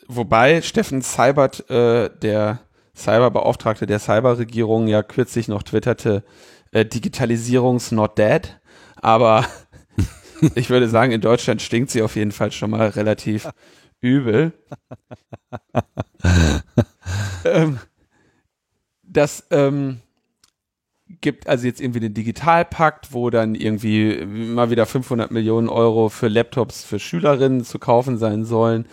wobei 0.07 0.61
Steffen 0.61 1.02
Seibert, 1.02 1.70
äh, 1.70 2.10
der 2.22 2.60
Cyberbeauftragte 2.95 3.86
der 3.86 3.99
Cyberregierung, 3.99 4.88
ja 4.88 5.03
kürzlich 5.03 5.48
noch 5.48 5.64
twitterte, 5.64 6.24
äh, 6.72 6.86
Digitalisierungs 6.86 7.91
not 7.91 8.18
dead, 8.18 8.60
aber 8.98 9.45
ich 10.56 10.70
würde 10.70 10.90
sagen, 10.90 11.14
in 11.14 11.22
Deutschland 11.22 11.61
stinkt 11.61 11.91
sie 11.91 12.02
auf 12.02 12.16
jeden 12.18 12.32
Fall 12.32 12.52
schon 12.52 12.72
mal 12.72 12.90
relativ 12.90 13.49
übel. 14.02 14.52
ähm, 17.45 17.80
das 19.03 19.48
ähm, 19.49 20.02
gibt 21.22 21.48
also 21.48 21.65
jetzt 21.65 21.81
irgendwie 21.81 21.99
den 21.99 22.14
Digitalpakt, 22.14 23.14
wo 23.14 23.30
dann 23.30 23.56
irgendwie 23.56 24.26
mal 24.26 24.69
wieder 24.69 24.86
500 24.86 25.31
Millionen 25.31 25.69
Euro 25.69 26.10
für 26.10 26.27
Laptops 26.27 26.84
für 26.84 26.99
Schülerinnen 26.99 27.64
zu 27.64 27.80
kaufen 27.80 28.18
sein 28.18 28.45
sollen. 28.45 28.86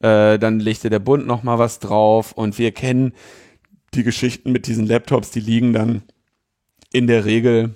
Äh, 0.00 0.38
dann 0.38 0.60
legte 0.60 0.90
der 0.90 1.00
Bund 1.00 1.26
noch 1.26 1.42
mal 1.42 1.58
was 1.58 1.80
drauf 1.80 2.32
und 2.32 2.58
wir 2.58 2.72
kennen 2.72 3.12
die 3.94 4.04
Geschichten 4.04 4.52
mit 4.52 4.66
diesen 4.66 4.86
Laptops, 4.86 5.30
die 5.30 5.40
liegen 5.40 5.72
dann 5.72 6.02
in 6.92 7.06
der 7.06 7.24
Regel 7.24 7.74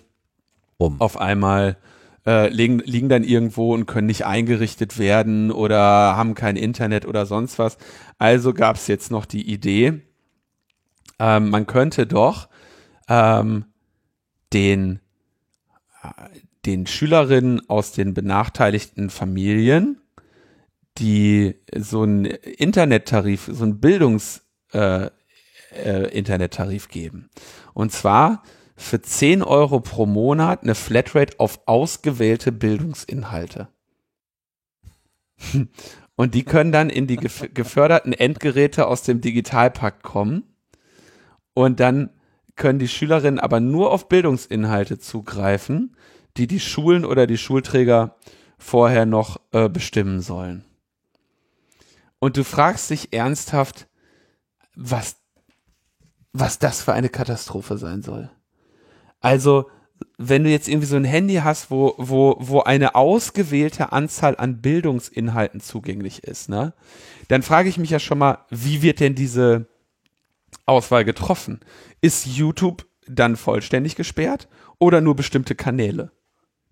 um. 0.78 1.00
auf 1.00 1.20
einmal 1.20 1.76
äh, 2.26 2.48
liegen, 2.50 2.78
liegen 2.80 3.08
dann 3.08 3.24
irgendwo 3.24 3.74
und 3.74 3.86
können 3.86 4.06
nicht 4.06 4.26
eingerichtet 4.26 4.98
werden 4.98 5.50
oder 5.50 5.78
haben 6.16 6.34
kein 6.34 6.56
Internet 6.56 7.06
oder 7.06 7.26
sonst 7.26 7.58
was. 7.58 7.78
Also 8.18 8.52
gab 8.52 8.76
es 8.76 8.86
jetzt 8.86 9.10
noch 9.10 9.24
die 9.24 9.50
Idee, 9.50 10.02
ähm, 11.18 11.50
man 11.50 11.66
könnte 11.66 12.06
doch 12.06 12.48
ähm, 13.08 13.64
den, 14.52 15.00
den 16.64 16.86
Schülerinnen 16.86 17.68
aus 17.68 17.92
den 17.92 18.14
benachteiligten 18.14 19.10
Familien, 19.10 20.00
die 20.98 21.54
so 21.76 22.02
einen 22.02 22.24
Internettarif, 22.24 23.48
so 23.52 23.64
einen 23.64 23.80
Bildungs 23.80 24.42
äh, 24.72 25.10
äh, 25.72 26.10
Internettarif 26.16 26.88
geben. 26.88 27.30
Und 27.74 27.92
zwar 27.92 28.42
für 28.76 29.00
10 29.02 29.42
Euro 29.42 29.80
pro 29.80 30.06
Monat 30.06 30.62
eine 30.62 30.74
Flatrate 30.74 31.38
auf 31.38 31.60
ausgewählte 31.66 32.52
Bildungsinhalte. 32.52 33.68
Und 36.16 36.34
die 36.34 36.42
können 36.42 36.72
dann 36.72 36.90
in 36.90 37.06
die 37.06 37.16
geförderten 37.16 38.12
Endgeräte 38.12 38.88
aus 38.88 39.02
dem 39.02 39.20
Digitalpakt 39.20 40.02
kommen. 40.02 40.42
Und 41.54 41.78
dann 41.78 42.10
können 42.58 42.78
die 42.78 42.88
Schülerinnen 42.88 43.40
aber 43.40 43.60
nur 43.60 43.90
auf 43.90 44.08
Bildungsinhalte 44.08 44.98
zugreifen, 44.98 45.96
die 46.36 46.46
die 46.46 46.60
Schulen 46.60 47.04
oder 47.04 47.26
die 47.26 47.38
Schulträger 47.38 48.16
vorher 48.58 49.06
noch 49.06 49.40
äh, 49.52 49.68
bestimmen 49.68 50.20
sollen. 50.20 50.64
Und 52.18 52.36
du 52.36 52.44
fragst 52.44 52.90
dich 52.90 53.12
ernsthaft, 53.12 53.86
was, 54.74 55.16
was 56.32 56.58
das 56.58 56.82
für 56.82 56.92
eine 56.92 57.08
Katastrophe 57.08 57.78
sein 57.78 58.02
soll. 58.02 58.30
Also, 59.20 59.70
wenn 60.16 60.44
du 60.44 60.50
jetzt 60.50 60.68
irgendwie 60.68 60.86
so 60.86 60.96
ein 60.96 61.04
Handy 61.04 61.36
hast, 61.36 61.70
wo, 61.70 61.94
wo, 61.96 62.36
wo 62.38 62.60
eine 62.60 62.94
ausgewählte 62.94 63.92
Anzahl 63.92 64.36
an 64.36 64.60
Bildungsinhalten 64.60 65.60
zugänglich 65.60 66.24
ist, 66.24 66.48
ne, 66.48 66.74
dann 67.28 67.42
frage 67.42 67.68
ich 67.68 67.78
mich 67.78 67.90
ja 67.90 67.98
schon 67.98 68.18
mal, 68.18 68.44
wie 68.50 68.82
wird 68.82 69.00
denn 69.00 69.14
diese 69.14 69.68
Auswahl 70.68 71.04
getroffen? 71.04 71.60
Ist 72.00 72.26
YouTube 72.26 72.86
dann 73.06 73.36
vollständig 73.36 73.96
gesperrt 73.96 74.48
oder 74.78 75.00
nur 75.00 75.16
bestimmte 75.16 75.54
Kanäle? 75.54 76.12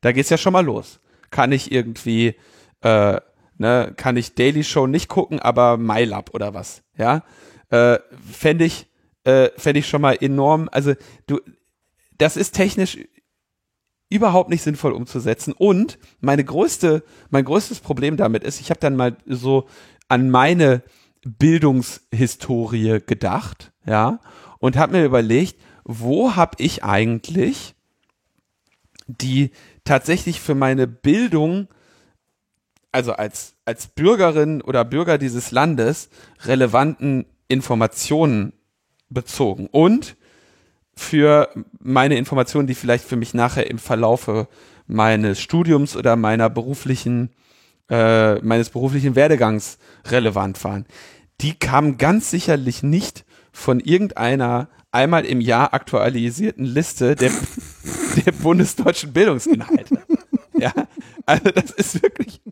Da 0.00 0.12
geht's 0.12 0.30
ja 0.30 0.38
schon 0.38 0.52
mal 0.52 0.64
los. 0.64 1.00
Kann 1.30 1.52
ich 1.52 1.72
irgendwie, 1.72 2.36
äh, 2.82 3.20
ne, 3.58 3.92
kann 3.96 4.16
ich 4.16 4.34
Daily 4.34 4.64
Show 4.64 4.86
nicht 4.86 5.08
gucken, 5.08 5.40
aber 5.40 5.76
MyLab 5.76 6.34
oder 6.34 6.54
was, 6.54 6.82
ja? 6.96 7.24
Äh, 7.70 7.98
Fände 8.30 8.64
ich, 8.64 8.86
äh, 9.24 9.50
fände 9.56 9.80
ich 9.80 9.88
schon 9.88 10.02
mal 10.02 10.16
enorm, 10.20 10.68
also 10.70 10.94
du, 11.26 11.40
das 12.18 12.36
ist 12.36 12.52
technisch 12.52 12.98
überhaupt 14.08 14.50
nicht 14.50 14.62
sinnvoll 14.62 14.92
umzusetzen. 14.92 15.52
Und 15.52 15.98
meine 16.20 16.44
größte, 16.44 17.02
mein 17.30 17.44
größtes 17.44 17.80
Problem 17.80 18.16
damit 18.16 18.44
ist, 18.44 18.60
ich 18.60 18.70
habe 18.70 18.80
dann 18.80 18.96
mal 18.96 19.16
so 19.26 19.68
an 20.08 20.30
meine 20.30 20.82
Bildungshistorie 21.24 23.00
gedacht, 23.04 23.72
ja, 23.86 24.20
und 24.58 24.76
habe 24.76 24.98
mir 24.98 25.04
überlegt, 25.04 25.60
wo 25.84 26.34
habe 26.34 26.56
ich 26.58 26.84
eigentlich 26.84 27.74
die 29.06 29.50
tatsächlich 29.84 30.40
für 30.40 30.54
meine 30.54 30.86
Bildung, 30.86 31.68
also 32.92 33.12
als, 33.12 33.54
als 33.64 33.86
Bürgerin 33.86 34.62
oder 34.62 34.84
Bürger 34.84 35.18
dieses 35.18 35.50
Landes, 35.52 36.08
relevanten 36.44 37.26
Informationen 37.48 38.52
bezogen. 39.08 39.68
Und 39.70 40.16
für 40.96 41.50
meine 41.78 42.16
Informationen, 42.16 42.66
die 42.66 42.74
vielleicht 42.74 43.04
für 43.04 43.16
mich 43.16 43.34
nachher 43.34 43.70
im 43.70 43.78
Verlaufe 43.78 44.48
meines 44.86 45.40
Studiums 45.40 45.96
oder 45.96 46.16
meiner 46.16 46.48
beruflichen, 46.48 47.30
äh, 47.90 48.36
meines 48.36 48.70
beruflichen 48.70 49.14
Werdegangs 49.14 49.78
relevant 50.06 50.62
waren. 50.64 50.86
Die 51.42 51.54
kamen 51.54 51.98
ganz 51.98 52.30
sicherlich 52.30 52.82
nicht 52.82 53.24
von 53.56 53.80
irgendeiner 53.80 54.68
einmal 54.92 55.24
im 55.24 55.40
Jahr 55.40 55.72
aktualisierten 55.72 56.64
Liste 56.64 57.16
der, 57.16 57.32
der 58.16 58.32
bundesdeutschen 58.32 59.14
Bildungsinhalte. 59.14 60.02
ja, 60.52 60.72
also 61.24 61.50
das 61.50 61.70
ist 61.70 62.02
wirklich. 62.02 62.42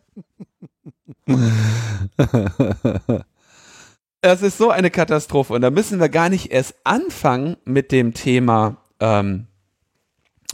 Das 4.22 4.40
ist 4.40 4.56
so 4.56 4.70
eine 4.70 4.90
Katastrophe. 4.90 5.52
Und 5.52 5.60
da 5.60 5.70
müssen 5.70 6.00
wir 6.00 6.08
gar 6.08 6.30
nicht 6.30 6.50
erst 6.50 6.74
anfangen 6.84 7.58
mit 7.66 7.92
dem 7.92 8.14
Thema, 8.14 8.78
ähm, 8.98 9.46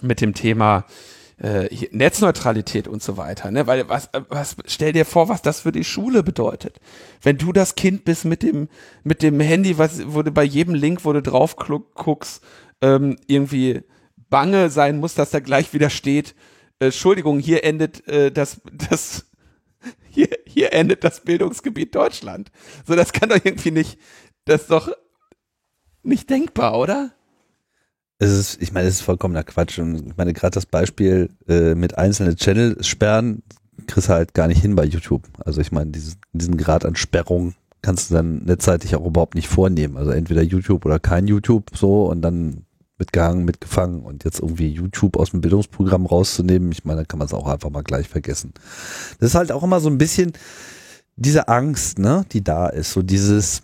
mit 0.02 0.20
dem 0.20 0.34
Thema 0.34 0.84
äh, 1.40 1.68
Netzneutralität 1.90 2.86
und 2.86 3.02
so 3.02 3.16
weiter. 3.16 3.50
Ne? 3.50 3.66
Weil 3.66 3.88
was, 3.88 4.10
was, 4.28 4.56
stell 4.66 4.92
dir 4.92 5.04
vor, 5.04 5.28
was 5.28 5.42
das 5.42 5.60
für 5.60 5.72
die 5.72 5.84
Schule 5.84 6.22
bedeutet. 6.22 6.80
Wenn 7.22 7.38
du 7.38 7.52
das 7.52 7.74
Kind 7.74 8.04
bist 8.04 8.24
mit 8.24 8.42
dem, 8.42 8.68
mit 9.04 9.22
dem 9.22 9.40
Handy, 9.40 9.78
was, 9.78 9.98
du 9.98 10.30
bei 10.30 10.44
jedem 10.44 10.74
Link, 10.74 11.04
wo 11.04 11.12
du 11.12 11.22
drauf 11.22 11.56
guckst, 11.56 12.42
ähm, 12.82 13.16
irgendwie 13.26 13.82
bange 14.28 14.70
sein 14.70 14.98
muss, 15.00 15.14
dass 15.14 15.30
da 15.30 15.40
gleich 15.40 15.72
wieder 15.72 15.90
steht, 15.90 16.34
äh, 16.78 16.86
Entschuldigung, 16.86 17.38
hier 17.38 17.64
endet 17.64 18.06
äh, 18.06 18.30
das, 18.30 18.60
das 18.72 19.26
hier, 20.10 20.28
hier 20.46 20.72
endet 20.74 21.04
das 21.04 21.20
Bildungsgebiet 21.22 21.94
Deutschland. 21.94 22.50
So, 22.86 22.96
das 22.96 23.12
kann 23.12 23.30
doch 23.30 23.40
irgendwie 23.42 23.70
nicht, 23.70 23.98
das 24.44 24.62
ist 24.62 24.70
doch 24.70 24.90
nicht 26.02 26.28
denkbar, 26.28 26.78
oder? 26.78 27.12
Es 28.20 28.30
ist, 28.30 28.62
ich 28.62 28.72
meine, 28.72 28.86
es 28.86 28.96
ist 28.96 29.00
vollkommener 29.00 29.42
Quatsch. 29.42 29.78
Und 29.78 30.08
ich 30.08 30.16
meine, 30.16 30.34
gerade 30.34 30.52
das 30.52 30.66
Beispiel 30.66 31.30
äh, 31.48 31.74
mit 31.74 31.98
einzelnen 31.98 32.36
Channels 32.36 32.86
sperren, 32.86 33.42
kriegst 33.86 34.08
du 34.08 34.12
halt 34.12 34.34
gar 34.34 34.46
nicht 34.46 34.60
hin 34.60 34.76
bei 34.76 34.84
YouTube. 34.84 35.22
Also 35.44 35.60
ich 35.62 35.72
meine, 35.72 35.90
diesen, 35.90 36.16
diesen 36.32 36.56
Grad 36.58 36.84
an 36.84 36.96
Sperrung 36.96 37.54
kannst 37.80 38.10
du 38.10 38.14
dann 38.14 38.44
netzseitig 38.44 38.94
auch 38.94 39.06
überhaupt 39.06 39.34
nicht 39.34 39.48
vornehmen. 39.48 39.96
Also 39.96 40.10
entweder 40.10 40.42
YouTube 40.42 40.84
oder 40.84 40.98
kein 40.98 41.26
YouTube 41.26 41.70
so 41.74 42.04
und 42.10 42.20
dann 42.20 42.66
mitgehangen, 42.98 43.46
mitgefangen 43.46 44.02
und 44.02 44.24
jetzt 44.24 44.40
irgendwie 44.40 44.68
YouTube 44.68 45.16
aus 45.16 45.30
dem 45.30 45.40
Bildungsprogramm 45.40 46.04
rauszunehmen, 46.04 46.70
ich 46.70 46.84
meine, 46.84 46.98
dann 46.98 47.08
kann 47.08 47.18
man 47.18 47.26
es 47.26 47.32
auch 47.32 47.48
einfach 47.48 47.70
mal 47.70 47.82
gleich 47.82 48.06
vergessen. 48.06 48.52
Das 49.18 49.30
ist 49.30 49.34
halt 49.34 49.50
auch 49.50 49.62
immer 49.62 49.80
so 49.80 49.88
ein 49.88 49.96
bisschen 49.96 50.32
diese 51.16 51.48
Angst, 51.48 51.98
ne, 51.98 52.26
die 52.32 52.44
da 52.44 52.68
ist, 52.68 52.92
so 52.92 53.02
dieses, 53.02 53.62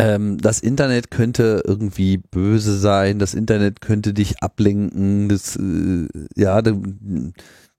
ähm, 0.00 0.38
das 0.38 0.60
Internet 0.60 1.10
könnte 1.10 1.62
irgendwie 1.66 2.16
böse 2.16 2.78
sein, 2.78 3.18
das 3.18 3.34
Internet 3.34 3.82
könnte 3.82 4.14
dich 4.14 4.42
ablenken, 4.42 5.28
das, 5.28 5.56
äh, 5.56 6.08
ja, 6.36 6.62
die, 6.62 7.32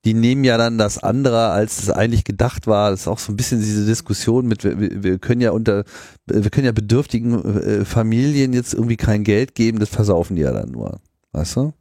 die 0.04 0.14
nehmen 0.14 0.44
ja 0.44 0.56
dann 0.56 0.78
das 0.78 0.98
andere, 0.98 1.48
als 1.48 1.82
es 1.82 1.90
eigentlich 1.90 2.22
gedacht 2.22 2.68
war. 2.68 2.92
Das 2.92 3.00
ist 3.00 3.08
auch 3.08 3.18
so 3.18 3.32
ein 3.32 3.36
bisschen 3.36 3.58
diese 3.58 3.84
Diskussion 3.84 4.46
mit, 4.46 4.62
wir, 4.62 5.02
wir 5.02 5.18
können 5.18 5.40
ja 5.40 5.50
unter, 5.50 5.82
wir 6.26 6.50
können 6.50 6.66
ja 6.66 6.72
bedürftigen 6.72 7.60
äh, 7.60 7.84
Familien 7.84 8.52
jetzt 8.52 8.72
irgendwie 8.72 8.96
kein 8.96 9.24
Geld 9.24 9.56
geben, 9.56 9.80
das 9.80 9.88
versaufen 9.88 10.36
die 10.36 10.42
ja 10.42 10.52
dann 10.52 10.70
nur. 10.70 11.00
Weißt 11.32 11.56
du? 11.56 11.72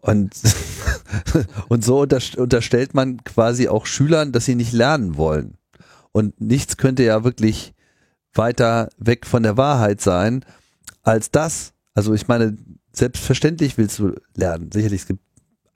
Und, 0.00 0.32
und 1.68 1.84
so 1.84 2.00
unterstellt 2.00 2.94
man 2.94 3.22
quasi 3.24 3.68
auch 3.68 3.84
Schülern, 3.84 4.32
dass 4.32 4.46
sie 4.46 4.54
nicht 4.54 4.72
lernen 4.72 5.18
wollen. 5.18 5.58
Und 6.12 6.40
nichts 6.40 6.78
könnte 6.78 7.02
ja 7.02 7.24
wirklich 7.24 7.74
weiter 8.38 8.88
weg 8.98 9.26
von 9.26 9.42
der 9.42 9.56
Wahrheit 9.56 10.00
sein 10.00 10.44
als 11.02 11.30
das. 11.30 11.72
Also 11.94 12.14
ich 12.14 12.28
meine, 12.28 12.56
selbstverständlich 12.92 13.78
willst 13.78 13.98
du 13.98 14.14
lernen. 14.34 14.70
Sicherlich, 14.72 15.02
es 15.02 15.06
gibt 15.06 15.20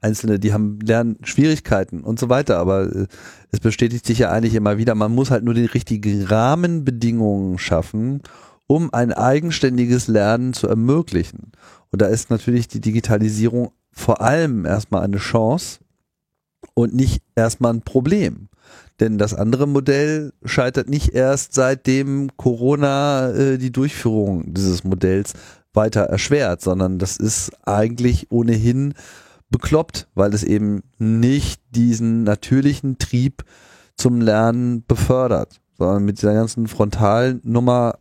Einzelne, 0.02 0.38
die 0.38 0.52
haben 0.52 0.80
Lernschwierigkeiten 0.80 2.02
und 2.02 2.18
so 2.18 2.28
weiter, 2.28 2.58
aber 2.58 2.84
äh, 2.84 3.06
es 3.50 3.60
bestätigt 3.60 4.06
sich 4.06 4.18
ja 4.18 4.30
eigentlich 4.30 4.54
immer 4.54 4.78
wieder, 4.78 4.94
man 4.94 5.14
muss 5.14 5.30
halt 5.30 5.44
nur 5.44 5.54
die 5.54 5.66
richtigen 5.66 6.24
Rahmenbedingungen 6.24 7.58
schaffen, 7.58 8.22
um 8.66 8.92
ein 8.94 9.12
eigenständiges 9.12 10.08
Lernen 10.08 10.54
zu 10.54 10.68
ermöglichen. 10.68 11.52
Und 11.90 12.00
da 12.00 12.06
ist 12.06 12.30
natürlich 12.30 12.68
die 12.68 12.80
Digitalisierung 12.80 13.72
vor 13.92 14.20
allem 14.20 14.64
erstmal 14.64 15.02
eine 15.02 15.18
Chance 15.18 15.80
und 16.74 16.94
nicht 16.94 17.22
erstmal 17.34 17.74
ein 17.74 17.82
Problem. 17.82 18.48
Denn 19.00 19.16
das 19.16 19.34
andere 19.34 19.66
Modell 19.66 20.32
scheitert 20.44 20.88
nicht 20.88 21.14
erst 21.14 21.54
seitdem 21.54 22.36
Corona 22.36 23.30
äh, 23.30 23.58
die 23.58 23.72
Durchführung 23.72 24.52
dieses 24.52 24.84
Modells 24.84 25.32
weiter 25.72 26.02
erschwert, 26.02 26.60
sondern 26.60 26.98
das 26.98 27.16
ist 27.16 27.50
eigentlich 27.66 28.30
ohnehin 28.30 28.94
bekloppt, 29.48 30.08
weil 30.14 30.34
es 30.34 30.44
eben 30.44 30.82
nicht 30.98 31.62
diesen 31.70 32.24
natürlichen 32.24 32.98
Trieb 32.98 33.44
zum 33.96 34.20
Lernen 34.20 34.84
befördert, 34.86 35.60
sondern 35.78 36.04
mit 36.04 36.18
dieser 36.18 36.34
ganzen 36.34 36.68
Frontalnummer 36.68 37.98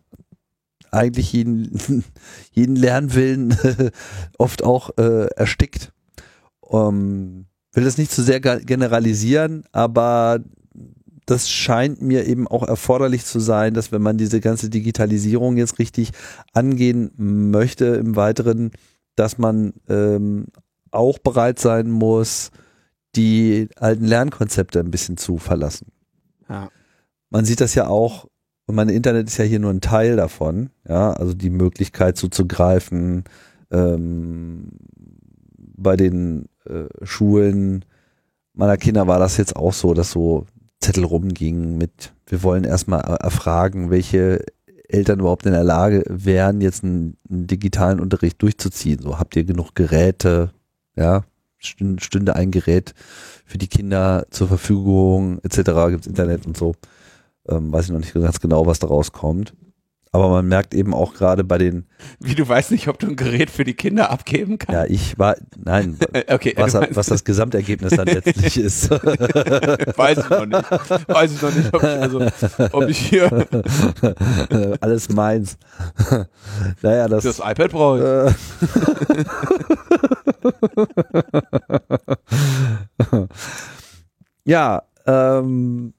eigentlich 0.92 1.32
jeden, 1.34 2.04
jeden 2.52 2.76
Lernwillen 2.76 3.56
oft 4.38 4.64
auch 4.64 4.92
äh, 4.98 5.28
erstickt. 5.36 5.94
Um, 6.62 7.46
will 7.74 7.84
das 7.84 7.98
nicht 7.98 8.12
zu 8.12 8.22
sehr 8.22 8.40
generalisieren, 8.40 9.64
aber 9.72 10.40
das 11.30 11.47
scheint 11.49 12.01
mir 12.01 12.26
eben 12.26 12.47
auch 12.47 12.68
erforderlich 12.68 13.23
zu 13.23 13.39
sein, 13.39 13.76
dass 13.76 13.91
wenn 13.91 14.01
man 14.01 14.18
diese 14.18 14.39
ganze 14.39 14.69
Digitalisierung 14.69 15.57
jetzt 15.57 15.77
richtig 15.77 16.11
angehen 16.53 17.11
möchte 17.18 17.85
im 17.85 18.15
Weiteren, 18.15 18.72
dass 19.15 19.38
man 19.38 19.73
ähm, 19.88 20.47
auch 20.89 21.19
bereit 21.19 21.60
sein 21.60 21.91
muss, 21.91 22.49
die 23.15 23.69
alten 23.76 24.06
Lernkonzepte 24.06 24.80
ein 24.80 24.89
bisschen 24.89 25.18
zu 25.18 25.38
verlassen. 25.38 25.91
Ja. 26.49 26.69
Man 27.30 27.45
sieht 27.45 27.61
das 27.61 27.76
ja 27.76 27.88
auch, 27.88 28.27
und 28.65 28.73
mein 28.73 28.89
Internet 28.89 29.27
ist 29.27 29.38
ja 29.38 29.45
hier 29.45 29.60
nur 29.60 29.72
ein 29.72 29.81
Teil 29.81 30.15
davon, 30.15 30.72
ja, 30.88 31.14
also 31.14 31.35
die 31.35 31.51
Möglichkeit 31.51 32.18
zuzugreifen, 32.18 33.23
ähm, 33.69 34.69
bei 35.77 35.95
den 35.95 36.49
äh, 36.65 36.85
Schulen 37.03 37.85
meiner 38.53 38.77
Kinder 38.77 39.06
war 39.07 39.19
das 39.19 39.38
jetzt 39.38 39.56
auch 39.56 39.73
so, 39.73 39.93
dass 39.93 40.11
so 40.11 40.45
Zettel 40.81 41.03
rumgingen 41.03 41.77
mit, 41.77 42.14
wir 42.26 42.43
wollen 42.43 42.64
erstmal 42.64 43.01
erfragen, 43.01 43.89
welche 43.89 44.45
Eltern 44.88 45.19
überhaupt 45.19 45.45
in 45.45 45.51
der 45.51 45.64
Lage 45.64 46.03
wären, 46.07 46.61
jetzt 46.61 46.84
einen, 46.84 47.18
einen 47.30 47.47
digitalen 47.47 47.99
Unterricht 47.99 48.41
durchzuziehen. 48.41 49.01
So, 49.01 49.19
habt 49.19 49.35
ihr 49.35 49.43
genug 49.43 49.76
Geräte? 49.76 50.51
Ja, 50.95 51.23
stünde 51.57 52.35
ein 52.35 52.51
Gerät 52.51 52.93
für 53.45 53.57
die 53.57 53.68
Kinder 53.68 54.26
zur 54.31 54.47
Verfügung, 54.47 55.39
etc. 55.43 55.72
Gibt's 55.89 56.07
Internet 56.07 56.45
und 56.45 56.57
so. 56.57 56.73
Ähm, 57.47 57.72
weiß 57.72 57.85
ich 57.85 57.91
noch 57.91 57.99
nicht 57.99 58.14
ganz 58.14 58.39
genau, 58.39 58.65
was 58.65 58.80
da 58.80 58.88
rauskommt. 58.88 59.53
Aber 60.11 60.30
man 60.30 60.48
merkt 60.48 60.73
eben 60.73 60.95
auch 60.95 61.14
gerade 61.14 61.44
bei 61.44 61.60
den. 61.60 61.86
Wie 62.19 62.34
du 62.34 62.48
weißt 62.48 62.72
nicht, 62.72 62.88
ob 62.88 62.98
du 62.98 63.07
ein 63.07 63.15
Gerät 63.15 63.52
für 63.52 63.64
die 63.64 63.76
Kinder 63.76 64.10
abgeben 64.10 64.57
kannst. 64.57 64.73
Ja, 64.73 64.86
ich 64.86 65.19
war, 65.19 65.36
nein, 65.56 65.99
okay, 66.27 66.56
was, 66.57 66.73
was 66.73 67.07
das 67.07 67.23
Gesamtergebnis 67.23 67.95
dann 67.95 68.07
letztlich 68.07 68.57
ist. 68.64 68.90
weiß 68.90 70.18
ich 70.18 70.30
noch 70.30 70.48
nicht. 70.48 70.72
Weiß 71.10 71.31
ich 71.31 71.41
noch 71.44 71.53
nicht, 71.53 71.72
ob 71.73 71.84
ich, 71.84 71.90
also, 71.90 72.27
ob 72.72 72.90
ich 72.90 72.98
hier. 72.98 73.48
Alles 74.81 75.10
meins. 75.10 75.57
naja, 76.81 77.07
das. 77.07 77.26
Das 77.26 77.38
iPad 77.38 77.72
brauche 77.72 78.34
ich. 78.36 79.26
ja, 84.45 84.81
ähm, 85.06 85.94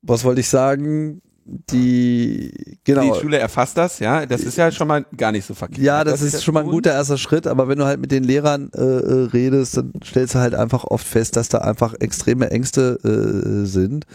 was 0.00 0.24
wollte 0.24 0.40
ich 0.40 0.48
sagen? 0.48 1.20
Die 1.44 2.78
genau. 2.84 3.14
Die 3.14 3.20
Schule 3.20 3.38
erfasst 3.38 3.76
das, 3.76 3.98
ja. 3.98 4.26
Das 4.26 4.42
ist 4.42 4.56
ja 4.56 4.70
schon 4.70 4.88
mal 4.88 5.04
gar 5.16 5.32
nicht 5.32 5.44
so 5.44 5.54
verkehrt. 5.54 5.80
Ja, 5.80 6.04
das, 6.04 6.14
das 6.14 6.22
ist, 6.22 6.34
ist 6.34 6.44
schon 6.44 6.54
mal 6.54 6.64
ein 6.64 6.70
guter 6.70 6.92
erster 6.92 7.18
Schritt, 7.18 7.46
aber 7.46 7.68
wenn 7.68 7.78
du 7.78 7.84
halt 7.84 8.00
mit 8.00 8.12
den 8.12 8.24
Lehrern 8.24 8.70
äh, 8.74 8.80
äh, 8.80 9.24
redest, 9.32 9.76
dann 9.76 9.92
stellst 10.04 10.34
du 10.34 10.38
halt 10.38 10.54
einfach 10.54 10.84
oft 10.84 11.06
fest, 11.06 11.36
dass 11.36 11.48
da 11.48 11.58
einfach 11.58 11.94
extreme 11.98 12.50
Ängste 12.50 12.98
äh, 13.04 13.66
sind, 13.66 14.06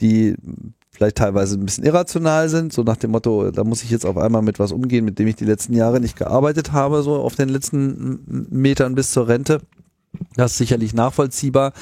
die 0.00 0.36
vielleicht 0.90 1.16
teilweise 1.16 1.56
ein 1.56 1.64
bisschen 1.64 1.84
irrational 1.84 2.48
sind, 2.48 2.72
so 2.72 2.82
nach 2.82 2.96
dem 2.96 3.10
Motto, 3.10 3.50
da 3.50 3.64
muss 3.64 3.82
ich 3.82 3.90
jetzt 3.90 4.06
auf 4.06 4.16
einmal 4.16 4.42
mit 4.42 4.60
was 4.60 4.70
umgehen, 4.70 5.04
mit 5.04 5.18
dem 5.18 5.26
ich 5.26 5.34
die 5.34 5.44
letzten 5.44 5.74
Jahre 5.74 5.98
nicht 6.00 6.16
gearbeitet 6.16 6.72
habe, 6.72 7.02
so 7.02 7.16
auf 7.16 7.34
den 7.34 7.48
letzten 7.48 8.46
Metern 8.50 8.94
bis 8.94 9.10
zur 9.10 9.26
Rente. 9.26 9.60
Das 10.36 10.52
ist 10.52 10.58
sicherlich 10.58 10.94
nachvollziehbar, 10.94 11.72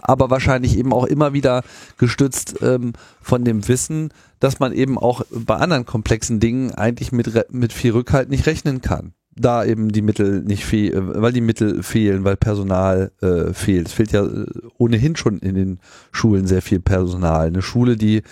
aber 0.00 0.30
wahrscheinlich 0.30 0.76
eben 0.76 0.92
auch 0.92 1.04
immer 1.04 1.32
wieder 1.32 1.62
gestützt 1.96 2.56
ähm, 2.62 2.92
von 3.20 3.44
dem 3.44 3.66
Wissen, 3.68 4.12
dass 4.38 4.60
man 4.60 4.72
eben 4.72 4.98
auch 4.98 5.22
bei 5.30 5.56
anderen 5.56 5.86
komplexen 5.86 6.40
Dingen 6.40 6.72
eigentlich 6.72 7.12
mit, 7.12 7.30
mit 7.52 7.72
viel 7.72 7.92
Rückhalt 7.92 8.28
nicht 8.28 8.46
rechnen 8.46 8.82
kann. 8.82 9.14
Da 9.34 9.64
eben 9.64 9.92
die 9.92 10.02
Mittel 10.02 10.42
nicht 10.42 10.66
fehlen, 10.66 11.10
weil 11.22 11.32
die 11.32 11.40
Mittel 11.40 11.82
fehlen, 11.82 12.24
weil 12.24 12.36
Personal 12.36 13.12
äh, 13.22 13.54
fehlt. 13.54 13.88
Es 13.88 13.94
fehlt 13.94 14.12
ja 14.12 14.26
äh, 14.26 14.46
ohnehin 14.76 15.16
schon 15.16 15.38
in 15.38 15.54
den 15.54 15.78
Schulen 16.10 16.46
sehr 16.46 16.60
viel 16.60 16.80
Personal. 16.80 17.46
Eine 17.46 17.62
Schule, 17.62 17.96
die 17.96 18.22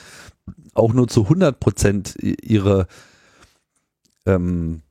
auch 0.74 0.92
nur 0.92 1.08
zu 1.08 1.22
100 1.22 1.58
Prozent 1.58 2.16
ihre 2.20 2.86
ähm, 4.26 4.82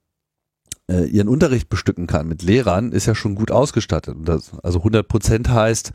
äh, 0.89 1.05
ihren 1.05 1.27
Unterricht 1.27 1.69
bestücken 1.69 2.07
kann 2.07 2.27
mit 2.27 2.41
Lehrern, 2.41 2.91
ist 2.91 3.05
ja 3.05 3.15
schon 3.15 3.35
gut 3.35 3.51
ausgestattet. 3.51 4.17
Das, 4.25 4.51
also 4.63 4.79
100 4.79 5.07
Prozent 5.07 5.49
heißt, 5.49 5.91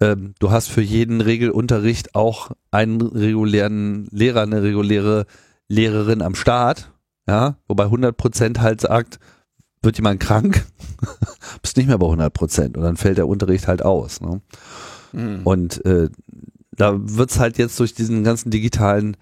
ähm, 0.00 0.34
du 0.38 0.50
hast 0.50 0.68
für 0.68 0.82
jeden 0.82 1.20
Regelunterricht 1.20 2.14
auch 2.14 2.52
einen 2.70 3.00
regulären 3.00 4.06
Lehrer, 4.10 4.42
eine 4.42 4.62
reguläre 4.62 5.26
Lehrerin 5.68 6.22
am 6.22 6.34
Start, 6.34 6.92
ja, 7.26 7.56
wobei 7.66 7.84
100 7.84 8.16
Prozent 8.16 8.60
halt 8.60 8.82
sagt, 8.82 9.18
wird 9.82 9.96
jemand 9.96 10.20
krank, 10.20 10.64
bist 11.62 11.76
nicht 11.76 11.88
mehr 11.88 11.98
bei 11.98 12.06
100 12.06 12.32
Prozent 12.32 12.76
und 12.76 12.84
dann 12.84 12.96
fällt 12.96 13.18
der 13.18 13.28
Unterricht 13.28 13.66
halt 13.66 13.82
aus. 13.82 14.20
Ne? 14.20 14.40
Mhm. 15.12 15.40
Und 15.44 15.84
äh, 15.84 16.08
da 16.72 16.94
wird's 16.96 17.38
halt 17.38 17.58
jetzt 17.58 17.80
durch 17.80 17.94
diesen 17.94 18.22
ganzen 18.22 18.50
digitalen 18.50 19.16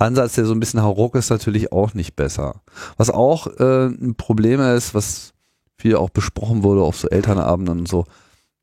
Ansatz, 0.00 0.34
der 0.34 0.46
so 0.46 0.52
ein 0.52 0.60
bisschen 0.60 0.82
hauruck 0.82 1.14
ist, 1.14 1.30
natürlich 1.30 1.72
auch 1.72 1.94
nicht 1.94 2.16
besser. 2.16 2.62
Was 2.96 3.10
auch 3.10 3.46
äh, 3.58 3.86
ein 3.86 4.14
Problem 4.16 4.60
ist, 4.60 4.94
was 4.94 5.32
viel 5.76 5.96
auch 5.96 6.10
besprochen 6.10 6.62
wurde 6.62 6.82
auf 6.82 6.98
so 6.98 7.08
Elternabenden 7.08 7.80
und 7.80 7.88
so, 7.88 8.04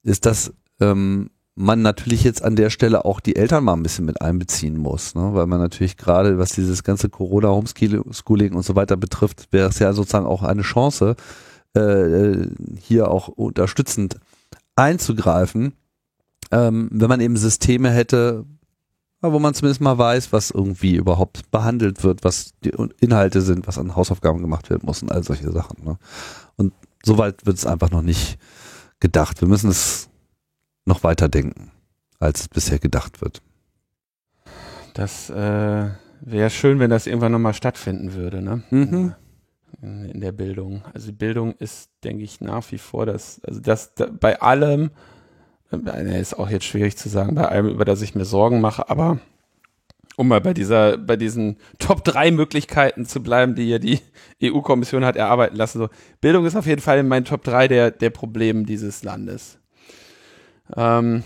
ist, 0.03 0.25
dass 0.25 0.53
ähm, 0.79 1.29
man 1.55 1.81
natürlich 1.81 2.23
jetzt 2.23 2.43
an 2.43 2.55
der 2.55 2.69
Stelle 2.69 3.03
auch 3.03 3.19
die 3.19 3.35
Eltern 3.35 3.63
mal 3.63 3.73
ein 3.73 3.81
bisschen 3.81 4.05
mit 4.05 4.21
einbeziehen 4.21 4.77
muss, 4.77 5.15
ne? 5.15 5.33
weil 5.33 5.47
man 5.47 5.59
natürlich 5.59 5.97
gerade, 5.97 6.37
was 6.37 6.51
dieses 6.51 6.83
ganze 6.83 7.09
Corona, 7.09 7.49
Homeschooling 7.49 8.53
und 8.53 8.63
so 8.63 8.75
weiter 8.75 8.95
betrifft, 8.95 9.47
wäre 9.51 9.69
es 9.69 9.79
ja 9.79 9.91
sozusagen 9.93 10.27
auch 10.27 10.43
eine 10.43 10.61
Chance, 10.61 11.15
äh, 11.73 12.47
hier 12.79 13.09
auch 13.09 13.27
unterstützend 13.27 14.19
einzugreifen, 14.75 15.73
ähm, 16.51 16.89
wenn 16.91 17.09
man 17.09 17.21
eben 17.21 17.37
Systeme 17.37 17.89
hätte, 17.89 18.45
wo 19.21 19.39
man 19.39 19.53
zumindest 19.53 19.81
mal 19.81 19.97
weiß, 19.97 20.31
was 20.31 20.51
irgendwie 20.51 20.95
überhaupt 20.95 21.49
behandelt 21.51 22.03
wird, 22.03 22.23
was 22.23 22.53
die 22.63 22.73
Inhalte 22.99 23.41
sind, 23.41 23.67
was 23.67 23.77
an 23.77 23.95
Hausaufgaben 23.95 24.41
gemacht 24.41 24.69
werden 24.69 24.85
muss 24.85 25.01
und 25.01 25.11
all 25.11 25.23
solche 25.23 25.51
Sachen. 25.51 25.83
Ne? 25.83 25.97
Und 26.55 26.73
soweit 27.03 27.45
wird 27.45 27.57
es 27.57 27.65
einfach 27.65 27.89
noch 27.89 28.03
nicht 28.03 28.37
gedacht. 28.99 29.41
Wir 29.41 29.47
müssen 29.47 29.69
es 29.69 30.09
noch 30.85 31.03
weiter 31.03 31.29
denken, 31.29 31.71
als 32.19 32.41
es 32.41 32.47
bisher 32.47 32.79
gedacht 32.79 33.21
wird. 33.21 33.41
Das 34.93 35.29
äh, 35.29 35.89
wäre 36.21 36.49
schön, 36.49 36.79
wenn 36.79 36.89
das 36.89 37.07
irgendwann 37.07 37.31
nochmal 37.31 37.53
stattfinden 37.53 38.13
würde. 38.13 38.41
Ne? 38.41 38.63
Mhm. 38.69 39.13
in 39.81 40.21
der 40.21 40.31
Bildung. 40.31 40.83
Also 40.93 41.11
Bildung 41.13 41.53
ist, 41.55 41.89
denke 42.03 42.23
ich, 42.23 42.41
nach 42.41 42.71
wie 42.71 42.77
vor 42.77 43.05
das, 43.05 43.41
also 43.43 43.59
das, 43.59 43.93
da, 43.93 44.07
bei 44.07 44.39
allem, 44.41 44.91
ist 45.71 46.37
auch 46.37 46.49
jetzt 46.49 46.65
schwierig 46.65 46.97
zu 46.97 47.09
sagen, 47.09 47.35
bei 47.35 47.47
allem, 47.47 47.67
über 47.67 47.85
das 47.85 48.01
ich 48.01 48.15
mir 48.15 48.25
Sorgen 48.25 48.61
mache, 48.61 48.89
aber 48.89 49.19
um 50.15 50.27
mal 50.29 50.41
bei 50.41 50.53
dieser, 50.53 50.97
bei 50.97 51.15
diesen 51.15 51.57
Top 51.79 52.03
3 52.03 52.31
Möglichkeiten 52.31 53.05
zu 53.05 53.21
bleiben, 53.21 53.55
die 53.55 53.69
ja 53.69 53.79
die 53.79 53.99
EU-Kommission 54.43 55.05
hat 55.05 55.15
erarbeiten 55.15 55.55
lassen. 55.55 55.79
So, 55.79 55.89
Bildung 56.21 56.45
ist 56.45 56.55
auf 56.55 56.65
jeden 56.65 56.81
Fall 56.81 56.99
in 56.99 57.07
meinen 57.07 57.25
Top 57.25 57.43
3 57.43 57.67
der, 57.67 57.91
der 57.91 58.09
Probleme 58.09 58.63
dieses 58.63 59.03
Landes. 59.03 59.59
Ähm, 60.75 61.23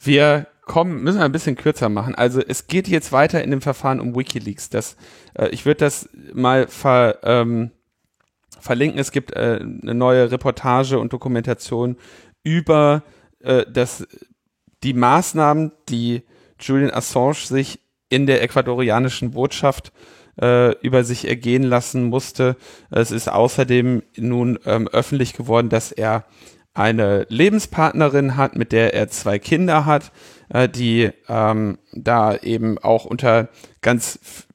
wir 0.00 0.46
kommen, 0.62 1.02
müssen 1.02 1.18
wir 1.18 1.24
ein 1.24 1.32
bisschen 1.32 1.56
kürzer 1.56 1.88
machen. 1.88 2.14
Also 2.14 2.40
es 2.40 2.66
geht 2.66 2.88
jetzt 2.88 3.12
weiter 3.12 3.42
in 3.42 3.50
dem 3.50 3.62
Verfahren 3.62 4.00
um 4.00 4.16
WikiLeaks. 4.16 4.68
Das, 4.68 4.96
äh, 5.34 5.48
ich 5.50 5.64
würde 5.64 5.80
das 5.80 6.08
mal 6.34 6.66
ver, 6.66 7.18
ähm, 7.22 7.70
verlinken. 8.60 8.98
Es 8.98 9.12
gibt 9.12 9.32
äh, 9.32 9.60
eine 9.60 9.94
neue 9.94 10.30
Reportage 10.30 10.98
und 10.98 11.12
Dokumentation 11.12 11.96
über 12.42 13.02
äh, 13.04 13.17
das, 13.40 14.06
die 14.82 14.94
Maßnahmen, 14.94 15.72
die 15.88 16.22
Julian 16.60 16.90
Assange 16.90 17.34
sich 17.34 17.80
in 18.08 18.26
der 18.26 18.42
ecuadorianischen 18.42 19.30
Botschaft 19.30 19.92
äh, 20.40 20.72
über 20.80 21.04
sich 21.04 21.26
ergehen 21.26 21.62
lassen 21.62 22.04
musste. 22.04 22.56
Es 22.90 23.10
ist 23.10 23.28
außerdem 23.28 24.02
nun 24.16 24.58
ähm, 24.66 24.88
öffentlich 24.88 25.34
geworden, 25.34 25.68
dass 25.68 25.92
er 25.92 26.24
eine 26.74 27.26
Lebenspartnerin 27.28 28.36
hat, 28.36 28.54
mit 28.56 28.72
der 28.72 28.94
er 28.94 29.08
zwei 29.08 29.38
Kinder 29.38 29.84
hat, 29.84 30.12
äh, 30.48 30.68
die 30.68 31.10
ähm, 31.28 31.78
da 31.92 32.36
eben 32.36 32.78
auch 32.78 33.04
unter 33.04 33.48
ganz 33.80 34.46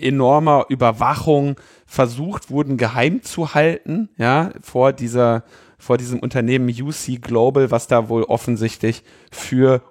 enormer 0.00 0.66
Überwachung 0.70 1.56
versucht 1.84 2.50
wurden, 2.50 2.78
geheim 2.78 3.22
zu 3.22 3.52
halten, 3.54 4.08
ja, 4.16 4.50
vor 4.62 4.94
dieser, 4.94 5.44
vor 5.82 5.98
diesem 5.98 6.20
Unternehmen 6.20 6.68
UC 6.68 7.20
Global, 7.20 7.72
was 7.72 7.88
da 7.88 8.08
wohl 8.08 8.22
offensichtlich 8.22 9.02
für 9.32 9.82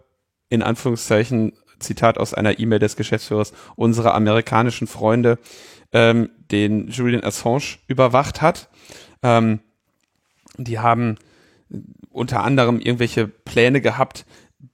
in 0.47 0.63
Anführungszeichen 0.63 1.51
Zitat 1.79 2.17
aus 2.17 2.33
einer 2.33 2.59
E-Mail 2.59 2.79
des 2.79 2.95
Geschäftsführers, 2.95 3.51
unsere 3.75 4.13
amerikanischen 4.13 4.87
Freunde, 4.87 5.37
ähm, 5.91 6.29
den 6.49 6.87
Julian 6.87 7.25
Assange 7.25 7.79
überwacht 7.87 8.41
hat. 8.41 8.69
Ähm, 9.21 9.59
die 10.55 10.79
haben 10.79 11.17
unter 12.09 12.41
anderem 12.41 12.79
irgendwelche 12.79 13.27
Pläne 13.27 13.81
gehabt, 13.81 14.25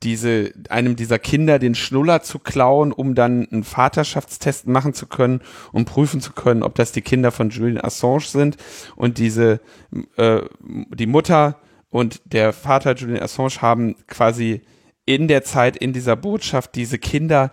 diese, 0.04 0.54
einem 0.70 0.96
dieser 0.96 1.20
Kinder 1.20 1.60
den 1.60 1.76
Schnuller 1.76 2.22
zu 2.22 2.40
klauen, 2.40 2.92
um 2.92 3.16
dann 3.16 3.48
einen 3.50 3.64
Vaterschaftstest 3.64 4.68
machen 4.68 4.94
zu 4.94 5.08
können, 5.08 5.42
um 5.72 5.86
prüfen 5.86 6.22
zu 6.22 6.34
können, 6.34 6.64
ob 6.64 6.76
das 6.76 6.92
die 6.92 7.02
Kinder 7.02 7.32
von 7.32 7.50
Julian 7.50 7.84
Assange 7.84 8.22
sind. 8.22 8.58
Und 8.96 9.18
diese, 9.18 9.60
äh, 10.18 10.42
die 10.66 11.08
Mutter 11.08 11.60
und 11.90 12.22
der 12.26 12.54
Vater 12.54 12.96
Julian 12.96 13.24
Assange 13.24 13.62
haben 13.62 13.96
quasi 14.08 14.62
in 15.06 15.28
der 15.28 15.44
Zeit 15.44 15.78
in 15.78 15.94
dieser 15.94 16.16
Botschaft 16.16 16.76
diese 16.76 17.00
Kinder 17.00 17.52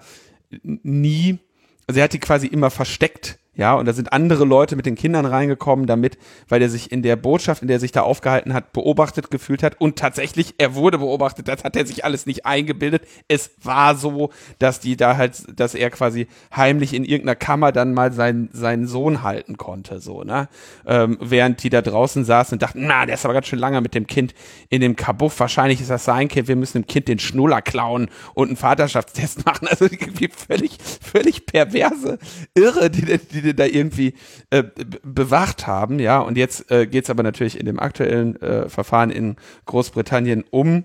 nie, 0.63 1.39
also 1.87 2.01
er 2.01 2.05
hat 2.05 2.13
die 2.13 2.19
quasi 2.19 2.47
immer 2.47 2.71
versteckt 2.71 3.39
ja, 3.57 3.75
und 3.75 3.87
da 3.87 3.93
sind 3.93 4.13
andere 4.13 4.45
Leute 4.45 4.75
mit 4.75 4.87
den 4.87 4.97
Kindern 4.97 5.27
reingekommen, 5.27 5.87
damit, 5.87 6.19
weil 6.49 6.61
er 6.61 6.69
sich 6.69 6.91
in 6.91 7.03
der 7.03 7.17
Botschaft, 7.17 7.63
in 7.63 7.69
der 7.69 7.77
er 7.77 7.81
sich 7.81 7.93
da 7.93 8.03
aufgehalten 8.03 8.53
hat, 8.53 8.73
beobachtet 8.73 9.31
gefühlt 9.31 9.63
hat. 9.63 9.81
Und 9.81 9.97
tatsächlich, 9.97 10.55
er 10.59 10.75
wurde 10.75 10.99
beobachtet, 10.99 11.47
das 11.47 11.63
hat 11.63 11.77
er 11.77 11.87
sich 11.87 12.05
alles 12.05 12.27
nicht 12.27 12.47
eingebildet. 12.47 13.07
Es 13.29 13.53
war 13.63 13.95
so, 13.95 14.31
dass 14.59 14.81
die 14.81 14.97
da 14.97 15.17
halt, 15.17 15.45
dass 15.59 15.75
er 15.75 15.91
quasi 15.91 16.27
heimlich 16.55 16.95
in 16.95 17.05
irgendeiner 17.05 17.37
Kammer 17.37 17.71
dann 17.71 17.95
mal 17.95 18.13
seinen, 18.13 18.49
seinen 18.53 18.87
Sohn 18.87 19.23
halten 19.23 19.57
konnte, 19.57 20.01
so, 20.01 20.25
ne? 20.25 20.49
Ähm, 20.87 21.19
während 21.21 21.63
die 21.63 21.71
da 21.71 21.81
draußen 21.81 22.25
saßen 22.25 22.57
und 22.57 22.63
dachten, 22.63 22.87
na, 22.87 23.07
der 23.07 23.15
ist 23.15 23.25
aber 23.25 23.35
ganz 23.35 23.47
schön 23.47 23.59
lange 23.59 23.81
mit 23.81 23.95
dem 23.95 24.07
Kind 24.07 24.35
in 24.69 24.81
dem 24.81 24.97
Kabuff. 24.97 25.39
Wahrscheinlich 25.39 25.81
ist 25.81 25.91
das 25.91 26.05
sein 26.05 26.29
Kind, 26.29 26.49
wir 26.49 26.57
müssen 26.57 26.83
dem 26.83 26.87
Kind 26.87 27.07
den 27.07 27.21
Schnuller 27.21 27.63
klauen 27.63 28.09
und 28.35 28.49
einen 28.49 28.57
Vaterschaftstest 28.57 29.47
machen. 29.47 29.69
Also 29.69 29.85
irgendwie 29.85 30.29
völlig, 30.29 30.79
völlig 31.01 31.47
perverse 31.47 32.19
Irre, 32.55 32.91
die, 32.91 33.05
die 33.05 33.44
die 33.45 33.55
da 33.55 33.67
irgendwie 33.67 34.15
äh, 34.51 34.65
bewacht 35.03 35.67
haben, 35.67 35.99
ja. 35.99 36.19
Und 36.19 36.37
jetzt 36.37 36.71
äh, 36.71 36.87
geht 36.87 37.05
es 37.05 37.11
aber 37.11 37.23
natürlich 37.23 37.59
in 37.59 37.67
dem 37.67 37.79
aktuellen 37.79 38.41
äh, 38.41 38.69
Verfahren 38.69 39.11
in 39.11 39.37
Großbritannien 39.67 40.45
um 40.51 40.85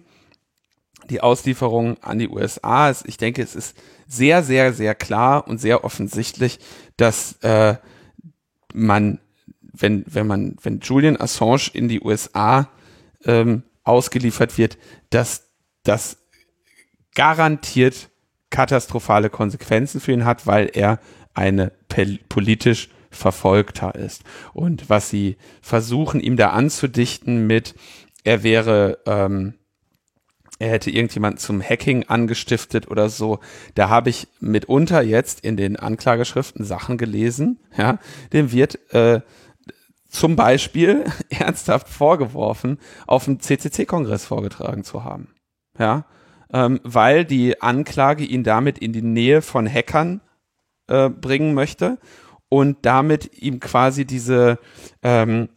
die 1.10 1.22
Auslieferung 1.22 2.02
an 2.04 2.20
die 2.20 2.30
USA. 2.30 2.94
Ich 3.06 3.18
denke, 3.18 3.42
es 3.42 3.56
ist 3.56 3.76
sehr, 4.08 4.44
sehr, 4.44 4.74
sehr 4.74 4.96
klar 4.96 5.48
und 5.48 5.60
sehr 5.60 5.84
offensichtlich, 5.84 6.60
dass 6.98 7.34
äh, 7.42 7.76
man, 8.74 9.20
wenn, 9.62 10.04
wenn 10.08 10.28
man, 10.28 10.56
wenn 10.62 10.80
Julian 10.80 11.20
Assange 11.20 11.72
in 11.74 11.88
die 11.88 12.02
USA 12.02 12.70
ähm, 13.26 13.64
ausgeliefert 13.84 14.58
wird, 14.58 14.78
dass 15.10 15.50
das 15.84 16.18
garantiert 17.16 18.10
katastrophale 18.50 19.30
Konsequenzen 19.30 20.02
für 20.02 20.12
ihn 20.12 20.26
hat, 20.26 20.48
weil 20.48 20.72
er 20.74 21.00
eine 21.34 21.72
politisch 22.30 22.90
Verfolgter 23.12 23.96
ist. 23.96 24.24
Und 24.54 24.90
was 24.90 25.10
sie 25.10 25.38
versuchen, 25.62 26.20
ihm 26.20 26.38
da 26.38 26.52
anzudichten 26.52 27.48
mit, 27.48 27.76
er 28.24 28.44
wäre, 28.44 29.00
ähm, 29.06 29.56
er 30.60 30.70
hätte 30.70 30.92
irgendjemanden 30.92 31.40
zum 31.40 31.62
Hacking 31.62 32.04
angestiftet 32.08 32.90
oder 32.90 33.10
so. 33.10 33.40
Da 33.76 33.90
habe 33.90 34.10
ich 34.10 34.28
mitunter 34.40 35.02
jetzt 35.02 35.40
in 35.42 35.58
den 35.58 35.78
Anklageschriften 35.78 36.66
Sachen 36.66 36.98
gelesen, 36.98 37.60
ja, 37.76 37.98
dem 38.34 38.52
wird 38.52 38.94
äh, 38.94 39.22
zum 40.10 40.36
Beispiel 40.36 41.06
ernsthaft 41.30 41.88
vorgeworfen, 41.88 42.78
auf 43.08 43.26
dem 43.26 43.40
CCC-Kongress 43.40 44.26
vorgetragen 44.26 44.84
zu 44.84 45.04
haben. 45.04 45.34
Ja, 45.78 46.06
ähm, 46.52 46.80
weil 46.84 47.26
die 47.26 47.62
Anklage 47.62 48.26
ihn 48.26 48.44
damit 48.44 48.78
in 48.80 48.92
die 48.92 49.02
Nähe 49.02 49.42
von 49.42 49.68
Hackern 49.68 50.22
äh, 50.90 51.10
bringen 51.10 51.54
möchte 51.54 51.98
und 52.50 52.78
damit 52.82 53.42
ihm 53.42 53.60
quasi 53.60 54.06
diese 54.06 54.60
ähm, 55.04 55.50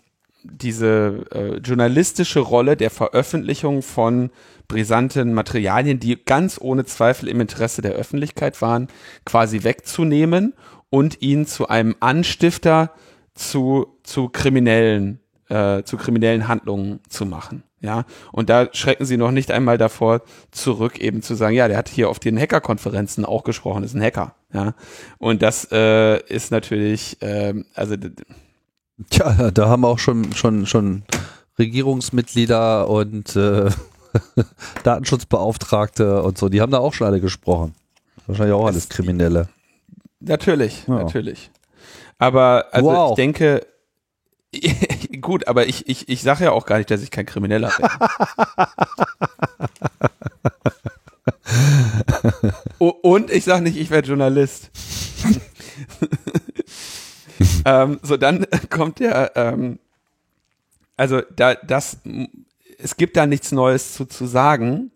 diese 0.44 1.24
äh, 1.30 1.56
journalistische 1.59 2.40
Rolle 2.40 2.76
der 2.76 2.90
Veröffentlichung 2.90 3.82
von 3.82 4.30
brisanten 4.68 5.34
Materialien, 5.34 6.00
die 6.00 6.18
ganz 6.24 6.59
ohne 6.60 6.84
Zweifel 6.84 7.28
im 7.28 7.40
Interesse 7.40 7.82
der 7.82 7.92
Öffentlichkeit 7.92 8.60
waren, 8.62 8.88
quasi 9.24 9.62
wegzunehmen 9.62 10.54
und 10.90 11.22
ihn 11.22 11.46
zu 11.46 11.68
einem 11.68 11.94
Anstifter 12.00 12.92
zu, 13.34 13.98
zu 14.02 14.28
kriminellen, 14.28 15.20
äh, 15.48 15.82
zu 15.84 15.96
kriminellen 15.96 16.48
Handlungen 16.48 17.00
zu 17.09 17.24
machen. 17.24 17.62
Ja, 17.80 18.04
und 18.30 18.48
da 18.48 18.68
schrecken 18.72 19.04
sie 19.04 19.16
noch 19.16 19.32
nicht 19.32 19.50
einmal 19.50 19.76
davor 19.76 20.22
zurück, 20.52 21.00
eben 21.00 21.20
zu 21.20 21.34
sagen, 21.34 21.56
ja, 21.56 21.66
der 21.66 21.76
hat 21.76 21.88
hier 21.88 22.09
auf 22.09 22.20
den 22.20 22.38
Hackerkonferenzen 22.38 23.24
auch 23.24 23.42
gesprochen, 23.42 23.82
ist 23.82 23.94
ein 23.94 24.02
Hacker. 24.02 24.36
Ja, 24.52 24.74
und 25.18 25.42
das 25.42 25.68
äh, 25.72 26.20
ist 26.26 26.50
natürlich, 26.50 27.20
äh, 27.22 27.54
also 27.74 27.96
Tja, 29.08 29.50
da 29.50 29.68
haben 29.68 29.84
auch 29.84 29.98
schon 29.98 30.32
schon 30.34 30.66
schon 30.66 31.04
Regierungsmitglieder 31.58 32.88
und 32.88 33.34
äh, 33.34 33.70
Datenschutzbeauftragte 34.84 36.22
und 36.22 36.36
so, 36.36 36.48
die 36.48 36.60
haben 36.60 36.72
da 36.72 36.78
auch 36.78 36.92
schon 36.92 37.06
alle 37.06 37.20
gesprochen. 37.20 37.74
Wahrscheinlich 38.26 38.54
auch 38.54 38.66
alles 38.66 38.88
Kriminelle. 38.88 39.48
Natürlich, 40.20 40.86
ja. 40.86 40.96
natürlich. 40.96 41.50
Aber 42.18 42.66
also 42.72 42.88
wow. 42.88 43.10
ich 43.10 43.16
denke, 43.16 43.66
Gut, 45.20 45.48
aber 45.48 45.66
ich, 45.66 45.88
ich, 45.88 46.08
ich 46.08 46.22
sage 46.22 46.44
ja 46.44 46.52
auch 46.52 46.66
gar 46.66 46.78
nicht, 46.78 46.90
dass 46.90 47.02
ich 47.02 47.10
kein 47.10 47.26
Krimineller 47.26 47.72
bin. 47.76 47.88
Und 52.78 53.31
ich 53.31 53.44
sage 53.44 53.62
nicht, 53.62 53.77
ich 53.77 53.90
werde 53.90 54.09
Journalist. 54.09 54.70
ähm, 57.64 57.98
so, 58.02 58.16
dann 58.16 58.47
kommt 58.70 59.01
der, 59.01 59.32
ähm, 59.35 59.78
also 60.97 61.20
da, 61.35 61.55
das, 61.55 61.98
es 62.78 62.97
gibt 62.97 63.16
da 63.16 63.27
nichts 63.27 63.52
Neues 63.52 63.94
zu, 63.94 64.05
zu 64.05 64.27
sagen. 64.27 64.90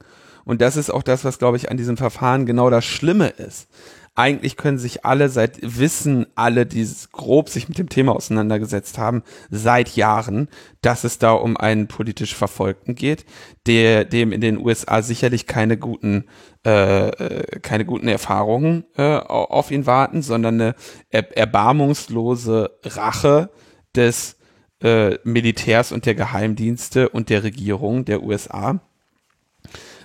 Und 0.44 0.60
das 0.60 0.76
ist 0.76 0.90
auch 0.90 1.02
das, 1.02 1.24
was, 1.24 1.38
glaube 1.38 1.56
ich, 1.56 1.70
an 1.70 1.76
diesem 1.76 1.96
Verfahren 1.96 2.46
genau 2.46 2.70
das 2.70 2.84
Schlimme 2.84 3.28
ist 3.28 3.68
eigentlich 4.16 4.56
können 4.56 4.78
sich 4.78 5.04
alle 5.04 5.28
seit, 5.28 5.58
wissen 5.62 6.26
alle, 6.34 6.64
die 6.64 6.88
grob 7.12 7.50
sich 7.50 7.68
mit 7.68 7.78
dem 7.78 7.90
Thema 7.90 8.16
auseinandergesetzt 8.16 8.96
haben, 8.96 9.22
seit 9.50 9.94
Jahren, 9.94 10.48
dass 10.80 11.04
es 11.04 11.18
da 11.18 11.32
um 11.32 11.56
einen 11.56 11.86
politisch 11.86 12.34
Verfolgten 12.34 12.94
geht, 12.94 13.26
der, 13.66 14.06
dem 14.06 14.32
in 14.32 14.40
den 14.40 14.58
USA 14.58 15.02
sicherlich 15.02 15.46
keine 15.46 15.76
guten, 15.76 16.24
äh, 16.64 17.08
äh, 17.08 17.60
keine 17.60 17.84
guten 17.84 18.08
Erfahrungen 18.08 18.84
äh, 18.96 19.18
auf 19.18 19.70
ihn 19.70 19.86
warten, 19.86 20.22
sondern 20.22 20.60
eine 20.60 20.74
er 21.10 21.36
erbarmungslose 21.36 22.70
Rache 22.84 23.50
des 23.94 24.38
äh, 24.82 25.18
Militärs 25.24 25.92
und 25.92 26.06
der 26.06 26.14
Geheimdienste 26.14 27.10
und 27.10 27.28
der 27.28 27.44
Regierung 27.44 28.06
der 28.06 28.22
USA. 28.22 28.80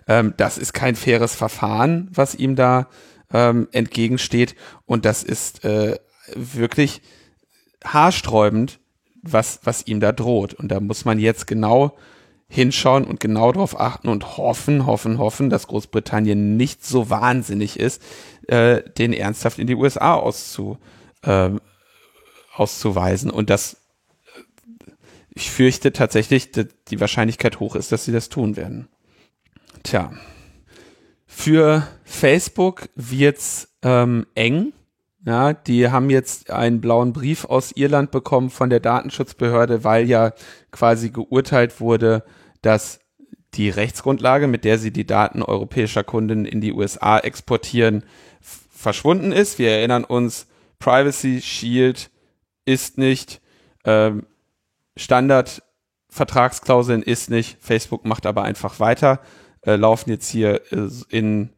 Ähm, 0.08 0.34
das 0.36 0.58
ist 0.58 0.74
kein 0.74 0.96
faires 0.96 1.36
Verfahren, 1.36 2.10
was 2.14 2.36
ihm 2.36 2.58
da 2.58 2.88
ähm, 3.34 3.68
entgegensteht. 3.72 4.56
Und 4.86 5.06
das 5.06 5.24
ist 5.24 5.64
äh, 5.64 5.98
wirklich 6.36 7.02
haarsträubend, 7.84 8.80
was, 9.22 9.60
was 9.64 9.88
ihm 9.88 10.00
da 10.00 10.12
droht. 10.12 10.54
Und 10.54 10.70
da 10.70 10.80
muss 10.80 11.06
man 11.06 11.20
jetzt 11.20 11.48
genau 11.48 11.98
hinschauen 12.52 13.06
und 13.06 13.22
genau 13.22 13.52
darauf 13.52 13.80
achten 13.80 14.10
und 14.10 14.38
hoffen, 14.38 14.86
hoffen, 14.86 15.18
hoffen, 15.18 15.50
dass 15.50 15.68
Großbritannien 15.68 16.58
nicht 16.58 16.86
so 16.86 17.10
wahnsinnig 17.10 17.80
ist, 17.80 18.02
äh, 18.48 18.82
den 18.98 19.14
ernsthaft 19.14 19.58
in 19.58 19.68
die 19.68 19.76
USA 19.76 20.16
auszu, 20.16 20.78
äh, 21.22 21.52
auszuweisen. 22.54 23.32
Und 23.32 23.50
das, 23.50 23.78
ich 25.34 25.50
fürchte 25.50 25.94
tatsächlich, 25.94 26.52
die 26.52 27.00
Wahrscheinlichkeit 27.00 27.62
hoch 27.62 27.76
ist, 27.76 27.94
dass 27.94 28.04
sie 28.04 28.12
das 28.12 28.28
tun 28.28 28.58
werden. 28.58 28.90
Tja. 29.84 30.12
Für 31.42 31.88
Facebook 32.04 32.90
wird's 32.94 33.68
ähm, 33.82 34.28
eng. 34.36 34.74
Ja, 35.26 35.54
die 35.54 35.90
haben 35.90 36.12
jetzt 36.12 36.52
einen 36.52 36.82
blauen 36.82 37.14
Brief 37.14 37.46
aus 37.46 37.72
Irland 37.72 38.12
bekommen 38.12 38.52
von 38.52 38.70
der 38.70 38.80
Datenschutzbehörde, 38.80 39.84
weil 39.84 40.08
ja 40.08 40.34
quasi 40.70 41.10
geurteilt 41.10 41.80
wurde, 41.80 42.24
dass 42.62 43.00
die 43.56 43.72
Rechtsgrundlage, 43.72 44.46
mit 44.46 44.66
der 44.66 44.78
sie 44.78 44.92
die 44.92 45.08
Daten 45.08 45.42
europäischer 45.42 46.04
Kunden 46.04 46.46
in 46.46 46.62
die 46.62 46.74
USA 46.74 47.18
exportieren, 47.18 48.04
verschwunden 48.40 49.32
ist. 49.32 49.58
Wir 49.58 49.72
erinnern 49.72 50.04
uns, 50.04 50.46
Privacy 50.78 51.42
Shield 51.42 52.12
ist 52.66 53.00
nicht, 53.00 53.42
ähm, 53.84 54.28
Standard-Vertragsklauseln 54.96 57.02
ist 57.02 57.32
nicht, 57.32 57.58
Facebook 57.60 58.06
macht 58.06 58.28
aber 58.28 58.44
einfach 58.44 58.80
weiter, 58.80 59.22
äh, 59.62 59.76
laufen 59.76 60.10
jetzt 60.10 60.30
hier 60.30 60.62
äh, 60.72 60.90
in 61.10 61.50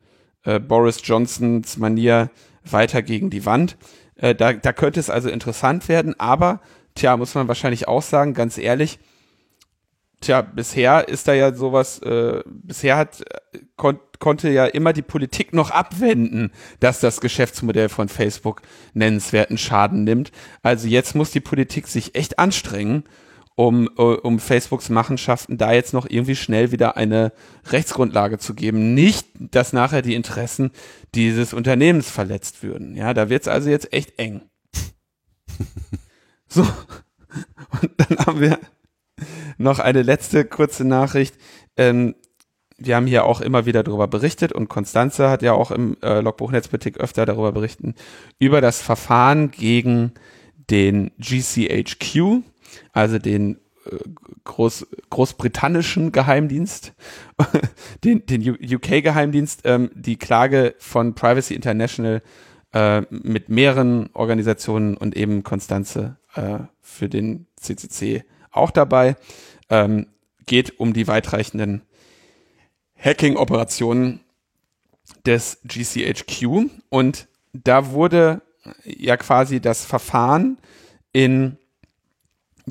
äh, 0.43 0.59
Boris 0.59 0.99
Johnsons 1.03 1.77
Manier 1.77 2.29
weiter 2.63 3.01
gegen 3.01 3.29
die 3.29 3.45
Wand. 3.45 3.77
Äh, 4.15 4.35
da, 4.35 4.53
da 4.53 4.73
könnte 4.73 4.99
es 4.99 5.09
also 5.09 5.29
interessant 5.29 5.89
werden, 5.89 6.19
aber, 6.19 6.61
tja, 6.95 7.17
muss 7.17 7.35
man 7.35 7.47
wahrscheinlich 7.47 7.87
auch 7.87 8.01
sagen, 8.01 8.33
ganz 8.33 8.57
ehrlich, 8.57 8.99
tja, 10.21 10.41
bisher 10.41 11.07
ist 11.07 11.27
da 11.27 11.33
ja 11.33 11.53
sowas, 11.53 11.99
äh, 11.99 12.41
bisher 12.45 12.97
hat, 12.97 13.21
äh, 13.21 13.59
kon 13.75 13.99
konnte 14.19 14.49
ja 14.49 14.65
immer 14.65 14.93
die 14.93 15.01
Politik 15.01 15.51
noch 15.51 15.69
abwenden, 15.71 16.53
dass 16.79 17.01
das 17.01 17.19
Geschäftsmodell 17.19 17.89
von 17.89 18.07
Facebook 18.07 18.61
nennenswerten 18.93 19.57
Schaden 19.57 20.05
nimmt. 20.05 20.31
Also 20.61 20.87
jetzt 20.87 21.13
muss 21.13 21.31
die 21.31 21.41
Politik 21.41 21.89
sich 21.89 22.15
echt 22.15 22.39
anstrengen, 22.39 23.03
um, 23.55 23.89
äh, 23.97 24.01
um 24.01 24.39
Facebooks 24.39 24.89
Machenschaften 24.89 25.57
da 25.57 25.73
jetzt 25.73 25.93
noch 25.93 26.09
irgendwie 26.09 26.35
schnell 26.35 26.71
wieder 26.71 26.97
eine 26.97 27.31
Rechtsgrundlage 27.69 28.39
zu 28.39 28.53
geben. 28.53 28.93
Nicht, 28.93 29.27
dass 29.37 29.73
nachher 29.73 30.01
die 30.01 30.15
Interessen 30.15 30.71
dieses 31.15 31.53
Unternehmens 31.53 32.09
verletzt 32.09 32.63
würden. 32.63 32.95
Ja, 32.95 33.13
da 33.13 33.29
wird's 33.29 33.47
also 33.47 33.69
jetzt 33.69 33.93
echt 33.93 34.17
eng. 34.19 34.41
so. 36.47 36.61
Und 37.81 37.91
dann 37.97 38.17
haben 38.25 38.39
wir 38.39 38.59
noch 39.57 39.79
eine 39.79 40.01
letzte 40.01 40.45
kurze 40.45 40.85
Nachricht. 40.85 41.35
Ähm, 41.77 42.15
wir 42.77 42.95
haben 42.95 43.07
hier 43.07 43.25
auch 43.25 43.41
immer 43.41 43.65
wieder 43.65 43.83
darüber 43.83 44.07
berichtet 44.07 44.51
und 44.51 44.67
Konstanze 44.67 45.29
hat 45.29 45.41
ja 45.41 45.53
auch 45.53 45.71
im 45.71 45.97
äh, 46.01 46.19
Logbuch 46.19 46.51
Netzpolitik 46.51 46.97
öfter 46.99 47.25
darüber 47.25 47.51
berichten, 47.51 47.95
über 48.39 48.61
das 48.61 48.81
Verfahren 48.81 49.51
gegen 49.51 50.13
den 50.69 51.11
GCHQ, 51.19 52.43
also 52.91 53.19
den 53.19 53.57
äh, 53.85 53.97
Groß, 54.43 54.87
großbritannischen 55.09 56.11
Geheimdienst, 56.11 56.93
den, 58.03 58.25
den 58.25 58.41
UK-Geheimdienst, 58.47 59.61
ähm, 59.63 59.89
die 59.95 60.17
Klage 60.17 60.75
von 60.79 61.15
Privacy 61.15 61.55
International 61.55 62.21
äh, 62.73 63.01
mit 63.09 63.49
mehreren 63.49 64.09
Organisationen 64.13 64.97
und 64.97 65.15
eben 65.15 65.43
Konstanze 65.43 66.17
äh, 66.35 66.59
für 66.81 67.07
den 67.07 67.47
CCC 67.55 68.23
auch 68.51 68.71
dabei. 68.71 69.15
Ähm, 69.69 70.07
geht 70.45 70.79
um 70.79 70.93
die 70.93 71.07
weitreichenden 71.07 71.83
Hacking-Operationen 72.97 74.19
des 75.25 75.59
GCHQ 75.63 76.69
und 76.89 77.27
da 77.53 77.91
wurde 77.91 78.41
ja 78.83 79.17
quasi 79.17 79.61
das 79.61 79.85
Verfahren 79.85 80.57
in 81.11 81.57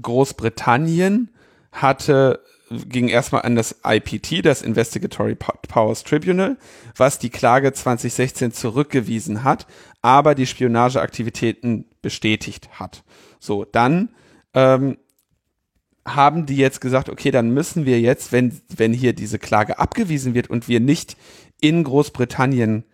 Großbritannien 0.01 1.31
hatte 1.71 2.41
ging 2.89 3.09
erstmal 3.09 3.43
an 3.43 3.55
das 3.55 3.77
IPT, 3.85 4.45
das 4.45 4.63
Investigatory 4.63 5.35
Powers 5.35 6.05
Tribunal, 6.05 6.57
was 6.97 7.19
die 7.19 7.31
Klage 7.31 7.73
2016 7.73 8.53
zurückgewiesen 8.53 9.45
hat, 9.45 9.67
aber 10.01 10.35
die 10.35 10.47
Spionageaktivitäten 10.47 11.87
bestätigt 12.01 12.69
hat. 12.79 13.05
So, 13.39 13.65
dann 13.65 14.11
ähm, 14.55 14.97
haben 16.07 16.47
die 16.47 16.57
jetzt 16.57 16.81
gesagt, 16.81 17.09
okay, 17.09 17.31
dann 17.31 17.53
müssen 17.53 17.87
wir 17.87 18.01
jetzt, 18.01 18.33
wenn, 18.33 18.61
wenn 18.75 18.93
hier 18.93 19.13
diese 19.13 19.39
Klage 19.39 19.79
abgewiesen 19.79 20.35
wird 20.35 20.51
und 20.51 20.69
wir 20.69 20.81
nicht 20.81 21.17
in 21.61 21.85
Großbritannien 21.85 22.85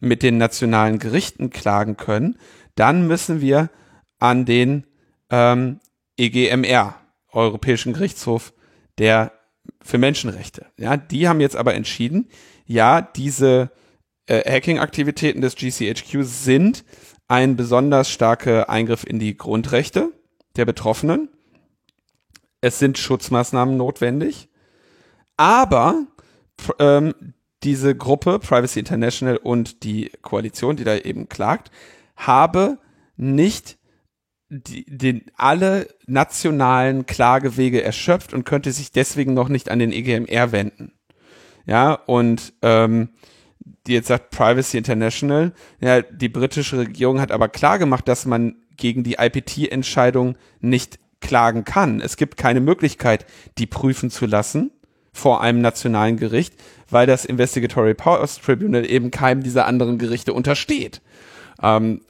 mit 0.00 0.22
den 0.22 0.38
nationalen 0.38 0.98
Gerichten 0.98 1.50
klagen 1.50 1.96
können, 1.96 2.36
dann 2.74 3.06
müssen 3.06 3.40
wir 3.40 3.70
an 4.18 4.44
den 4.44 4.84
ähm, 5.30 5.80
EGMR, 6.18 6.94
Europäischen 7.32 7.92
Gerichtshof 7.92 8.52
der 8.98 9.32
für 9.82 9.98
Menschenrechte. 9.98 10.66
Ja, 10.76 10.96
die 10.96 11.28
haben 11.28 11.40
jetzt 11.40 11.56
aber 11.56 11.74
entschieden, 11.74 12.28
ja, 12.66 13.00
diese 13.00 13.70
äh, 14.26 14.42
Hacking-Aktivitäten 14.50 15.40
des 15.40 15.54
GCHQ 15.54 16.22
sind 16.22 16.84
ein 17.28 17.56
besonders 17.56 18.10
starker 18.10 18.68
Eingriff 18.68 19.04
in 19.04 19.18
die 19.18 19.36
Grundrechte 19.36 20.12
der 20.56 20.64
Betroffenen 20.64 21.28
es 22.60 22.78
sind 22.78 22.98
Schutzmaßnahmen 22.98 23.76
notwendig, 23.76 24.48
aber 25.36 26.06
ähm, 26.78 27.14
diese 27.62 27.94
Gruppe, 27.94 28.38
Privacy 28.38 28.80
International 28.80 29.36
und 29.36 29.82
die 29.84 30.10
Koalition, 30.22 30.76
die 30.76 30.84
da 30.84 30.96
eben 30.96 31.28
klagt, 31.28 31.70
habe 32.16 32.78
nicht 33.16 33.77
die, 34.50 34.84
den, 34.86 35.22
alle 35.36 35.88
nationalen 36.06 37.06
Klagewege 37.06 37.82
erschöpft 37.82 38.32
und 38.32 38.44
könnte 38.44 38.72
sich 38.72 38.92
deswegen 38.92 39.34
noch 39.34 39.48
nicht 39.48 39.70
an 39.70 39.78
den 39.78 39.92
EGMR 39.92 40.52
wenden. 40.52 40.92
Ja, 41.66 41.92
und 41.92 42.54
ähm, 42.62 43.10
jetzt 43.86 44.08
sagt 44.08 44.30
Privacy 44.30 44.78
International, 44.78 45.52
ja, 45.80 46.00
die 46.00 46.30
britische 46.30 46.78
Regierung 46.78 47.20
hat 47.20 47.30
aber 47.30 47.48
klar 47.48 47.78
gemacht, 47.78 48.08
dass 48.08 48.24
man 48.24 48.56
gegen 48.76 49.02
die 49.02 49.16
IPT-Entscheidung 49.18 50.38
nicht 50.60 50.98
klagen 51.20 51.64
kann. 51.64 52.00
Es 52.00 52.16
gibt 52.16 52.36
keine 52.36 52.60
Möglichkeit, 52.60 53.26
die 53.58 53.66
prüfen 53.66 54.10
zu 54.10 54.24
lassen 54.24 54.70
vor 55.12 55.42
einem 55.42 55.60
nationalen 55.60 56.16
Gericht, 56.16 56.54
weil 56.88 57.06
das 57.06 57.24
Investigatory 57.24 57.94
Powers 57.94 58.40
Tribunal 58.40 58.88
eben 58.88 59.10
keinem 59.10 59.42
dieser 59.42 59.66
anderen 59.66 59.98
Gerichte 59.98 60.32
untersteht. 60.32 61.02
Ähm, 61.60 62.02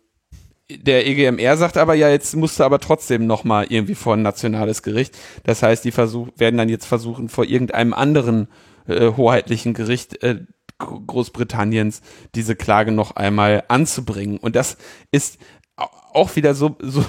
der 0.71 1.07
EGMR 1.07 1.57
sagt 1.57 1.77
aber 1.77 1.95
ja, 1.95 2.11
jetzt 2.11 2.37
musste 2.37 2.65
aber 2.65 2.79
trotzdem 2.79 3.27
nochmal 3.27 3.67
irgendwie 3.71 3.95
vor 3.95 4.15
ein 4.15 4.23
nationales 4.23 4.83
Gericht. 4.83 5.17
Das 5.45 5.63
heißt, 5.63 5.85
die 5.85 5.93
versuch, 5.93 6.29
werden 6.37 6.59
dann 6.59 6.69
jetzt 6.69 6.87
versuchen, 6.87 7.29
vor 7.29 7.45
irgendeinem 7.45 7.95
anderen 7.95 8.49
äh, 8.87 9.13
hoheitlichen 9.17 9.75
Gericht 9.75 10.23
äh, 10.23 10.41
Großbritanniens 10.79 12.03
diese 12.35 12.55
Klage 12.55 12.93
noch 12.93 13.17
einmal 13.17 13.65
anzubringen. 13.69 14.39
Und 14.39 14.55
das 14.55 14.77
ist 15.11 15.39
auch 15.77 16.37
wieder 16.37 16.55
so, 16.55 16.77
so 16.81 17.05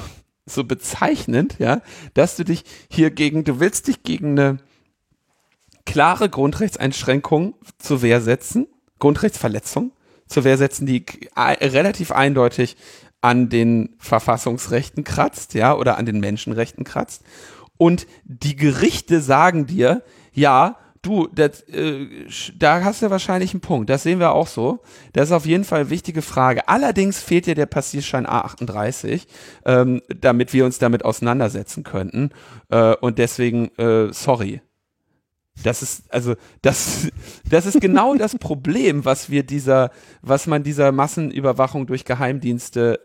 so 0.52 0.64
bezeichnend, 0.64 1.58
ja, 1.60 1.82
dass 2.14 2.36
du 2.36 2.44
dich 2.44 2.64
hier 2.90 3.12
gegen, 3.12 3.44
du 3.44 3.60
willst 3.60 3.88
dich 3.88 4.04
gegen 4.04 4.40
eine 4.40 4.58
klare 5.86 6.30
Grundrechtseinschränkung 6.30 7.56
zur 7.78 8.02
Wehr 8.02 8.22
setzen, 8.22 8.68
Grundrechtsverletzung 9.00 9.92
zur 10.28 10.44
Wehr 10.44 10.58
setzen, 10.58 10.86
die 10.86 11.06
relativ 11.36 12.12
eindeutig 12.12 12.78
an 13.22 13.50
den 13.50 13.96
Verfassungsrechten 13.98 15.04
kratzt, 15.04 15.54
ja, 15.54 15.76
oder 15.76 15.98
an 15.98 16.06
den 16.06 16.20
Menschenrechten 16.20 16.84
kratzt. 16.84 17.24
Und 17.78 18.08
die 18.24 18.56
Gerichte 18.56 19.22
sagen 19.22 19.66
dir, 19.66 20.04
ja, 20.34 20.78
Du, 21.02 21.28
das, 21.34 21.62
äh, 21.70 22.08
da 22.58 22.84
hast 22.84 23.02
du 23.02 23.10
wahrscheinlich 23.10 23.54
einen 23.54 23.62
Punkt. 23.62 23.90
Das 23.90 24.04
sehen 24.04 24.20
wir 24.20 24.32
auch 24.34 24.48
so. 24.48 24.82
Das 25.14 25.30
ist 25.30 25.32
auf 25.32 25.46
jeden 25.46 25.64
Fall 25.64 25.82
eine 25.82 25.90
wichtige 25.90 26.22
Frage. 26.22 26.68
Allerdings 26.68 27.22
fehlt 27.22 27.46
dir 27.46 27.56
der 27.56 27.68
Passierschein 27.68 28.28
A38, 28.28 29.26
ähm, 29.66 30.02
damit 30.10 30.52
wir 30.52 30.66
uns 30.66 30.78
damit 30.78 31.06
auseinandersetzen 31.06 31.84
könnten. 31.84 32.32
Äh, 32.68 32.96
und 32.96 33.18
deswegen, 33.18 33.70
äh, 33.78 34.12
sorry. 34.12 34.62
Das 35.64 35.82
ist, 35.82 36.14
also, 36.14 36.36
das, 36.62 37.08
das 37.50 37.66
ist 37.66 37.80
genau 37.80 38.16
das 38.16 38.38
Problem, 38.38 39.06
was 39.06 39.30
wir 39.30 39.44
dieser, 39.44 39.92
was 40.22 40.48
man 40.48 40.64
dieser 40.64 40.92
Massenüberwachung 40.92 41.88
durch 41.88 42.04
Geheimdienste 42.04 43.00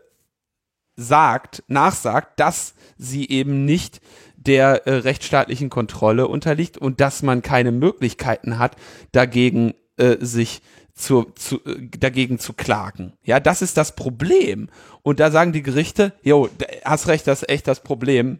sagt, 0.95 1.63
nachsagt, 1.67 2.39
dass 2.39 2.73
sie 2.97 3.29
eben 3.29 3.65
nicht 3.65 4.01
der 4.35 4.87
äh, 4.87 4.93
rechtsstaatlichen 4.95 5.69
Kontrolle 5.69 6.27
unterliegt 6.27 6.77
und 6.77 7.01
dass 7.01 7.23
man 7.23 7.41
keine 7.41 7.71
Möglichkeiten 7.71 8.59
hat, 8.59 8.75
dagegen 9.11 9.73
äh, 9.97 10.17
sich 10.19 10.61
zu, 10.93 11.23
zu, 11.35 11.63
äh, 11.65 11.89
dagegen 11.97 12.39
zu 12.39 12.53
klagen. 12.53 13.13
Ja, 13.23 13.39
das 13.39 13.61
ist 13.61 13.77
das 13.77 13.95
Problem. 13.95 14.69
Und 15.01 15.19
da 15.19 15.31
sagen 15.31 15.51
die 15.51 15.63
Gerichte, 15.63 16.13
jo, 16.23 16.49
hast 16.83 17.07
recht, 17.07 17.27
das 17.27 17.41
ist 17.41 17.49
echt 17.49 17.67
das 17.67 17.81
Problem. 17.81 18.39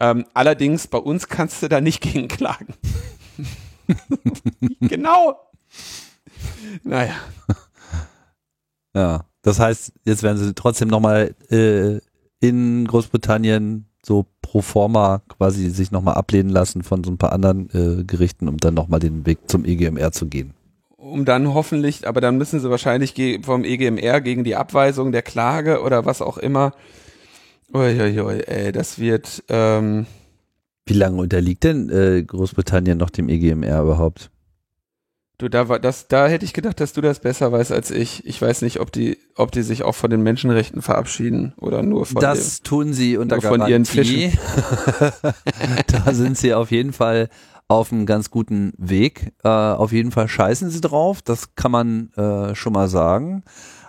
Ähm, 0.00 0.26
allerdings, 0.34 0.88
bei 0.88 0.98
uns 0.98 1.28
kannst 1.28 1.62
du 1.62 1.68
da 1.68 1.80
nicht 1.80 2.00
gegen 2.02 2.28
klagen. 2.28 2.74
genau. 4.80 5.38
Naja. 6.82 7.14
Ja, 8.94 9.24
das 9.42 9.58
heißt, 9.58 9.92
jetzt 10.04 10.22
werden 10.22 10.38
sie 10.38 10.54
trotzdem 10.54 10.88
nochmal 10.88 11.34
äh, 11.50 11.98
in 12.40 12.86
Großbritannien 12.86 13.86
so 14.04 14.26
pro 14.40 14.62
forma 14.62 15.22
quasi 15.28 15.70
sich 15.70 15.92
nochmal 15.92 16.14
ablehnen 16.14 16.50
lassen 16.50 16.82
von 16.82 17.04
so 17.04 17.10
ein 17.10 17.18
paar 17.18 17.32
anderen 17.32 17.68
äh, 17.72 18.04
Gerichten, 18.04 18.48
um 18.48 18.56
dann 18.56 18.74
nochmal 18.74 19.00
den 19.00 19.26
Weg 19.26 19.38
zum 19.48 19.64
EGMR 19.64 20.12
zu 20.12 20.26
gehen. 20.26 20.54
Um 20.96 21.24
dann 21.24 21.52
hoffentlich, 21.52 22.06
aber 22.06 22.20
dann 22.20 22.38
müssen 22.38 22.60
sie 22.60 22.70
wahrscheinlich 22.70 23.14
vom 23.42 23.64
EGMR 23.64 24.20
gegen 24.20 24.44
die 24.44 24.56
Abweisung 24.56 25.12
der 25.12 25.22
Klage 25.22 25.82
oder 25.82 26.04
was 26.04 26.22
auch 26.22 26.38
immer. 26.38 26.72
Uiuiui, 27.72 28.40
ey, 28.46 28.70
das 28.70 28.98
wird. 28.98 29.42
Ähm 29.48 30.06
Wie 30.86 30.94
lange 30.94 31.20
unterliegt 31.20 31.64
denn 31.64 31.88
äh, 31.90 32.22
Großbritannien 32.22 32.98
noch 32.98 33.10
dem 33.10 33.28
EGMR 33.28 33.82
überhaupt? 33.82 34.30
Du, 35.42 35.48
da 35.48 35.68
war 35.68 35.80
das, 35.80 36.06
da 36.06 36.28
hätte 36.28 36.44
ich 36.44 36.52
gedacht, 36.52 36.78
dass 36.78 36.92
du 36.92 37.00
das 37.00 37.18
besser 37.18 37.50
weißt 37.50 37.72
als 37.72 37.90
ich. 37.90 38.24
Ich 38.26 38.40
weiß 38.40 38.62
nicht, 38.62 38.78
ob 38.78 38.92
die, 38.92 39.18
ob 39.34 39.50
die 39.50 39.62
sich 39.62 39.82
auch 39.82 39.96
von 39.96 40.08
den 40.08 40.22
Menschenrechten 40.22 40.82
verabschieden 40.82 41.52
oder 41.56 41.82
nur 41.82 42.06
von 42.06 42.22
Das 42.22 42.60
dem, 42.60 42.64
tun 42.64 42.92
sie 42.92 43.16
unter 43.16 43.40
nur 43.40 43.42
von 43.42 43.60
ihren 43.66 43.82
Garantie. 43.82 44.30
Fischen. 44.30 44.38
da 46.04 46.14
sind 46.14 46.38
sie 46.38 46.54
auf 46.54 46.70
jeden 46.70 46.92
Fall 46.92 47.28
auf 47.66 47.90
einem 47.90 48.06
ganz 48.06 48.30
guten 48.30 48.72
Weg. 48.78 49.32
Äh, 49.42 49.48
auf 49.48 49.90
jeden 49.90 50.12
Fall 50.12 50.28
scheißen 50.28 50.70
sie 50.70 50.80
drauf, 50.80 51.22
das 51.22 51.56
kann 51.56 51.72
man 51.72 52.12
äh, 52.12 52.54
schon 52.54 52.72
mal 52.72 52.86
sagen. 52.88 53.42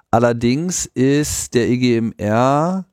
Allerdings 0.09 0.87
ist 0.87 1.53
der 1.53 1.69
EGMR 1.69 2.87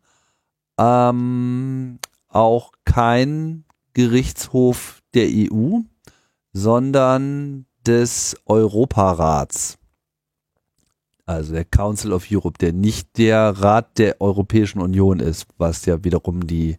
ähm, 0.78 1.98
auch 2.28 2.72
kein 2.84 3.64
Gerichtshof 3.94 5.00
der 5.14 5.28
EU, 5.30 5.78
sondern 6.52 7.64
des 7.86 8.36
Europarats. 8.46 9.78
Also 11.26 11.52
der 11.52 11.64
Council 11.64 12.12
of 12.12 12.26
Europe, 12.30 12.58
der 12.58 12.72
nicht 12.72 13.18
der 13.18 13.50
Rat 13.50 13.98
der 13.98 14.20
Europäischen 14.20 14.80
Union 14.80 15.20
ist, 15.20 15.46
was 15.58 15.86
ja 15.86 16.02
wiederum 16.02 16.46
die 16.46 16.76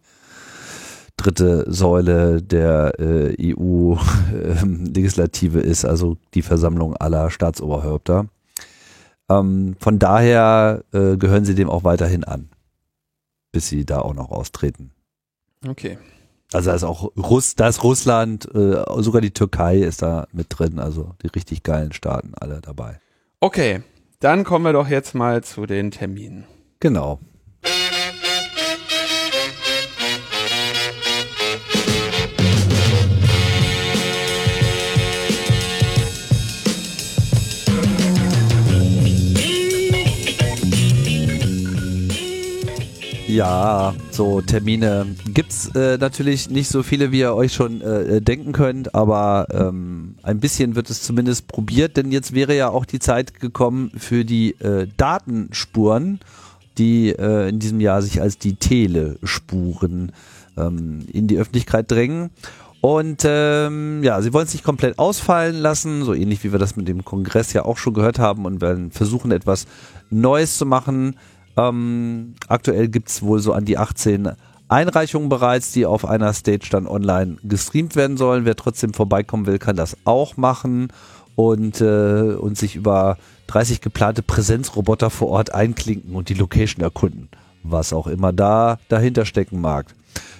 dritte 1.16 1.64
Säule 1.72 2.42
der 2.42 2.98
äh, 2.98 3.54
EU-Legislative 3.54 5.60
ist, 5.60 5.84
also 5.84 6.16
die 6.34 6.42
Versammlung 6.42 6.96
aller 6.96 7.30
Staatsoberhäupter. 7.30 8.26
Ähm, 9.28 9.76
von 9.78 9.98
daher 9.98 10.84
äh, 10.92 11.16
gehören 11.16 11.44
sie 11.44 11.54
dem 11.54 11.70
auch 11.70 11.84
weiterhin 11.84 12.24
an, 12.24 12.48
bis 13.52 13.68
sie 13.68 13.86
da 13.86 14.00
auch 14.00 14.14
noch 14.14 14.30
austreten. 14.30 14.90
Okay. 15.66 15.98
Also 16.54 16.70
da 16.70 16.76
ist 16.76 16.84
auch 16.84 17.10
Russ, 17.16 17.54
da 17.54 17.68
ist 17.68 17.82
Russland, 17.82 18.48
äh, 18.54 18.84
sogar 18.98 19.20
die 19.20 19.32
Türkei 19.32 19.78
ist 19.78 20.02
da 20.02 20.26
mit 20.32 20.46
drin, 20.50 20.78
also 20.78 21.10
die 21.22 21.28
richtig 21.28 21.62
geilen 21.62 21.92
Staaten 21.92 22.32
alle 22.34 22.60
dabei. 22.60 23.00
Okay, 23.40 23.82
dann 24.20 24.44
kommen 24.44 24.64
wir 24.64 24.72
doch 24.72 24.88
jetzt 24.88 25.14
mal 25.14 25.42
zu 25.42 25.66
den 25.66 25.90
Terminen. 25.90 26.44
Genau. 26.80 27.20
Ja, 43.32 43.94
so 44.10 44.42
Termine 44.42 45.06
gibt's 45.32 45.74
äh, 45.74 45.96
natürlich 45.96 46.50
nicht 46.50 46.68
so 46.68 46.82
viele, 46.82 47.12
wie 47.12 47.20
ihr 47.20 47.34
euch 47.34 47.54
schon 47.54 47.80
äh, 47.80 48.20
denken 48.20 48.52
könnt, 48.52 48.94
aber 48.94 49.46
ähm, 49.50 50.16
ein 50.22 50.38
bisschen 50.38 50.74
wird 50.74 50.90
es 50.90 51.02
zumindest 51.02 51.48
probiert, 51.48 51.96
denn 51.96 52.12
jetzt 52.12 52.34
wäre 52.34 52.54
ja 52.54 52.68
auch 52.68 52.84
die 52.84 52.98
Zeit 52.98 53.40
gekommen 53.40 53.90
für 53.96 54.26
die 54.26 54.50
äh, 54.60 54.86
Datenspuren, 54.98 56.20
die 56.76 57.08
äh, 57.08 57.48
in 57.48 57.58
diesem 57.58 57.80
Jahr 57.80 58.02
sich 58.02 58.20
als 58.20 58.36
die 58.36 58.56
Telespuren 58.56 60.12
ähm, 60.58 61.06
in 61.10 61.26
die 61.26 61.38
Öffentlichkeit 61.38 61.90
drängen. 61.90 62.28
Und 62.82 63.22
ähm, 63.24 64.02
ja, 64.02 64.20
sie 64.20 64.34
wollen 64.34 64.46
es 64.46 64.52
nicht 64.52 64.64
komplett 64.64 64.98
ausfallen 64.98 65.56
lassen, 65.56 66.02
so 66.02 66.12
ähnlich 66.12 66.44
wie 66.44 66.52
wir 66.52 66.58
das 66.58 66.76
mit 66.76 66.86
dem 66.86 67.02
Kongress 67.02 67.54
ja 67.54 67.64
auch 67.64 67.78
schon 67.78 67.94
gehört 67.94 68.18
haben 68.18 68.44
und 68.44 68.60
werden 68.60 68.90
versuchen, 68.90 69.30
etwas 69.30 69.66
Neues 70.10 70.58
zu 70.58 70.66
machen. 70.66 71.16
Ähm, 71.56 72.34
aktuell 72.48 72.88
gibt's 72.88 73.22
wohl 73.22 73.40
so 73.40 73.52
an 73.52 73.64
die 73.64 73.78
18 73.78 74.32
Einreichungen 74.68 75.28
bereits, 75.28 75.72
die 75.72 75.84
auf 75.84 76.06
einer 76.06 76.32
Stage 76.32 76.68
dann 76.70 76.86
online 76.86 77.36
gestreamt 77.44 77.94
werden 77.94 78.16
sollen. 78.16 78.44
Wer 78.44 78.56
trotzdem 78.56 78.94
vorbeikommen 78.94 79.46
will, 79.46 79.58
kann 79.58 79.76
das 79.76 79.96
auch 80.04 80.36
machen 80.36 80.88
und, 81.36 81.80
äh, 81.80 82.34
und 82.34 82.56
sich 82.56 82.76
über 82.76 83.18
30 83.48 83.82
geplante 83.82 84.22
Präsenzroboter 84.22 85.10
vor 85.10 85.28
Ort 85.28 85.54
einklinken 85.54 86.14
und 86.14 86.30
die 86.30 86.34
Location 86.34 86.82
erkunden, 86.82 87.28
was 87.62 87.92
auch 87.92 88.06
immer 88.06 88.32
da 88.32 88.78
dahinter 88.88 89.26
stecken 89.26 89.60
mag. 89.60 89.94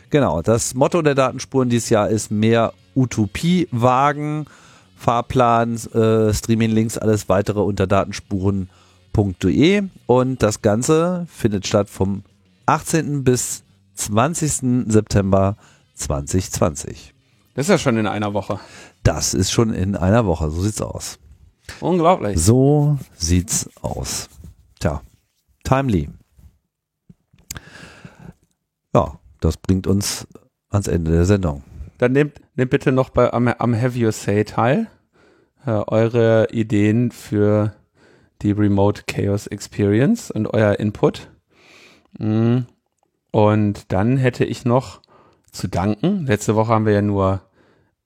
Genau, 0.09 0.41
das 0.43 0.75
Motto 0.75 1.03
der 1.03 1.15
Datenspuren 1.15 1.69
dieses 1.69 1.91
Jahr 1.91 2.09
ist 2.09 2.31
mehr 2.31 2.73
Utopie 2.95 3.69
wagen. 3.71 4.47
Fahrplan, 4.97 5.75
äh, 5.95 6.33
Streaming-Links, 6.33 6.97
alles 6.97 7.29
weitere 7.29 7.61
unter 7.61 7.87
datenspuren.de 9.13 9.85
und 10.07 10.43
das 10.43 10.63
Ganze 10.63 11.27
findet 11.29 11.67
statt 11.67 11.89
vom 11.89 12.23
18. 12.67 13.25
bis 13.25 13.65
20. 13.95 14.91
September 14.91 15.57
2020. 15.95 17.15
Das 17.55 17.67
ist 17.67 17.71
ja 17.71 17.79
schon 17.79 17.99
in 17.99 18.07
einer 18.07 18.33
Woche. 18.33 18.59
Das 19.03 19.35
ist 19.35 19.53
schon 19.53 19.75
in 19.75 19.97
einer 19.97 20.27
Woche, 20.27 20.51
so 20.51 20.63
sieht's 20.63 20.81
aus. 20.81 21.19
Unglaublich. 21.81 22.39
So 22.39 22.99
sieht's 23.15 23.69
aus. 23.83 24.29
Tja, 24.81 25.03
timely. 25.65 26.09
Ja, 28.95 29.19
das 29.41 29.57
bringt 29.57 29.87
uns 29.87 30.27
ans 30.71 30.89
Ende 30.89 31.13
der 31.13 31.25
Sendung. 31.25 31.63
Dann 31.99 32.13
nehmt, 32.13 32.41
nehmt 32.57 32.71
bitte 32.71 32.91
noch 32.91 33.11
bei 33.11 33.33
am, 33.33 33.49
am 33.49 33.81
Have 33.81 33.99
You 33.99 34.11
Say 34.11 34.45
teil. 34.45 34.89
Äh, 35.65 35.71
eure 35.71 36.49
Ideen 36.51 37.13
für 37.13 37.75
die 38.43 38.53
Remote 38.53 39.03
Chaos 39.07 39.47
Experience 39.47 40.31
und 40.31 40.47
euer 40.47 40.79
Input. 40.79 41.31
Mm. 42.19 42.61
Und 43.31 43.93
dann 43.93 44.19
hätte 44.19 44.45
ich 44.45 44.65
noch 44.65 45.01
zu 45.51 45.69
danken. 45.69 46.27
Letzte 46.27 46.55
Woche 46.55 46.73
haben 46.73 46.87
wir 46.87 46.93
ja 46.93 47.03
nur 47.03 47.43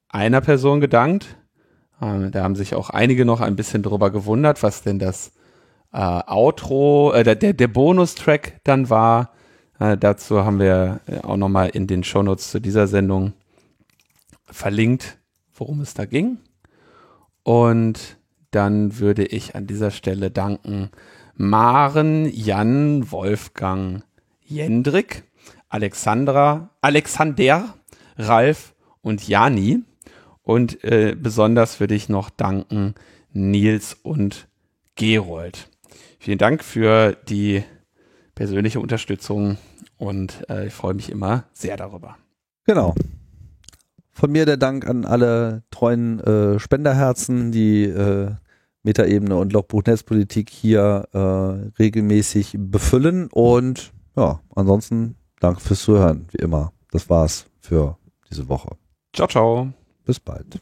einer 0.08 0.40
Person 0.40 0.80
gedankt. 0.80 1.36
Ähm, 2.00 2.30
da 2.30 2.42
haben 2.42 2.54
sich 2.54 2.74
auch 2.74 2.90
einige 2.90 3.24
noch 3.24 3.40
ein 3.40 3.56
bisschen 3.56 3.82
drüber 3.82 4.10
gewundert, 4.10 4.62
was 4.62 4.82
denn 4.82 4.98
das 4.98 5.32
äh, 5.92 5.98
Outro, 5.98 7.12
äh, 7.12 7.24
der, 7.24 7.52
der 7.52 7.68
Bonustrack 7.68 8.60
dann 8.64 8.90
war. 8.90 9.32
Äh, 9.78 9.96
dazu 9.96 10.44
haben 10.44 10.58
wir 10.58 11.00
auch 11.22 11.36
nochmal 11.36 11.70
in 11.70 11.86
den 11.86 12.04
Shownotes 12.04 12.50
zu 12.50 12.60
dieser 12.60 12.86
Sendung 12.86 13.32
verlinkt, 14.44 15.18
worum 15.54 15.80
es 15.80 15.94
da 15.94 16.04
ging. 16.04 16.38
Und 17.42 18.18
dann 18.56 18.98
würde 18.98 19.26
ich 19.26 19.54
an 19.54 19.66
dieser 19.66 19.90
Stelle 19.90 20.30
danken 20.30 20.88
Maren, 21.34 22.26
Jan, 22.32 23.12
Wolfgang, 23.12 24.02
Jendrik, 24.46 25.24
Alexandra, 25.68 26.70
Alexander, 26.80 27.74
Ralf 28.16 28.74
und 29.02 29.28
Jani. 29.28 29.82
Und 30.42 30.82
äh, 30.84 31.14
besonders 31.14 31.80
würde 31.80 31.94
ich 31.94 32.08
noch 32.08 32.30
danken 32.30 32.94
Nils 33.30 33.94
und 34.02 34.48
Gerold. 34.94 35.68
Vielen 36.18 36.38
Dank 36.38 36.64
für 36.64 37.14
die 37.28 37.62
persönliche 38.34 38.80
Unterstützung 38.80 39.58
und 39.98 40.48
äh, 40.48 40.68
ich 40.68 40.72
freue 40.72 40.94
mich 40.94 41.10
immer 41.10 41.44
sehr 41.52 41.76
darüber. 41.76 42.16
Genau. 42.64 42.94
Von 44.12 44.32
mir 44.32 44.46
der 44.46 44.56
Dank 44.56 44.88
an 44.88 45.04
alle 45.04 45.62
treuen 45.70 46.20
äh, 46.20 46.58
Spenderherzen, 46.58 47.52
die 47.52 47.84
äh, 47.84 48.30
Metaebene 48.86 49.36
und 49.36 49.52
Logbuch 49.52 49.82
Netzpolitik 49.84 50.48
hier 50.48 51.08
äh, 51.12 51.18
regelmäßig 51.78 52.54
befüllen. 52.56 53.28
Und 53.32 53.92
ja, 54.16 54.40
ansonsten 54.54 55.16
danke 55.40 55.60
fürs 55.60 55.82
Zuhören, 55.82 56.26
wie 56.30 56.38
immer. 56.38 56.72
Das 56.92 57.10
war's 57.10 57.46
für 57.60 57.98
diese 58.30 58.48
Woche. 58.48 58.76
Ciao, 59.12 59.26
ciao. 59.26 59.72
Bis 60.04 60.20
bald. 60.20 60.60